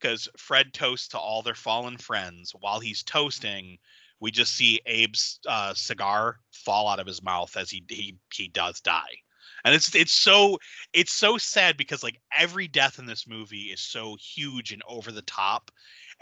because 0.00 0.28
Fred 0.36 0.72
toasts 0.72 1.08
to 1.08 1.18
all 1.18 1.42
their 1.42 1.54
fallen 1.54 1.96
friends. 1.96 2.52
While 2.58 2.80
he's 2.80 3.02
toasting, 3.02 3.78
we 4.20 4.30
just 4.30 4.54
see 4.54 4.80
Abe's 4.86 5.38
uh, 5.46 5.74
cigar 5.74 6.38
fall 6.52 6.88
out 6.88 7.00
of 7.00 7.06
his 7.06 7.22
mouth 7.22 7.56
as 7.56 7.70
he 7.70 7.84
he 7.88 8.16
he 8.32 8.48
does 8.48 8.80
die. 8.80 9.18
And 9.64 9.74
it's 9.74 9.94
it's 9.94 10.12
so 10.12 10.58
it's 10.92 11.12
so 11.12 11.38
sad 11.38 11.76
because 11.76 12.02
like 12.02 12.20
every 12.36 12.68
death 12.68 12.98
in 12.98 13.06
this 13.06 13.26
movie 13.26 13.70
is 13.72 13.80
so 13.80 14.16
huge 14.16 14.72
and 14.72 14.82
over 14.88 15.12
the 15.12 15.22
top, 15.22 15.70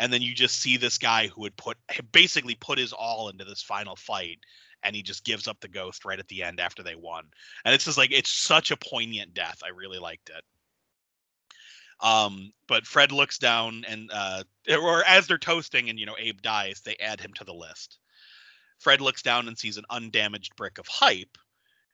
and 0.00 0.10
then 0.10 0.22
you 0.22 0.34
just 0.34 0.58
see 0.60 0.78
this 0.78 0.96
guy 0.96 1.28
who 1.28 1.42
would 1.42 1.56
put 1.56 1.76
basically 2.10 2.54
put 2.54 2.78
his 2.78 2.92
all 2.92 3.28
into 3.28 3.44
this 3.44 3.62
final 3.62 3.94
fight, 3.94 4.38
and 4.82 4.96
he 4.96 5.02
just 5.02 5.24
gives 5.24 5.46
up 5.46 5.60
the 5.60 5.68
ghost 5.68 6.06
right 6.06 6.18
at 6.18 6.26
the 6.28 6.42
end 6.42 6.58
after 6.58 6.82
they 6.82 6.94
won. 6.94 7.26
And 7.64 7.74
it's 7.74 7.84
just 7.84 7.98
like 7.98 8.10
it's 8.10 8.30
such 8.30 8.70
a 8.70 8.78
poignant 8.78 9.34
death. 9.34 9.60
I 9.62 9.68
really 9.68 9.98
liked 9.98 10.30
it. 10.30 10.42
Um, 12.00 12.54
but 12.66 12.86
Fred 12.86 13.12
looks 13.12 13.36
down 13.36 13.84
and 13.86 14.10
uh, 14.10 14.42
or 14.70 15.04
as 15.04 15.26
they're 15.26 15.36
toasting 15.36 15.90
and 15.90 15.98
you 15.98 16.06
know 16.06 16.16
Abe 16.18 16.40
dies, 16.40 16.80
they 16.80 16.96
add 16.96 17.20
him 17.20 17.34
to 17.34 17.44
the 17.44 17.52
list. 17.52 17.98
Fred 18.78 19.02
looks 19.02 19.20
down 19.20 19.48
and 19.48 19.58
sees 19.58 19.76
an 19.76 19.84
undamaged 19.90 20.56
brick 20.56 20.78
of 20.78 20.86
hype. 20.88 21.36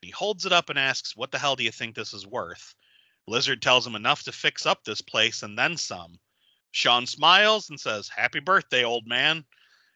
He 0.00 0.12
holds 0.12 0.46
it 0.46 0.52
up 0.52 0.70
and 0.70 0.78
asks, 0.78 1.16
"What 1.16 1.32
the 1.32 1.40
hell 1.40 1.56
do 1.56 1.64
you 1.64 1.72
think 1.72 1.96
this 1.96 2.14
is 2.14 2.24
worth?" 2.24 2.76
Lizard 3.26 3.62
tells 3.62 3.84
him 3.84 3.96
enough 3.96 4.22
to 4.22 4.32
fix 4.32 4.64
up 4.64 4.84
this 4.84 5.00
place 5.00 5.42
and 5.42 5.58
then 5.58 5.76
some. 5.76 6.20
Sean 6.76 7.06
smiles 7.06 7.70
and 7.70 7.80
says, 7.80 8.06
"Happy 8.06 8.38
birthday, 8.38 8.84
old 8.84 9.06
man." 9.06 9.46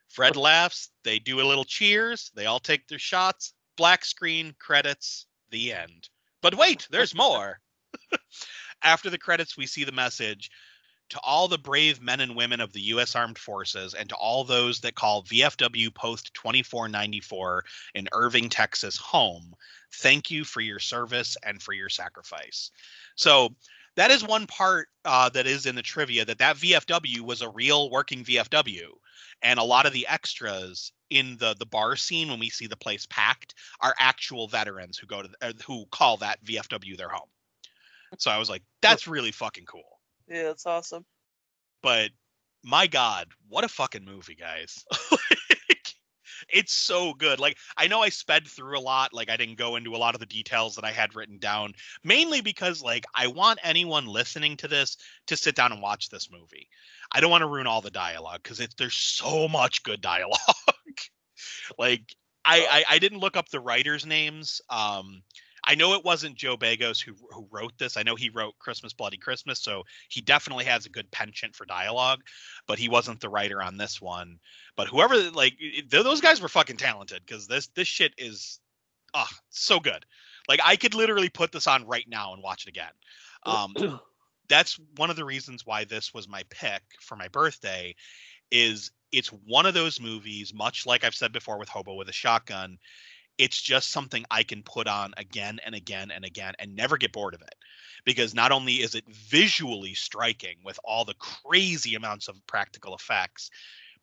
Fred 0.09 0.35
laughs. 0.35 0.89
They 1.05 1.19
do 1.19 1.39
a 1.39 1.45
little 1.45 1.67
cheers. 1.67 2.31
They 2.35 2.47
all 2.47 2.59
take 2.59 2.89
their 2.89 2.99
shots. 2.99 3.53
Black 3.77 4.03
screen, 4.03 4.55
credits, 4.59 5.27
the 5.51 5.75
end. 5.75 6.09
But 6.41 6.55
wait, 6.55 6.89
there's 6.91 7.15
more. 7.15 7.61
After 8.83 9.11
the 9.11 9.19
credits, 9.19 9.59
we 9.59 9.67
see 9.67 9.85
the 9.85 9.93
message 9.93 10.51
to 11.11 11.21
all 11.21 11.49
the 11.49 11.59
brave 11.59 12.01
men 12.01 12.21
and 12.21 12.35
women 12.35 12.63
of 12.63 12.73
the 12.73 12.81
U.S. 12.95 13.15
Armed 13.15 13.39
Forces 13.39 13.93
and 13.93 14.09
to 14.09 14.15
all 14.15 14.43
those 14.43 14.81
that 14.81 14.95
call 14.95 15.25
VFW 15.25 15.95
Post 15.95 16.33
2494 16.33 17.63
in 17.95 18.09
Irving, 18.13 18.49
Texas 18.49 18.97
home. 18.97 19.55
Thank 19.97 20.31
you 20.31 20.45
for 20.45 20.63
your 20.63 20.79
service 20.79 21.37
and 21.43 21.61
for 21.61 21.75
your 21.75 21.91
sacrifice. 21.91 22.71
So 23.17 23.55
that 24.01 24.11
is 24.11 24.27
one 24.27 24.47
part 24.47 24.89
uh, 25.05 25.29
that 25.29 25.47
is 25.47 25.67
in 25.67 25.75
the 25.75 25.83
trivia 25.83 26.25
that 26.25 26.39
that 26.39 26.57
VFW 26.57 27.21
was 27.21 27.43
a 27.43 27.51
real 27.51 27.91
working 27.91 28.25
VFW, 28.25 28.87
and 29.43 29.61
a 29.61 29.63
lot 29.63 29.85
of 29.85 29.93
the 29.93 30.07
extras 30.09 30.91
in 31.11 31.37
the 31.39 31.55
the 31.59 31.67
bar 31.67 31.97
scene 31.97 32.31
when 32.31 32.39
we 32.39 32.49
see 32.49 32.67
the 32.67 32.79
place 32.79 33.07
packed 33.11 33.55
are 33.79 33.95
actual 33.99 34.49
veterans 34.49 34.97
who 34.97 35.07
go 35.07 35.21
to 35.21 35.29
uh, 35.43 35.53
who 35.67 35.85
call 35.93 36.17
that 36.17 36.43
VFW 36.43 36.97
their 36.97 37.11
home. 37.11 37.29
So 38.17 38.31
I 38.31 38.39
was 38.39 38.49
like, 38.49 38.63
that's 38.81 39.07
really 39.07 39.33
fucking 39.33 39.67
cool. 39.67 40.01
Yeah, 40.27 40.45
that's 40.45 40.65
awesome. 40.65 41.05
But 41.83 42.11
my 42.65 42.87
God, 42.87 43.27
what 43.51 43.65
a 43.65 43.69
fucking 43.69 44.07
movie, 44.07 44.35
guys. 44.35 44.83
it's 46.53 46.73
so 46.73 47.15
good. 47.15 47.41
Like, 47.41 47.59
I 47.77 47.87
know 47.87 48.03
I 48.03 48.09
sped 48.09 48.47
through 48.47 48.79
a 48.79 48.81
lot. 48.81 49.13
Like, 49.13 49.31
I 49.31 49.37
didn't 49.37 49.59
go 49.59 49.77
into 49.77 49.95
a 49.95 49.99
lot 49.99 50.15
of 50.15 50.21
the 50.21 50.27
details 50.27 50.75
that 50.75 50.85
I 50.85 50.93
had 50.93 51.15
written 51.15 51.39
down, 51.39 51.75
mainly 52.05 52.41
because, 52.41 52.83
like, 52.83 53.05
I 53.15 53.27
want 53.27 53.59
anyone 53.63 54.07
listening 54.07 54.57
to 54.59 54.69
this 54.69 54.97
to 55.27 55.37
sit 55.37 55.55
down 55.55 55.73
and 55.73 55.83
watch 55.83 56.09
this 56.09 56.31
movie. 56.31 56.69
I 57.13 57.21
don't 57.21 57.31
want 57.31 57.43
to 57.43 57.49
ruin 57.49 57.67
all 57.67 57.81
the 57.81 57.91
dialogue 57.91 58.41
because 58.43 58.67
there's 58.79 58.95
so 58.95 59.49
much 59.49 59.83
good 59.83 60.01
dialogue. 60.01 60.39
like, 61.79 62.15
I, 62.45 62.85
I, 62.89 62.95
I 62.95 62.99
didn't 62.99 63.19
look 63.19 63.37
up 63.37 63.49
the 63.49 63.61
writers' 63.61 64.07
names. 64.07 64.61
Um, 64.71 65.23
I 65.65 65.75
know 65.75 65.95
it 65.95 66.05
wasn't 66.05 66.37
Joe 66.37 66.57
Begos 66.57 67.03
who 67.03 67.15
who 67.31 67.47
wrote 67.51 67.77
this. 67.79 67.97
I 67.97 68.03
know 68.03 68.17
he 68.17 68.31
wrote 68.31 68.59
Christmas 68.59 68.93
Bloody 68.93 69.17
Christmas, 69.17 69.61
so 69.61 69.85
he 70.09 70.21
definitely 70.21 70.65
has 70.65 70.87
a 70.87 70.91
good 70.91 71.11
penchant 71.11 71.55
for 71.55 71.65
dialogue, 71.65 72.21
but 72.67 72.79
he 72.79 72.89
wasn't 72.89 73.21
the 73.21 73.29
writer 73.29 73.63
on 73.63 73.77
this 73.77 74.01
one. 74.01 74.39
But 74.77 74.89
whoever 74.89 75.17
like 75.31 75.59
those 75.89 76.21
guys 76.21 76.41
were 76.41 76.49
fucking 76.49 76.79
talented 76.79 77.23
because 77.25 77.47
this 77.47 77.69
this 77.69 77.89
shit 77.89 78.15
is 78.19 78.61
ah 79.15 79.29
oh, 79.31 79.37
so 79.51 79.81
good. 79.81 80.05
Like 80.49 80.61
I 80.65 80.77
could 80.77 80.95
literally 80.95 81.29
put 81.29 81.53
this 81.53 81.67
on 81.67 81.87
right 81.87 82.07
now 82.09 82.33
and 82.33 82.43
watch 82.43 82.65
it 82.65 82.71
again. 82.71 82.93
Um, 83.45 84.01
that's 84.49 84.79
one 84.97 85.11
of 85.11 85.17
the 85.17 85.25
reasons 85.25 85.67
why 85.67 85.85
this 85.85 86.13
was 86.15 86.29
my 86.29 86.45
pick 86.51 86.83
for 87.01 87.17
my 87.17 87.29
birthday. 87.29 87.95
Is 88.51 88.91
it's 89.13 89.29
one 89.29 89.67
of 89.67 89.75
those 89.75 90.01
movies, 90.01 90.55
much 90.55 90.87
like 90.87 91.05
I've 91.05 91.15
said 91.15 91.33
before 91.33 91.59
with 91.59 91.69
Hobo 91.69 91.95
with 91.95 92.09
a 92.09 92.13
Shotgun, 92.13 92.79
it's 93.41 93.61
just 93.61 93.91
something 93.91 94.27
I 94.31 94.43
can 94.43 94.63
put 94.63 94.87
on 94.87 95.15
again 95.17 95.61
and 95.65 95.75
again 95.75 96.11
and 96.11 96.27
again 96.27 96.53
and 96.59 96.77
never 96.77 96.99
get 96.99 97.13
bored 97.13 97.35
of 97.35 97.41
it. 97.41 97.55
Because 98.05 98.35
not 98.35 98.53
only 98.53 98.75
is 98.75 98.95
it 98.95 99.05
visually 99.09 99.95
striking 99.95 100.57
with 100.63 100.79
all 100.85 101.07
the 101.07 101.15
crazy 101.15 101.95
amounts 101.95 102.29
of 102.29 102.37
practical 102.47 102.95
effects, 102.95 103.51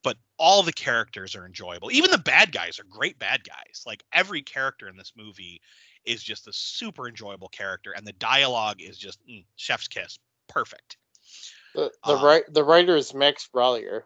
but 0.04 0.18
all 0.38 0.64
the 0.64 0.74
characters 0.74 1.36
are 1.36 1.46
enjoyable. 1.46 1.92
Even 1.92 2.10
the 2.10 2.18
bad 2.18 2.52
guys 2.52 2.80
are 2.80 2.84
great 2.90 3.20
bad 3.20 3.44
guys. 3.44 3.84
Like 3.86 4.04
every 4.12 4.42
character 4.42 4.88
in 4.88 4.98
this 4.98 5.14
movie 5.16 5.62
is 6.04 6.24
just 6.24 6.48
a 6.48 6.54
super 6.54 7.08
enjoyable 7.08 7.50
character, 7.50 7.92
and 7.92 8.08
the 8.08 8.14
dialogue 8.14 8.82
is 8.82 8.98
just 8.98 9.20
mm, 9.28 9.46
chef's 9.56 9.88
kiss, 9.88 10.18
perfect. 10.48 10.98
The 11.76 11.92
the 12.06 12.16
Uh, 12.16 12.26
right 12.26 12.44
the 12.52 12.64
writer 12.64 12.96
is 12.96 13.14
Max 13.14 13.48
Brallier. 13.54 14.04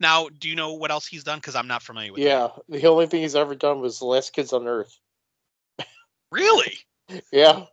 Now, 0.00 0.28
do 0.28 0.48
you 0.48 0.54
know 0.54 0.74
what 0.74 0.90
else 0.90 1.06
he's 1.06 1.24
done? 1.24 1.38
Because 1.38 1.56
I'm 1.56 1.68
not 1.68 1.82
familiar 1.82 2.12
with. 2.12 2.22
Yeah, 2.22 2.48
him. 2.48 2.62
the 2.68 2.86
only 2.86 3.06
thing 3.06 3.22
he's 3.22 3.36
ever 3.36 3.54
done 3.54 3.80
was 3.80 3.98
The 3.98 4.06
Last 4.06 4.32
Kids 4.32 4.52
on 4.52 4.66
Earth. 4.66 4.98
really? 6.30 6.78
Yeah. 7.32 7.66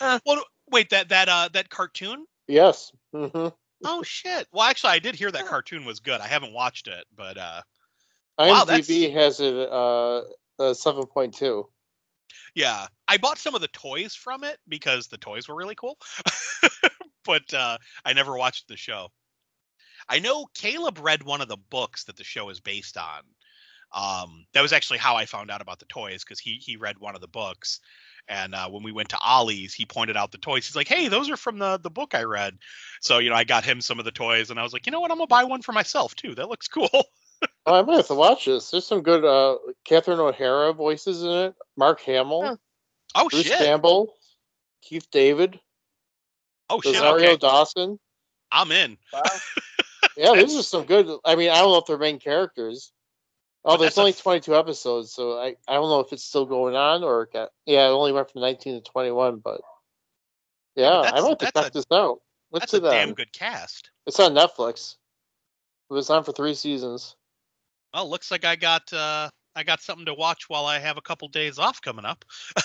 Well, 0.00 0.42
wait 0.70 0.90
that 0.90 1.10
that 1.10 1.28
uh 1.28 1.48
that 1.52 1.70
cartoon. 1.70 2.26
Yes. 2.48 2.90
hmm 3.12 3.48
Oh 3.84 4.02
shit! 4.02 4.48
Well, 4.52 4.64
actually, 4.64 4.90
I 4.90 4.98
did 4.98 5.14
hear 5.14 5.30
that 5.30 5.46
cartoon 5.46 5.84
was 5.84 6.00
good. 6.00 6.20
I 6.20 6.26
haven't 6.26 6.52
watched 6.52 6.88
it, 6.88 7.04
but 7.14 7.38
uh, 7.38 7.62
IMDb 8.40 9.14
Wow, 9.14 9.20
has 9.20 9.40
it 9.40 9.54
uh, 9.54 10.22
uh 10.58 10.74
seven 10.74 11.06
point 11.06 11.34
two. 11.34 11.68
yeah, 12.54 12.86
I 13.06 13.16
bought 13.16 13.38
some 13.38 13.54
of 13.54 13.60
the 13.60 13.68
toys 13.68 14.14
from 14.14 14.44
it 14.44 14.58
because 14.68 15.08
the 15.08 15.18
toys 15.18 15.48
were 15.48 15.54
really 15.54 15.74
cool. 15.74 15.98
but 17.24 17.52
uh, 17.52 17.78
I 18.04 18.12
never 18.12 18.36
watched 18.36 18.68
the 18.68 18.76
show. 18.76 19.08
I 20.08 20.18
know 20.18 20.46
Caleb 20.54 20.98
read 21.00 21.22
one 21.22 21.40
of 21.40 21.48
the 21.48 21.56
books 21.70 22.04
that 22.04 22.16
the 22.16 22.24
show 22.24 22.48
is 22.50 22.60
based 22.60 22.96
on. 22.96 23.22
Um, 23.92 24.46
that 24.52 24.62
was 24.62 24.72
actually 24.72 24.98
how 24.98 25.16
I 25.16 25.26
found 25.26 25.50
out 25.50 25.60
about 25.62 25.78
the 25.78 25.86
toys 25.86 26.24
because 26.24 26.40
he 26.40 26.56
he 26.56 26.76
read 26.76 26.98
one 26.98 27.14
of 27.14 27.20
the 27.20 27.28
books, 27.28 27.80
and 28.28 28.54
uh, 28.54 28.68
when 28.68 28.82
we 28.82 28.92
went 28.92 29.08
to 29.10 29.18
Ollie's, 29.24 29.72
he 29.72 29.86
pointed 29.86 30.16
out 30.16 30.32
the 30.32 30.38
toys. 30.38 30.66
He's 30.66 30.76
like, 30.76 30.88
"Hey, 30.88 31.08
those 31.08 31.30
are 31.30 31.36
from 31.36 31.58
the 31.58 31.78
the 31.78 31.90
book 31.90 32.14
I 32.14 32.24
read." 32.24 32.58
So 33.00 33.18
you 33.18 33.30
know, 33.30 33.36
I 33.36 33.44
got 33.44 33.64
him 33.64 33.80
some 33.80 33.98
of 33.98 34.04
the 34.04 34.10
toys, 34.10 34.50
and 34.50 34.58
I 34.58 34.64
was 34.64 34.72
like, 34.72 34.86
"You 34.86 34.92
know 34.92 35.00
what? 35.00 35.10
I'm 35.12 35.18
gonna 35.18 35.28
buy 35.28 35.44
one 35.44 35.62
for 35.62 35.72
myself 35.72 36.14
too. 36.16 36.34
That 36.34 36.48
looks 36.48 36.68
cool." 36.68 36.90
Oh, 37.66 37.74
I 37.74 37.82
might 37.82 37.96
have 37.96 38.06
to 38.06 38.14
watch 38.14 38.46
this. 38.46 38.70
There's 38.70 38.86
some 38.86 39.02
good 39.02 39.24
uh 39.24 39.58
Catherine 39.84 40.20
O'Hara 40.20 40.72
voices 40.72 41.22
in 41.22 41.30
it. 41.30 41.54
Mark 41.76 42.00
Hamill, 42.00 42.42
Huh. 42.46 42.56
oh 43.14 43.28
Bruce 43.28 43.46
shit! 43.46 43.58
Campbell, 43.58 44.14
Keith 44.82 45.10
David, 45.10 45.60
Oh 46.70 46.80
shit! 46.80 46.94
Rosario 46.94 47.32
Okay, 47.32 47.36
Dawson. 47.36 47.98
I'm 48.50 48.72
in. 48.72 48.96
Wow. 49.12 49.22
Yeah, 50.16 50.34
these 50.34 50.56
are 50.56 50.62
some 50.62 50.84
good. 50.84 51.08
I 51.24 51.36
mean, 51.36 51.50
I 51.50 51.56
don't 51.56 51.72
know 51.72 51.78
if 51.78 51.86
they're 51.86 51.98
main 51.98 52.18
characters. 52.18 52.92
Oh, 53.64 53.76
there's 53.76 53.98
only 53.98 54.12
f- 54.12 54.22
22 54.22 54.54
episodes, 54.56 55.12
so 55.12 55.38
I, 55.38 55.56
I 55.66 55.74
don't 55.74 55.88
know 55.90 56.00
if 56.00 56.12
it's 56.12 56.24
still 56.24 56.46
going 56.46 56.76
on 56.76 57.02
or 57.02 57.28
got. 57.32 57.50
Yeah, 57.66 57.86
it 57.86 57.90
only 57.90 58.12
went 58.12 58.30
from 58.30 58.42
19 58.42 58.74
to 58.74 58.80
21, 58.80 59.38
but 59.38 59.60
yeah, 60.76 61.00
I 61.00 61.20
might 61.20 61.28
have 61.28 61.38
to 61.38 61.52
check 61.52 61.72
this 61.72 61.86
out. 61.92 62.20
What's 62.50 62.70
That's 62.70 62.84
a 62.84 62.86
it 62.86 62.90
damn 62.90 63.14
good 63.14 63.32
cast. 63.32 63.90
It's 64.06 64.20
on 64.20 64.34
Netflix. 64.34 64.94
It 65.90 65.94
was 65.94 66.10
on 66.10 66.22
for 66.22 66.32
three 66.32 66.54
seasons. 66.54 67.16
Well, 67.92 68.08
looks 68.08 68.30
like 68.30 68.44
I 68.44 68.56
got 68.56 68.92
uh, 68.92 69.30
I 69.56 69.64
got 69.64 69.80
something 69.80 70.06
to 70.06 70.14
watch 70.14 70.48
while 70.48 70.66
I 70.66 70.78
have 70.78 70.96
a 70.96 71.02
couple 71.02 71.28
days 71.28 71.58
off 71.58 71.80
coming 71.82 72.04
up. 72.04 72.24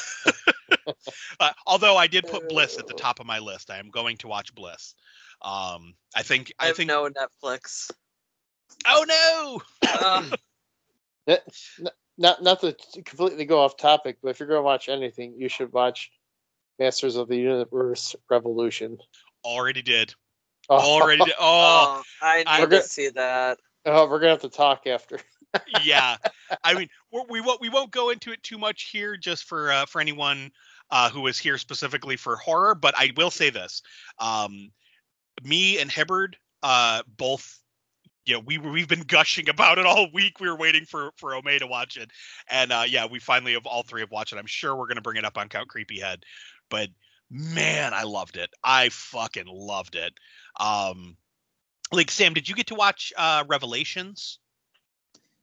uh, 1.40 1.52
although 1.66 1.98
I 1.98 2.08
did 2.08 2.28
put 2.28 2.50
Bliss 2.50 2.78
at 2.78 2.88
the 2.88 2.94
top 2.94 3.20
of 3.20 3.26
my 3.26 3.40
list, 3.40 3.70
I 3.70 3.78
am 3.78 3.90
going 3.90 4.18
to 4.18 4.28
watch 4.28 4.54
Bliss. 4.54 4.96
Um, 5.42 5.96
I 6.16 6.24
think 6.24 6.54
I 6.60 6.66
I 6.66 6.68
have 6.68 6.78
think. 6.78 6.88
no 6.88 7.10
Netflix. 7.10 7.90
Oh 8.86 9.06
no! 9.08 9.62
Ugh. 10.02 11.38
Not 12.18 12.44
not 12.44 12.62
to 12.62 12.76
completely 13.06 13.46
go 13.46 13.60
off 13.62 13.78
topic, 13.78 14.18
but 14.22 14.30
if 14.30 14.40
you're 14.40 14.48
going 14.50 14.60
to 14.60 14.64
watch 14.64 14.90
anything, 14.90 15.34
you 15.38 15.50
should 15.50 15.72
watch 15.74 16.12
Masters 16.78 17.16
of 17.16 17.28
the 17.28 17.38
Universe 17.38 18.16
Revolution. 18.30 18.98
Already 19.44 19.82
did. 19.82 20.14
Oh, 20.70 20.78
Already 20.78 21.24
did. 21.24 21.34
Oh, 21.40 22.02
oh, 22.02 22.04
I 22.22 22.44
I- 22.46 22.60
need 22.60 22.70
We're 22.72 22.82
to 22.82 22.84
see 22.88 23.10
that. 23.10 23.60
oh, 23.86 24.08
we're 24.10 24.20
gonna 24.20 24.32
have 24.32 24.42
to 24.42 24.50
talk 24.50 24.86
after. 24.88 25.20
yeah. 25.84 26.18
I 26.64 26.74
mean, 26.76 26.88
we're, 27.12 27.24
we 27.30 27.42
won't 27.42 27.60
we 27.62 27.70
won't 27.70 27.92
go 27.92 28.10
into 28.10 28.32
it 28.32 28.42
too 28.44 28.58
much 28.58 28.90
here, 28.92 29.18
just 29.18 29.46
for 29.46 29.72
uh, 29.72 29.86
for 29.86 30.00
anyone 30.02 30.52
uh, 30.92 31.10
who 31.10 31.26
is 31.28 31.38
here 31.40 31.58
specifically 31.58 32.16
for 32.18 32.36
horror. 32.38 32.76
But 32.76 32.94
I 32.98 33.12
will 33.18 33.32
say 33.32 33.50
this: 33.50 33.82
um, 34.20 34.70
me 35.44 35.80
and 35.80 35.90
Hibbard 35.90 36.36
uh, 36.64 37.04
both. 37.18 37.58
You 38.26 38.36
know, 38.36 38.44
we 38.46 38.60
we've 38.60 38.88
been 38.88 39.02
gushing 39.02 39.50
about 39.50 39.80
it 39.80 39.86
all 39.86 40.08
week. 40.14 40.40
We 40.40 40.48
were 40.48 40.56
waiting 40.56 40.86
for 40.86 41.12
for 41.18 41.34
Ome 41.34 41.58
to 41.60 41.68
watch 41.68 41.98
it, 41.98 42.12
and 42.50 42.72
uh, 42.72 42.84
yeah, 42.88 43.08
we 43.08 43.20
finally 43.20 43.54
have 43.54 43.66
all 43.66 43.84
three 43.84 44.02
have 44.02 44.12
watched 44.12 44.32
it. 44.32 44.38
I'm 44.38 44.46
sure 44.46 44.76
we're 44.76 44.88
gonna 44.88 45.02
bring 45.02 45.18
it 45.18 45.26
up 45.26 45.38
on 45.38 45.50
Count 45.50 45.70
Creepyhead, 45.70 46.18
but 46.70 46.90
man, 47.32 47.94
I 47.94 48.04
loved 48.04 48.38
it. 48.38 48.52
I 48.64 48.90
fucking 48.90 49.48
loved 49.48 49.96
it. 49.96 50.14
Um, 50.60 51.18
like 51.92 52.12
Sam, 52.12 52.34
did 52.34 52.48
you 52.48 52.56
get 52.56 52.68
to 52.68 52.76
watch 52.76 53.12
uh, 53.18 53.44
Revelations? 53.48 54.40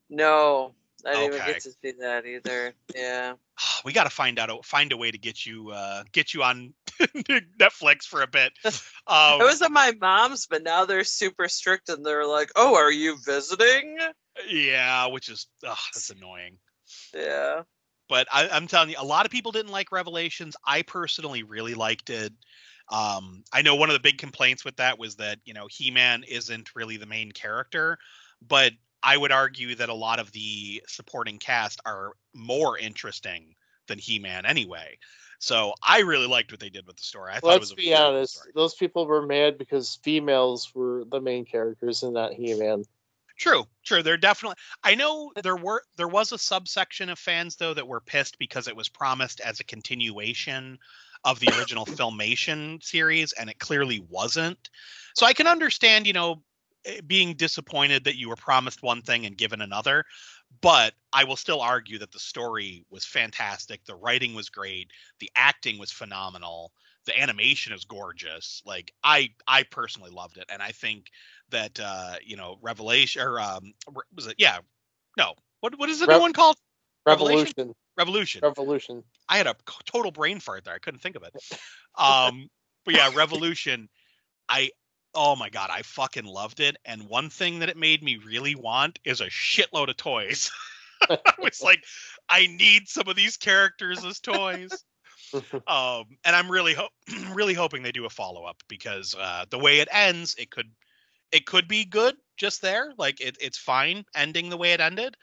No, 0.08 0.74
I 1.04 1.14
didn't 1.14 1.34
even 1.34 1.46
get 1.46 1.60
to 1.62 1.70
see 1.70 1.92
that 2.00 2.26
either. 2.26 2.74
Yeah. 2.94 3.34
we 3.84 3.92
got 3.92 4.04
to 4.04 4.10
find 4.10 4.38
out 4.38 4.64
find 4.64 4.92
a 4.92 4.96
way 4.96 5.10
to 5.10 5.18
get 5.18 5.44
you 5.44 5.70
uh 5.70 6.04
get 6.12 6.34
you 6.34 6.42
on 6.42 6.74
Netflix 7.60 8.04
for 8.04 8.22
a 8.22 8.26
bit. 8.26 8.52
Um, 9.06 9.40
It 9.40 9.44
was 9.44 9.62
at 9.62 9.72
my 9.72 9.94
mom's, 9.98 10.46
but 10.46 10.62
now 10.62 10.84
they're 10.84 11.02
super 11.02 11.48
strict 11.48 11.88
and 11.88 12.04
they're 12.04 12.26
like, 12.26 12.50
"Oh, 12.56 12.76
are 12.76 12.92
you 12.92 13.16
visiting?" 13.24 13.96
yeah, 14.46 15.06
which 15.06 15.30
is 15.30 15.46
ugh, 15.66 15.78
that's 15.94 16.10
annoying. 16.10 16.58
Yeah. 17.14 17.62
But 18.10 18.28
I, 18.30 18.50
I'm 18.50 18.66
telling 18.66 18.90
you, 18.90 18.96
a 18.98 19.04
lot 19.04 19.24
of 19.24 19.32
people 19.32 19.50
didn't 19.50 19.72
like 19.72 19.92
Revelations. 19.92 20.56
I 20.66 20.82
personally 20.82 21.42
really 21.42 21.72
liked 21.72 22.10
it. 22.10 22.34
Um, 22.90 23.44
I 23.52 23.62
know 23.62 23.74
one 23.74 23.88
of 23.90 23.94
the 23.94 24.00
big 24.00 24.18
complaints 24.18 24.64
with 24.64 24.76
that 24.76 24.98
was 24.98 25.16
that 25.16 25.38
you 25.44 25.54
know 25.54 25.68
He-Man 25.70 26.24
isn't 26.28 26.74
really 26.74 26.98
the 26.98 27.06
main 27.06 27.32
character, 27.32 27.98
but 28.46 28.72
I 29.02 29.16
would 29.16 29.32
argue 29.32 29.74
that 29.76 29.88
a 29.88 29.94
lot 29.94 30.18
of 30.18 30.32
the 30.32 30.82
supporting 30.86 31.38
cast 31.38 31.80
are 31.86 32.12
more 32.34 32.78
interesting 32.78 33.54
than 33.86 33.98
He-Man 33.98 34.44
anyway. 34.44 34.98
So 35.38 35.72
I 35.82 36.00
really 36.00 36.26
liked 36.26 36.50
what 36.50 36.60
they 36.60 36.70
did 36.70 36.86
with 36.86 36.96
the 36.96 37.02
story. 37.02 37.32
I 37.32 37.40
thought 37.40 37.46
Let's 37.46 37.60
was 37.60 37.72
a 37.72 37.76
be 37.76 37.94
honest; 37.94 38.34
story. 38.34 38.52
those 38.54 38.74
people 38.74 39.06
were 39.06 39.24
mad 39.24 39.56
because 39.58 39.96
females 40.02 40.74
were 40.74 41.04
the 41.04 41.20
main 41.20 41.44
characters 41.44 42.02
and 42.02 42.14
not 42.14 42.32
He-Man. 42.32 42.84
True, 43.38 43.64
true. 43.84 44.02
There 44.02 44.16
definitely. 44.16 44.56
I 44.82 44.96
know 44.96 45.30
there 45.42 45.56
were 45.56 45.82
there 45.96 46.08
was 46.08 46.32
a 46.32 46.38
subsection 46.38 47.08
of 47.08 47.18
fans 47.20 47.54
though 47.54 47.72
that 47.72 47.86
were 47.86 48.00
pissed 48.00 48.36
because 48.38 48.66
it 48.66 48.74
was 48.74 48.88
promised 48.88 49.40
as 49.40 49.60
a 49.60 49.64
continuation 49.64 50.76
of 51.24 51.38
the 51.38 51.46
original 51.56 51.86
filmation 51.98 52.82
series, 52.82 53.32
and 53.34 53.48
it 53.48 53.60
clearly 53.60 54.00
wasn't. 54.08 54.70
So 55.14 55.24
I 55.24 55.32
can 55.34 55.46
understand, 55.46 56.06
you 56.06 56.12
know, 56.12 56.42
eh, 56.84 57.00
being 57.06 57.34
disappointed 57.34 58.02
that 58.04 58.16
you 58.16 58.28
were 58.28 58.36
promised 58.36 58.82
one 58.82 59.02
thing 59.02 59.24
and 59.24 59.36
given 59.36 59.60
another. 59.60 60.04
But 60.60 60.94
I 61.12 61.24
will 61.24 61.36
still 61.36 61.60
argue 61.60 61.98
that 61.98 62.12
the 62.12 62.18
story 62.18 62.84
was 62.90 63.04
fantastic. 63.04 63.84
The 63.84 63.94
writing 63.94 64.34
was 64.34 64.48
great. 64.48 64.90
The 65.20 65.30
acting 65.36 65.78
was 65.78 65.92
phenomenal. 65.92 66.72
The 67.06 67.18
animation 67.18 67.72
is 67.72 67.84
gorgeous. 67.84 68.62
Like 68.66 68.92
I, 69.04 69.30
I 69.46 69.62
personally 69.64 70.10
loved 70.10 70.36
it, 70.36 70.46
and 70.48 70.62
I 70.62 70.72
think 70.72 71.10
that 71.50 71.78
uh, 71.80 72.16
you 72.24 72.36
know, 72.36 72.58
Revelation 72.60 73.22
or 73.22 73.40
um, 73.40 73.72
was 74.14 74.26
it? 74.26 74.34
Yeah, 74.38 74.58
no. 75.16 75.34
What 75.60 75.78
what 75.78 75.88
is 75.90 76.00
the 76.00 76.06
new 76.06 76.20
one 76.20 76.32
called? 76.32 76.56
Revelation? 77.06 77.46
Revolution, 77.56 77.74
Revolution. 77.96 78.40
Revolution. 78.42 79.04
I 79.28 79.38
had 79.38 79.46
a 79.46 79.56
total 79.86 80.10
brain 80.10 80.40
fart 80.40 80.64
there. 80.64 80.74
I 80.74 80.78
couldn't 80.78 81.00
think 81.00 81.16
of 81.16 81.22
it. 81.22 81.34
Um, 81.96 82.48
but 82.84 82.94
yeah, 82.94 83.10
Revolution. 83.12 83.88
I 84.48 84.70
oh 85.18 85.34
my 85.34 85.50
god, 85.50 85.68
I 85.72 85.82
fucking 85.82 86.24
loved 86.24 86.60
it. 86.60 86.76
And 86.84 87.08
one 87.08 87.28
thing 87.28 87.58
that 87.58 87.68
it 87.68 87.76
made 87.76 88.04
me 88.04 88.18
really 88.24 88.54
want 88.54 89.00
is 89.04 89.20
a 89.20 89.26
shitload 89.26 89.88
of 89.88 89.96
toys. 89.96 90.50
I 91.10 91.18
was 91.40 91.60
like, 91.60 91.84
I 92.28 92.46
need 92.46 92.88
some 92.88 93.08
of 93.08 93.16
these 93.16 93.36
characters 93.36 94.04
as 94.04 94.20
toys. 94.20 94.70
Um, 95.66 96.04
and 96.24 96.34
I'm 96.34 96.50
really 96.50 96.72
ho- 96.72 96.88
really 97.34 97.52
hoping 97.52 97.82
they 97.82 97.92
do 97.92 98.06
a 98.06 98.08
follow 98.08 98.44
up 98.44 98.56
because 98.66 99.14
uh, 99.14 99.44
the 99.50 99.58
way 99.58 99.80
it 99.80 99.88
ends, 99.92 100.34
it 100.38 100.50
could 100.50 100.70
it 101.32 101.44
could 101.44 101.68
be 101.68 101.84
good 101.84 102.14
just 102.38 102.62
there. 102.62 102.94
Like 102.96 103.20
it, 103.20 103.36
it's 103.38 103.58
fine 103.58 104.06
ending 104.14 104.48
the 104.48 104.56
way 104.56 104.72
it 104.72 104.80
ended. 104.80 105.18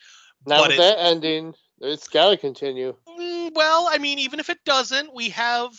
Now 0.45 0.61
with 0.61 0.73
it's- 0.73 0.93
that 0.95 1.03
ending, 1.03 1.55
it's 1.81 2.07
got 2.07 2.29
to 2.29 2.37
continue. 2.37 2.95
Mm, 3.09 3.53
Well, 3.55 3.87
I 3.89 3.97
mean, 3.97 4.19
even 4.19 4.39
if 4.39 4.51
it 4.51 4.59
doesn't, 4.63 5.11
we 5.11 5.29
have 5.29 5.71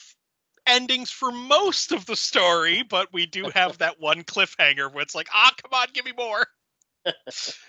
endings 0.66 1.10
for 1.10 1.30
most 1.32 1.92
of 1.92 2.06
the 2.06 2.16
story, 2.16 2.82
but 2.82 3.12
we 3.12 3.26
do 3.26 3.48
have 3.48 3.78
that 3.78 4.00
one 4.00 4.22
cliffhanger 4.24 4.92
where 4.92 5.02
it's 5.02 5.14
like, 5.14 5.28
ah, 5.32 5.52
come 5.62 5.72
on, 5.78 5.88
give 5.92 6.04
me 6.04 6.12
more. 6.16 6.46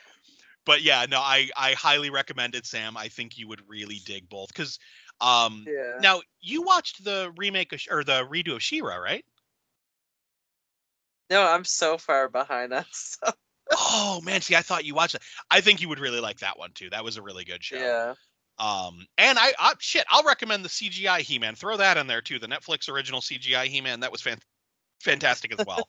but 0.66 0.82
yeah, 0.82 1.06
no, 1.10 1.20
I 1.20 1.50
I 1.56 1.74
highly 1.74 2.10
recommend 2.10 2.56
it, 2.56 2.66
Sam. 2.66 2.98
I 2.98 3.08
think 3.10 3.38
you 3.38 3.48
would 3.48 3.68
really 3.68 4.00
dig 4.00 4.30
both 4.30 4.50
because 4.50 4.80
um 5.22 5.70
Yeah. 5.70 5.94
now 5.98 6.22
you 6.42 6.62
watched 6.64 7.04
the 7.04 7.32
remake 7.38 7.74
of, 7.74 7.82
or 7.90 8.04
the 8.04 8.26
redo 8.26 8.56
of 8.56 8.64
She-Ra, 8.64 8.96
right? 8.98 9.26
No, 11.30 11.42
I'm 11.48 11.64
so 11.64 11.98
far 11.98 12.28
behind 12.30 12.74
us. 12.74 13.18
So, 13.26 13.34
Oh 13.72 14.22
man, 14.22 14.42
see, 14.42 14.56
I 14.56 14.62
thought 14.62 14.86
you 14.86 14.94
watched 14.96 15.16
it. 15.16 15.24
I 15.50 15.62
think 15.62 15.82
you 15.82 15.90
would 15.90 16.00
really 16.00 16.20
like 16.22 16.40
that 16.40 16.58
one 16.58 16.72
too. 16.74 16.90
That 16.90 17.04
was 17.04 17.18
a 17.18 17.22
really 17.22 17.44
good 17.46 17.64
show. 17.64 17.96
yeah. 17.96 18.14
Um, 18.60 19.06
and 19.18 19.38
I, 19.38 19.54
I 19.60 19.74
shit, 19.80 20.06
I'll 20.10 20.24
recommend 20.24 20.66
the 20.66 20.70
CGI 20.70 21.20
He-Man. 21.20 21.56
Throw 21.56 21.78
that 21.78 21.98
in 21.98 22.08
there 22.08 22.22
too. 22.22 22.40
The 22.40 22.48
Netflix 22.48 22.90
original 22.90 23.22
CGI 23.22 23.66
He-Man 23.66 24.00
that 24.00 24.12
was 24.12 24.22
fan- 24.22 24.40
fantastic 25.02 25.54
as 25.58 25.66
well. 25.66 25.88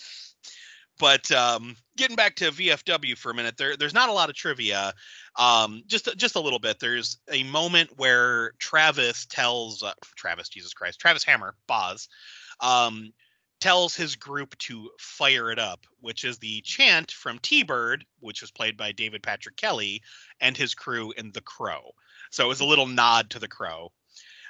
but 1.00 1.32
um, 1.32 1.76
getting 1.98 2.16
back 2.16 2.36
to 2.38 2.52
VFW 2.52 3.18
for 3.18 3.32
a 3.32 3.36
minute, 3.36 3.58
there 3.58 3.76
there's 3.76 3.94
not 3.94 4.10
a 4.10 4.14
lot 4.14 4.30
of 4.30 4.36
trivia. 4.36 4.94
Um, 5.38 5.84
just 5.88 6.08
just 6.18 6.36
a 6.36 6.42
little 6.42 6.60
bit. 6.60 6.80
There's 6.80 7.20
a 7.30 7.44
moment 7.44 7.90
where 7.98 8.54
Travis 8.60 9.26
tells 9.26 9.84
uh, 9.84 9.94
Travis, 10.16 10.50
Jesus 10.50 10.74
Christ, 10.74 11.00
Travis 11.00 11.24
Hammer, 11.24 11.56
Boz, 11.68 12.08
um, 12.62 13.12
tells 13.62 13.96
his 13.96 14.16
group 14.16 14.58
to 14.58 14.90
fire 15.00 15.52
it 15.52 15.60
up, 15.60 15.86
which 16.02 16.26
is 16.26 16.38
the 16.40 16.62
chant 16.62 17.12
from 17.12 17.40
T 17.40 17.64
Bird, 17.64 18.04
which 18.20 18.42
was 18.42 18.52
played 18.52 18.76
by 18.76 18.92
David 18.92 19.24
Patrick 19.24 19.56
Kelly 19.56 20.02
and 20.42 20.58
his 20.58 20.74
crew 20.74 21.14
in 21.16 21.32
The 21.32 21.42
Crow. 21.42 21.92
So 22.32 22.44
it 22.44 22.50
was 22.50 22.60
a 22.60 22.66
little 22.66 22.88
nod 22.88 23.30
to 23.30 23.40
The 23.40 23.48
Crow. 23.48 23.92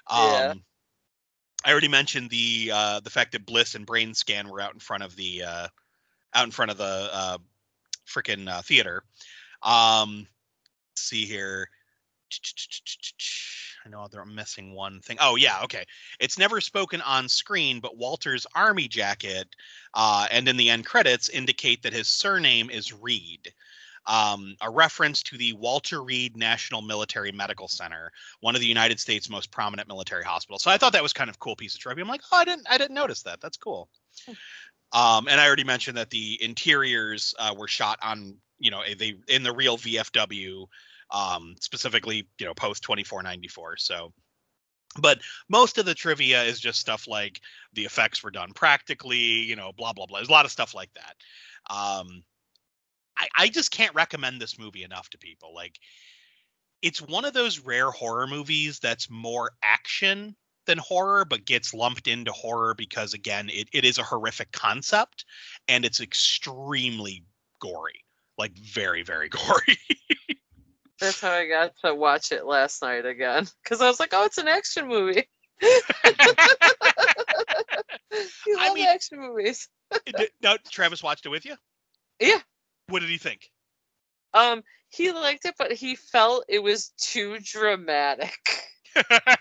Um, 0.07 0.19
Yeah. 0.19 0.53
I 1.63 1.71
already 1.71 1.89
mentioned 1.89 2.31
the 2.31 2.71
uh, 2.73 2.99
the 3.01 3.11
fact 3.11 3.33
that 3.33 3.45
Bliss 3.45 3.75
and 3.75 3.85
Brainscan 3.85 4.49
were 4.49 4.61
out 4.61 4.73
in 4.73 4.79
front 4.79 5.03
of 5.03 5.15
the 5.15 5.43
uh, 5.43 5.67
out 6.33 6.45
in 6.45 6.51
front 6.51 6.71
of 6.71 6.77
the 6.77 7.09
uh, 7.13 7.38
freaking 8.07 8.49
uh, 8.49 8.63
theater. 8.63 9.03
Um, 9.61 10.27
let's 10.91 11.03
see 11.03 11.25
here. 11.25 11.69
I 13.85 13.89
know 13.89 14.07
they're 14.11 14.25
missing 14.25 14.73
one 14.73 14.99
thing. 15.01 15.17
Oh 15.19 15.35
yeah, 15.35 15.61
okay. 15.63 15.85
It's 16.19 16.37
never 16.37 16.61
spoken 16.61 17.01
on 17.01 17.27
screen, 17.27 17.79
but 17.79 17.97
Walter's 17.97 18.45
army 18.55 18.87
jacket 18.87 19.47
uh, 19.93 20.27
and 20.31 20.47
in 20.47 20.57
the 20.57 20.69
end 20.69 20.85
credits 20.85 21.29
indicate 21.29 21.83
that 21.83 21.93
his 21.93 22.07
surname 22.07 22.69
is 22.69 22.93
Reed. 22.93 23.53
Um, 24.07 24.55
a 24.61 24.69
reference 24.69 25.21
to 25.23 25.37
the 25.37 25.53
Walter 25.53 26.03
Reed 26.03 26.35
National 26.35 26.81
Military 26.81 27.31
Medical 27.31 27.67
Center, 27.67 28.11
one 28.39 28.55
of 28.55 28.61
the 28.61 28.67
United 28.67 28.99
States' 28.99 29.29
most 29.29 29.51
prominent 29.51 29.87
military 29.87 30.23
hospitals. 30.23 30.63
So 30.63 30.71
I 30.71 30.77
thought 30.77 30.93
that 30.93 31.03
was 31.03 31.13
kind 31.13 31.29
of 31.29 31.37
cool 31.37 31.55
piece 31.55 31.75
of 31.75 31.81
trivia. 31.81 32.03
I'm 32.03 32.09
like, 32.09 32.21
oh, 32.31 32.37
I 32.37 32.45
didn't, 32.45 32.65
I 32.69 32.79
didn't 32.79 32.95
notice 32.95 33.21
that. 33.23 33.41
That's 33.41 33.57
cool. 33.57 33.89
Um, 34.91 35.27
and 35.27 35.39
I 35.39 35.45
already 35.45 35.63
mentioned 35.63 35.97
that 35.97 36.09
the 36.09 36.37
interiors 36.43 37.35
uh, 37.37 37.53
were 37.55 37.67
shot 37.67 37.99
on, 38.01 38.37
you 38.59 38.71
know, 38.71 38.81
they 38.97 39.15
in 39.27 39.43
the 39.43 39.53
real 39.53 39.77
VFW, 39.77 40.65
um, 41.11 41.55
specifically, 41.59 42.27
you 42.39 42.45
know, 42.45 42.53
post 42.53 42.83
2494. 42.83 43.77
So, 43.77 44.13
but 44.99 45.19
most 45.49 45.77
of 45.77 45.85
the 45.85 45.93
trivia 45.93 46.43
is 46.43 46.59
just 46.59 46.79
stuff 46.79 47.07
like 47.07 47.41
the 47.73 47.85
effects 47.85 48.23
were 48.23 48.31
done 48.31 48.51
practically, 48.53 49.17
you 49.17 49.55
know, 49.55 49.71
blah 49.77 49.93
blah 49.93 50.05
blah. 50.05 50.19
There's 50.19 50.29
a 50.29 50.33
lot 50.33 50.45
of 50.45 50.51
stuff 50.51 50.73
like 50.73 50.91
that. 50.95 51.15
Um, 51.73 52.23
I, 53.17 53.27
I 53.38 53.47
just 53.49 53.71
can't 53.71 53.95
recommend 53.95 54.41
this 54.41 54.57
movie 54.59 54.83
enough 54.83 55.09
to 55.11 55.17
people. 55.17 55.53
Like, 55.53 55.79
it's 56.81 57.01
one 57.01 57.25
of 57.25 57.33
those 57.33 57.59
rare 57.59 57.91
horror 57.91 58.27
movies 58.27 58.79
that's 58.79 59.09
more 59.09 59.51
action 59.61 60.35
than 60.65 60.79
horror, 60.79 61.25
but 61.25 61.45
gets 61.45 61.73
lumped 61.73 62.07
into 62.07 62.31
horror 62.31 62.73
because, 62.73 63.13
again, 63.13 63.49
it, 63.49 63.69
it 63.73 63.85
is 63.85 63.97
a 63.97 64.03
horrific 64.03 64.51
concept 64.51 65.25
and 65.67 65.85
it's 65.85 66.01
extremely 66.01 67.23
gory. 67.59 68.03
Like, 68.38 68.57
very, 68.57 69.03
very 69.03 69.29
gory. 69.29 69.77
That's 71.02 71.19
how 71.19 71.32
I 71.32 71.48
got 71.48 71.73
to 71.84 71.94
watch 71.95 72.32
it 72.32 72.45
last 72.45 72.82
night 72.82 73.06
again. 73.06 73.48
Because 73.64 73.82
I 73.82 73.88
was 73.88 73.99
like, 73.99 74.11
oh, 74.14 74.23
it's 74.26 74.38
an 74.38 74.48
action 74.48 74.88
movie. 74.88 75.28
you 75.61 75.82
I 78.57 78.68
love 78.68 78.76
mean- 78.76 78.88
action 78.88 79.19
movies. 79.19 79.68
Now, 80.41 80.56
Travis 80.69 81.03
watched 81.03 81.26
it 81.26 81.30
with 81.30 81.45
you? 81.45 81.56
Yeah. 82.19 82.40
What 82.88 83.02
did 83.02 83.10
he 83.10 83.18
think? 83.18 83.49
Um, 84.34 84.64
he 84.88 85.11
liked 85.11 85.44
it, 85.45 85.56
but 85.57 85.73
he 85.73 85.95
felt 85.95 86.45
it 86.48 86.64
was 86.64 86.94
too 86.98 87.38
dramatic. 87.44 88.38
I 88.95 89.36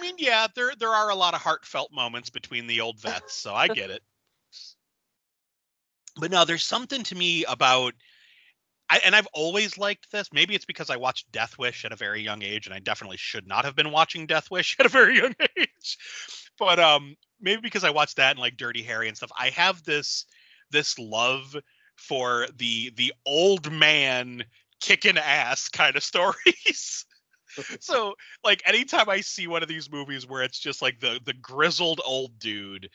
mean, 0.00 0.14
yeah, 0.18 0.46
there 0.54 0.72
there 0.78 0.90
are 0.90 1.10
a 1.10 1.14
lot 1.14 1.34
of 1.34 1.40
heartfelt 1.40 1.90
moments 1.92 2.30
between 2.30 2.66
the 2.68 2.82
old 2.82 3.00
vets, 3.00 3.34
so 3.34 3.52
I 3.54 3.66
get 3.68 3.90
it. 3.90 4.02
But 6.16 6.30
no, 6.30 6.44
there's 6.44 6.64
something 6.64 7.02
to 7.04 7.14
me 7.16 7.44
about 7.44 7.94
I, 8.90 9.00
and 9.04 9.14
I've 9.14 9.28
always 9.32 9.78
liked 9.78 10.10
this. 10.10 10.28
Maybe 10.32 10.56
it's 10.56 10.64
because 10.64 10.90
I 10.90 10.96
watched 10.96 11.30
Death 11.30 11.56
Wish 11.58 11.84
at 11.84 11.92
a 11.92 11.96
very 11.96 12.22
young 12.22 12.42
age, 12.42 12.66
and 12.66 12.74
I 12.74 12.80
definitely 12.80 13.18
should 13.18 13.46
not 13.46 13.64
have 13.64 13.76
been 13.76 13.92
watching 13.92 14.26
Death 14.26 14.50
Wish 14.50 14.76
at 14.80 14.86
a 14.86 14.90
very 14.90 15.16
young 15.16 15.34
age. 15.56 15.96
But 16.58 16.80
um, 16.80 17.16
maybe 17.40 17.62
because 17.62 17.84
I 17.84 17.90
watched 17.90 18.16
that 18.16 18.32
and 18.32 18.40
like 18.40 18.56
Dirty 18.56 18.82
Harry 18.82 19.06
and 19.06 19.16
stuff, 19.16 19.30
I 19.38 19.50
have 19.50 19.82
this 19.84 20.26
this 20.72 20.98
love 20.98 21.56
for 21.96 22.48
the 22.56 22.90
the 22.96 23.12
old 23.24 23.70
man 23.70 24.44
kicking 24.80 25.18
ass 25.18 25.68
kind 25.68 25.94
of 25.96 26.02
stories. 26.04 27.06
so 27.80 28.14
like 28.44 28.62
anytime 28.66 29.08
I 29.08 29.20
see 29.20 29.46
one 29.46 29.62
of 29.62 29.68
these 29.68 29.90
movies 29.90 30.26
where 30.26 30.42
it's 30.42 30.58
just 30.58 30.82
like 30.82 31.00
the 31.00 31.20
the 31.24 31.32
grizzled 31.32 32.00
old 32.04 32.38
dude 32.38 32.88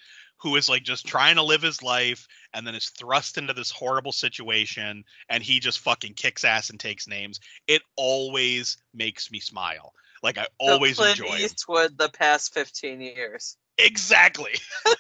who 0.46 0.56
is 0.58 0.70
like 0.70 0.84
just 0.84 1.08
trying 1.08 1.38
to 1.38 1.42
live 1.42 1.64
his 1.64 1.82
life 1.82 2.28
and 2.54 2.68
then 2.68 2.76
is 2.76 2.90
thrust 2.90 3.40
into 3.40 3.52
this 3.52 3.72
horrible 3.72 4.12
situation 4.12 5.04
and 5.28 5.42
he 5.42 5.60
just 5.60 5.80
fucking 5.80 6.14
kicks 6.14 6.44
ass 6.44 6.70
and 6.70 6.80
takes 6.80 7.08
names, 7.08 7.40
it 7.66 7.82
always 7.96 8.78
makes 8.94 9.32
me 9.32 9.40
smile. 9.40 9.92
Like 10.22 10.38
I 10.38 10.46
always 10.60 10.98
Clint 10.98 11.20
enjoy. 11.20 11.38
Eastwood 11.38 11.98
the 11.98 12.10
past 12.10 12.54
15 12.54 13.02
years. 13.02 13.58
Exactly. 13.80 14.52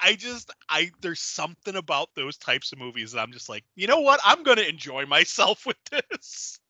I 0.00 0.14
just 0.14 0.52
I 0.68 0.92
there's 1.00 1.20
something 1.20 1.74
about 1.74 2.10
those 2.14 2.36
types 2.36 2.70
of 2.70 2.78
movies 2.78 3.10
that 3.12 3.20
I'm 3.20 3.32
just 3.32 3.48
like, 3.48 3.64
you 3.74 3.88
know 3.88 3.98
what? 3.98 4.20
I'm 4.24 4.44
gonna 4.44 4.62
enjoy 4.62 5.06
myself 5.06 5.66
with 5.66 5.76
this. 5.90 6.60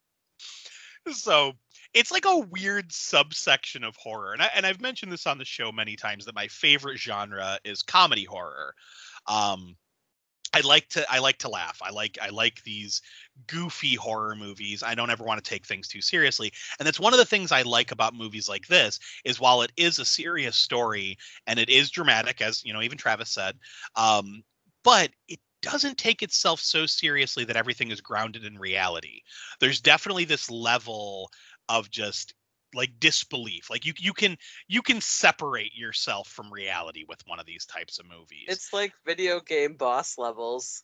So 1.12 1.52
it's 1.94 2.10
like 2.10 2.24
a 2.26 2.38
weird 2.38 2.92
subsection 2.92 3.84
of 3.84 3.96
horror. 3.96 4.32
And 4.32 4.42
I 4.42 4.50
and 4.54 4.66
I've 4.66 4.80
mentioned 4.80 5.12
this 5.12 5.26
on 5.26 5.38
the 5.38 5.44
show 5.44 5.72
many 5.72 5.96
times 5.96 6.24
that 6.24 6.34
my 6.34 6.48
favorite 6.48 6.98
genre 6.98 7.58
is 7.64 7.82
comedy 7.82 8.24
horror. 8.24 8.74
Um 9.26 9.76
I 10.52 10.60
like 10.60 10.88
to 10.90 11.04
I 11.10 11.18
like 11.18 11.38
to 11.38 11.48
laugh. 11.48 11.80
I 11.82 11.90
like 11.90 12.18
I 12.22 12.28
like 12.28 12.62
these 12.62 13.02
goofy 13.48 13.94
horror 13.94 14.36
movies. 14.36 14.82
I 14.84 14.94
don't 14.94 15.10
ever 15.10 15.24
want 15.24 15.42
to 15.42 15.48
take 15.48 15.66
things 15.66 15.88
too 15.88 16.00
seriously. 16.00 16.52
And 16.78 16.86
that's 16.86 17.00
one 17.00 17.12
of 17.12 17.18
the 17.18 17.24
things 17.24 17.50
I 17.50 17.62
like 17.62 17.90
about 17.90 18.14
movies 18.14 18.48
like 18.48 18.68
this 18.68 19.00
is 19.24 19.40
while 19.40 19.62
it 19.62 19.72
is 19.76 19.98
a 19.98 20.04
serious 20.04 20.56
story 20.56 21.18
and 21.46 21.58
it 21.58 21.68
is 21.70 21.90
dramatic, 21.90 22.40
as 22.40 22.64
you 22.64 22.72
know, 22.72 22.82
even 22.82 22.98
Travis 22.98 23.30
said, 23.30 23.56
um, 23.96 24.44
but 24.84 25.10
it 25.28 25.40
doesn't 25.64 25.96
take 25.96 26.22
itself 26.22 26.60
so 26.60 26.84
seriously 26.86 27.44
that 27.44 27.56
everything 27.56 27.90
is 27.90 28.00
grounded 28.00 28.44
in 28.44 28.58
reality. 28.58 29.22
There's 29.60 29.80
definitely 29.80 30.26
this 30.26 30.50
level 30.50 31.30
of 31.68 31.90
just 31.90 32.34
like 32.74 32.90
disbelief. 32.98 33.70
Like 33.70 33.84
you 33.84 33.92
you 33.96 34.12
can 34.12 34.36
you 34.68 34.82
can 34.82 35.00
separate 35.00 35.74
yourself 35.74 36.28
from 36.28 36.52
reality 36.52 37.04
with 37.08 37.22
one 37.26 37.38
of 37.38 37.46
these 37.46 37.66
types 37.66 37.98
of 37.98 38.06
movies. 38.06 38.46
It's 38.48 38.72
like 38.72 38.92
video 39.06 39.40
game 39.40 39.74
boss 39.74 40.18
levels. 40.18 40.82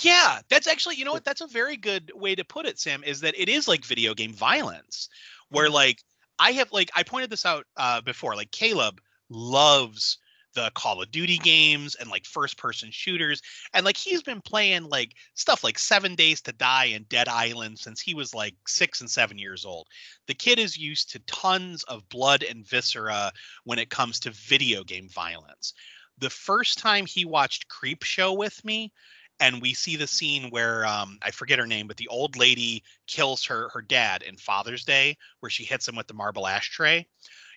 Yeah, 0.00 0.40
that's 0.48 0.66
actually, 0.66 0.96
you 0.96 1.04
know 1.04 1.12
what? 1.14 1.24
That's 1.24 1.40
a 1.40 1.46
very 1.46 1.76
good 1.76 2.12
way 2.14 2.34
to 2.34 2.44
put 2.44 2.66
it, 2.66 2.78
Sam, 2.78 3.02
is 3.04 3.20
that 3.20 3.38
it 3.38 3.48
is 3.48 3.66
like 3.66 3.84
video 3.84 4.14
game 4.14 4.32
violence, 4.32 5.08
where 5.48 5.70
like 5.70 6.02
I 6.38 6.52
have 6.52 6.72
like 6.72 6.90
I 6.94 7.02
pointed 7.02 7.30
this 7.30 7.46
out 7.46 7.66
uh 7.76 8.00
before, 8.00 8.36
like 8.36 8.50
Caleb 8.50 9.00
loves 9.30 10.18
the 10.54 10.70
Call 10.74 11.02
of 11.02 11.10
Duty 11.10 11.38
games 11.38 11.94
and 11.96 12.10
like 12.10 12.24
first 12.24 12.56
person 12.56 12.90
shooters 12.90 13.42
and 13.72 13.84
like 13.84 13.96
he's 13.96 14.22
been 14.22 14.40
playing 14.40 14.84
like 14.84 15.14
stuff 15.34 15.64
like 15.64 15.78
7 15.78 16.14
Days 16.14 16.40
to 16.42 16.52
Die 16.52 16.84
and 16.86 17.08
Dead 17.08 17.28
Island 17.28 17.78
since 17.78 18.00
he 18.00 18.14
was 18.14 18.34
like 18.34 18.54
6 18.66 19.00
and 19.00 19.10
7 19.10 19.38
years 19.38 19.64
old. 19.64 19.88
The 20.26 20.34
kid 20.34 20.58
is 20.58 20.78
used 20.78 21.10
to 21.10 21.18
tons 21.20 21.82
of 21.84 22.08
blood 22.08 22.42
and 22.42 22.66
viscera 22.66 23.32
when 23.64 23.78
it 23.78 23.90
comes 23.90 24.20
to 24.20 24.30
video 24.30 24.84
game 24.84 25.08
violence. 25.08 25.74
The 26.18 26.30
first 26.30 26.78
time 26.78 27.06
he 27.06 27.24
watched 27.24 27.68
Creepshow 27.68 28.36
with 28.36 28.64
me, 28.64 28.92
and 29.40 29.60
we 29.60 29.74
see 29.74 29.96
the 29.96 30.06
scene 30.06 30.48
where 30.50 30.86
um, 30.86 31.18
I 31.22 31.30
forget 31.32 31.58
her 31.58 31.66
name, 31.66 31.88
but 31.88 31.96
the 31.96 32.08
old 32.08 32.36
lady 32.36 32.84
kills 33.06 33.44
her 33.46 33.68
her 33.70 33.82
dad 33.82 34.22
in 34.22 34.36
Father's 34.36 34.84
Day, 34.84 35.16
where 35.40 35.50
she 35.50 35.64
hits 35.64 35.88
him 35.88 35.96
with 35.96 36.06
the 36.06 36.14
marble 36.14 36.46
ashtray. 36.46 37.06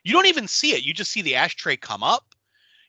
You 0.03 0.14
don't 0.14 0.26
even 0.26 0.48
see 0.48 0.74
it; 0.74 0.84
you 0.84 0.94
just 0.94 1.11
see 1.11 1.22
the 1.22 1.36
ashtray 1.36 1.78
come 1.78 2.02
up. 2.02 2.34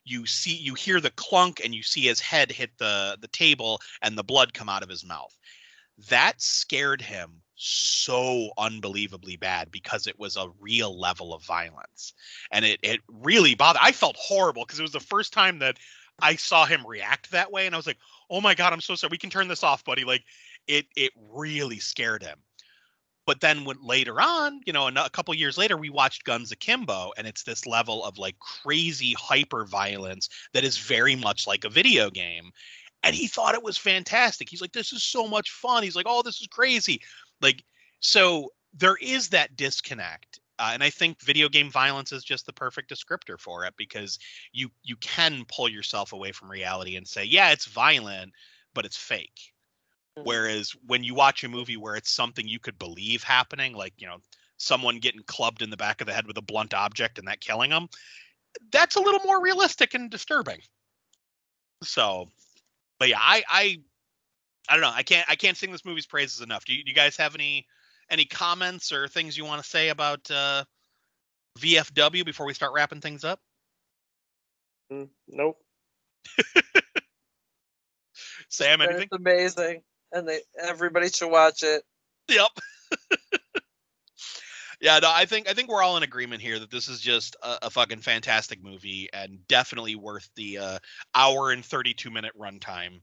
You 0.09 0.26
see, 0.26 0.56
you 0.56 0.74
hear 0.74 1.01
the 1.01 1.10
clunk, 1.10 1.60
and 1.62 1.74
you 1.74 1.82
see 1.82 2.02
his 2.02 2.20
head 2.20 2.51
hit 2.51 2.78
the 2.78 3.16
the 3.20 3.28
table, 3.28 3.80
and 4.02 4.16
the 4.16 4.24
blood 4.24 4.55
come 4.55 4.68
out 4.68 4.82
of 4.82 4.89
his 4.89 5.05
mouth. 5.05 5.36
That 6.09 6.40
scared 6.40 7.02
him 7.02 7.43
so 7.56 8.52
unbelievably 8.56 9.36
bad 9.36 9.70
because 9.70 10.06
it 10.06 10.18
was 10.18 10.36
a 10.36 10.51
real 10.60 10.98
level 10.98 11.35
of 11.35 11.44
violence, 11.44 12.14
and 12.51 12.64
it 12.64 12.80
it 12.82 13.01
really 13.09 13.55
bothered. 13.55 13.82
I 13.82 13.93
felt 13.93 14.16
horrible 14.18 14.64
because 14.64 14.78
it 14.78 14.82
was 14.82 14.93
the 14.93 15.01
first 15.01 15.32
time 15.32 15.59
that 15.59 15.78
I 16.20 16.36
saw 16.36 16.66
him 16.66 16.86
react 16.86 17.30
that 17.32 17.52
way, 17.52 17.66
and 17.66 17.74
I 17.74 17.78
was 17.78 17.86
like 17.86 17.98
oh 18.30 18.40
my 18.40 18.55
god 18.55 18.72
i'm 18.72 18.80
so 18.80 18.94
sorry 18.94 19.10
we 19.10 19.18
can 19.18 19.30
turn 19.30 19.48
this 19.48 19.62
off 19.62 19.85
buddy 19.85 20.05
like 20.05 20.24
it 20.66 20.86
it 20.97 21.12
really 21.30 21.78
scared 21.78 22.22
him 22.22 22.39
but 23.28 23.42
then 23.42 23.66
when 23.66 23.76
later 23.82 24.22
on 24.22 24.59
you 24.64 24.72
know 24.72 24.88
a, 24.88 25.10
couple 25.10 25.34
years 25.34 25.59
later 25.59 25.76
we 25.76 25.90
watched 25.90 26.24
guns 26.24 26.50
akimbo 26.50 27.12
and 27.18 27.26
it's 27.26 27.42
this 27.42 27.66
level 27.66 28.02
of 28.02 28.16
like 28.16 28.38
crazy 28.38 29.12
hyper 29.18 29.66
violence 29.66 30.30
that 30.55 30.64
is 30.64 30.78
very 30.78 31.14
much 31.14 31.46
like 31.46 31.64
a 31.64 31.68
video 31.68 32.09
game 32.09 32.50
and 33.05 33.14
he 33.14 33.28
thought 33.28 33.55
it 33.55 33.62
was 33.62 33.78
fantastic. 33.78 34.48
He's 34.48 34.62
like 34.62 34.72
this 34.72 34.92
is 34.94 35.05
so 35.05 35.28
much 35.28 35.50
fun. 35.50 35.82
He's 35.82 35.94
like 35.94 36.06
oh 36.09 36.22
this 36.22 36.40
is 36.40 36.46
crazy. 36.46 37.02
Like 37.42 37.62
so 38.00 38.48
there 38.72 38.96
is 38.96 39.28
that 39.28 39.56
disconnect 39.56 40.40
uh, 40.59 40.70
and 40.72 40.82
I 40.82 40.88
think 40.88 41.20
video 41.22 41.50
game 41.50 41.70
violence 41.70 42.12
is 42.12 42.24
just 42.24 42.46
the 42.46 42.52
perfect 42.55 42.90
descriptor 42.90 43.38
for 43.38 43.66
it 43.66 43.74
because 43.76 44.18
you 44.52 44.70
you 44.82 44.96
can 44.96 45.44
pull 45.55 45.68
yourself 45.68 46.14
away 46.14 46.32
from 46.32 46.50
reality 46.50 46.96
and 46.96 47.06
say, 47.06 47.24
yeah, 47.24 47.50
it's 47.50 47.66
violent, 47.66 48.32
but 48.74 48.86
it's 48.86 48.96
fake. 48.96 49.52
Mhm. 50.19 50.24
Whereas 50.24 50.74
when 50.86 51.05
you 51.05 51.15
watch 51.15 51.45
a 51.45 51.49
movie 51.49 51.77
where 51.77 51.95
it's 51.95 52.11
something 52.11 52.47
you 52.47 52.59
could 52.59 52.78
believe 52.78 53.23
happening, 53.23 53.74
like 53.74 53.95
you 53.99 54.07
know 54.07 54.19
someone 54.57 54.99
getting 54.99 55.23
clubbed 55.23 55.62
in 55.62 55.70
the 55.70 55.77
back 55.77 56.01
of 56.01 56.07
the 56.07 56.12
head 56.12 56.27
with 56.27 56.36
a 56.36 56.43
blunt 56.43 56.74
object 56.74 57.19
and 57.19 57.28
that 57.28 57.40
killing 57.40 57.70
them, 57.70 57.89
that's 58.73 58.97
a 58.97 59.01
little 59.01 59.20
more 59.24 59.40
realistic 59.40 59.95
and 59.95 60.11
disturbing. 60.11 60.61
So, 61.85 62.28
but 62.99 63.09
yeah, 63.09 63.20
I 63.20 63.45
I 63.49 63.78
I 64.69 64.74
don't 64.74 64.82
know. 64.82 64.93
I 64.93 65.03
can't 65.05 65.28
I 65.31 65.36
can't 65.36 65.57
sing 65.57 65.70
this 65.70 65.85
movie's 65.85 66.07
praises 66.07 66.40
enough. 66.40 66.65
Do 66.65 66.74
you, 66.74 66.82
do 66.82 66.90
you 66.90 66.97
guys 66.97 67.16
have 67.16 67.35
any 67.35 67.66
any 68.11 68.24
comments 68.24 68.90
or 68.93 69.07
things 69.07 69.36
you 69.36 69.45
want 69.45 69.62
to 69.62 69.69
say 69.69 69.90
about 69.90 70.28
uh, 70.31 70.65
VFW 71.61 72.24
before 72.24 72.47
we 72.47 72.55
start 72.55 72.73
wrapping 72.74 73.01
things 73.01 73.24
up? 73.24 73.40
Mm, 74.90 75.11
Nope. 75.28 75.59
Sam, 78.49 78.81
anything? 78.81 79.03
It's 79.03 79.16
amazing, 79.16 79.82
and 80.12 80.28
they 80.28 80.40
everybody 80.60 81.09
should 81.09 81.30
watch 81.30 81.62
it. 81.62 81.82
Yep. 82.28 82.48
yeah, 84.80 84.98
no, 85.01 85.10
I 85.12 85.24
think 85.24 85.48
I 85.48 85.55
think 85.55 85.68
we're 85.68 85.82
all 85.82 85.97
in 85.97 86.02
agreement 86.02 86.43
here 86.43 86.59
that 86.59 86.70
this 86.70 86.89
is 86.89 87.01
just 87.01 87.36
a, 87.43 87.66
a 87.66 87.70
fucking 87.70 88.01
fantastic 88.01 88.62
movie 88.62 89.09
and 89.12 89.47
definitely 89.48 89.97
worth 89.97 90.28
the 90.36 90.59
uh, 90.59 90.78
hour 91.14 91.51
and 91.51 91.64
thirty 91.64 91.94
two 91.94 92.10
minute 92.10 92.32
runtime. 92.39 93.01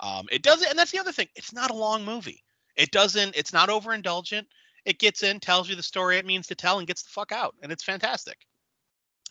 Um, 0.00 0.26
it 0.32 0.42
doesn't, 0.42 0.68
and 0.68 0.78
that's 0.78 0.90
the 0.90 0.98
other 0.98 1.12
thing. 1.12 1.28
It's 1.36 1.52
not 1.52 1.70
a 1.70 1.74
long 1.74 2.04
movie. 2.04 2.42
It 2.76 2.90
doesn't. 2.90 3.36
It's 3.36 3.52
not 3.52 3.68
overindulgent. 3.68 4.46
It 4.84 4.98
gets 4.98 5.22
in, 5.22 5.38
tells 5.38 5.68
you 5.68 5.76
the 5.76 5.82
story 5.82 6.18
it 6.18 6.26
means 6.26 6.48
to 6.48 6.56
tell, 6.56 6.78
and 6.78 6.88
gets 6.88 7.04
the 7.04 7.10
fuck 7.10 7.30
out, 7.30 7.54
and 7.62 7.70
it's 7.70 7.84
fantastic. 7.84 8.38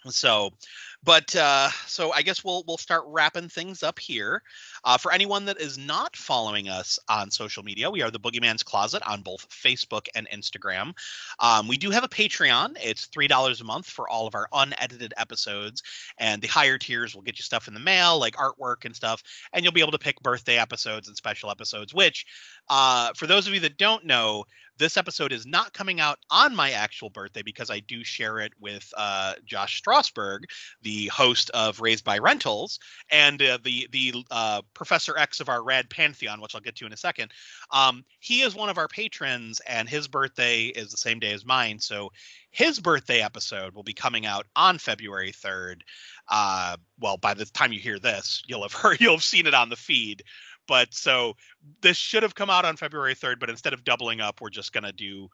So, 0.09 0.51
but 1.03 1.35
uh, 1.35 1.69
so 1.87 2.11
I 2.11 2.21
guess 2.21 2.43
we'll 2.43 2.63
we'll 2.67 2.77
start 2.77 3.03
wrapping 3.07 3.49
things 3.49 3.81
up 3.81 3.97
here. 3.97 4.43
Uh, 4.83 4.97
for 4.97 5.11
anyone 5.11 5.45
that 5.45 5.59
is 5.59 5.77
not 5.77 6.15
following 6.15 6.69
us 6.69 6.99
on 7.09 7.31
social 7.31 7.63
media, 7.63 7.89
we 7.89 8.01
are 8.01 8.11
the 8.11 8.19
Boogeyman's 8.19 8.63
Closet 8.63 9.01
on 9.07 9.21
both 9.21 9.47
Facebook 9.49 10.07
and 10.15 10.27
Instagram. 10.29 10.93
Um, 11.39 11.67
we 11.67 11.77
do 11.77 11.89
have 11.89 12.03
a 12.03 12.09
Patreon. 12.09 12.77
It's 12.83 13.05
three 13.05 13.27
dollars 13.27 13.61
a 13.61 13.63
month 13.63 13.87
for 13.87 14.07
all 14.09 14.27
of 14.27 14.35
our 14.35 14.47
unedited 14.53 15.13
episodes, 15.17 15.81
and 16.17 16.41
the 16.41 16.47
higher 16.47 16.77
tiers 16.77 17.15
will 17.15 17.23
get 17.23 17.39
you 17.39 17.43
stuff 17.43 17.67
in 17.67 17.73
the 17.73 17.79
mail, 17.79 18.19
like 18.19 18.35
artwork 18.35 18.85
and 18.85 18.95
stuff, 18.95 19.23
and 19.53 19.63
you'll 19.63 19.73
be 19.73 19.81
able 19.81 19.91
to 19.91 19.99
pick 19.99 20.21
birthday 20.21 20.57
episodes 20.57 21.07
and 21.07 21.17
special 21.17 21.49
episodes. 21.49 21.93
Which, 21.93 22.25
uh, 22.69 23.13
for 23.15 23.25
those 23.25 23.47
of 23.47 23.53
you 23.53 23.59
that 23.61 23.77
don't 23.77 24.05
know, 24.05 24.45
this 24.77 24.97
episode 24.97 25.31
is 25.31 25.45
not 25.45 25.73
coming 25.73 25.99
out 25.99 26.17
on 26.31 26.55
my 26.55 26.71
actual 26.71 27.11
birthday 27.11 27.43
because 27.43 27.69
I 27.69 27.81
do 27.81 28.03
share 28.03 28.39
it 28.39 28.51
with 28.59 28.91
uh, 28.97 29.33
Josh 29.45 29.81
Strasberg, 29.81 30.45
the 30.81 30.90
host 31.07 31.49
of 31.51 31.79
Raised 31.79 32.03
by 32.03 32.17
Rentals, 32.17 32.79
and 33.09 33.41
uh, 33.41 33.57
the 33.63 33.87
the 33.91 34.25
uh, 34.31 34.61
Professor 34.73 35.17
X 35.17 35.39
of 35.39 35.49
our 35.49 35.63
Rad 35.63 35.89
Pantheon, 35.89 36.41
which 36.41 36.55
I'll 36.55 36.61
get 36.61 36.75
to 36.77 36.85
in 36.85 36.93
a 36.93 36.97
second. 36.97 37.31
Um, 37.71 38.03
he 38.19 38.41
is 38.41 38.55
one 38.55 38.69
of 38.69 38.77
our 38.77 38.87
patrons, 38.87 39.59
and 39.67 39.87
his 39.87 40.07
birthday 40.07 40.65
is 40.65 40.91
the 40.91 40.97
same 40.97 41.19
day 41.19 41.31
as 41.31 41.45
mine. 41.45 41.79
So 41.79 42.11
his 42.51 42.79
birthday 42.79 43.21
episode 43.21 43.73
will 43.73 43.83
be 43.83 43.93
coming 43.93 44.25
out 44.25 44.47
on 44.55 44.77
February 44.77 45.31
third. 45.31 45.83
Uh, 46.29 46.77
well, 46.99 47.17
by 47.17 47.33
the 47.33 47.45
time 47.45 47.73
you 47.73 47.79
hear 47.79 47.99
this, 47.99 48.43
you'll 48.47 48.63
have 48.63 48.73
heard, 48.81 48.99
you'll 49.01 49.15
have 49.15 49.23
seen 49.23 49.47
it 49.47 49.53
on 49.53 49.69
the 49.69 49.75
feed. 49.75 50.23
But 50.67 50.93
so 50.93 51.35
this 51.81 51.97
should 51.97 52.23
have 52.23 52.35
come 52.35 52.49
out 52.49 52.65
on 52.65 52.77
February 52.77 53.15
3rd, 53.15 53.39
but 53.39 53.49
instead 53.49 53.73
of 53.73 53.83
doubling 53.83 54.21
up, 54.21 54.39
we're 54.39 54.49
just 54.49 54.71
to 54.73 54.91
do 54.93 55.27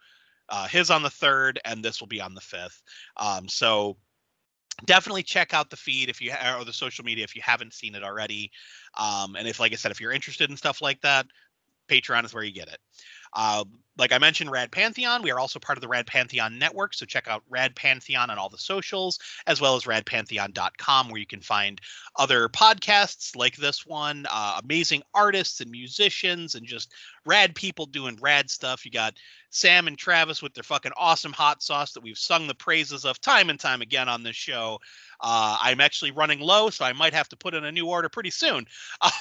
uh, 0.50 0.68
his 0.68 0.90
on 0.90 1.04
the 1.04 1.10
3rd 1.10 1.58
and 1.66 1.84
this 1.84 2.00
will 2.00 2.08
be 2.08 2.22
on 2.22 2.34
the 2.34 2.42
5th. 2.42 2.82
Um, 3.18 3.48
so 3.48 3.98
definitely 4.86 5.24
check 5.24 5.54
out 5.54 5.70
the 5.70 5.78
feed 5.78 6.10
if 6.10 6.22
you 6.22 6.32
ha- 6.32 6.58
or 6.60 6.66
the 6.66 6.74
social 6.74 7.04
media 7.04 7.24
if 7.24 7.36
you 7.36 7.42
haven't 7.44 7.74
seen 7.74 7.96
it 7.96 8.04
already. 8.04 8.52
Um, 8.98 9.36
and 9.36 9.48
if, 9.48 9.60
like 9.60 9.72
I 9.72 9.76
said, 9.76 9.92
if 9.92 10.00
you're 10.00 10.12
interested 10.12 10.50
in 10.50 10.58
stuff 10.58 10.82
like 10.82 11.02
that, 11.02 11.26
Patreon 11.88 12.26
is 12.26 12.34
where 12.34 12.44
you 12.44 12.54
get 12.54 12.68
it. 12.68 12.80
Uh, 13.34 13.66
like 13.98 14.12
I 14.12 14.20
mentioned, 14.20 14.52
Rad 14.52 14.72
Pantheon. 14.72 15.24
We 15.24 15.32
are 15.32 15.40
also 15.40 15.60
part 15.60 15.78
of 15.78 15.82
the 15.82 15.88
Rad 15.88 16.06
Pantheon 16.06 16.60
network, 16.60 16.94
so 16.94 17.06
check 17.06 17.28
out 17.28 17.44
Rad 17.50 17.76
Pantheon 17.76 18.30
on 18.30 18.38
all 18.38 18.50
the 18.50 18.58
socials, 18.58 19.20
as 19.48 19.60
well 19.60 19.76
as 19.76 19.86
radpantheon.com, 19.86 21.10
where 21.10 21.20
you 21.20 21.26
can 21.26 21.42
find 21.42 21.82
other 22.16 22.48
podcasts 22.48 23.36
like 23.36 23.56
this 23.56 23.86
one, 23.86 24.26
uh, 24.30 24.60
amazing 24.64 25.02
artists 25.14 25.62
and 25.62 25.72
musicians, 25.72 26.56
and 26.56 26.68
just 26.68 26.94
rad 27.26 27.56
people 27.56 27.88
doing 27.88 28.18
rad 28.22 28.50
stuff. 28.50 28.86
You 28.86 28.92
got 28.92 29.16
Sam 29.50 29.88
and 29.88 29.98
Travis 29.98 30.44
with 30.44 30.54
their 30.54 30.64
fucking 30.64 30.94
awesome 30.96 31.34
hot 31.34 31.64
sauce 31.64 31.94
that 31.94 32.04
we've 32.04 32.18
sung 32.18 32.48
the 32.48 32.56
praises 32.56 33.04
of 33.04 33.20
time 33.20 33.50
and 33.50 33.60
time 33.60 33.82
again 33.82 34.10
on 34.10 34.22
this 34.22 34.36
show. 34.36 34.80
Uh, 35.20 35.58
I'm 35.60 35.82
actually 35.82 36.12
running 36.12 36.40
low, 36.40 36.70
so 36.70 36.86
I 36.86 36.94
might 36.94 37.14
have 37.14 37.30
to 37.30 37.38
put 37.38 37.56
in 37.56 37.66
a 37.66 37.72
new 37.72 37.88
order 37.88 38.10
pretty 38.10 38.32
soon. 38.32 38.66
Um, 39.02 39.12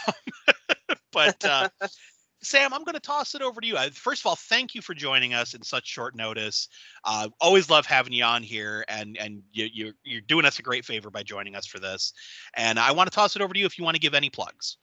but 1.12 1.44
uh, 1.44 1.68
Sam, 2.42 2.72
I'm 2.74 2.84
going 2.84 2.94
to 2.94 3.00
toss 3.00 3.34
it 3.34 3.42
over 3.42 3.60
to 3.60 3.66
you. 3.66 3.76
First 3.92 4.22
of 4.22 4.26
all, 4.26 4.36
thank 4.36 4.74
you 4.74 4.82
for 4.82 4.94
joining 4.94 5.34
us 5.34 5.54
in 5.54 5.62
such 5.62 5.86
short 5.86 6.14
notice. 6.14 6.68
Uh, 7.04 7.28
always 7.40 7.70
love 7.70 7.86
having 7.86 8.12
you 8.12 8.24
on 8.24 8.42
here, 8.42 8.84
and 8.88 9.16
and 9.18 9.42
you, 9.52 9.68
you're 9.72 9.92
you're 10.04 10.20
doing 10.20 10.44
us 10.44 10.58
a 10.58 10.62
great 10.62 10.84
favor 10.84 11.10
by 11.10 11.22
joining 11.22 11.56
us 11.56 11.66
for 11.66 11.78
this. 11.78 12.12
And 12.54 12.78
I 12.78 12.92
want 12.92 13.10
to 13.10 13.14
toss 13.14 13.36
it 13.36 13.42
over 13.42 13.54
to 13.54 13.58
you 13.58 13.66
if 13.66 13.78
you 13.78 13.84
want 13.84 13.94
to 13.94 14.00
give 14.00 14.14
any 14.14 14.30
plugs. 14.30 14.76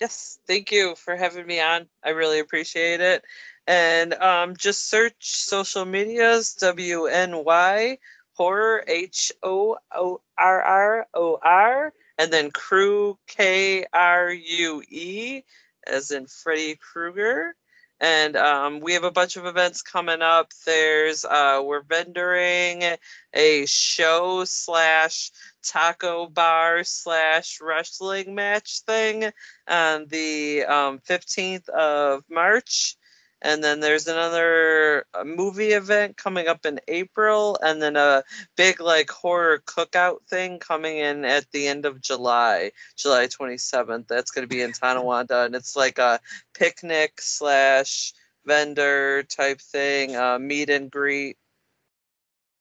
Yes, 0.00 0.38
thank 0.46 0.70
you 0.70 0.94
for 0.94 1.16
having 1.16 1.46
me 1.46 1.60
on. 1.60 1.86
I 2.04 2.10
really 2.10 2.38
appreciate 2.38 3.00
it. 3.00 3.24
And 3.66 4.14
um, 4.14 4.56
just 4.56 4.88
search 4.88 5.14
social 5.18 5.84
medias 5.84 6.56
WNY 6.60 7.98
horror 8.38 8.84
H 8.86 9.32
O 9.42 9.76
O 9.92 10.20
R 10.38 10.62
R 10.62 11.06
O 11.14 11.38
R 11.42 11.92
and 12.18 12.32
then 12.32 12.50
crew 12.52 13.18
K 13.26 13.84
R 13.92 14.30
U 14.32 14.82
E 14.88 15.42
as 15.88 16.10
in 16.10 16.26
Freddy 16.26 16.76
Krueger. 16.76 17.54
And 18.00 18.36
um, 18.36 18.80
we 18.80 18.92
have 18.92 19.02
a 19.02 19.10
bunch 19.10 19.36
of 19.36 19.44
events 19.44 19.82
coming 19.82 20.22
up. 20.22 20.52
There's 20.64 21.24
uh, 21.24 21.62
we're 21.64 21.82
vendoring 21.82 22.96
a 23.34 23.66
show 23.66 24.44
slash 24.44 25.32
taco 25.64 26.28
bar 26.28 26.84
slash 26.84 27.58
wrestling 27.60 28.36
match 28.36 28.82
thing 28.86 29.32
on 29.66 30.06
the 30.06 30.64
um, 30.64 31.00
15th 31.00 31.68
of 31.70 32.22
March. 32.30 32.96
And 33.40 33.62
then 33.62 33.80
there's 33.80 34.08
another 34.08 35.06
uh, 35.14 35.24
movie 35.24 35.72
event 35.72 36.16
coming 36.16 36.48
up 36.48 36.66
in 36.66 36.80
April, 36.88 37.58
and 37.62 37.80
then 37.80 37.96
a 37.96 38.24
big 38.56 38.80
like 38.80 39.10
horror 39.10 39.62
cookout 39.64 40.22
thing 40.28 40.58
coming 40.58 40.98
in 40.98 41.24
at 41.24 41.50
the 41.52 41.68
end 41.68 41.86
of 41.86 42.00
July, 42.00 42.72
July 42.96 43.26
27th. 43.26 44.08
That's 44.08 44.32
going 44.32 44.42
to 44.42 44.54
be 44.54 44.62
in 44.62 44.72
Tonawanda, 44.72 45.44
and 45.44 45.54
it's 45.54 45.76
like 45.76 45.98
a 45.98 46.20
picnic 46.52 47.20
slash 47.20 48.12
vendor 48.44 49.22
type 49.22 49.60
thing, 49.60 50.16
uh, 50.16 50.38
meet 50.38 50.70
and 50.70 50.90
greet. 50.90 51.36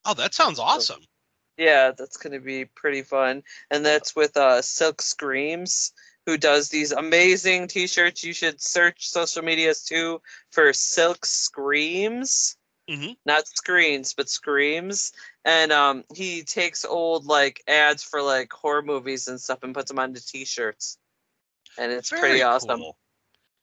Oh, 0.05 0.13
that 0.13 0.33
sounds 0.33 0.59
awesome. 0.59 1.01
Yeah, 1.57 1.91
that's 1.97 2.17
going 2.17 2.33
to 2.33 2.39
be 2.39 2.65
pretty 2.65 3.01
fun. 3.01 3.43
And 3.71 3.83
that's 3.83 4.15
with 4.15 4.37
uh, 4.37 4.61
Silk 4.61 5.01
Screams, 5.01 5.91
who 6.27 6.37
does 6.37 6.67
these 6.67 6.91
amazing 6.91 7.67
t 7.69 7.87
shirts. 7.87 8.23
You 8.23 8.33
should 8.33 8.61
search 8.61 9.07
social 9.09 9.41
medias 9.41 9.83
too 9.83 10.21
for 10.51 10.73
Silk 10.73 11.25
Screams. 11.25 12.57
Mhm. 12.89 13.17
Not 13.25 13.47
screens, 13.47 14.13
but 14.13 14.29
screams. 14.29 15.13
And 15.45 15.71
um, 15.71 16.03
he 16.13 16.43
takes 16.43 16.85
old 16.85 17.25
like 17.25 17.63
ads 17.67 18.03
for 18.03 18.21
like 18.21 18.51
horror 18.51 18.81
movies 18.81 19.27
and 19.27 19.39
stuff 19.41 19.59
and 19.63 19.73
puts 19.73 19.89
them 19.89 19.99
onto 19.99 20.19
t 20.19 20.45
shirts. 20.45 20.97
And 21.77 21.91
it's 21.91 22.09
Very 22.09 22.21
pretty 22.21 22.41
awesome. 22.43 22.79
cool. 22.79 22.97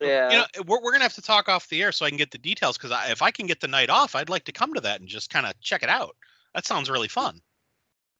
Yeah. 0.01 0.31
You 0.31 0.39
know, 0.39 0.47
we're, 0.66 0.82
we're 0.82 0.93
gonna 0.93 1.05
have 1.05 1.15
to 1.15 1.23
talk 1.23 1.49
off 1.49 1.69
the 1.69 1.82
air 1.82 1.93
so 1.93 2.07
I 2.07 2.09
can 2.09 2.19
get 2.19 2.31
the 2.31 2.39
details 2.39 2.78
because 2.78 2.97
if 3.11 3.20
I 3.20 3.31
can 3.31 3.47
get 3.47 3.61
the 3.61 3.69
night 3.69 3.91
off, 3.91 4.15
I'd 4.15 4.31
like 4.31 4.45
to 4.45 4.53
come 4.53 4.73
to 4.74 4.81
that 4.81 5.01
and 5.01 5.09
just 5.09 5.31
kind 5.31 5.45
of 5.47 5.59
check 5.61 5.82
it 5.82 5.91
out. 5.91 6.16
That 6.55 6.66
sounds 6.66 6.89
really 6.89 7.09
fun. 7.09 7.41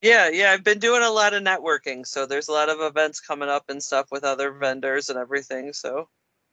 Yeah, 0.05 0.28
yeah, 0.28 0.52
I've 0.52 0.62
been 0.62 0.81
doing 0.81 1.02
a 1.02 1.09
lot 1.09 1.32
of 1.32 1.43
networking, 1.43 2.06
so 2.06 2.26
there's 2.26 2.48
a 2.48 2.52
lot 2.52 2.68
of 2.68 2.82
events 2.82 3.20
coming 3.20 3.48
up 3.48 3.70
and 3.70 3.82
stuff 3.82 4.09
with 4.12 4.22
other 4.22 4.52
vendors 4.52 5.09
and 5.09 5.18
everything. 5.18 5.72
So 5.72 6.10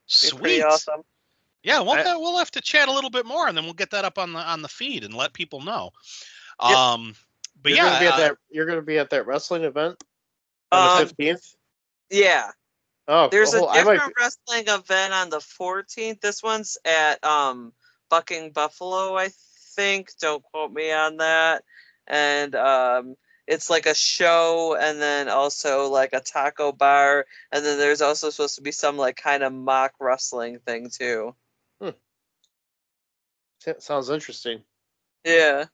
it's 0.07 0.31
pretty 0.31 0.61
Sweet. 0.61 0.63
awesome. 0.63 1.01
Yeah, 1.61 1.81
we'll, 1.81 1.91
I- 1.91 2.03
have, 2.03 2.17
we'll 2.17 2.37
have 2.37 2.51
to 2.51 2.61
chat 2.61 2.87
a 2.87 2.93
little 2.93 3.09
bit 3.09 3.25
more, 3.25 3.49
and 3.49 3.57
then 3.57 3.65
we'll 3.65 3.73
get 3.73 3.91
that 3.91 4.05
up 4.05 4.17
on 4.17 4.31
the 4.31 4.39
on 4.39 4.61
the 4.61 4.69
feed 4.69 5.03
and 5.03 5.13
let 5.13 5.33
people 5.33 5.59
know. 5.59 5.91
Yep. 6.63 6.77
Um, 6.77 7.15
but 7.61 7.73
you're 7.73 7.79
yeah, 7.79 7.89
gonna 7.89 7.99
be 7.99 8.05
at 8.05 8.13
uh, 8.13 8.17
that. 8.19 8.37
You're 8.49 8.65
gonna 8.65 8.81
be 8.81 8.97
at 8.97 9.09
that 9.09 9.27
wrestling 9.27 9.65
event 9.65 10.01
on 10.71 10.83
the 10.87 11.01
Um, 11.01 11.07
fifteenth. 11.07 11.55
Yeah, 12.09 12.51
Oh, 13.09 13.27
there's 13.29 13.51
well, 13.51 13.67
a 13.67 13.71
I 13.71 13.83
might 13.83 13.93
different 13.95 14.13
wrestling 14.17 14.63
event 14.67 15.13
on 15.13 15.29
the 15.29 15.39
14th. 15.39 16.21
This 16.21 16.41
one's 16.41 16.77
at 16.85 17.21
um 17.25 17.73
Bucking 18.09 18.51
Buffalo, 18.51 19.17
I 19.17 19.29
think. 19.75 20.11
Don't 20.21 20.41
quote 20.41 20.71
me 20.71 20.93
on 20.93 21.17
that. 21.17 21.65
And 22.07 22.55
um 22.55 23.17
it's 23.51 23.69
like 23.69 23.85
a 23.85 23.93
show 23.93 24.77
and 24.79 25.01
then 25.01 25.27
also 25.27 25.89
like 25.89 26.13
a 26.13 26.21
taco 26.21 26.71
bar 26.71 27.25
and 27.51 27.65
then 27.65 27.77
there's 27.77 28.01
also 28.01 28.29
supposed 28.29 28.55
to 28.55 28.61
be 28.61 28.71
some 28.71 28.95
like 28.97 29.17
kind 29.17 29.43
of 29.43 29.51
mock 29.51 29.91
wrestling 29.99 30.57
thing 30.59 30.89
too. 30.89 31.35
Hmm. 31.81 31.89
be, 33.59 33.73
sounds 33.79 34.09
interesting. 34.09 34.63
Yeah. 35.25 35.65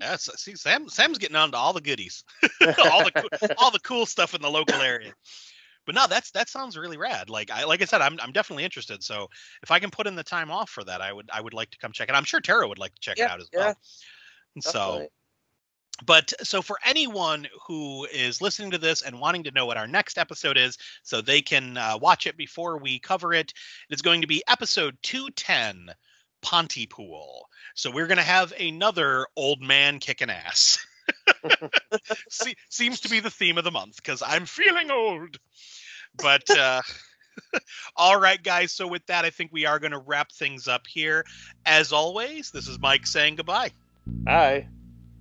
Yes, 0.00 0.30
see, 0.36 0.54
Sam. 0.54 0.88
Sam's 0.88 1.18
getting 1.18 1.36
on 1.36 1.50
to 1.50 1.58
all 1.58 1.74
the 1.74 1.80
goodies, 1.82 2.24
all 2.78 3.04
the 3.04 3.54
all 3.58 3.70
the 3.70 3.80
cool 3.80 4.06
stuff 4.06 4.34
in 4.34 4.40
the 4.40 4.48
local 4.48 4.80
area. 4.80 5.12
But 5.84 5.94
no, 5.94 6.06
that's 6.06 6.30
that 6.30 6.48
sounds 6.48 6.78
really 6.78 6.96
rad. 6.96 7.28
Like 7.28 7.50
I 7.50 7.64
like 7.64 7.82
I 7.82 7.84
said, 7.84 8.00
I'm 8.00 8.18
I'm 8.22 8.32
definitely 8.32 8.64
interested. 8.64 9.02
So 9.02 9.28
if 9.62 9.70
I 9.70 9.78
can 9.78 9.90
put 9.90 10.06
in 10.06 10.14
the 10.14 10.22
time 10.22 10.50
off 10.50 10.70
for 10.70 10.84
that, 10.84 11.02
I 11.02 11.12
would 11.12 11.28
I 11.30 11.40
would 11.40 11.52
like 11.52 11.70
to 11.70 11.78
come 11.78 11.92
check 11.92 12.08
it. 12.08 12.14
I'm 12.14 12.24
sure 12.24 12.40
Tara 12.40 12.66
would 12.66 12.78
like 12.78 12.94
to 12.94 13.00
check 13.00 13.18
it 13.18 13.28
out 13.28 13.40
as 13.40 13.48
yeah, 13.52 13.58
well. 13.58 13.74
And 14.54 14.64
so 14.64 14.70
Definitely. 14.70 15.08
But 16.06 16.32
so 16.42 16.62
for 16.62 16.78
anyone 16.84 17.46
who 17.66 18.06
is 18.12 18.40
listening 18.40 18.70
to 18.70 18.78
this 18.78 19.02
and 19.02 19.20
wanting 19.20 19.42
to 19.44 19.50
know 19.50 19.66
what 19.66 19.76
our 19.76 19.86
next 19.86 20.18
episode 20.18 20.56
is 20.56 20.78
so 21.02 21.20
they 21.20 21.40
can 21.42 21.76
uh, 21.76 21.98
watch 22.00 22.26
it 22.26 22.36
before 22.36 22.78
we 22.78 22.98
cover 22.98 23.32
it 23.32 23.52
it's 23.88 24.02
going 24.02 24.20
to 24.20 24.26
be 24.26 24.42
episode 24.48 24.96
210 25.02 25.94
pontypool. 26.42 27.48
So 27.74 27.90
we're 27.90 28.06
going 28.06 28.18
to 28.18 28.22
have 28.22 28.52
another 28.58 29.26
old 29.36 29.60
man 29.60 29.98
kicking 29.98 30.30
ass. 30.30 30.78
Se- 32.28 32.56
seems 32.68 33.00
to 33.00 33.08
be 33.08 33.20
the 33.20 33.30
theme 33.30 33.58
of 33.58 33.64
the 33.64 33.70
month 33.70 33.96
because 33.96 34.22
i'm 34.24 34.46
feeling 34.46 34.90
old. 34.90 35.38
But 36.16 36.48
uh 36.50 36.82
all 37.96 38.20
right 38.20 38.42
guys 38.42 38.72
so 38.72 38.86
with 38.86 39.04
that 39.06 39.24
i 39.24 39.30
think 39.30 39.50
we 39.52 39.64
are 39.64 39.78
going 39.78 39.92
to 39.92 39.98
wrap 39.98 40.30
things 40.30 40.68
up 40.68 40.86
here. 40.86 41.24
As 41.66 41.92
always 41.92 42.50
this 42.50 42.68
is 42.68 42.78
mike 42.78 43.06
saying 43.06 43.36
goodbye. 43.36 43.70
Bye. 44.06 44.68